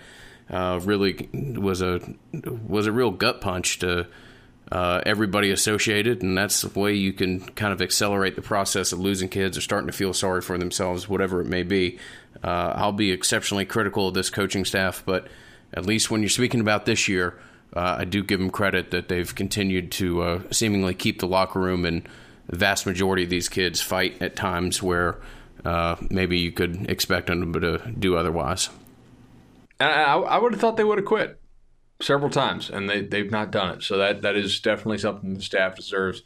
uh, 0.48 0.80
really 0.82 1.28
was 1.58 1.82
a 1.82 2.00
was 2.66 2.86
a 2.86 2.92
real 2.92 3.10
gut 3.10 3.42
punch 3.42 3.80
to 3.80 4.06
uh, 4.72 5.00
everybody 5.06 5.50
associated, 5.50 6.22
and 6.22 6.36
that's 6.36 6.62
the 6.62 6.78
way 6.78 6.92
you 6.92 7.12
can 7.12 7.40
kind 7.40 7.72
of 7.72 7.80
accelerate 7.80 8.34
the 8.34 8.42
process 8.42 8.92
of 8.92 8.98
losing 8.98 9.28
kids 9.28 9.56
or 9.56 9.60
starting 9.60 9.86
to 9.86 9.92
feel 9.92 10.12
sorry 10.12 10.40
for 10.40 10.58
themselves, 10.58 11.08
whatever 11.08 11.40
it 11.40 11.46
may 11.46 11.62
be. 11.62 11.98
Uh, 12.42 12.72
I'll 12.74 12.92
be 12.92 13.12
exceptionally 13.12 13.64
critical 13.64 14.08
of 14.08 14.14
this 14.14 14.28
coaching 14.28 14.64
staff, 14.64 15.02
but 15.06 15.28
at 15.72 15.86
least 15.86 16.10
when 16.10 16.20
you're 16.20 16.28
speaking 16.28 16.60
about 16.60 16.84
this 16.84 17.06
year, 17.06 17.38
uh, 17.74 17.96
I 17.98 18.04
do 18.04 18.24
give 18.24 18.40
them 18.40 18.50
credit 18.50 18.90
that 18.90 19.08
they've 19.08 19.32
continued 19.32 19.92
to 19.92 20.22
uh, 20.22 20.42
seemingly 20.50 20.94
keep 20.94 21.20
the 21.20 21.28
locker 21.28 21.60
room 21.60 21.84
and 21.84 22.08
the 22.48 22.56
vast 22.56 22.86
majority 22.86 23.24
of 23.24 23.30
these 23.30 23.48
kids 23.48 23.80
fight 23.80 24.20
at 24.20 24.34
times 24.34 24.82
where 24.82 25.18
uh, 25.64 25.96
maybe 26.10 26.38
you 26.38 26.50
could 26.52 26.90
expect 26.90 27.28
them 27.28 27.52
to 27.52 27.78
do 27.98 28.16
otherwise. 28.16 28.68
I, 29.78 30.14
I 30.14 30.38
would 30.38 30.52
have 30.52 30.60
thought 30.60 30.76
they 30.76 30.84
would 30.84 30.98
have 30.98 31.06
quit 31.06 31.38
several 32.00 32.30
times, 32.30 32.70
and 32.70 32.88
they 32.88 33.02
they've 33.02 33.30
not 33.30 33.50
done 33.50 33.76
it. 33.76 33.82
So 33.82 33.96
that 33.96 34.22
that 34.22 34.36
is 34.36 34.60
definitely 34.60 34.98
something 34.98 35.34
the 35.34 35.42
staff 35.42 35.76
deserves 35.76 36.22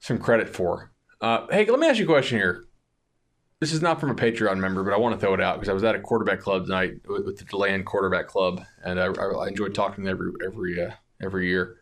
some 0.00 0.18
credit 0.18 0.48
for. 0.48 0.92
Uh, 1.20 1.46
hey, 1.50 1.64
let 1.66 1.78
me 1.78 1.86
ask 1.86 1.98
you 1.98 2.04
a 2.04 2.08
question 2.08 2.38
here. 2.38 2.64
This 3.60 3.72
is 3.72 3.80
not 3.80 4.00
from 4.00 4.10
a 4.10 4.14
Patreon 4.14 4.58
member, 4.58 4.82
but 4.82 4.92
I 4.92 4.96
want 4.96 5.14
to 5.14 5.20
throw 5.20 5.34
it 5.34 5.40
out 5.40 5.54
because 5.54 5.68
I 5.68 5.72
was 5.72 5.84
at 5.84 5.94
a 5.94 6.00
quarterback 6.00 6.40
club 6.40 6.64
tonight 6.64 6.94
with, 7.06 7.24
with 7.24 7.38
the 7.38 7.44
Deland 7.44 7.86
Quarterback 7.86 8.26
Club, 8.26 8.64
and 8.84 8.98
I, 8.98 9.06
I 9.06 9.46
enjoy 9.46 9.68
talking 9.68 10.04
to 10.04 10.10
every 10.10 10.32
every 10.44 10.82
uh, 10.82 10.90
every 11.22 11.48
year. 11.48 11.78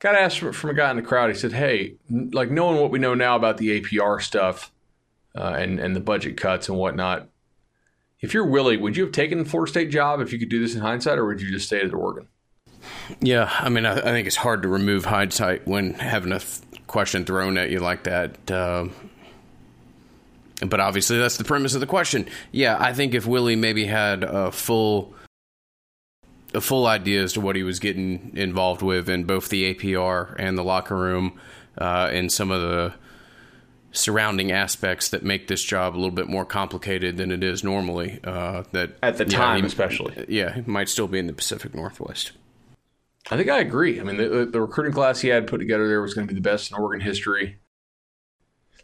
Got 0.00 0.16
asked 0.16 0.40
from 0.40 0.70
a 0.70 0.74
guy 0.74 0.90
in 0.90 0.96
the 0.96 1.02
crowd. 1.02 1.30
He 1.30 1.36
said, 1.36 1.52
"Hey, 1.52 1.96
like 2.10 2.50
knowing 2.50 2.80
what 2.80 2.90
we 2.90 2.98
know 2.98 3.14
now 3.14 3.36
about 3.36 3.56
the 3.56 3.80
APR 3.80 4.20
stuff 4.20 4.72
uh, 5.34 5.54
and 5.56 5.80
and 5.80 5.96
the 5.96 6.00
budget 6.00 6.36
cuts 6.36 6.68
and 6.68 6.76
whatnot, 6.76 7.28
if 8.24 8.32
you're 8.32 8.46
Willie, 8.46 8.78
would 8.78 8.96
you 8.96 9.04
have 9.04 9.12
taken 9.12 9.38
the 9.38 9.44
Florida 9.44 9.70
State 9.70 9.90
job 9.90 10.20
if 10.20 10.32
you 10.32 10.38
could 10.38 10.48
do 10.48 10.58
this 10.58 10.74
in 10.74 10.80
hindsight, 10.80 11.18
or 11.18 11.26
would 11.26 11.42
you 11.42 11.50
just 11.50 11.66
stay 11.66 11.80
at 11.80 11.92
Oregon? 11.92 12.26
Yeah, 13.20 13.50
I 13.52 13.68
mean, 13.68 13.84
I, 13.84 13.98
I 13.98 14.02
think 14.02 14.26
it's 14.26 14.36
hard 14.36 14.62
to 14.62 14.68
remove 14.68 15.04
hindsight 15.04 15.66
when 15.66 15.92
having 15.94 16.32
a 16.32 16.38
th- 16.38 16.62
question 16.86 17.26
thrown 17.26 17.58
at 17.58 17.70
you 17.70 17.80
like 17.80 18.04
that. 18.04 18.50
Uh, 18.50 18.88
but 20.66 20.80
obviously, 20.80 21.18
that's 21.18 21.36
the 21.36 21.44
premise 21.44 21.74
of 21.74 21.80
the 21.80 21.86
question. 21.86 22.26
Yeah, 22.50 22.76
I 22.80 22.94
think 22.94 23.12
if 23.12 23.26
Willie 23.26 23.56
maybe 23.56 23.84
had 23.84 24.24
a 24.24 24.50
full 24.50 25.14
a 26.54 26.60
full 26.62 26.86
idea 26.86 27.22
as 27.22 27.34
to 27.34 27.40
what 27.40 27.56
he 27.56 27.62
was 27.62 27.78
getting 27.78 28.32
involved 28.36 28.80
with 28.80 29.10
in 29.10 29.24
both 29.24 29.50
the 29.50 29.74
APR 29.74 30.34
and 30.38 30.56
the 30.56 30.62
locker 30.62 30.96
room, 30.96 31.38
uh, 31.78 32.08
and 32.10 32.32
some 32.32 32.50
of 32.50 32.62
the 32.62 32.94
surrounding 33.94 34.50
aspects 34.50 35.08
that 35.08 35.22
make 35.22 35.46
this 35.46 35.62
job 35.62 35.94
a 35.94 35.96
little 35.96 36.10
bit 36.10 36.28
more 36.28 36.44
complicated 36.44 37.16
than 37.16 37.30
it 37.30 37.42
is 37.42 37.64
normally. 37.64 38.20
Uh, 38.24 38.64
that 38.72 38.92
at 39.02 39.16
the 39.16 39.24
time, 39.24 39.60
he, 39.60 39.66
especially, 39.66 40.24
yeah, 40.28 40.54
he 40.54 40.62
might 40.62 40.88
still 40.88 41.08
be 41.08 41.18
in 41.18 41.26
the 41.26 41.32
Pacific 41.32 41.74
Northwest. 41.74 42.32
I 43.30 43.36
think 43.36 43.48
I 43.48 43.60
agree. 43.60 43.98
I 44.00 44.02
mean, 44.02 44.16
the, 44.16 44.44
the 44.44 44.60
recruiting 44.60 44.92
class 44.92 45.20
he 45.20 45.28
had 45.28 45.46
put 45.46 45.58
together 45.58 45.88
there 45.88 46.02
was 46.02 46.12
going 46.12 46.26
to 46.26 46.34
be 46.34 46.38
the 46.38 46.46
best 46.46 46.70
in 46.70 46.76
Oregon 46.76 47.00
history. 47.00 47.56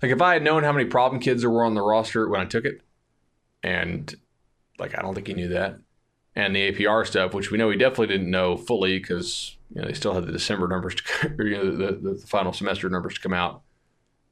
Like, 0.01 0.13
if 0.13 0.23
I 0.23 0.33
had 0.33 0.43
known 0.43 0.63
how 0.63 0.73
many 0.73 0.87
problem 0.87 1.21
kids 1.21 1.43
there 1.43 1.51
were 1.51 1.65
on 1.65 1.75
the 1.75 1.83
roster 1.83 2.27
when 2.29 2.41
I 2.41 2.47
took 2.47 2.65
it, 2.65 2.81
and 3.63 4.15
like, 4.79 4.97
I 4.97 5.03
don't 5.03 5.15
think 5.15 5.27
he 5.27 5.35
knew 5.35 5.49
that, 5.49 5.77
and 6.35 6.57
the 6.57 6.73
APR 6.73 7.07
stuff, 7.07 7.35
which 7.35 7.51
we 7.51 7.59
know 7.59 7.69
he 7.69 7.77
definitely 7.77 8.07
didn't 8.07 8.31
know 8.31 8.57
fully 8.57 8.99
because 8.99 9.57
you 9.75 9.83
know 9.83 9.89
they 9.89 9.93
still 9.93 10.15
had 10.15 10.25
the 10.25 10.33
December 10.33 10.69
numbers, 10.69 10.95
to, 10.95 11.35
or, 11.39 11.45
you 11.47 11.57
know, 11.57 11.71
the, 11.71 11.87
the, 11.93 12.15
the 12.15 12.27
final 12.27 12.53
semester 12.55 12.89
numbers 12.89 13.15
to 13.15 13.21
come 13.21 13.35
out 13.35 13.63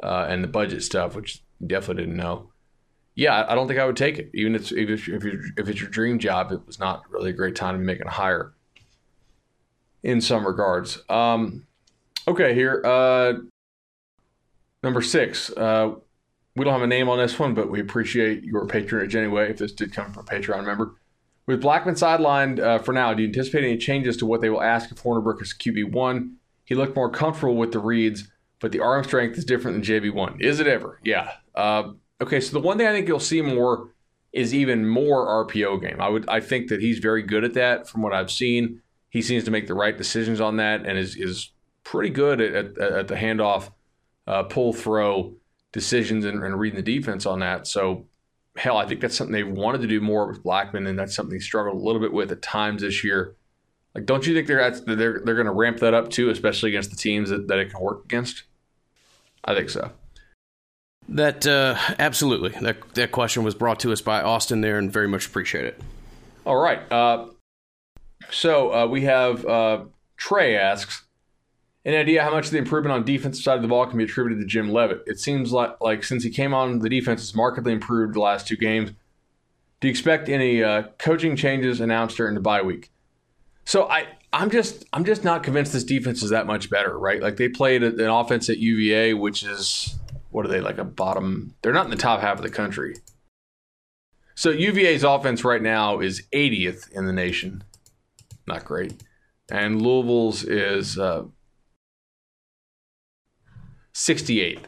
uh, 0.03 0.27
and 0.29 0.43
the 0.43 0.49
budget 0.49 0.83
stuff, 0.83 1.15
which 1.15 1.43
definitely 1.65 2.05
didn't 2.05 2.17
know. 2.17 2.51
Yeah, 3.15 3.45
I 3.49 3.55
don't 3.57 3.67
think 3.67 3.81
I 3.81 3.85
would 3.85 3.97
take 3.97 4.19
it, 4.19 4.31
even 4.33 4.55
if 4.55 4.71
if, 4.71 5.09
if, 5.09 5.25
if 5.25 5.69
it's 5.69 5.81
your 5.81 5.91
dream 5.91 6.19
job. 6.19 6.53
It 6.53 6.65
was 6.67 6.79
not 6.79 7.03
really 7.11 7.31
a 7.31 7.33
great 7.33 7.57
time 7.57 7.77
to 7.77 7.85
making 7.85 8.07
a 8.07 8.11
hire. 8.11 8.53
In 10.05 10.21
some 10.21 10.47
regards. 10.47 11.03
Um, 11.09 11.67
okay, 12.29 12.55
here 12.55 12.81
uh, 12.85 13.35
number 14.85 15.03
six. 15.03 15.51
Uh, 15.51 15.95
we 16.55 16.65
don't 16.65 16.73
have 16.73 16.83
a 16.83 16.87
name 16.87 17.09
on 17.09 17.19
this 17.19 17.39
one, 17.39 17.55
but 17.55 17.71
we 17.71 17.81
appreciate 17.81 18.45
your 18.45 18.67
patronage 18.67 19.17
anyway. 19.17 19.51
If 19.51 19.59
this 19.59 19.73
did 19.73 19.93
come 19.93 20.13
from 20.13 20.25
a 20.25 20.27
Patreon 20.27 20.65
member. 20.65 20.95
With 21.47 21.63
Blackman 21.63 21.95
sidelined 21.95 22.61
uh, 22.61 22.79
for 22.79 22.93
now, 22.93 23.15
do 23.15 23.23
you 23.23 23.29
anticipate 23.29 23.65
any 23.65 23.79
changes 23.79 24.17
to 24.19 24.27
what 24.27 24.43
they 24.43 24.51
will 24.51 24.63
ask 24.63 24.93
if 24.93 25.03
Hornibrook 25.03 25.41
is 25.41 25.55
QB 25.55 25.93
one? 25.93 26.37
He 26.65 26.75
looked 26.75 26.95
more 26.95 27.11
comfortable 27.11 27.57
with 27.57 27.73
the 27.73 27.79
reads 27.79 28.29
but 28.61 28.73
the 28.73 28.81
arm 28.81 29.05
strength 29.05 29.39
is 29.39 29.45
different 29.45 29.85
than 29.85 30.03
JB1. 30.03 30.41
Is 30.41 30.61
it 30.61 30.67
ever? 30.67 31.01
Yeah. 31.05 31.33
Uh, 31.55 31.93
okay, 32.21 32.41
so 32.41 32.53
the 32.53 32.61
one 32.61 32.79
thing 32.79 32.87
I 32.87 32.93
think 32.93 33.09
you'll 33.09 33.21
see 33.21 33.43
more 33.43 33.91
is 34.33 34.55
even 34.55 34.87
more 34.87 35.47
RPO 35.47 35.81
game. 35.81 36.01
I 36.01 36.09
would 36.09 36.29
I 36.29 36.41
think 36.41 36.69
that 36.69 36.81
he's 36.81 36.99
very 36.99 37.23
good 37.23 37.45
at 37.45 37.55
that 37.55 37.89
from 37.89 38.03
what 38.03 38.13
I've 38.13 38.31
seen. 38.31 38.83
He 39.11 39.23
seems 39.23 39.45
to 39.45 39.51
make 39.51 39.67
the 39.67 39.75
right 39.75 39.97
decisions 39.97 40.41
on 40.41 40.57
that 40.57 40.85
and 40.87 40.99
is 40.99 41.17
is 41.17 41.53
pretty 41.85 42.11
good 42.11 42.41
at, 42.41 42.55
at, 42.55 42.79
at 42.79 43.09
the 43.09 43.15
handoff, 43.15 43.71
uh, 44.27 44.43
pull 44.43 44.73
throw 44.73 45.35
decisions 45.73 46.25
and, 46.25 46.43
and, 46.45 46.59
reading 46.59 46.77
the 46.77 46.83
defense 46.83 47.25
on 47.25 47.39
that. 47.39 47.67
So 47.67 48.07
hell, 48.57 48.77
I 48.77 48.87
think 48.87 49.01
that's 49.01 49.17
something 49.17 49.33
they've 49.33 49.49
wanted 49.49 49.81
to 49.81 49.87
do 49.87 50.01
more 50.01 50.27
with 50.27 50.43
Blackman, 50.43 50.87
and 50.87 50.99
that's 50.99 51.15
something 51.15 51.37
he 51.37 51.41
struggled 51.41 51.77
a 51.77 51.85
little 51.85 52.01
bit 52.01 52.13
with 52.13 52.31
at 52.31 52.43
times 52.43 52.83
this 52.83 53.03
year. 53.03 53.37
Like, 53.99 54.07
don't 54.07 54.25
you 54.25 54.33
think 54.33 54.47
they're 54.47 54.61
at, 54.61 54.87
they're 54.87 55.21
they're 55.25 55.35
going 55.35 55.47
to 55.47 55.53
ramp 55.53 55.81
that 55.81 55.93
up 55.93 56.09
too, 56.09 56.31
especially 56.31 56.71
against 56.71 56.91
the 56.91 56.97
teams 56.97 57.31
that, 57.31 57.49
that 57.49 57.59
it 57.59 57.73
can 57.73 57.81
work 57.81 58.05
against? 58.05 58.45
I 59.45 59.57
think 59.57 59.71
so. 59.71 59.91
That 61.09 61.45
uh, 61.45 61.77
absolutely. 61.99 62.51
That 62.61 62.95
that 62.95 63.11
question 63.11 63.43
was 63.43 63.57
brought 63.57 63.81
to 63.81 63.93
us 63.93 64.01
by 64.01 64.23
Austin 64.23 64.61
there, 64.61 64.79
and 64.79 64.93
very 64.93 65.09
much 65.09 65.27
appreciate 65.27 65.65
it. 65.65 65.81
All 66.47 66.59
right. 66.59 66.81
Uh, 66.93 67.27
so 68.31 68.73
uh, 68.73 68.87
we 68.87 69.03
have 69.03 69.45
uh, 69.45 69.87
Trey 70.17 70.57
asks, 70.57 71.03
an 71.85 71.95
idea 71.95 72.23
how 72.23 72.31
much 72.31 72.47
of 72.47 72.53
the 72.53 72.59
improvement 72.59 72.93
on 72.93 73.05
defensive 73.05 73.43
side 73.43 73.57
of 73.57 73.63
the 73.63 73.69
ball 73.69 73.85
can 73.85 73.99
be 73.99 74.05
attributed 74.05 74.39
to 74.41 74.47
Jim 74.47 74.71
Leavitt. 74.71 75.03
It 75.07 75.19
seems 75.19 75.51
like 75.51 75.73
like 75.81 76.05
since 76.05 76.23
he 76.23 76.31
came 76.31 76.55
on, 76.55 76.79
the 76.79 76.89
defense 76.89 77.21
has 77.23 77.35
markedly 77.35 77.73
improved 77.73 78.15
the 78.15 78.21
last 78.21 78.47
two 78.47 78.57
games. 78.57 78.93
Do 79.81 79.89
you 79.89 79.91
expect 79.91 80.29
any 80.29 80.63
uh, 80.63 80.85
coaching 80.99 81.35
changes 81.35 81.81
announced 81.81 82.17
during 82.17 82.37
the 82.37 82.41
bye 82.41 82.63
week? 82.63 82.93
So 83.69 83.87
I 83.87 84.07
I'm 84.33 84.49
just 84.51 84.87
I'm 84.95 85.05
just 85.05 85.25
not 85.25 85.43
convinced 85.43 85.75
this 85.75 85.85
defense 85.85 86.23
is 86.23 86.31
that 86.31 86.47
much 86.47 86.71
better, 86.71 86.99
right? 86.99 87.21
Like 87.21 87.37
they 87.37 87.51
played 87.51 87.83
an 87.83 88.01
offense 88.01 88.49
at 88.49 88.57
UVA, 88.57 89.13
which 89.13 89.43
is 89.43 89.99
what 90.31 90.47
are 90.47 90.49
they 90.49 90.63
like 90.63 90.79
a 90.79 90.85
bottom? 90.85 91.55
They're 91.61 91.75
not 91.75 91.85
in 91.85 91.91
the 91.91 91.97
top 91.99 92.21
half 92.23 92.39
of 92.39 92.43
the 92.43 92.51
country. 92.51 92.97
So 94.35 94.49
UVA's 94.49 95.05
offense 95.05 95.45
right 95.45 95.61
now 95.61 96.01
is 96.01 96.23
80th 96.33 96.91
in 96.93 97.05
the 97.05 97.13
nation, 97.13 97.63
not 98.47 98.65
great, 98.65 98.95
and 99.51 99.83
Louisville's 99.83 100.45
is 100.45 100.99
uh, 100.99 101.25
68th. 103.95 104.65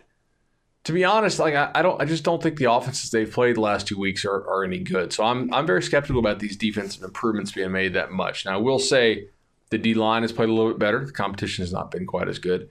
To 0.85 0.93
be 0.93 1.05
honest, 1.05 1.39
like 1.39 1.55
I, 1.55 1.70
I, 1.74 1.83
don't, 1.83 2.01
I 2.01 2.07
just 2.07 2.24
don't 2.24 2.43
think 2.43 2.57
the 2.57 2.72
offenses 2.72 3.11
they've 3.11 3.31
played 3.31 3.57
the 3.57 3.61
last 3.61 3.87
two 3.87 3.99
weeks 3.99 4.24
are, 4.24 4.49
are 4.49 4.64
any 4.64 4.78
good. 4.78 5.12
So 5.12 5.24
I'm 5.24 5.53
I'm 5.53 5.66
very 5.66 5.83
skeptical 5.83 6.18
about 6.18 6.39
these 6.39 6.57
defensive 6.57 7.03
improvements 7.03 7.53
being 7.53 7.70
made 7.70 7.95
that 7.95 8.12
much. 8.12 8.47
Now 8.47 8.55
I 8.55 8.57
will 8.57 8.78
say 8.78 9.28
the 9.68 9.76
D 9.78 9.93
line 9.93 10.22
has 10.22 10.33
played 10.33 10.49
a 10.49 10.53
little 10.53 10.70
bit 10.70 10.78
better. 10.78 11.05
The 11.05 11.12
competition 11.12 11.62
has 11.62 11.72
not 11.72 11.91
been 11.91 12.07
quite 12.07 12.28
as 12.28 12.39
good, 12.39 12.70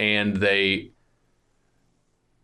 and 0.00 0.36
they 0.36 0.90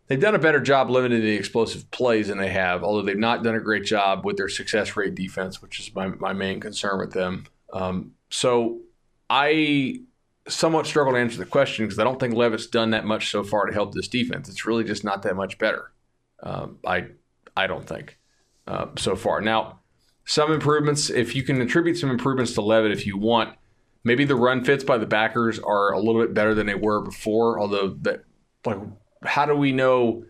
they've 0.07 0.19
done 0.19 0.35
a 0.35 0.39
better 0.39 0.61
job 0.61 0.89
limiting 0.89 1.21
the 1.21 1.35
explosive 1.35 1.91
plays 1.91 2.29
than 2.29 2.37
they 2.37 2.49
have. 2.49 2.81
Although 2.81 3.03
they've 3.03 3.17
not 3.17 3.43
done 3.43 3.55
a 3.55 3.59
great 3.59 3.83
job 3.83 4.23
with 4.23 4.37
their 4.37 4.49
success 4.49 4.95
rate 4.95 5.13
defense, 5.13 5.61
which 5.61 5.79
is 5.79 5.93
my 5.93 6.07
my 6.07 6.31
main 6.31 6.61
concern 6.61 6.99
with 6.99 7.11
them. 7.11 7.45
Um, 7.73 8.13
so 8.29 8.79
I 9.29 10.01
somewhat 10.49 10.85
struggle 10.85 11.13
to 11.13 11.19
answer 11.19 11.37
the 11.37 11.45
question 11.45 11.85
because 11.85 11.99
I 11.99 12.03
don't 12.03 12.19
think 12.19 12.35
Leavitt's 12.35 12.67
done 12.67 12.91
that 12.91 13.05
much 13.05 13.29
so 13.31 13.43
far 13.43 13.65
to 13.65 13.73
help 13.73 13.93
this 13.93 14.07
defense. 14.07 14.49
It's 14.49 14.65
really 14.65 14.83
just 14.83 15.03
not 15.03 15.23
that 15.23 15.35
much 15.35 15.57
better. 15.57 15.91
Um, 16.41 16.79
I 16.85 17.07
I 17.55 17.67
don't 17.67 17.85
think 17.85 18.17
uh, 18.67 18.87
so 18.97 19.15
far. 19.15 19.41
Now 19.41 19.79
some 20.25 20.51
improvements. 20.51 21.09
If 21.09 21.35
you 21.35 21.43
can 21.43 21.61
attribute 21.61 21.97
some 21.97 22.09
improvements 22.09 22.53
to 22.53 22.61
Leavitt, 22.61 22.91
if 22.91 23.05
you 23.05 23.17
want, 23.17 23.55
maybe 24.03 24.25
the 24.25 24.35
run 24.35 24.63
fits 24.63 24.83
by 24.83 24.97
the 24.97 25.05
backers 25.05 25.59
are 25.59 25.93
a 25.93 25.99
little 25.99 26.21
bit 26.21 26.33
better 26.33 26.53
than 26.53 26.67
they 26.67 26.75
were 26.75 27.01
before. 27.01 27.59
Although 27.59 27.97
that, 28.01 28.23
like, 28.65 28.79
how 29.23 29.45
do 29.45 29.55
we 29.55 29.71
know? 29.71 30.23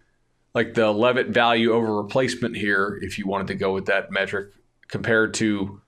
like 0.54 0.74
the 0.74 0.92
Leavitt 0.92 1.28
value 1.28 1.72
over 1.72 1.96
replacement 1.96 2.56
here, 2.56 3.00
if 3.02 3.18
you 3.18 3.28
wanted 3.28 3.48
to 3.48 3.56
go 3.56 3.74
with 3.74 3.86
that 3.86 4.12
metric, 4.12 4.50
compared 4.88 5.34
to 5.36 5.82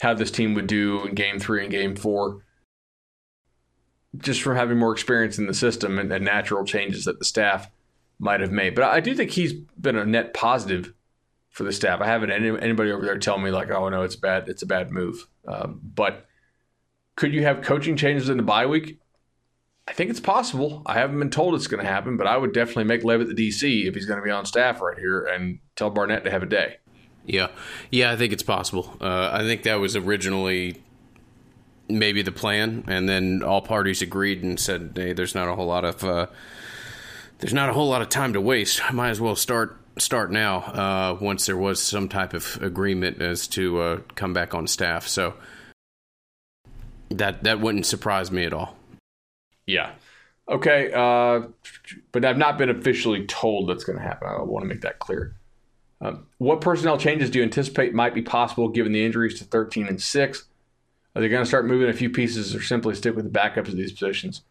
how 0.00 0.14
this 0.14 0.30
team 0.30 0.54
would 0.54 0.66
do 0.66 1.04
in 1.06 1.14
game 1.14 1.38
three 1.38 1.62
and 1.62 1.70
game 1.70 1.94
four. 1.94 2.44
Just 4.18 4.42
from 4.42 4.56
having 4.56 4.78
more 4.78 4.92
experience 4.92 5.38
in 5.38 5.46
the 5.46 5.54
system 5.54 5.98
and, 5.98 6.12
and 6.12 6.24
natural 6.24 6.64
changes 6.64 7.04
that 7.04 7.18
the 7.18 7.24
staff 7.24 7.70
might 8.18 8.40
have 8.40 8.52
made. 8.52 8.74
But 8.74 8.84
I 8.84 9.00
do 9.00 9.14
think 9.14 9.30
he's 9.30 9.52
been 9.52 9.96
a 9.96 10.04
net 10.04 10.34
positive 10.34 10.92
for 11.48 11.64
the 11.64 11.72
staff. 11.72 12.00
I 12.00 12.06
haven't 12.06 12.30
any, 12.30 12.48
anybody 12.48 12.90
over 12.92 13.04
there 13.04 13.18
tell 13.18 13.38
me 13.38 13.50
like, 13.50 13.70
oh 13.70 13.88
no, 13.88 14.02
it's 14.02 14.16
bad. 14.16 14.48
It's 14.48 14.62
a 14.62 14.66
bad 14.66 14.90
move. 14.90 15.26
Um, 15.46 15.80
but 15.82 16.26
could 17.16 17.34
you 17.34 17.42
have 17.42 17.62
coaching 17.62 17.96
changes 17.96 18.28
in 18.28 18.36
the 18.36 18.42
bye 18.42 18.66
week? 18.66 18.98
I 19.88 19.92
think 19.92 20.10
it's 20.10 20.20
possible. 20.20 20.82
I 20.86 20.94
haven't 20.94 21.18
been 21.18 21.30
told 21.30 21.54
it's 21.54 21.66
going 21.66 21.84
to 21.84 21.90
happen, 21.90 22.16
but 22.16 22.26
I 22.26 22.36
would 22.36 22.52
definitely 22.52 22.84
make 22.84 23.02
Leavitt 23.02 23.34
the 23.34 23.48
DC 23.48 23.86
if 23.86 23.94
he's 23.94 24.06
going 24.06 24.20
to 24.20 24.24
be 24.24 24.30
on 24.30 24.46
staff 24.46 24.80
right 24.80 24.96
here 24.96 25.24
and 25.24 25.58
tell 25.74 25.90
Barnett 25.90 26.24
to 26.24 26.30
have 26.30 26.44
a 26.44 26.46
day. 26.46 26.76
Yeah, 27.26 27.48
yeah, 27.90 28.12
I 28.12 28.16
think 28.16 28.32
it's 28.32 28.42
possible. 28.42 28.96
Uh, 29.00 29.30
I 29.32 29.40
think 29.40 29.64
that 29.64 29.80
was 29.80 29.96
originally 29.96 30.82
maybe 31.98 32.22
the 32.22 32.32
plan, 32.32 32.84
and 32.86 33.08
then 33.08 33.42
all 33.42 33.62
parties 33.62 34.02
agreed 34.02 34.42
and 34.42 34.58
said, 34.58 34.92
"Hey, 34.94 35.12
there's 35.12 35.34
not 35.34 35.48
a 35.48 35.54
whole 35.54 35.66
lot 35.66 35.84
of 35.84 36.04
uh, 36.04 36.26
there's 37.38 37.54
not 37.54 37.68
a 37.68 37.72
whole 37.72 37.88
lot 37.88 38.02
of 38.02 38.08
time 38.08 38.32
to 38.34 38.40
waste. 38.40 38.82
I 38.88 38.92
might 38.92 39.10
as 39.10 39.20
well 39.20 39.36
start 39.36 39.76
start 39.98 40.30
now." 40.30 40.58
Uh, 40.58 41.18
once 41.20 41.46
there 41.46 41.56
was 41.56 41.82
some 41.82 42.08
type 42.08 42.34
of 42.34 42.58
agreement 42.62 43.20
as 43.20 43.46
to 43.48 43.80
uh, 43.80 44.00
come 44.14 44.32
back 44.32 44.54
on 44.54 44.66
staff, 44.66 45.06
so 45.06 45.34
that 47.10 47.44
that 47.44 47.60
wouldn't 47.60 47.86
surprise 47.86 48.30
me 48.30 48.44
at 48.44 48.52
all. 48.52 48.76
Yeah. 49.66 49.92
Okay, 50.48 50.90
uh, 50.92 51.42
but 52.10 52.24
I've 52.24 52.38
not 52.38 52.58
been 52.58 52.70
officially 52.70 53.24
told 53.26 53.68
that's 53.68 53.84
going 53.84 53.98
to 53.98 54.02
happen. 54.02 54.28
I 54.28 54.42
want 54.42 54.64
to 54.64 54.68
make 54.68 54.80
that 54.80 54.98
clear. 54.98 55.36
Um, 56.00 56.26
what 56.38 56.60
personnel 56.60 56.98
changes 56.98 57.30
do 57.30 57.38
you 57.38 57.44
anticipate 57.44 57.94
might 57.94 58.14
be 58.14 58.22
possible 58.22 58.68
given 58.68 58.92
the 58.92 59.04
injuries 59.04 59.38
to 59.38 59.44
13 59.44 59.86
and 59.86 60.00
6? 60.00 60.44
Are 61.14 61.20
they 61.20 61.28
going 61.28 61.42
to 61.42 61.48
start 61.48 61.66
moving 61.66 61.88
a 61.88 61.92
few 61.92 62.08
pieces 62.10 62.54
or 62.54 62.62
simply 62.62 62.94
stick 62.94 63.16
with 63.16 63.24
the 63.30 63.36
backups 63.38 63.68
of 63.68 63.76
these 63.76 63.92
positions? 63.92 64.42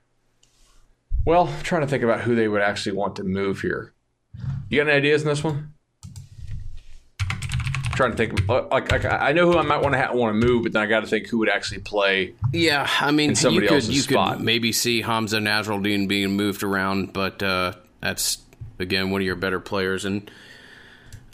Well, 1.25 1.47
I'm 1.47 1.61
trying 1.63 1.81
to 1.81 1.87
think 1.87 2.03
about 2.03 2.21
who 2.21 2.35
they 2.35 2.47
would 2.47 2.61
actually 2.61 2.95
want 2.97 3.15
to 3.17 3.23
move 3.23 3.61
here. 3.61 3.93
You 4.69 4.77
got 4.79 4.87
any 4.89 4.97
ideas 4.97 5.21
in 5.21 5.27
this 5.29 5.43
one? 5.43 5.73
I'm 7.31 7.95
trying 7.95 8.11
to 8.11 8.17
think. 8.17 8.49
Uh, 8.49 8.67
like, 8.71 8.91
like 8.91 9.05
I 9.05 9.31
know 9.33 9.51
who 9.51 9.57
I 9.57 9.61
might 9.63 9.81
want 9.81 9.93
to 9.93 10.01
ha- 10.01 10.13
want 10.13 10.39
to 10.39 10.47
move, 10.47 10.63
but 10.63 10.73
then 10.73 10.81
I 10.81 10.85
got 10.85 11.01
to 11.01 11.07
think 11.07 11.27
who 11.27 11.39
would 11.39 11.49
actually 11.49 11.81
play. 11.81 12.33
Yeah, 12.53 12.87
I 13.01 13.11
mean, 13.11 13.35
somebody 13.35 13.65
you 13.65 13.69
could 13.69 13.75
else's 13.75 13.95
you 13.95 14.01
spot. 14.01 14.37
could 14.37 14.45
maybe 14.45 14.71
see 14.71 15.01
Hamsah 15.03 15.41
Nasirildeen 15.41 16.07
being 16.07 16.31
moved 16.37 16.63
around, 16.63 17.11
but 17.13 17.43
uh, 17.43 17.73
that's 18.01 18.37
again 18.79 19.11
one 19.11 19.21
of 19.21 19.25
your 19.25 19.35
better 19.35 19.59
players. 19.59 20.05
And 20.05 20.29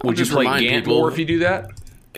I'll 0.03 0.09
Would 0.09 0.19
you 0.19 0.25
play 0.25 0.45
Gant 0.45 0.85
people- 0.85 0.97
more 0.99 1.11
if 1.11 1.17
you 1.19 1.25
do 1.25 1.39
that? 1.39 1.69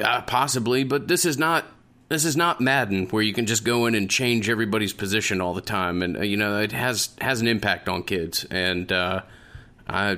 Uh, 0.02 0.22
possibly, 0.22 0.84
but 0.84 1.08
this 1.08 1.26
is 1.26 1.38
not 1.38 1.66
this 2.10 2.24
is 2.24 2.38
not 2.38 2.62
Madden 2.62 3.08
where 3.08 3.22
you 3.22 3.34
can 3.34 3.46
just 3.46 3.64
go 3.64 3.86
in 3.86 3.96
and 3.96 4.10
change 4.10 4.50
everybody's 4.50 4.94
position 4.94 5.42
all 5.42 5.54
the 5.54 5.62
time, 5.62 6.02
and 6.02 6.18
uh, 6.18 6.22
you 6.22 6.38
know 6.38 6.60
it 6.60 6.72
has 6.72 7.10
has 7.20 7.42
an 7.42 7.48
impact 7.48 7.90
on 7.90 8.04
kids, 8.04 8.46
and 8.46 8.92
uh, 8.92 9.22
I, 9.88 10.18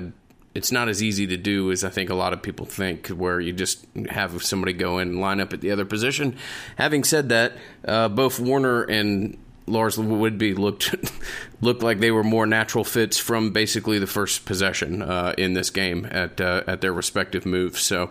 it's 0.54 0.72
not 0.72 0.88
as 0.88 1.02
easy 1.02 1.26
to 1.28 1.36
do 1.36 1.70
as 1.72 1.84
I 1.84 1.90
think 1.90 2.10
a 2.10 2.14
lot 2.14 2.32
of 2.32 2.42
people 2.42 2.66
think, 2.66 3.08
where 3.08 3.40
you 3.40 3.52
just 3.52 3.86
have 4.08 4.42
somebody 4.42 4.72
go 4.72 4.98
in 4.98 5.08
and 5.08 5.20
line 5.20 5.40
up 5.40 5.52
at 5.52 5.60
the 5.60 5.70
other 5.70 5.84
position. 5.84 6.36
Having 6.76 7.04
said 7.04 7.28
that, 7.30 7.52
uh, 7.84 8.08
both 8.08 8.38
Warner 8.38 8.82
and 8.82 9.36
Lars-Woodbey 9.66 10.58
looked 10.58 10.94
looked 11.60 11.82
like 11.82 12.00
they 12.00 12.10
were 12.10 12.24
more 12.24 12.46
natural 12.46 12.84
fits 12.84 13.18
from 13.18 13.50
basically 13.52 13.98
the 13.98 14.06
first 14.06 14.44
possession 14.44 15.02
uh, 15.02 15.34
in 15.36 15.54
this 15.54 15.70
game 15.70 16.06
at 16.10 16.40
uh, 16.40 16.62
at 16.66 16.80
their 16.80 16.92
respective 16.92 17.46
moves. 17.46 17.80
So 17.80 18.10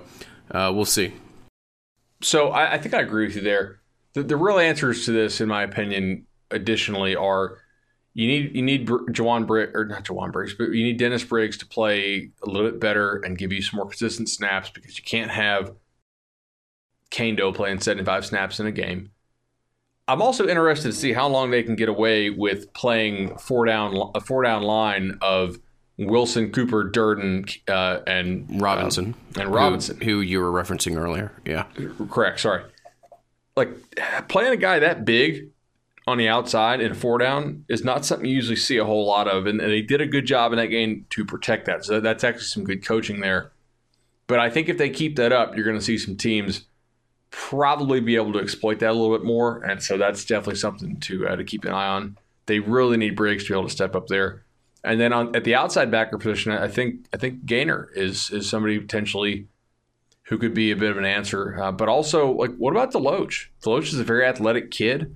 uh, 0.51 0.71
we'll 0.73 0.85
see. 0.85 1.13
So 2.21 2.49
I, 2.49 2.73
I 2.73 2.77
think 2.77 2.93
I 2.93 3.01
agree 3.01 3.25
with 3.25 3.35
you 3.35 3.41
there. 3.41 3.79
The, 4.13 4.23
the 4.23 4.37
real 4.37 4.59
answers 4.59 5.05
to 5.05 5.11
this, 5.11 5.39
in 5.39 5.47
my 5.47 5.63
opinion, 5.63 6.25
additionally, 6.51 7.15
are 7.15 7.59
you 8.13 8.27
need 8.27 8.55
you 8.55 8.61
need 8.61 8.87
Jawan 8.87 9.45
Briggs 9.45 9.71
or 9.75 9.85
not 9.85 10.03
Jawan 10.03 10.31
Briggs, 10.31 10.53
but 10.53 10.71
you 10.71 10.83
need 10.83 10.97
Dennis 10.97 11.23
Briggs 11.23 11.57
to 11.57 11.65
play 11.65 12.31
a 12.43 12.49
little 12.49 12.69
bit 12.69 12.79
better 12.79 13.17
and 13.17 13.37
give 13.37 13.51
you 13.51 13.61
some 13.61 13.77
more 13.77 13.87
consistent 13.87 14.29
snaps 14.29 14.69
because 14.69 14.97
you 14.97 15.03
can't 15.03 15.31
have 15.31 15.73
Kaindoh 17.11 17.53
playing 17.53 17.79
75 17.79 18.25
snaps 18.25 18.59
in 18.59 18.67
a 18.67 18.71
game. 18.71 19.11
I'm 20.07 20.21
also 20.23 20.47
interested 20.47 20.89
to 20.89 20.97
see 20.97 21.13
how 21.13 21.27
long 21.27 21.51
they 21.51 21.61
can 21.61 21.75
get 21.75 21.87
away 21.87 22.31
with 22.31 22.73
playing 22.73 23.37
four 23.37 23.65
down 23.65 24.11
a 24.15 24.19
four 24.19 24.43
down 24.43 24.63
line 24.63 25.19
of 25.21 25.59
Wilson, 25.99 26.51
Cooper, 26.51 26.85
Durden, 26.85 27.45
uh, 27.67 27.99
and 28.07 28.61
Robinson 28.61 29.15
and 29.37 29.53
Robinson. 29.53 29.99
who, 29.99 30.15
who 30.15 30.21
you 30.21 30.39
were 30.39 30.51
referencing 30.51 30.97
earlier. 30.97 31.31
Yeah, 31.45 31.65
Correct. 32.09 32.39
Sorry. 32.39 32.63
Like 33.55 33.69
playing 34.29 34.53
a 34.53 34.57
guy 34.57 34.79
that 34.79 35.03
big 35.03 35.49
on 36.07 36.17
the 36.17 36.29
outside 36.29 36.79
in 36.79 36.91
a 36.91 36.95
four 36.95 37.17
down 37.17 37.65
is 37.67 37.83
not 37.83 38.05
something 38.05 38.25
you 38.25 38.35
usually 38.35 38.55
see 38.55 38.77
a 38.77 38.85
whole 38.85 39.05
lot 39.05 39.27
of, 39.27 39.45
and, 39.45 39.59
and 39.59 39.69
they 39.69 39.81
did 39.81 39.99
a 39.99 40.07
good 40.07 40.25
job 40.25 40.53
in 40.53 40.57
that 40.57 40.67
game 40.67 41.05
to 41.09 41.25
protect 41.25 41.65
that. 41.65 41.83
So 41.83 41.99
that's 41.99 42.23
actually 42.23 42.45
some 42.45 42.63
good 42.63 42.85
coaching 42.85 43.19
there. 43.19 43.51
But 44.27 44.39
I 44.39 44.49
think 44.49 44.69
if 44.69 44.77
they 44.77 44.89
keep 44.89 45.17
that 45.17 45.33
up, 45.33 45.55
you're 45.55 45.65
going 45.65 45.77
to 45.77 45.83
see 45.83 45.97
some 45.97 46.15
teams 46.15 46.65
probably 47.31 47.99
be 47.99 48.15
able 48.15 48.31
to 48.33 48.39
exploit 48.39 48.79
that 48.79 48.91
a 48.91 48.93
little 48.93 49.15
bit 49.15 49.25
more, 49.25 49.61
and 49.63 49.83
so 49.83 49.97
that's 49.97 50.23
definitely 50.23 50.55
something 50.55 50.97
to 51.01 51.27
uh, 51.27 51.35
to 51.35 51.43
keep 51.43 51.65
an 51.65 51.73
eye 51.73 51.87
on. 51.87 52.17
They 52.45 52.59
really 52.59 52.97
need 52.97 53.15
Briggs 53.15 53.43
to 53.43 53.49
be 53.49 53.55
able 53.55 53.67
to 53.67 53.73
step 53.73 53.95
up 53.95 54.07
there. 54.07 54.43
And 54.83 54.99
then 54.99 55.11
on 55.11 55.35
at 55.35 55.43
the 55.43 55.55
outside 55.55 55.91
backer 55.91 56.17
position, 56.17 56.51
I 56.51 56.67
think 56.67 57.07
I 57.13 57.17
think 57.17 57.45
Gainer 57.45 57.89
is 57.93 58.29
is 58.31 58.49
somebody 58.49 58.79
potentially 58.79 59.47
who 60.23 60.37
could 60.37 60.53
be 60.53 60.71
a 60.71 60.75
bit 60.75 60.91
of 60.91 60.97
an 60.97 61.05
answer. 61.05 61.59
Uh, 61.61 61.71
but 61.71 61.89
also, 61.89 62.31
like, 62.31 62.55
what 62.57 62.71
about 62.71 62.93
DeLoach? 62.93 63.47
DeLoach 63.63 63.87
is 63.87 63.99
a 63.99 64.03
very 64.03 64.25
athletic 64.25 64.71
kid. 64.71 65.15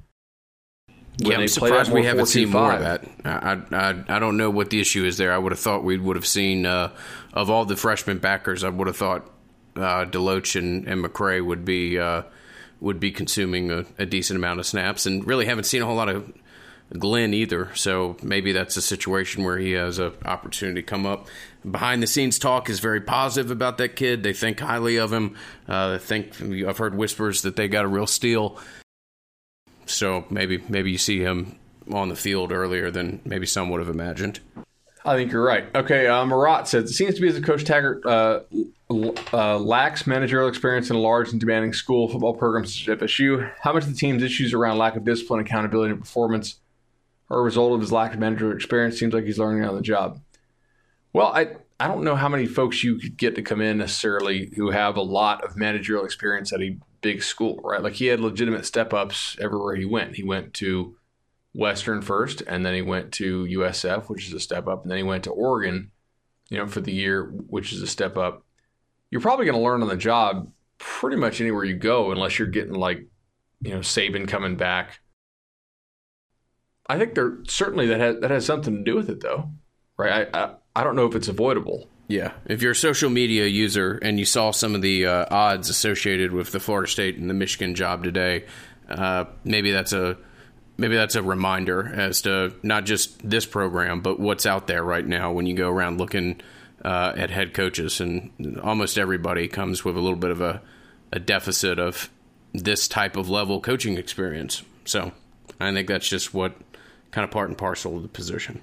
When 1.20 1.32
yeah. 1.32 1.38
I'm 1.38 1.48
surprised 1.48 1.92
we 1.92 2.04
haven't 2.04 2.26
seen 2.26 2.50
more 2.50 2.74
of 2.74 2.82
that. 2.82 3.06
I, 3.24 3.62
I 3.72 4.04
I 4.16 4.20
don't 4.20 4.36
know 4.36 4.50
what 4.50 4.72
the 4.72 4.82
issue 4.82 5.06
is 5.06 5.18
there. 5.18 5.32
I 5.32 5.38
would 5.38 5.52
have 5.52 5.60
thought 5.60 5.84
we 5.84 5.98
would 5.98 6.16
have 6.16 6.26
seen 6.26 6.66
uh, 6.66 6.92
of 7.34 7.52
all 7.52 7.66
the 7.66 7.78
freshman 7.78 8.18
backers. 8.18 8.64
I 8.64 8.70
would 8.70 8.88
have 8.88 8.98
thought 8.98 9.30
uh, 9.76 10.06
DeLoach 10.06 10.60
and, 10.60 10.88
and 10.88 11.06
McCray 11.06 11.46
would 11.46 11.64
be 11.64 12.00
uh, 12.00 12.24
would 12.80 13.00
be 13.00 13.12
consuming 13.12 13.72
a, 13.72 13.86
a 14.00 14.06
decent 14.08 14.38
amount 14.38 14.60
of 14.60 14.66
snaps, 14.66 15.06
and 15.06 15.26
really 15.26 15.46
haven't 15.46 15.66
seen 15.66 15.84
a 15.84 15.86
whole 15.86 15.96
lot 15.96 16.10
of 16.10 16.34
Glenn 16.98 17.34
either. 17.34 17.74
So 17.76 18.18
maybe 18.22 18.52
that's 18.52 18.78
a 18.78 18.82
situation 18.82 19.44
where 19.44 19.58
he 19.58 19.72
has 19.72 20.00
an 20.00 20.14
opportunity 20.26 20.82
to 20.82 20.86
come 20.86 21.06
up. 21.06 21.28
Behind 21.70 22.04
the 22.04 22.08
scenes 22.08 22.38
talk 22.38 22.70
is 22.70 22.80
very 22.80 23.02
positive 23.02 23.52
about 23.52 23.78
that 23.78 23.96
kid. 23.96 24.24
They 24.24 24.34
think 24.34 24.60
highly 24.60 24.98
of 24.98 25.12
him. 25.12 25.36
Uh, 25.68 25.98
think 25.98 26.42
I've 26.42 26.78
heard 26.78 26.96
whispers 26.96 27.42
that 27.44 27.56
they 27.56 27.68
got 27.68 27.86
a 27.86 27.88
real 27.88 28.08
steal. 28.08 28.60
So 29.86 30.26
maybe 30.30 30.64
maybe 30.70 30.92
you 30.92 30.98
see 30.98 31.20
him 31.20 31.58
on 31.92 32.10
the 32.10 32.16
field 32.16 32.52
earlier 32.52 32.92
than 32.92 33.22
maybe 33.26 33.46
some 33.46 33.70
would 33.70 33.80
have 33.80 33.90
imagined. 33.90 34.40
I 35.06 35.16
think 35.16 35.32
you're 35.32 35.44
right. 35.44 35.66
Okay, 35.76 36.08
uh, 36.08 36.26
Marat 36.26 36.68
says 36.68 36.90
it 36.90 36.94
seems 36.94 37.16
to 37.16 37.22
be 37.22 37.28
as 37.28 37.36
if 37.36 37.44
Coach 37.44 37.66
Taggart 37.66 38.06
uh, 38.06 38.40
uh, 39.34 39.58
lacks 39.58 40.08
managerial 40.08 40.48
experience 40.48 40.90
in 40.90 40.96
a 40.96 41.00
large 41.00 41.32
and 41.32 41.40
demanding 41.40 41.74
school 41.74 42.08
football 42.08 42.34
program 42.34 42.66
such 42.66 42.88
as 42.88 43.00
FSU. 43.00 43.52
How 43.60 43.74
much 43.74 43.84
of 43.84 43.90
the 43.90 43.96
team's 43.96 44.24
issues 44.24 44.54
around 44.54 44.78
lack 44.78 44.96
of 44.96 45.04
discipline, 45.04 45.42
accountability, 45.42 45.92
and 45.92 46.00
performance 46.00 46.60
are 47.30 47.40
a 47.40 47.44
result 47.44 47.74
of 47.74 47.82
his 47.82 47.92
lack 47.92 48.14
of 48.14 48.20
managerial 48.20 48.56
experience? 48.56 49.00
Seems 49.00 49.14
like 49.14 49.26
he's 49.26 49.40
learning 49.40 49.66
on 49.66 49.76
the 49.76 49.82
job. 49.82 50.20
Well, 51.14 51.28
I 51.28 51.56
I 51.80 51.88
don't 51.88 52.04
know 52.04 52.16
how 52.16 52.30
many 52.30 52.46
folks 52.46 52.84
you 52.84 52.98
could 52.98 53.18
get 53.18 53.36
to 53.36 53.42
come 53.42 53.62
in 53.62 53.78
necessarily 53.78 54.52
who 54.56 54.72
have 54.72 54.96
a 54.96 55.02
lot 55.02 55.44
of 55.44 55.58
managerial 55.58 56.06
experience 56.06 56.54
at 56.54 56.62
a 56.62 56.78
big 57.02 57.22
school, 57.22 57.60
right? 57.64 57.82
Like 57.82 57.94
he 57.94 58.06
had 58.08 58.20
legitimate 58.20 58.66
step 58.66 58.94
ups 58.94 59.36
everywhere 59.40 59.76
he 59.76 59.86
went. 59.86 60.16
He 60.16 60.24
went 60.24 60.54
to 60.56 60.96
Western 61.54 62.02
first, 62.02 62.42
and 62.42 62.66
then 62.66 62.74
he 62.74 62.82
went 62.82 63.12
to 63.14 63.46
USF, 63.46 64.10
which 64.10 64.28
is 64.28 64.34
a 64.34 64.40
step 64.40 64.68
up, 64.68 64.84
and 64.84 64.92
then 64.92 64.98
he 64.98 65.04
went 65.04 65.26
to 65.26 65.32
Oregon, 65.32 65.92
you 66.50 66.58
know, 66.58 66.68
for 66.68 66.82
the 66.82 66.94
year, 66.94 67.26
which 67.26 67.74
is 67.74 67.82
a 67.82 67.88
step 67.88 68.18
up. 68.18 68.44
You're 69.12 69.22
probably 69.22 69.46
going 69.46 69.58
to 69.58 69.64
learn 69.64 69.82
on 69.82 69.90
the 69.90 69.98
job 69.98 70.52
pretty 70.80 71.18
much 71.18 71.40
anywhere 71.40 71.64
you 71.64 71.76
go, 71.76 72.12
unless 72.12 72.40
you're 72.40 72.48
getting 72.48 72.74
like, 72.74 73.06
you 73.62 73.72
know, 73.72 73.80
Saban 73.80 74.28
coming 74.28 74.56
back. 74.56 75.00
I 76.88 76.98
think 76.98 77.16
there 77.16 77.38
certainly 77.48 77.88
that 77.88 78.00
has 78.00 78.20
that 78.20 78.32
has 78.32 78.46
something 78.46 78.78
to 78.78 78.84
do 78.84 78.96
with 78.96 79.10
it, 79.10 79.22
though, 79.22 79.50
right? 79.98 80.30
I 80.34 80.44
I, 80.44 80.56
I 80.76 80.84
don't 80.84 80.96
know 80.96 81.06
if 81.06 81.16
it's 81.16 81.28
avoidable. 81.28 81.88
Yeah, 82.08 82.34
if 82.46 82.62
you're 82.62 82.74
a 82.74 82.76
social 82.76 83.10
media 83.10 83.46
user 83.48 83.98
and 84.02 84.20
you 84.20 84.26
saw 84.26 84.52
some 84.52 84.76
of 84.76 84.82
the 84.82 85.06
uh, 85.06 85.26
odds 85.32 85.70
associated 85.70 86.34
with 86.34 86.52
the 86.52 86.60
Florida 86.60 86.92
State 86.92 87.18
and 87.18 87.30
the 87.30 87.34
Michigan 87.34 87.76
job 87.76 88.04
today, 88.04 88.46
uh, 88.90 89.26
maybe 89.44 89.72
that's 89.72 89.94
a 89.94 90.18
maybe 90.78 90.96
that's 90.96 91.16
a 91.16 91.24
reminder 91.24 91.88
as 91.94 92.22
to 92.24 92.54
not 92.64 92.86
just 92.86 93.28
this 93.28 93.46
program, 93.46 94.02
but 94.02 94.20
what's 94.20 94.46
out 94.46 94.68
there 94.68 94.84
right 94.84 95.06
now 95.06 95.32
when 95.32 95.46
you 95.46 95.56
go 95.56 95.70
around 95.70 95.98
looking 95.98 96.42
uh, 96.84 97.14
at 97.16 97.30
head 97.30 97.54
coaches, 97.54 98.02
and 98.02 98.60
almost 98.62 98.98
everybody 98.98 99.48
comes 99.48 99.86
with 99.86 99.96
a 99.96 100.00
little 100.02 100.20
bit 100.20 100.32
of 100.32 100.42
a, 100.42 100.62
a 101.12 101.20
deficit 101.20 101.80
of 101.80 102.10
this 102.54 102.88
type 102.88 103.16
of 103.16 103.30
level 103.30 103.62
coaching 103.62 103.98
experience. 103.98 104.64
So 104.86 105.14
I 105.60 105.72
think 105.72 105.88
that's 105.88 106.08
just 106.08 106.34
what 106.34 106.56
kind 107.14 107.24
of 107.24 107.32
part 107.32 107.48
and 107.48 107.58
parcel 107.58 107.96
of 107.96 108.02
the 108.02 108.10
position. 108.10 108.60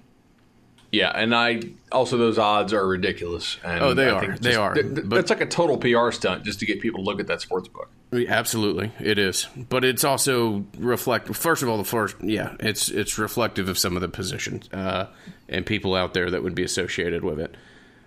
Yeah, 0.92 1.10
and 1.14 1.32
I 1.34 1.62
also 1.92 2.18
those 2.18 2.36
odds 2.36 2.72
are 2.72 2.84
ridiculous. 2.86 3.58
And 3.64 3.80
Oh, 3.82 3.94
they 3.94 4.08
I 4.08 4.10
are. 4.10 4.20
think 4.20 4.40
They 4.40 4.56
are. 4.56 4.74
th- 4.74 4.86
th- 4.86 5.08
But- 5.08 5.16
that's 5.16 5.30
like 5.30 5.40
a 5.40 5.46
total 5.46 5.78
PR 5.78 6.10
stunt 6.10 6.44
just 6.44 6.58
to 6.60 6.66
get 6.66 6.80
people 6.80 7.00
to 7.04 7.04
look 7.08 7.20
at 7.20 7.28
that 7.28 7.40
sports 7.40 7.68
book. 7.68 7.88
Absolutely, 8.12 8.90
it 8.98 9.16
is. 9.18 9.46
But 9.56 9.84
it's 9.84 10.02
also 10.02 10.64
reflect. 10.78 11.32
First 11.34 11.62
of 11.62 11.68
all, 11.68 11.78
the 11.78 11.84
first, 11.84 12.16
yeah, 12.20 12.56
it's 12.58 12.88
it's 12.88 13.18
reflective 13.18 13.68
of 13.68 13.78
some 13.78 13.94
of 13.94 14.02
the 14.02 14.08
positions 14.08 14.68
uh, 14.72 15.06
and 15.48 15.64
people 15.64 15.94
out 15.94 16.12
there 16.12 16.28
that 16.28 16.42
would 16.42 16.56
be 16.56 16.64
associated 16.64 17.22
with 17.22 17.38
it. 17.38 17.56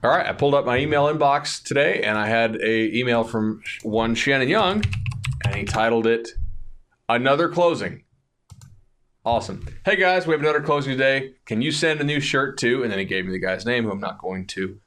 All 0.04 0.12
right, 0.12 0.28
I 0.28 0.34
pulled 0.34 0.54
up 0.56 0.66
my 0.66 0.78
email 0.78 1.06
inbox 1.06 1.64
today, 1.64 2.04
and 2.04 2.18
I 2.18 2.28
had 2.28 2.58
a 2.58 2.94
email 2.94 3.24
from 3.24 3.62
one 3.84 4.14
Shannon 4.14 4.50
Young, 4.50 4.84
and 5.46 5.56
he 5.56 5.64
titled 5.64 6.06
it 6.06 6.28
"Another 7.08 7.48
Closing." 7.48 8.04
Awesome. 9.26 9.66
Hey 9.86 9.96
guys, 9.96 10.28
we 10.28 10.34
have 10.34 10.42
another 10.42 10.60
closing 10.60 10.92
today. 10.92 11.36
Can 11.46 11.62
you 11.62 11.72
send 11.72 12.02
a 12.02 12.04
new 12.04 12.20
shirt 12.20 12.58
to? 12.58 12.84
And 12.84 12.92
then 12.92 13.00
he 13.00 13.06
gave 13.06 13.26
me 13.26 13.32
the 13.32 13.40
guy's 13.40 13.66
name, 13.66 13.86
who 13.86 13.92
I'm 13.92 14.02
not 14.02 14.18
going 14.18 14.46
to 14.48 14.80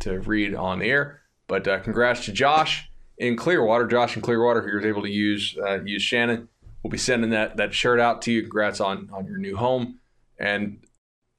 to 0.00 0.20
read 0.20 0.54
on 0.54 0.80
the 0.80 0.90
air. 0.90 1.22
But 1.46 1.66
uh, 1.66 1.78
congrats 1.78 2.26
to 2.26 2.32
Josh 2.32 2.90
in 3.16 3.36
Clearwater. 3.36 3.86
Josh 3.86 4.16
in 4.16 4.22
Clearwater, 4.22 4.60
who 4.60 4.76
was 4.76 4.84
able 4.84 5.00
to 5.00 5.10
use 5.10 5.56
uh, 5.66 5.80
use 5.82 6.02
Shannon. 6.02 6.48
We'll 6.82 6.90
be 6.90 6.98
sending 6.98 7.30
that 7.30 7.56
that 7.56 7.72
shirt 7.72 8.00
out 8.00 8.20
to 8.22 8.32
you. 8.32 8.42
Congrats 8.42 8.82
on 8.82 9.08
on 9.14 9.24
your 9.24 9.38
new 9.38 9.56
home. 9.56 9.98
And 10.38 10.84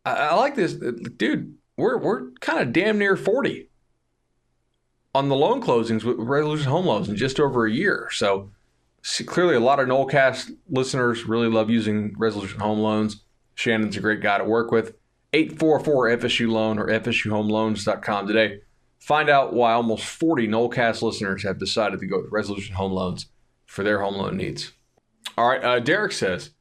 I, 0.03 0.15
I 0.15 0.33
like 0.33 0.55
this, 0.55 0.73
dude. 0.73 1.57
We're 1.77 1.99
we're 1.99 2.31
kind 2.39 2.59
of 2.59 2.73
damn 2.73 2.97
near 2.97 3.17
forty 3.17 3.69
on 5.13 5.29
the 5.29 5.35
loan 5.35 5.61
closings 5.61 6.03
with 6.03 6.17
Resolution 6.17 6.71
Home 6.71 6.87
Loans 6.87 7.07
in 7.07 7.15
just 7.15 7.39
over 7.39 7.67
a 7.67 7.71
year. 7.71 8.09
So 8.11 8.49
see, 9.01 9.23
clearly, 9.23 9.55
a 9.55 9.59
lot 9.59 9.79
of 9.79 9.87
Nolecast 9.87 10.51
listeners 10.69 11.25
really 11.25 11.47
love 11.47 11.69
using 11.69 12.15
Resolution 12.17 12.59
Home 12.59 12.79
Loans. 12.79 13.23
Shannon's 13.55 13.97
a 13.97 14.01
great 14.01 14.21
guy 14.21 14.37
to 14.37 14.43
work 14.43 14.71
with. 14.71 14.95
844 15.33 16.17
FSU 16.17 16.49
Loan 16.49 16.79
or 16.79 16.87
FSUHomeLoans.com 16.87 18.27
today. 18.27 18.61
Find 18.99 19.29
out 19.29 19.53
why 19.53 19.73
almost 19.73 20.05
40 20.05 20.47
Nolecast 20.47 21.01
listeners 21.01 21.43
have 21.43 21.59
decided 21.59 21.99
to 21.99 22.07
go 22.07 22.21
with 22.21 22.31
Resolution 22.31 22.75
Home 22.75 22.91
Loans 22.91 23.27
for 23.65 23.83
their 23.83 24.01
home 24.01 24.15
loan 24.15 24.37
needs. 24.37 24.73
All 25.37 25.47
right, 25.47 25.63
uh, 25.63 25.79
Derek 25.79 26.11
says, 26.11 26.51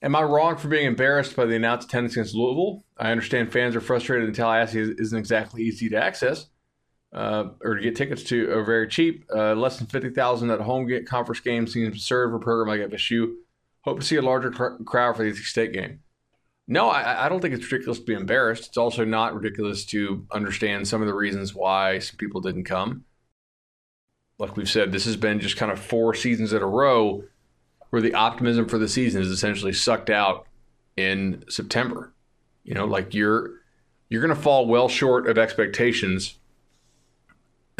Am 0.00 0.16
I 0.16 0.22
wrong 0.22 0.56
for 0.56 0.68
being 0.68 0.86
embarrassed 0.86 1.36
by 1.36 1.44
the 1.44 1.54
announced 1.54 1.88
attendance 1.88 2.14
against 2.14 2.34
Louisville? 2.34 2.84
I 2.96 3.12
understand 3.12 3.52
fans 3.52 3.76
are 3.76 3.80
frustrated 3.80 4.26
and 4.26 4.34
Tallahassee 4.34 4.94
isn't 4.98 5.18
exactly 5.18 5.62
easy 5.62 5.88
to 5.90 6.02
access 6.02 6.46
uh, 7.12 7.50
or 7.62 7.74
to 7.74 7.82
get 7.82 7.96
tickets 7.96 8.22
to 8.24 8.50
are 8.50 8.64
very 8.64 8.88
cheap. 8.88 9.24
Uh, 9.34 9.54
less 9.54 9.78
than 9.78 9.86
50000 9.86 10.50
at 10.50 10.60
home 10.60 10.86
get 10.86 11.06
conference 11.06 11.40
game 11.40 11.66
seems 11.66 11.88
absurd 11.88 12.30
for 12.30 12.36
a 12.36 12.40
program 12.40 12.68
like 12.68 12.90
FSU. 12.90 13.34
Hope 13.82 14.00
to 14.00 14.06
see 14.06 14.16
a 14.16 14.22
larger 14.22 14.50
cr- 14.50 14.82
crowd 14.84 15.16
for 15.16 15.24
the 15.24 15.34
State 15.34 15.72
game. 15.72 16.00
No, 16.68 16.88
I, 16.88 17.26
I 17.26 17.28
don't 17.28 17.40
think 17.40 17.54
it's 17.54 17.70
ridiculous 17.70 17.98
to 17.98 18.04
be 18.04 18.14
embarrassed. 18.14 18.68
It's 18.68 18.78
also 18.78 19.04
not 19.04 19.34
ridiculous 19.34 19.84
to 19.86 20.26
understand 20.30 20.86
some 20.86 21.02
of 21.02 21.08
the 21.08 21.14
reasons 21.14 21.54
why 21.54 21.98
some 21.98 22.16
people 22.16 22.40
didn't 22.40 22.64
come. 22.64 23.04
Like 24.38 24.56
we've 24.56 24.70
said, 24.70 24.92
this 24.92 25.04
has 25.04 25.16
been 25.16 25.40
just 25.40 25.56
kind 25.56 25.70
of 25.70 25.78
four 25.78 26.14
seasons 26.14 26.52
in 26.52 26.62
a 26.62 26.66
row 26.66 27.24
where 27.90 28.00
the 28.00 28.14
optimism 28.14 28.68
for 28.68 28.78
the 28.78 28.88
season 28.88 29.20
is 29.20 29.28
essentially 29.28 29.72
sucked 29.72 30.08
out 30.08 30.46
in 30.96 31.44
September. 31.48 32.14
You 32.64 32.74
know, 32.74 32.86
like 32.86 33.12
you're 33.12 33.50
you're 34.08 34.22
going 34.22 34.34
to 34.34 34.40
fall 34.40 34.66
well 34.66 34.88
short 34.88 35.28
of 35.28 35.36
expectations 35.36 36.38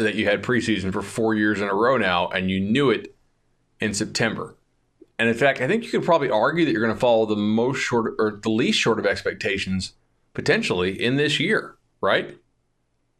that 0.03 0.15
you 0.15 0.25
had 0.25 0.43
preseason 0.43 0.91
for 0.93 1.01
four 1.01 1.33
years 1.35 1.59
in 1.61 1.67
a 1.67 1.73
row 1.73 1.97
now, 1.97 2.27
and 2.29 2.49
you 2.51 2.59
knew 2.59 2.89
it 2.89 3.15
in 3.79 3.93
September. 3.93 4.55
And 5.19 5.29
in 5.29 5.35
fact, 5.35 5.61
I 5.61 5.67
think 5.67 5.83
you 5.83 5.91
could 5.91 6.03
probably 6.03 6.29
argue 6.29 6.65
that 6.65 6.71
you're 6.71 6.83
going 6.83 6.93
to 6.93 6.99
follow 6.99 7.25
the 7.25 7.35
most 7.35 7.77
short 7.79 8.15
or 8.19 8.39
the 8.41 8.49
least 8.49 8.79
short 8.79 8.99
of 8.99 9.05
expectations 9.05 9.93
potentially 10.33 11.01
in 11.01 11.15
this 11.17 11.39
year, 11.39 11.75
right? 12.01 12.37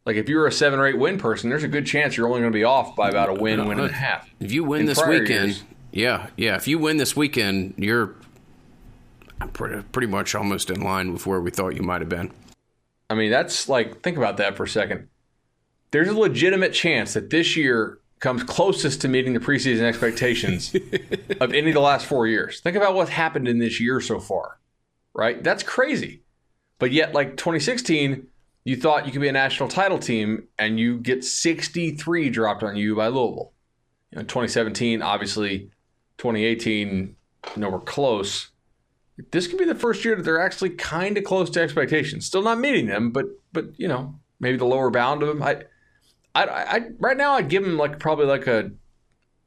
Like 0.05 0.15
if 0.17 0.27
you're 0.27 0.47
a 0.47 0.51
seven 0.51 0.79
or 0.79 0.87
eight 0.87 0.97
win 0.97 1.17
person, 1.17 1.49
there's 1.49 1.63
a 1.63 1.67
good 1.67 1.85
chance 1.85 2.17
you're 2.17 2.27
only 2.27 2.41
going 2.41 2.51
to 2.51 2.55
be 2.57 2.63
off 2.63 2.95
by 2.95 3.09
about 3.09 3.29
a 3.29 3.33
win, 3.33 3.65
win 3.67 3.79
and 3.79 3.89
a 3.89 3.93
half. 3.93 4.29
If 4.39 4.51
you 4.51 4.63
win 4.63 4.81
In 4.81 4.85
this 4.87 4.99
weekend, 5.05 5.27
years. 5.29 5.63
yeah, 5.91 6.27
yeah. 6.35 6.55
If 6.55 6.67
you 6.67 6.77
win 6.79 6.97
this 6.97 7.15
weekend, 7.15 7.75
you're 7.77 8.15
pretty, 9.53 9.81
pretty 9.91 10.07
much 10.07 10.35
almost 10.35 10.69
in 10.69 10.81
line 10.81 11.13
with 11.13 11.25
where 11.25 11.39
we 11.39 11.51
thought 11.51 11.75
you 11.75 11.83
might 11.83 12.01
have 12.01 12.09
been. 12.09 12.31
I 13.09 13.13
mean, 13.13 13.29
that's 13.31 13.69
like, 13.69 14.01
think 14.01 14.17
about 14.17 14.37
that 14.37 14.57
for 14.57 14.63
a 14.63 14.67
second. 14.67 15.07
There's 15.93 16.09
a 16.09 16.17
legitimate 16.17 16.73
chance 16.73 17.13
that 17.13 17.29
this 17.29 17.55
year 17.55 17.99
comes 18.19 18.41
closest 18.43 19.01
to 19.01 19.07
meeting 19.07 19.33
the 19.33 19.39
preseason 19.39 19.83
expectations 19.83 20.73
of 21.39 21.53
any 21.53 21.69
of 21.69 21.75
the 21.75 21.79
last 21.79 22.07
four 22.07 22.25
years. 22.25 22.61
Think 22.61 22.75
about 22.75 22.95
what's 22.95 23.11
happened 23.11 23.47
in 23.47 23.59
this 23.59 23.79
year 23.79 24.01
so 24.01 24.19
far, 24.19 24.59
right? 25.13 25.43
That's 25.43 25.61
crazy. 25.61 26.23
But 26.79 26.91
yet, 26.91 27.13
like 27.13 27.37
2016, 27.37 28.25
you 28.65 28.75
thought 28.75 29.05
you 29.05 29.11
could 29.11 29.21
be 29.21 29.27
a 29.27 29.33
national 29.33 29.69
title 29.69 29.99
team 29.99 30.47
and 30.57 30.79
you 30.79 30.97
get 30.97 31.23
63 31.23 32.31
dropped 32.31 32.63
on 32.63 32.75
you 32.75 32.95
by 32.95 33.07
Louisville. 33.07 33.53
You 34.11 34.17
know, 34.17 34.23
2017, 34.23 35.03
obviously, 35.03 35.69
2018, 36.17 37.15
nowhere 37.55 37.79
close 37.79 38.49
this 39.31 39.47
could 39.47 39.59
be 39.59 39.65
the 39.65 39.75
first 39.75 40.03
year 40.03 40.15
that 40.15 40.23
they're 40.23 40.41
actually 40.41 40.71
kind 40.71 41.17
of 41.17 41.23
close 41.23 41.49
to 41.51 41.61
expectations. 41.61 42.25
Still 42.25 42.41
not 42.41 42.59
meeting 42.59 42.87
them, 42.87 43.11
but 43.11 43.27
but 43.51 43.65
you 43.77 43.87
know 43.87 44.19
maybe 44.39 44.57
the 44.57 44.65
lower 44.65 44.89
bound 44.89 45.21
of 45.21 45.27
them. 45.27 45.43
I, 45.43 45.63
I, 46.35 46.45
I 46.45 46.81
right 46.99 47.17
now 47.17 47.33
I'd 47.33 47.49
give 47.49 47.63
them 47.63 47.77
like 47.77 47.99
probably 47.99 48.25
like 48.25 48.47
a 48.47 48.71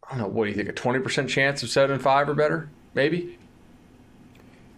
I 0.05 0.11
don't 0.11 0.19
know 0.19 0.29
what 0.29 0.45
do 0.45 0.51
you 0.51 0.57
think 0.57 0.69
a 0.69 0.73
twenty 0.73 1.01
percent 1.01 1.29
chance 1.29 1.63
of 1.63 1.71
seven 1.71 1.95
and 1.95 2.03
five 2.03 2.29
or 2.29 2.35
better 2.35 2.69
maybe. 2.95 3.39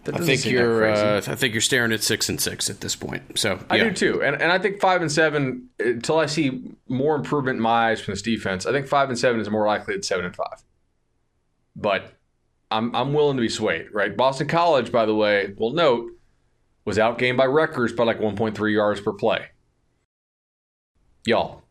I 0.07 0.19
think 0.19 0.47
you're. 0.47 0.87
Uh, 0.91 1.19
I 1.19 1.35
think 1.35 1.53
you're 1.53 1.61
staring 1.61 1.93
at 1.93 2.03
six 2.03 2.29
and 2.29 2.41
six 2.41 2.71
at 2.71 2.81
this 2.81 2.97
point. 2.97 3.39
So 3.39 3.59
I 3.69 3.79
do 3.79 3.93
too, 3.93 4.23
and 4.23 4.41
and 4.41 4.51
I 4.51 4.59
think 4.59 4.81
five 4.81 5.03
and 5.03 5.13
seven 5.13 5.69
until 5.79 6.19
I 6.19 6.27
see 6.27 6.63
more 6.89 7.15
improvement 7.15 7.57
in 7.57 7.63
my 7.63 7.91
eyes 7.91 8.01
from 8.01 8.13
this 8.13 8.23
defense. 8.23 8.65
I 8.65 8.73
think 8.73 8.87
five 8.87 9.11
and 9.11 9.19
seven 9.19 9.41
is 9.41 9.51
more 9.51 9.67
likely 9.67 9.95
than 9.95 10.03
seven 10.03 10.25
and 10.25 10.35
five. 10.35 10.63
But 11.77 12.15
I'm 12.71 12.95
I'm 12.95 13.13
willing 13.13 13.37
to 13.37 13.43
be 13.43 13.49
swayed, 13.49 13.89
right? 13.93 14.17
Boston 14.17 14.49
College, 14.49 14.91
by 14.91 15.05
the 15.05 15.15
way, 15.15 15.55
will 15.59 15.73
note, 15.73 16.11
was 16.85 16.97
outgained 16.97 17.37
by 17.37 17.47
Rutgers 17.47 17.93
by 17.93 18.05
like 18.05 18.19
1.3 18.19 18.73
yards 18.73 19.01
per 19.01 19.13
play. 19.13 19.49
Y'all, 21.27 21.63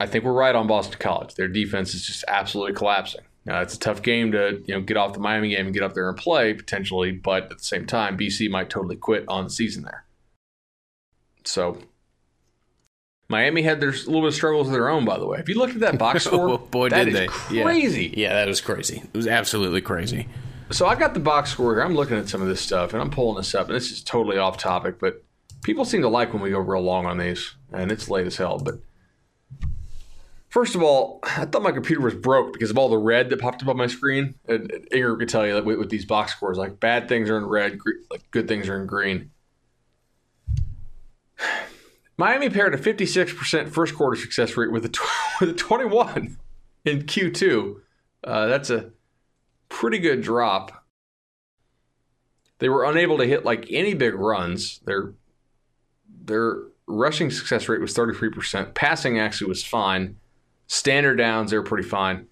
I 0.00 0.06
think 0.06 0.24
we're 0.24 0.32
right 0.32 0.54
on 0.54 0.66
Boston 0.66 0.98
College. 0.98 1.34
Their 1.34 1.46
defense 1.46 1.94
is 1.94 2.04
just 2.06 2.24
absolutely 2.26 2.72
collapsing. 2.74 3.20
Now, 3.44 3.60
it's 3.60 3.74
a 3.74 3.78
tough 3.78 4.02
game 4.02 4.32
to 4.32 4.62
you 4.66 4.74
know 4.74 4.80
get 4.80 4.96
off 4.96 5.12
the 5.12 5.20
Miami 5.20 5.50
game 5.50 5.66
and 5.66 5.74
get 5.74 5.82
up 5.82 5.94
there 5.94 6.08
and 6.08 6.16
play 6.16 6.54
potentially, 6.54 7.12
but 7.12 7.44
at 7.44 7.58
the 7.58 7.64
same 7.64 7.86
time, 7.86 8.16
BC 8.18 8.50
might 8.50 8.70
totally 8.70 8.96
quit 8.96 9.24
on 9.28 9.44
the 9.44 9.50
season 9.50 9.82
there. 9.84 10.04
So 11.44 11.78
Miami 13.28 13.62
had 13.62 13.80
their 13.80 13.92
little 13.92 14.20
bit 14.22 14.28
of 14.28 14.34
struggles 14.34 14.66
of 14.66 14.72
their 14.72 14.88
own, 14.88 15.04
by 15.04 15.18
the 15.18 15.26
way. 15.26 15.38
If 15.38 15.48
you 15.48 15.56
look 15.56 15.70
at 15.70 15.80
that 15.80 15.98
box 15.98 16.24
score, 16.26 16.48
Oh, 16.50 16.58
boy, 16.58 16.88
that 16.88 17.04
did 17.04 17.14
they. 17.14 17.28
Yeah. 17.50 17.62
crazy. 17.62 18.12
Yeah, 18.16 18.34
that 18.34 18.48
was 18.48 18.60
crazy. 18.60 19.02
It 19.12 19.16
was 19.16 19.26
absolutely 19.26 19.80
crazy. 19.80 20.28
So 20.70 20.86
I 20.86 20.94
got 20.94 21.14
the 21.14 21.20
box 21.20 21.50
score 21.50 21.74
here. 21.74 21.82
I'm 21.84 21.94
looking 21.94 22.16
at 22.16 22.28
some 22.28 22.42
of 22.42 22.48
this 22.48 22.60
stuff 22.60 22.92
and 22.92 23.02
I'm 23.02 23.10
pulling 23.10 23.36
this 23.36 23.54
up, 23.54 23.66
and 23.68 23.76
this 23.76 23.90
is 23.90 24.02
totally 24.02 24.38
off 24.38 24.56
topic, 24.56 24.98
but 24.98 25.24
people 25.62 25.84
seem 25.84 26.02
to 26.02 26.08
like 26.08 26.32
when 26.32 26.42
we 26.42 26.50
go 26.50 26.58
real 26.58 26.82
long 26.82 27.06
on 27.06 27.18
these, 27.18 27.54
and 27.72 27.90
it's 27.90 28.08
late 28.08 28.26
as 28.26 28.36
hell. 28.36 28.58
But 28.58 28.76
first 30.50 30.74
of 30.74 30.82
all, 30.82 31.20
I 31.22 31.46
thought 31.46 31.62
my 31.62 31.72
computer 31.72 32.02
was 32.02 32.14
broke 32.14 32.52
because 32.52 32.70
of 32.70 32.76
all 32.76 32.90
the 32.90 32.98
red 32.98 33.30
that 33.30 33.40
popped 33.40 33.62
up 33.62 33.68
on 33.68 33.76
my 33.76 33.86
screen. 33.86 34.34
And 34.46 34.70
and 34.70 34.86
Ingram 34.92 35.18
could 35.18 35.28
tell 35.28 35.46
you 35.46 35.54
that 35.54 35.64
with, 35.64 35.78
with 35.78 35.88
these 35.88 36.04
box 36.04 36.32
scores, 36.32 36.58
like 36.58 36.78
bad 36.78 37.08
things 37.08 37.30
are 37.30 37.38
in 37.38 37.46
red, 37.46 37.78
like 38.10 38.30
good 38.30 38.46
things 38.46 38.68
are 38.68 38.78
in 38.78 38.86
green. 38.86 39.30
Miami 42.18 42.50
paired 42.50 42.74
a 42.74 42.76
56% 42.76 43.70
first 43.70 43.94
quarter 43.94 44.14
success 44.14 44.54
rate 44.54 44.70
with 44.70 44.84
a, 44.84 44.90
tw- 44.90 45.00
with 45.40 45.48
a 45.48 45.54
21 45.54 46.36
in 46.84 47.02
Q2. 47.04 47.76
Uh, 48.22 48.46
that's 48.46 48.68
a 48.68 48.90
pretty 49.70 49.98
good 49.98 50.20
drop. 50.20 50.84
They 52.58 52.68
were 52.68 52.84
unable 52.84 53.16
to 53.16 53.24
hit 53.24 53.46
like 53.46 53.66
any 53.70 53.94
big 53.94 54.14
runs. 54.14 54.80
Their 54.80 55.14
their 56.22 56.58
rushing 56.86 57.30
success 57.30 57.68
rate 57.68 57.80
was 57.80 57.94
33%. 57.94 58.74
Passing 58.74 59.18
actually 59.18 59.48
was 59.48 59.64
fine. 59.64 60.16
Standard 60.72 61.16
downs, 61.16 61.50
they 61.50 61.56
were 61.56 61.64
pretty 61.64 61.88
fine. 61.88 62.28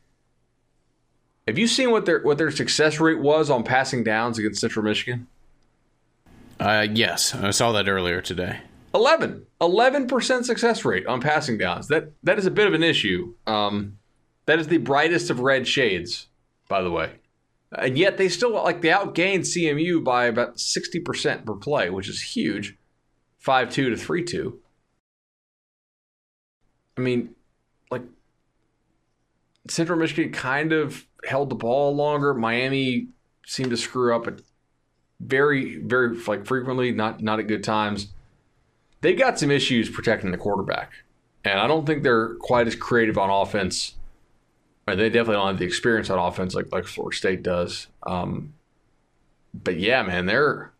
Have 1.49 1.59
you 1.59 1.67
seen 1.67 1.91
what 1.91 2.07
their 2.07 2.21
what 2.21 2.39
their 2.39 2.53
success 2.53 3.01
rate 3.01 3.19
was 3.19 3.51
on 3.51 3.65
passing 3.65 4.05
downs 4.05 4.39
against 4.39 4.61
Central 4.61 4.85
Michigan? 4.85 5.27
Uh, 6.61 6.87
yes, 6.89 7.35
I 7.35 7.51
saw 7.51 7.73
that 7.73 7.89
earlier 7.89 8.21
today. 8.21 8.61
11 8.95 9.45
11% 9.61 10.45
success 10.45 10.85
rate 10.85 11.05
on 11.09 11.21
passing 11.21 11.59
downs. 11.59 11.89
That 11.89 12.13
that 12.23 12.39
is 12.39 12.47
a 12.47 12.53
bit 12.53 12.69
of 12.69 12.75
an 12.75 12.85
issue. 12.85 13.35
Um, 13.49 13.99
that 14.47 14.61
is 14.61 14.69
the 14.69 14.79
brightest 14.79 15.31
of 15.31 15.41
red 15.41 15.67
shades 15.67 16.29
by 16.69 16.83
the 16.83 16.93
way. 16.93 17.15
And 17.77 17.99
yet 17.99 18.19
they 18.19 18.29
still 18.29 18.53
like 18.53 18.83
they 18.83 18.91
outgained 18.91 19.41
cmu 19.41 20.05
by 20.05 20.27
about 20.27 20.59
60% 20.59 21.45
per 21.45 21.55
play 21.57 21.91
which 21.91 22.09
is 22.09 22.23
huge. 22.23 22.77
5-2 23.45 23.71
to 23.71 23.91
3-2 23.93 24.59
i 26.97 27.01
mean 27.01 27.37
central 29.69 29.99
michigan 29.99 30.33
kind 30.33 30.73
of 30.73 31.07
held 31.25 31.51
the 31.51 31.55
ball 31.55 31.95
longer 31.95 32.35
miami 32.35 33.09
seemed 33.47 33.71
to 33.71 33.77
screw 33.77 34.15
up 34.15 34.27
at 34.27 34.41
very 35.21 35.79
very 35.83 36.17
like 36.27 36.47
frequently 36.47 36.93
not 36.93 37.21
not 37.23 37.39
at 37.39 37.47
good 37.47 37.65
times 37.65 38.09
they 39.01 39.15
got 39.15 39.39
some 39.39 39.51
issues 39.51 39.89
protecting 39.89 40.31
the 40.31 40.39
quarterback. 40.39 40.93
And 41.45 41.59
I 41.59 41.67
don't 41.67 41.87
think 41.87 42.03
they're 42.03 42.35
quite 42.37 42.67
as 42.67 42.75
creative 42.75 43.17
on 43.17 43.31
offense. 43.31 43.95
Or 44.87 44.97
they 44.97 45.09
definitely 45.09 45.35
don't 45.35 45.49
have 45.49 45.59
the 45.59 45.67
experience 45.67 46.11
on 46.11 46.19
offense 46.19 46.55
like, 46.55 46.73
like 46.73 46.85
Florida 46.85 47.17
State 47.17 47.43
does. 47.43 47.87
Um, 48.07 48.55
but 49.55 49.79
yeah, 49.79 50.03
man, 50.03 50.27
they're 50.27 50.73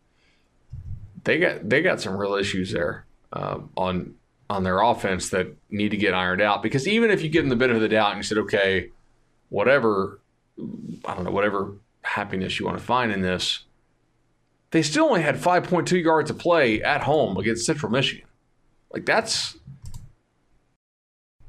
they 1.23 1.37
got 1.37 1.67
they 1.67 1.81
got 1.81 2.01
some 2.01 2.17
real 2.17 2.35
issues 2.35 2.71
there 2.71 3.05
uh, 3.33 3.59
on 3.77 4.15
on 4.49 4.63
their 4.63 4.81
offense 4.81 5.29
that 5.29 5.55
need 5.69 5.89
to 5.89 5.97
get 5.97 6.13
ironed 6.13 6.41
out. 6.41 6.63
Because 6.63 6.87
even 6.87 7.11
if 7.11 7.21
you 7.21 7.29
give 7.29 7.43
them 7.43 7.49
the 7.49 7.55
benefit 7.55 7.77
of 7.77 7.81
the 7.81 7.89
doubt 7.89 8.11
and 8.11 8.17
you 8.17 8.23
said, 8.23 8.39
okay, 8.39 8.89
whatever, 9.49 10.19
I 11.05 11.13
don't 11.13 11.23
know, 11.23 11.31
whatever 11.31 11.73
happiness 12.01 12.59
you 12.59 12.65
want 12.65 12.77
to 12.77 12.83
find 12.83 13.11
in 13.11 13.21
this, 13.21 13.65
they 14.71 14.81
still 14.81 15.05
only 15.05 15.21
had 15.21 15.35
5.2 15.35 16.03
yards 16.03 16.29
of 16.29 16.37
play 16.37 16.81
at 16.81 17.01
home 17.01 17.37
against 17.37 17.65
Central 17.65 17.91
Michigan. 17.91 18.25
Like 18.91 19.05
that's 19.05 19.57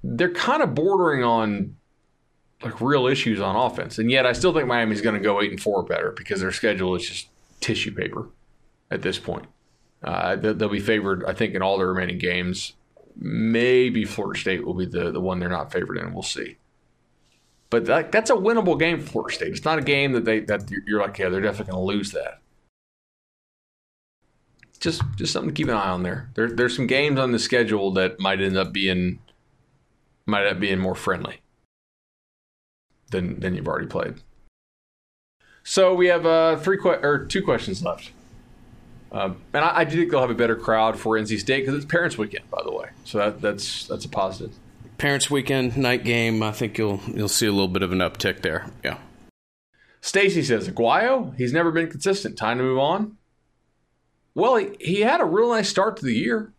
they're 0.03 0.33
kind 0.33 0.63
of 0.63 0.75
bordering 0.75 1.23
on 1.25 1.77
like 2.63 2.81
real 2.81 3.07
issues 3.07 3.41
on 3.41 3.57
offense. 3.57 3.99
And 3.99 4.11
yet 4.11 4.27
I 4.27 4.33
still 4.33 4.53
think 4.53 4.67
Miami's 4.67 5.01
going 5.01 5.15
to 5.15 5.21
go 5.21 5.41
8 5.41 5.51
and 5.51 5.63
4 5.63 5.83
better 5.85 6.13
because 6.13 6.41
their 6.41 6.53
schedule 6.53 6.95
is 6.95 7.07
just 7.07 7.29
tissue 7.61 7.95
paper 7.95 8.29
at 8.91 9.03
this 9.03 9.19
point. 9.19 9.47
Uh, 10.03 10.37
they'll 10.37 10.69
be 10.69 10.81
favored, 10.81 11.25
I 11.27 11.35
think, 11.35 11.55
in 11.55 11.63
all 11.63 11.79
the 11.79 11.87
remaining 11.87 12.19
games. 12.19 12.75
Maybe 13.21 14.05
Florida 14.05 14.41
State 14.41 14.67
will 14.67 14.75
be 14.75 14.87
the, 14.87 15.13
the 15.13 15.21
one 15.21 15.39
they're 15.39 15.49
not 15.49 15.71
favored 15.71 15.99
in. 15.99 16.13
We'll 16.13 16.23
see. 16.23 16.57
But 17.69 17.85
that, 17.85 18.11
that's 18.11 18.31
a 18.31 18.35
winnable 18.35 18.79
game 18.79 19.01
for 19.01 19.11
Florida 19.11 19.35
State. 19.35 19.53
It's 19.53 19.65
not 19.65 19.79
a 19.79 19.83
game 19.83 20.13
that 20.13 20.25
they 20.25 20.41
that 20.41 20.69
you're 20.87 21.01
like, 21.01 21.19
yeah, 21.19 21.29
they're 21.29 21.41
definitely 21.41 21.73
going 21.73 21.83
to 21.83 21.95
lose 21.95 22.11
that 22.13 22.41
just 24.81 25.03
just 25.17 25.33
something 25.33 25.51
to 25.51 25.55
keep 25.55 25.69
an 25.69 25.75
eye 25.75 25.91
on 25.91 26.03
there. 26.03 26.31
There 26.35 26.51
there's 26.51 26.75
some 26.75 26.87
games 26.87 27.19
on 27.19 27.33
the 27.33 27.39
schedule 27.39 27.93
that 27.93 28.19
might 28.19 28.41
end 28.41 28.57
up 28.57 28.73
being 28.73 29.21
might 30.27 30.47
end 30.47 30.57
up 30.57 30.61
being 30.61 30.79
more 30.79 30.95
friendly 30.95 31.43
than 33.11 33.39
than 33.41 33.55
you've 33.55 33.69
already 33.69 33.87
played. 33.87 34.15
So 35.63 35.95
we 35.95 36.07
have 36.07 36.25
uh, 36.25 36.57
three 36.57 36.79
que- 36.79 37.01
or 37.03 37.27
two 37.27 37.43
questions 37.43 37.83
left, 37.85 38.11
um, 39.13 39.37
and 39.53 39.65
I, 39.65 39.79
I, 39.79 39.85
do 39.85 39.97
think 39.97 40.11
they'll 40.11 40.21
have 40.21 40.31
a 40.31 40.35
better 40.35 40.57
crowd 40.57 40.99
for 40.99 41.19
NC 41.19 41.41
State 41.41 41.61
because 41.61 41.75
it's 41.75 41.91
Parents 41.91 42.17
Weekend, 42.17 42.49
by 42.51 42.63
the 42.63 42.73
way. 42.73 42.91
So 43.05 43.19
that, 43.19 43.41
that's 43.41 43.87
that's 43.87 44.05
a 44.05 44.09
positive. 44.09 44.55
Parents 44.99 45.31
Weekend 45.31 45.77
night 45.77 46.05
game. 46.05 46.43
I 46.43 46.53
think 46.53 46.79
you'll 46.79 47.01
you'll 47.09 47.29
see 47.29 47.47
a 47.47 47.53
little 47.53 47.69
bit 47.69 47.83
of 47.83 47.93
an 47.93 47.99
uptick 47.99 48.43
there. 48.43 48.67
Yeah. 48.85 48.99
Stacy 50.01 50.43
says 50.43 50.69
Aguayo. 50.69 51.37
He's 51.37 51.53
never 51.53 51.71
been 51.71 51.89
consistent. 51.89 52.39
Time 52.39 52.59
to 52.59 52.65
move 52.65 52.79
on. 52.79 53.17
Well, 54.35 54.57
he, 54.57 54.69
he 54.81 55.01
had 55.01 55.21
a 55.21 55.25
real 55.25 55.51
nice 55.51 55.69
start 55.69 55.97
to 55.99 56.05
the 56.05 56.15
year 56.15 56.53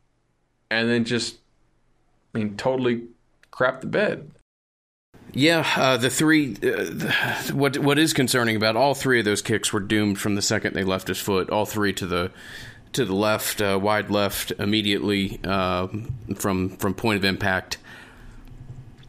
and 0.69 0.89
then 0.89 1.05
just, 1.05 1.37
I 2.33 2.39
mean, 2.39 2.57
totally 2.57 3.03
crapped 3.51 3.81
the 3.81 3.87
bed. 3.87 4.30
Yeah, 5.33 5.67
uh, 5.77 5.97
the 5.97 6.09
three. 6.09 6.55
Uh, 6.61 7.53
what 7.53 7.77
what 7.77 7.97
is 7.97 8.13
concerning 8.13 8.55
about 8.55 8.75
all 8.75 8.93
three 8.93 9.19
of 9.19 9.25
those 9.25 9.41
kicks 9.41 9.71
were 9.71 9.79
doomed 9.79 10.19
from 10.19 10.35
the 10.35 10.41
second 10.41 10.73
they 10.73 10.83
left 10.83 11.07
his 11.07 11.19
foot. 11.19 11.49
All 11.49 11.65
three 11.65 11.93
to 11.93 12.05
the 12.05 12.31
to 12.93 13.05
the 13.05 13.15
left, 13.15 13.61
uh, 13.61 13.79
wide 13.81 14.09
left, 14.09 14.51
immediately 14.59 15.39
uh, 15.43 15.87
from 16.35 16.69
from 16.69 16.93
point 16.93 17.17
of 17.17 17.25
impact. 17.25 17.77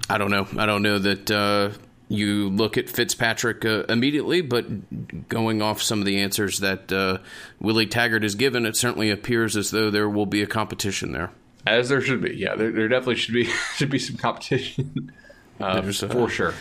I 0.09 0.19
don't 0.19 0.31
know. 0.31 0.47
I 0.57 0.67
don't 0.67 0.83
know 0.83 0.99
that 0.99 1.31
uh, 1.31 1.71
you 2.09 2.51
look 2.51 2.79
at 2.79 2.89
Fitzpatrick 2.89 3.65
uh, 3.65 3.85
immediately, 3.89 4.43
but 4.43 5.29
going 5.29 5.61
off 5.61 5.83
some 5.83 5.99
of 5.99 6.05
the 6.05 6.21
answers 6.21 6.61
that 6.61 6.93
uh, 6.93 7.19
Willie 7.59 7.87
Taggart 7.87 8.23
has 8.23 8.37
given, 8.37 8.65
it 8.67 8.77
certainly 8.77 9.11
appears 9.11 9.57
as 9.57 9.71
though 9.71 9.91
there 9.91 10.09
will 10.09 10.27
be 10.27 10.43
a 10.43 10.47
competition 10.47 11.13
there. 11.13 11.31
As 11.67 11.89
there 11.89 12.01
should 12.01 12.21
be, 12.21 12.37
yeah, 12.37 12.55
there, 12.55 12.71
there 12.71 12.89
definitely 12.89 13.17
should 13.17 13.35
be 13.35 13.45
should 13.75 13.91
be 13.91 13.99
some 13.99 14.17
competition 14.17 15.11
uh, 15.61 15.83
for 15.83 16.29
sure 16.29 16.55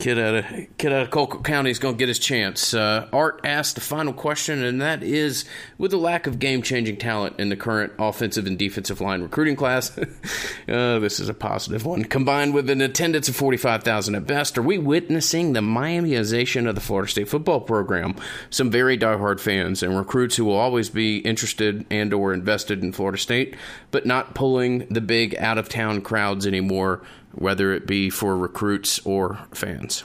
kid 0.00 0.18
out 0.18 0.34
of 0.34 0.44
kid 0.78 0.92
out 0.92 1.02
of 1.02 1.10
Colquitt 1.10 1.44
County 1.44 1.70
is 1.70 1.78
going 1.78 1.94
to 1.94 1.98
get 1.98 2.08
his 2.08 2.18
chance. 2.18 2.74
Uh, 2.74 3.08
Art 3.12 3.40
asked 3.44 3.74
the 3.74 3.80
final 3.80 4.12
question, 4.12 4.64
and 4.64 4.80
that 4.80 5.02
is: 5.02 5.44
with 5.78 5.92
the 5.92 5.98
lack 5.98 6.26
of 6.26 6.38
game-changing 6.38 6.96
talent 6.96 7.38
in 7.38 7.50
the 7.50 7.56
current 7.56 7.92
offensive 7.98 8.46
and 8.46 8.58
defensive 8.58 9.00
line 9.00 9.22
recruiting 9.22 9.56
class, 9.56 9.96
uh, 10.68 10.98
this 10.98 11.20
is 11.20 11.28
a 11.28 11.34
positive 11.34 11.84
one. 11.84 12.04
Combined 12.04 12.54
with 12.54 12.68
an 12.70 12.80
attendance 12.80 13.28
of 13.28 13.36
forty-five 13.36 13.84
thousand 13.84 14.14
at 14.14 14.26
best, 14.26 14.58
are 14.58 14.62
we 14.62 14.78
witnessing 14.78 15.52
the 15.52 15.60
Miamiization 15.60 16.68
of 16.68 16.74
the 16.74 16.80
Florida 16.80 17.10
State 17.10 17.28
football 17.28 17.60
program? 17.60 18.16
Some 18.48 18.70
very 18.70 18.98
diehard 18.98 19.38
fans 19.38 19.82
and 19.82 19.96
recruits 19.96 20.36
who 20.36 20.46
will 20.46 20.56
always 20.56 20.88
be 20.88 21.18
interested 21.18 21.86
and/or 21.90 22.32
invested 22.32 22.82
in 22.82 22.92
Florida 22.92 23.18
State, 23.18 23.54
but 23.90 24.06
not 24.06 24.34
pulling 24.34 24.86
the 24.88 25.00
big 25.00 25.36
out-of-town 25.36 26.00
crowds 26.00 26.46
anymore 26.46 27.02
whether 27.32 27.72
it 27.72 27.86
be 27.86 28.10
for 28.10 28.36
recruits 28.36 28.98
or 29.04 29.40
fans. 29.52 30.04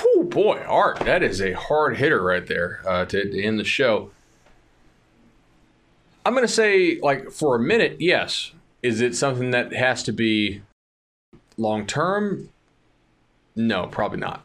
Whew, 0.00 0.24
boy, 0.24 0.62
Art, 0.66 1.00
that 1.00 1.22
is 1.22 1.40
a 1.40 1.52
hard 1.52 1.96
hitter 1.96 2.22
right 2.22 2.46
there 2.46 2.80
uh, 2.86 3.04
to, 3.06 3.30
to 3.30 3.42
end 3.42 3.58
the 3.58 3.64
show. 3.64 4.10
I'm 6.24 6.34
going 6.34 6.46
to 6.46 6.52
say, 6.52 6.98
like, 7.00 7.30
for 7.30 7.56
a 7.56 7.60
minute, 7.60 7.96
yes. 8.00 8.52
Is 8.82 9.00
it 9.00 9.14
something 9.16 9.52
that 9.52 9.72
has 9.72 10.02
to 10.04 10.12
be 10.12 10.62
long 11.56 11.86
term? 11.86 12.50
No, 13.54 13.86
probably 13.86 14.18
not. 14.18 14.44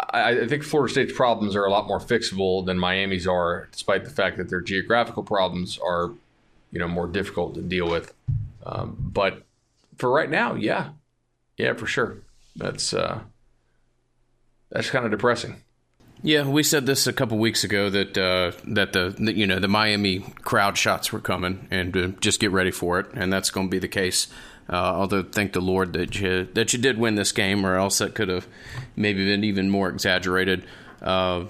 I, 0.00 0.40
I, 0.40 0.46
think 0.46 0.62
Florida 0.62 0.92
State's 0.92 1.12
problems 1.12 1.56
are 1.56 1.64
a 1.64 1.70
lot 1.70 1.86
more 1.86 1.98
fixable 1.98 2.64
than 2.64 2.78
Miami's 2.78 3.26
are, 3.26 3.68
despite 3.72 4.04
the 4.04 4.10
fact 4.10 4.36
that 4.38 4.48
their 4.48 4.60
geographical 4.60 5.22
problems 5.22 5.78
are, 5.84 6.12
you 6.70 6.78
know, 6.78 6.88
more 6.88 7.08
difficult 7.08 7.54
to 7.54 7.60
deal 7.60 7.90
with. 7.90 8.14
Um, 8.64 8.96
but 9.00 9.42
for 9.98 10.10
right 10.10 10.30
now, 10.30 10.54
yeah, 10.54 10.90
yeah, 11.56 11.74
for 11.74 11.86
sure. 11.86 12.18
That's 12.56 12.94
uh, 12.94 13.20
that's 14.70 14.90
kind 14.90 15.04
of 15.04 15.10
depressing. 15.10 15.62
Yeah, 16.22 16.48
we 16.48 16.64
said 16.64 16.86
this 16.86 17.06
a 17.06 17.12
couple 17.12 17.38
weeks 17.38 17.62
ago 17.62 17.90
that 17.90 18.18
uh, 18.18 18.52
that 18.66 18.92
the, 18.92 19.14
you 19.34 19.46
know 19.46 19.60
the 19.60 19.68
Miami 19.68 20.20
crowd 20.42 20.76
shots 20.76 21.12
were 21.12 21.20
coming, 21.20 21.68
and 21.70 21.96
uh, 21.96 22.06
just 22.20 22.40
get 22.40 22.50
ready 22.50 22.72
for 22.72 22.98
it, 22.98 23.06
and 23.14 23.32
that's 23.32 23.50
going 23.50 23.68
to 23.68 23.70
be 23.70 23.78
the 23.78 23.88
case. 23.88 24.26
Uh, 24.70 24.76
although 24.76 25.22
thank 25.22 25.52
the 25.52 25.60
Lord 25.60 25.92
that 25.94 26.18
you 26.18 26.48
that 26.54 26.72
you 26.72 26.78
did 26.78 26.98
win 26.98 27.14
this 27.14 27.32
game, 27.32 27.64
or 27.64 27.76
else 27.76 27.98
that 27.98 28.14
could 28.14 28.28
have 28.28 28.46
maybe 28.96 29.24
been 29.24 29.44
even 29.44 29.70
more 29.70 29.88
exaggerated. 29.88 30.64
Uh, 31.00 31.44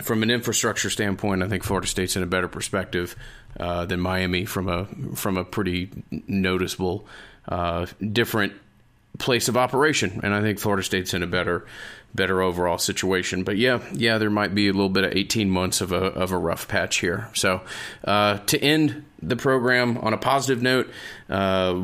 from 0.00 0.22
an 0.22 0.30
infrastructure 0.30 0.90
standpoint, 0.90 1.42
I 1.42 1.48
think 1.48 1.64
Florida 1.64 1.88
State's 1.88 2.14
in 2.14 2.22
a 2.22 2.26
better 2.26 2.46
perspective 2.46 3.16
uh, 3.58 3.84
than 3.84 3.98
Miami 3.98 4.44
from 4.44 4.68
a 4.68 4.86
from 5.16 5.36
a 5.36 5.44
pretty 5.44 5.90
noticeable 6.28 7.04
uh, 7.48 7.86
different 8.12 8.52
place 9.18 9.48
of 9.48 9.56
operation, 9.56 10.20
and 10.22 10.34
I 10.34 10.40
think 10.40 10.58
Florida 10.58 10.82
State's 10.82 11.14
in 11.14 11.22
a 11.22 11.26
better 11.26 11.66
better 12.14 12.40
overall 12.40 12.78
situation. 12.78 13.44
But 13.44 13.58
yeah, 13.58 13.82
yeah, 13.92 14.18
there 14.18 14.30
might 14.30 14.54
be 14.54 14.68
a 14.68 14.72
little 14.72 14.88
bit 14.88 15.04
of 15.04 15.12
18 15.12 15.50
months 15.50 15.80
of 15.80 15.92
a 15.92 15.96
of 15.96 16.32
a 16.32 16.38
rough 16.38 16.68
patch 16.68 16.98
here. 16.98 17.28
So 17.34 17.62
uh, 18.04 18.38
to 18.38 18.58
end 18.58 19.04
the 19.22 19.36
program 19.36 19.98
on 19.98 20.12
a 20.12 20.18
positive 20.18 20.62
note. 20.62 20.90
Uh, 21.28 21.82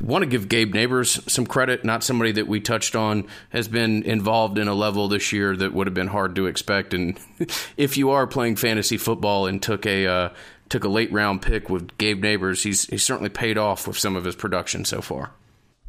want 0.00 0.22
to 0.22 0.26
give 0.26 0.48
Gabe 0.48 0.74
Nabers 0.74 1.28
some 1.30 1.46
credit. 1.46 1.84
Not 1.84 2.02
somebody 2.02 2.32
that 2.32 2.48
we 2.48 2.60
touched 2.60 2.96
on 2.96 3.28
has 3.50 3.68
been 3.68 4.02
involved 4.02 4.58
in 4.58 4.66
a 4.66 4.74
level 4.74 5.08
this 5.08 5.32
year 5.32 5.54
that 5.56 5.72
would 5.72 5.86
have 5.86 5.94
been 5.94 6.08
hard 6.08 6.34
to 6.36 6.46
expect. 6.46 6.94
And 6.94 7.18
if 7.76 7.96
you 7.96 8.10
are 8.10 8.26
playing 8.26 8.56
fantasy 8.56 8.96
football 8.96 9.46
and 9.46 9.62
took 9.62 9.86
a 9.86 10.06
uh, 10.06 10.28
took 10.68 10.84
a 10.84 10.88
late 10.88 11.12
round 11.12 11.42
pick 11.42 11.68
with 11.68 11.96
Gabe 11.98 12.22
Nabers. 12.22 12.62
He's 12.62 12.86
he's 12.86 13.04
certainly 13.04 13.30
paid 13.30 13.58
off 13.58 13.86
with 13.86 13.98
some 13.98 14.16
of 14.16 14.24
his 14.24 14.34
production 14.34 14.84
so 14.84 15.00
far. 15.00 15.30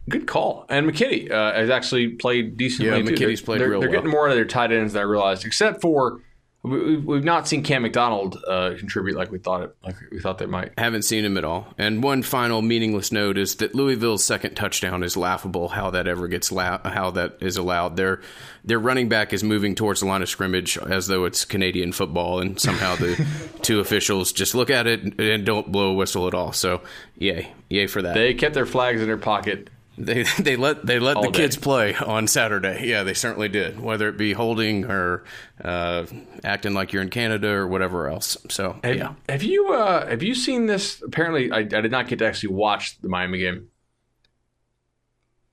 Good 0.07 0.27
call. 0.27 0.65
And 0.69 0.87
McKitty 0.87 1.31
uh, 1.31 1.53
has 1.53 1.69
actually 1.69 2.09
played 2.09 2.57
decently. 2.57 2.91
Yeah, 2.91 3.03
McKitty's 3.03 3.41
played 3.41 3.61
they're, 3.61 3.69
real 3.69 3.79
They're 3.79 3.89
well. 3.89 3.99
getting 3.99 4.11
more 4.11 4.27
out 4.27 4.31
of 4.31 4.35
their 4.35 4.45
tight 4.45 4.71
ends 4.71 4.93
than 4.93 5.01
I 5.01 5.05
realized, 5.05 5.45
except 5.45 5.81
for 5.81 6.21
We've 6.65 7.23
not 7.23 7.47
seen 7.47 7.61
Cam 7.61 7.83
McDonald 7.83 8.37
uh, 8.47 8.73
contribute 8.77 9.15
like 9.15 9.31
we 9.31 9.37
thought 9.37 9.61
it, 9.61 9.75
like 9.83 9.95
we 10.11 10.19
thought 10.19 10.39
they 10.39 10.47
might. 10.47 10.73
Haven't 10.79 11.03
seen 11.03 11.23
him 11.23 11.37
at 11.37 11.43
all. 11.43 11.67
And 11.77 12.01
one 12.01 12.23
final 12.23 12.63
meaningless 12.63 13.11
note 13.11 13.37
is 13.37 13.55
that 13.57 13.75
Louisville's 13.75 14.23
second 14.23 14.55
touchdown 14.55 15.03
is 15.03 15.15
laughable. 15.15 15.69
How 15.69 15.91
that 15.91 16.07
ever 16.07 16.27
gets 16.27 16.51
la- 16.51 16.79
how 16.83 17.11
that 17.11 17.37
is 17.39 17.57
allowed. 17.57 17.97
Their 17.97 18.21
their 18.63 18.79
running 18.79 19.09
back 19.09 19.31
is 19.31 19.43
moving 19.43 19.75
towards 19.75 19.99
the 19.99 20.07
line 20.07 20.23
of 20.23 20.29
scrimmage 20.29 20.77
as 20.77 21.05
though 21.05 21.25
it's 21.25 21.45
Canadian 21.45 21.91
football, 21.91 22.39
and 22.39 22.59
somehow 22.59 22.95
the 22.95 23.25
two 23.61 23.79
officials 23.79 24.31
just 24.31 24.55
look 24.55 24.71
at 24.71 24.87
it 24.87 25.19
and 25.19 25.45
don't 25.45 25.71
blow 25.71 25.91
a 25.91 25.93
whistle 25.93 26.27
at 26.27 26.33
all. 26.33 26.51
So 26.51 26.81
yay, 27.17 27.53
yay 27.69 27.85
for 27.85 28.01
that. 28.01 28.15
They 28.15 28.33
kept 28.33 28.55
their 28.55 28.65
flags 28.65 29.01
in 29.01 29.07
their 29.07 29.17
pocket 29.17 29.69
they 29.97 30.23
they 30.39 30.55
let 30.55 30.85
they 30.85 30.99
let 30.99 31.17
All 31.17 31.23
the 31.23 31.31
day. 31.31 31.43
kids 31.43 31.57
play 31.57 31.95
on 31.95 32.27
Saturday. 32.27 32.85
Yeah, 32.87 33.03
they 33.03 33.13
certainly 33.13 33.49
did. 33.49 33.79
Whether 33.79 34.09
it 34.09 34.17
be 34.17 34.33
holding 34.33 34.85
or 34.85 35.23
uh, 35.63 36.05
acting 36.43 36.73
like 36.73 36.93
you're 36.93 37.01
in 37.01 37.09
Canada 37.09 37.49
or 37.49 37.67
whatever 37.67 38.09
else. 38.09 38.37
So 38.49 38.79
have, 38.83 38.95
yeah. 38.95 39.13
Have 39.29 39.43
you 39.43 39.73
uh, 39.73 40.07
have 40.07 40.23
you 40.23 40.35
seen 40.35 40.65
this? 40.65 41.01
Apparently, 41.01 41.51
I, 41.51 41.59
I 41.59 41.63
did 41.63 41.91
not 41.91 42.07
get 42.07 42.19
to 42.19 42.25
actually 42.25 42.53
watch 42.53 42.99
the 43.01 43.09
Miami 43.09 43.39
game. 43.39 43.69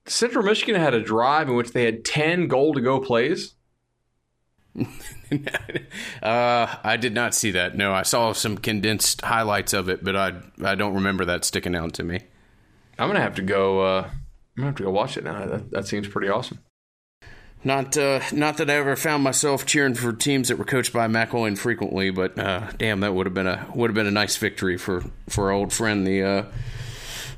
Central 0.05 0.43
Michigan 0.43 0.75
had 0.75 0.93
a 0.93 1.01
drive 1.01 1.47
in 1.47 1.55
which 1.55 1.71
they 1.71 1.85
had 1.85 2.03
ten 2.03 2.47
goal 2.47 2.73
to 2.73 2.81
go 2.81 2.99
plays, 2.99 3.55
uh, 6.21 6.75
I 6.83 6.97
did 6.99 7.13
not 7.13 7.35
see 7.35 7.51
that. 7.51 7.75
No, 7.75 7.93
I 7.93 8.01
saw 8.01 8.33
some 8.33 8.57
condensed 8.57 9.21
highlights 9.21 9.73
of 9.73 9.87
it, 9.89 10.03
but 10.03 10.15
I 10.15 10.33
I 10.63 10.75
don't 10.75 10.95
remember 10.95 11.25
that 11.25 11.45
sticking 11.45 11.75
out 11.75 11.93
to 11.95 12.03
me. 12.03 12.21
I'm 12.97 13.07
gonna 13.07 13.21
have 13.21 13.35
to 13.35 13.41
go. 13.41 13.81
Uh, 13.81 14.09
I'm 14.55 14.61
gonna 14.61 14.67
have 14.67 14.75
to 14.77 14.83
go 14.83 14.91
watch 14.91 15.17
it 15.17 15.23
now. 15.23 15.45
That, 15.45 15.71
that 15.71 15.87
seems 15.87 16.07
pretty 16.07 16.29
awesome. 16.29 16.59
Not 17.63 17.97
uh, 17.97 18.19
not 18.33 18.57
that 18.57 18.69
I 18.69 18.75
ever 18.75 18.95
found 18.95 19.23
myself 19.23 19.65
cheering 19.65 19.95
for 19.95 20.11
teams 20.11 20.49
that 20.49 20.57
were 20.57 20.65
coached 20.65 20.91
by 20.91 21.07
McElwain 21.07 21.57
frequently, 21.57 22.09
but 22.09 22.37
uh, 22.37 22.71
damn, 22.77 22.99
that 22.99 23.13
would 23.13 23.25
have 23.25 23.33
been 23.33 23.47
a 23.47 23.65
would 23.73 23.89
have 23.89 23.95
been 23.95 24.07
a 24.07 24.11
nice 24.11 24.35
victory 24.35 24.77
for 24.77 25.03
for 25.29 25.45
our 25.45 25.53
old 25.53 25.71
friend 25.71 26.05
the 26.05 26.23
uh, 26.23 26.45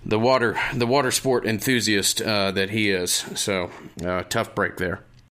the 0.03 0.19
water 0.19 0.59
the 0.73 0.87
water 0.87 1.11
sport 1.11 1.45
enthusiast 1.45 2.21
uh, 2.21 2.51
that 2.51 2.71
he 2.71 2.89
is. 2.89 3.11
So 3.35 3.69
uh, 4.03 4.23
tough 4.23 4.55
break 4.55 4.77
there. 4.77 5.01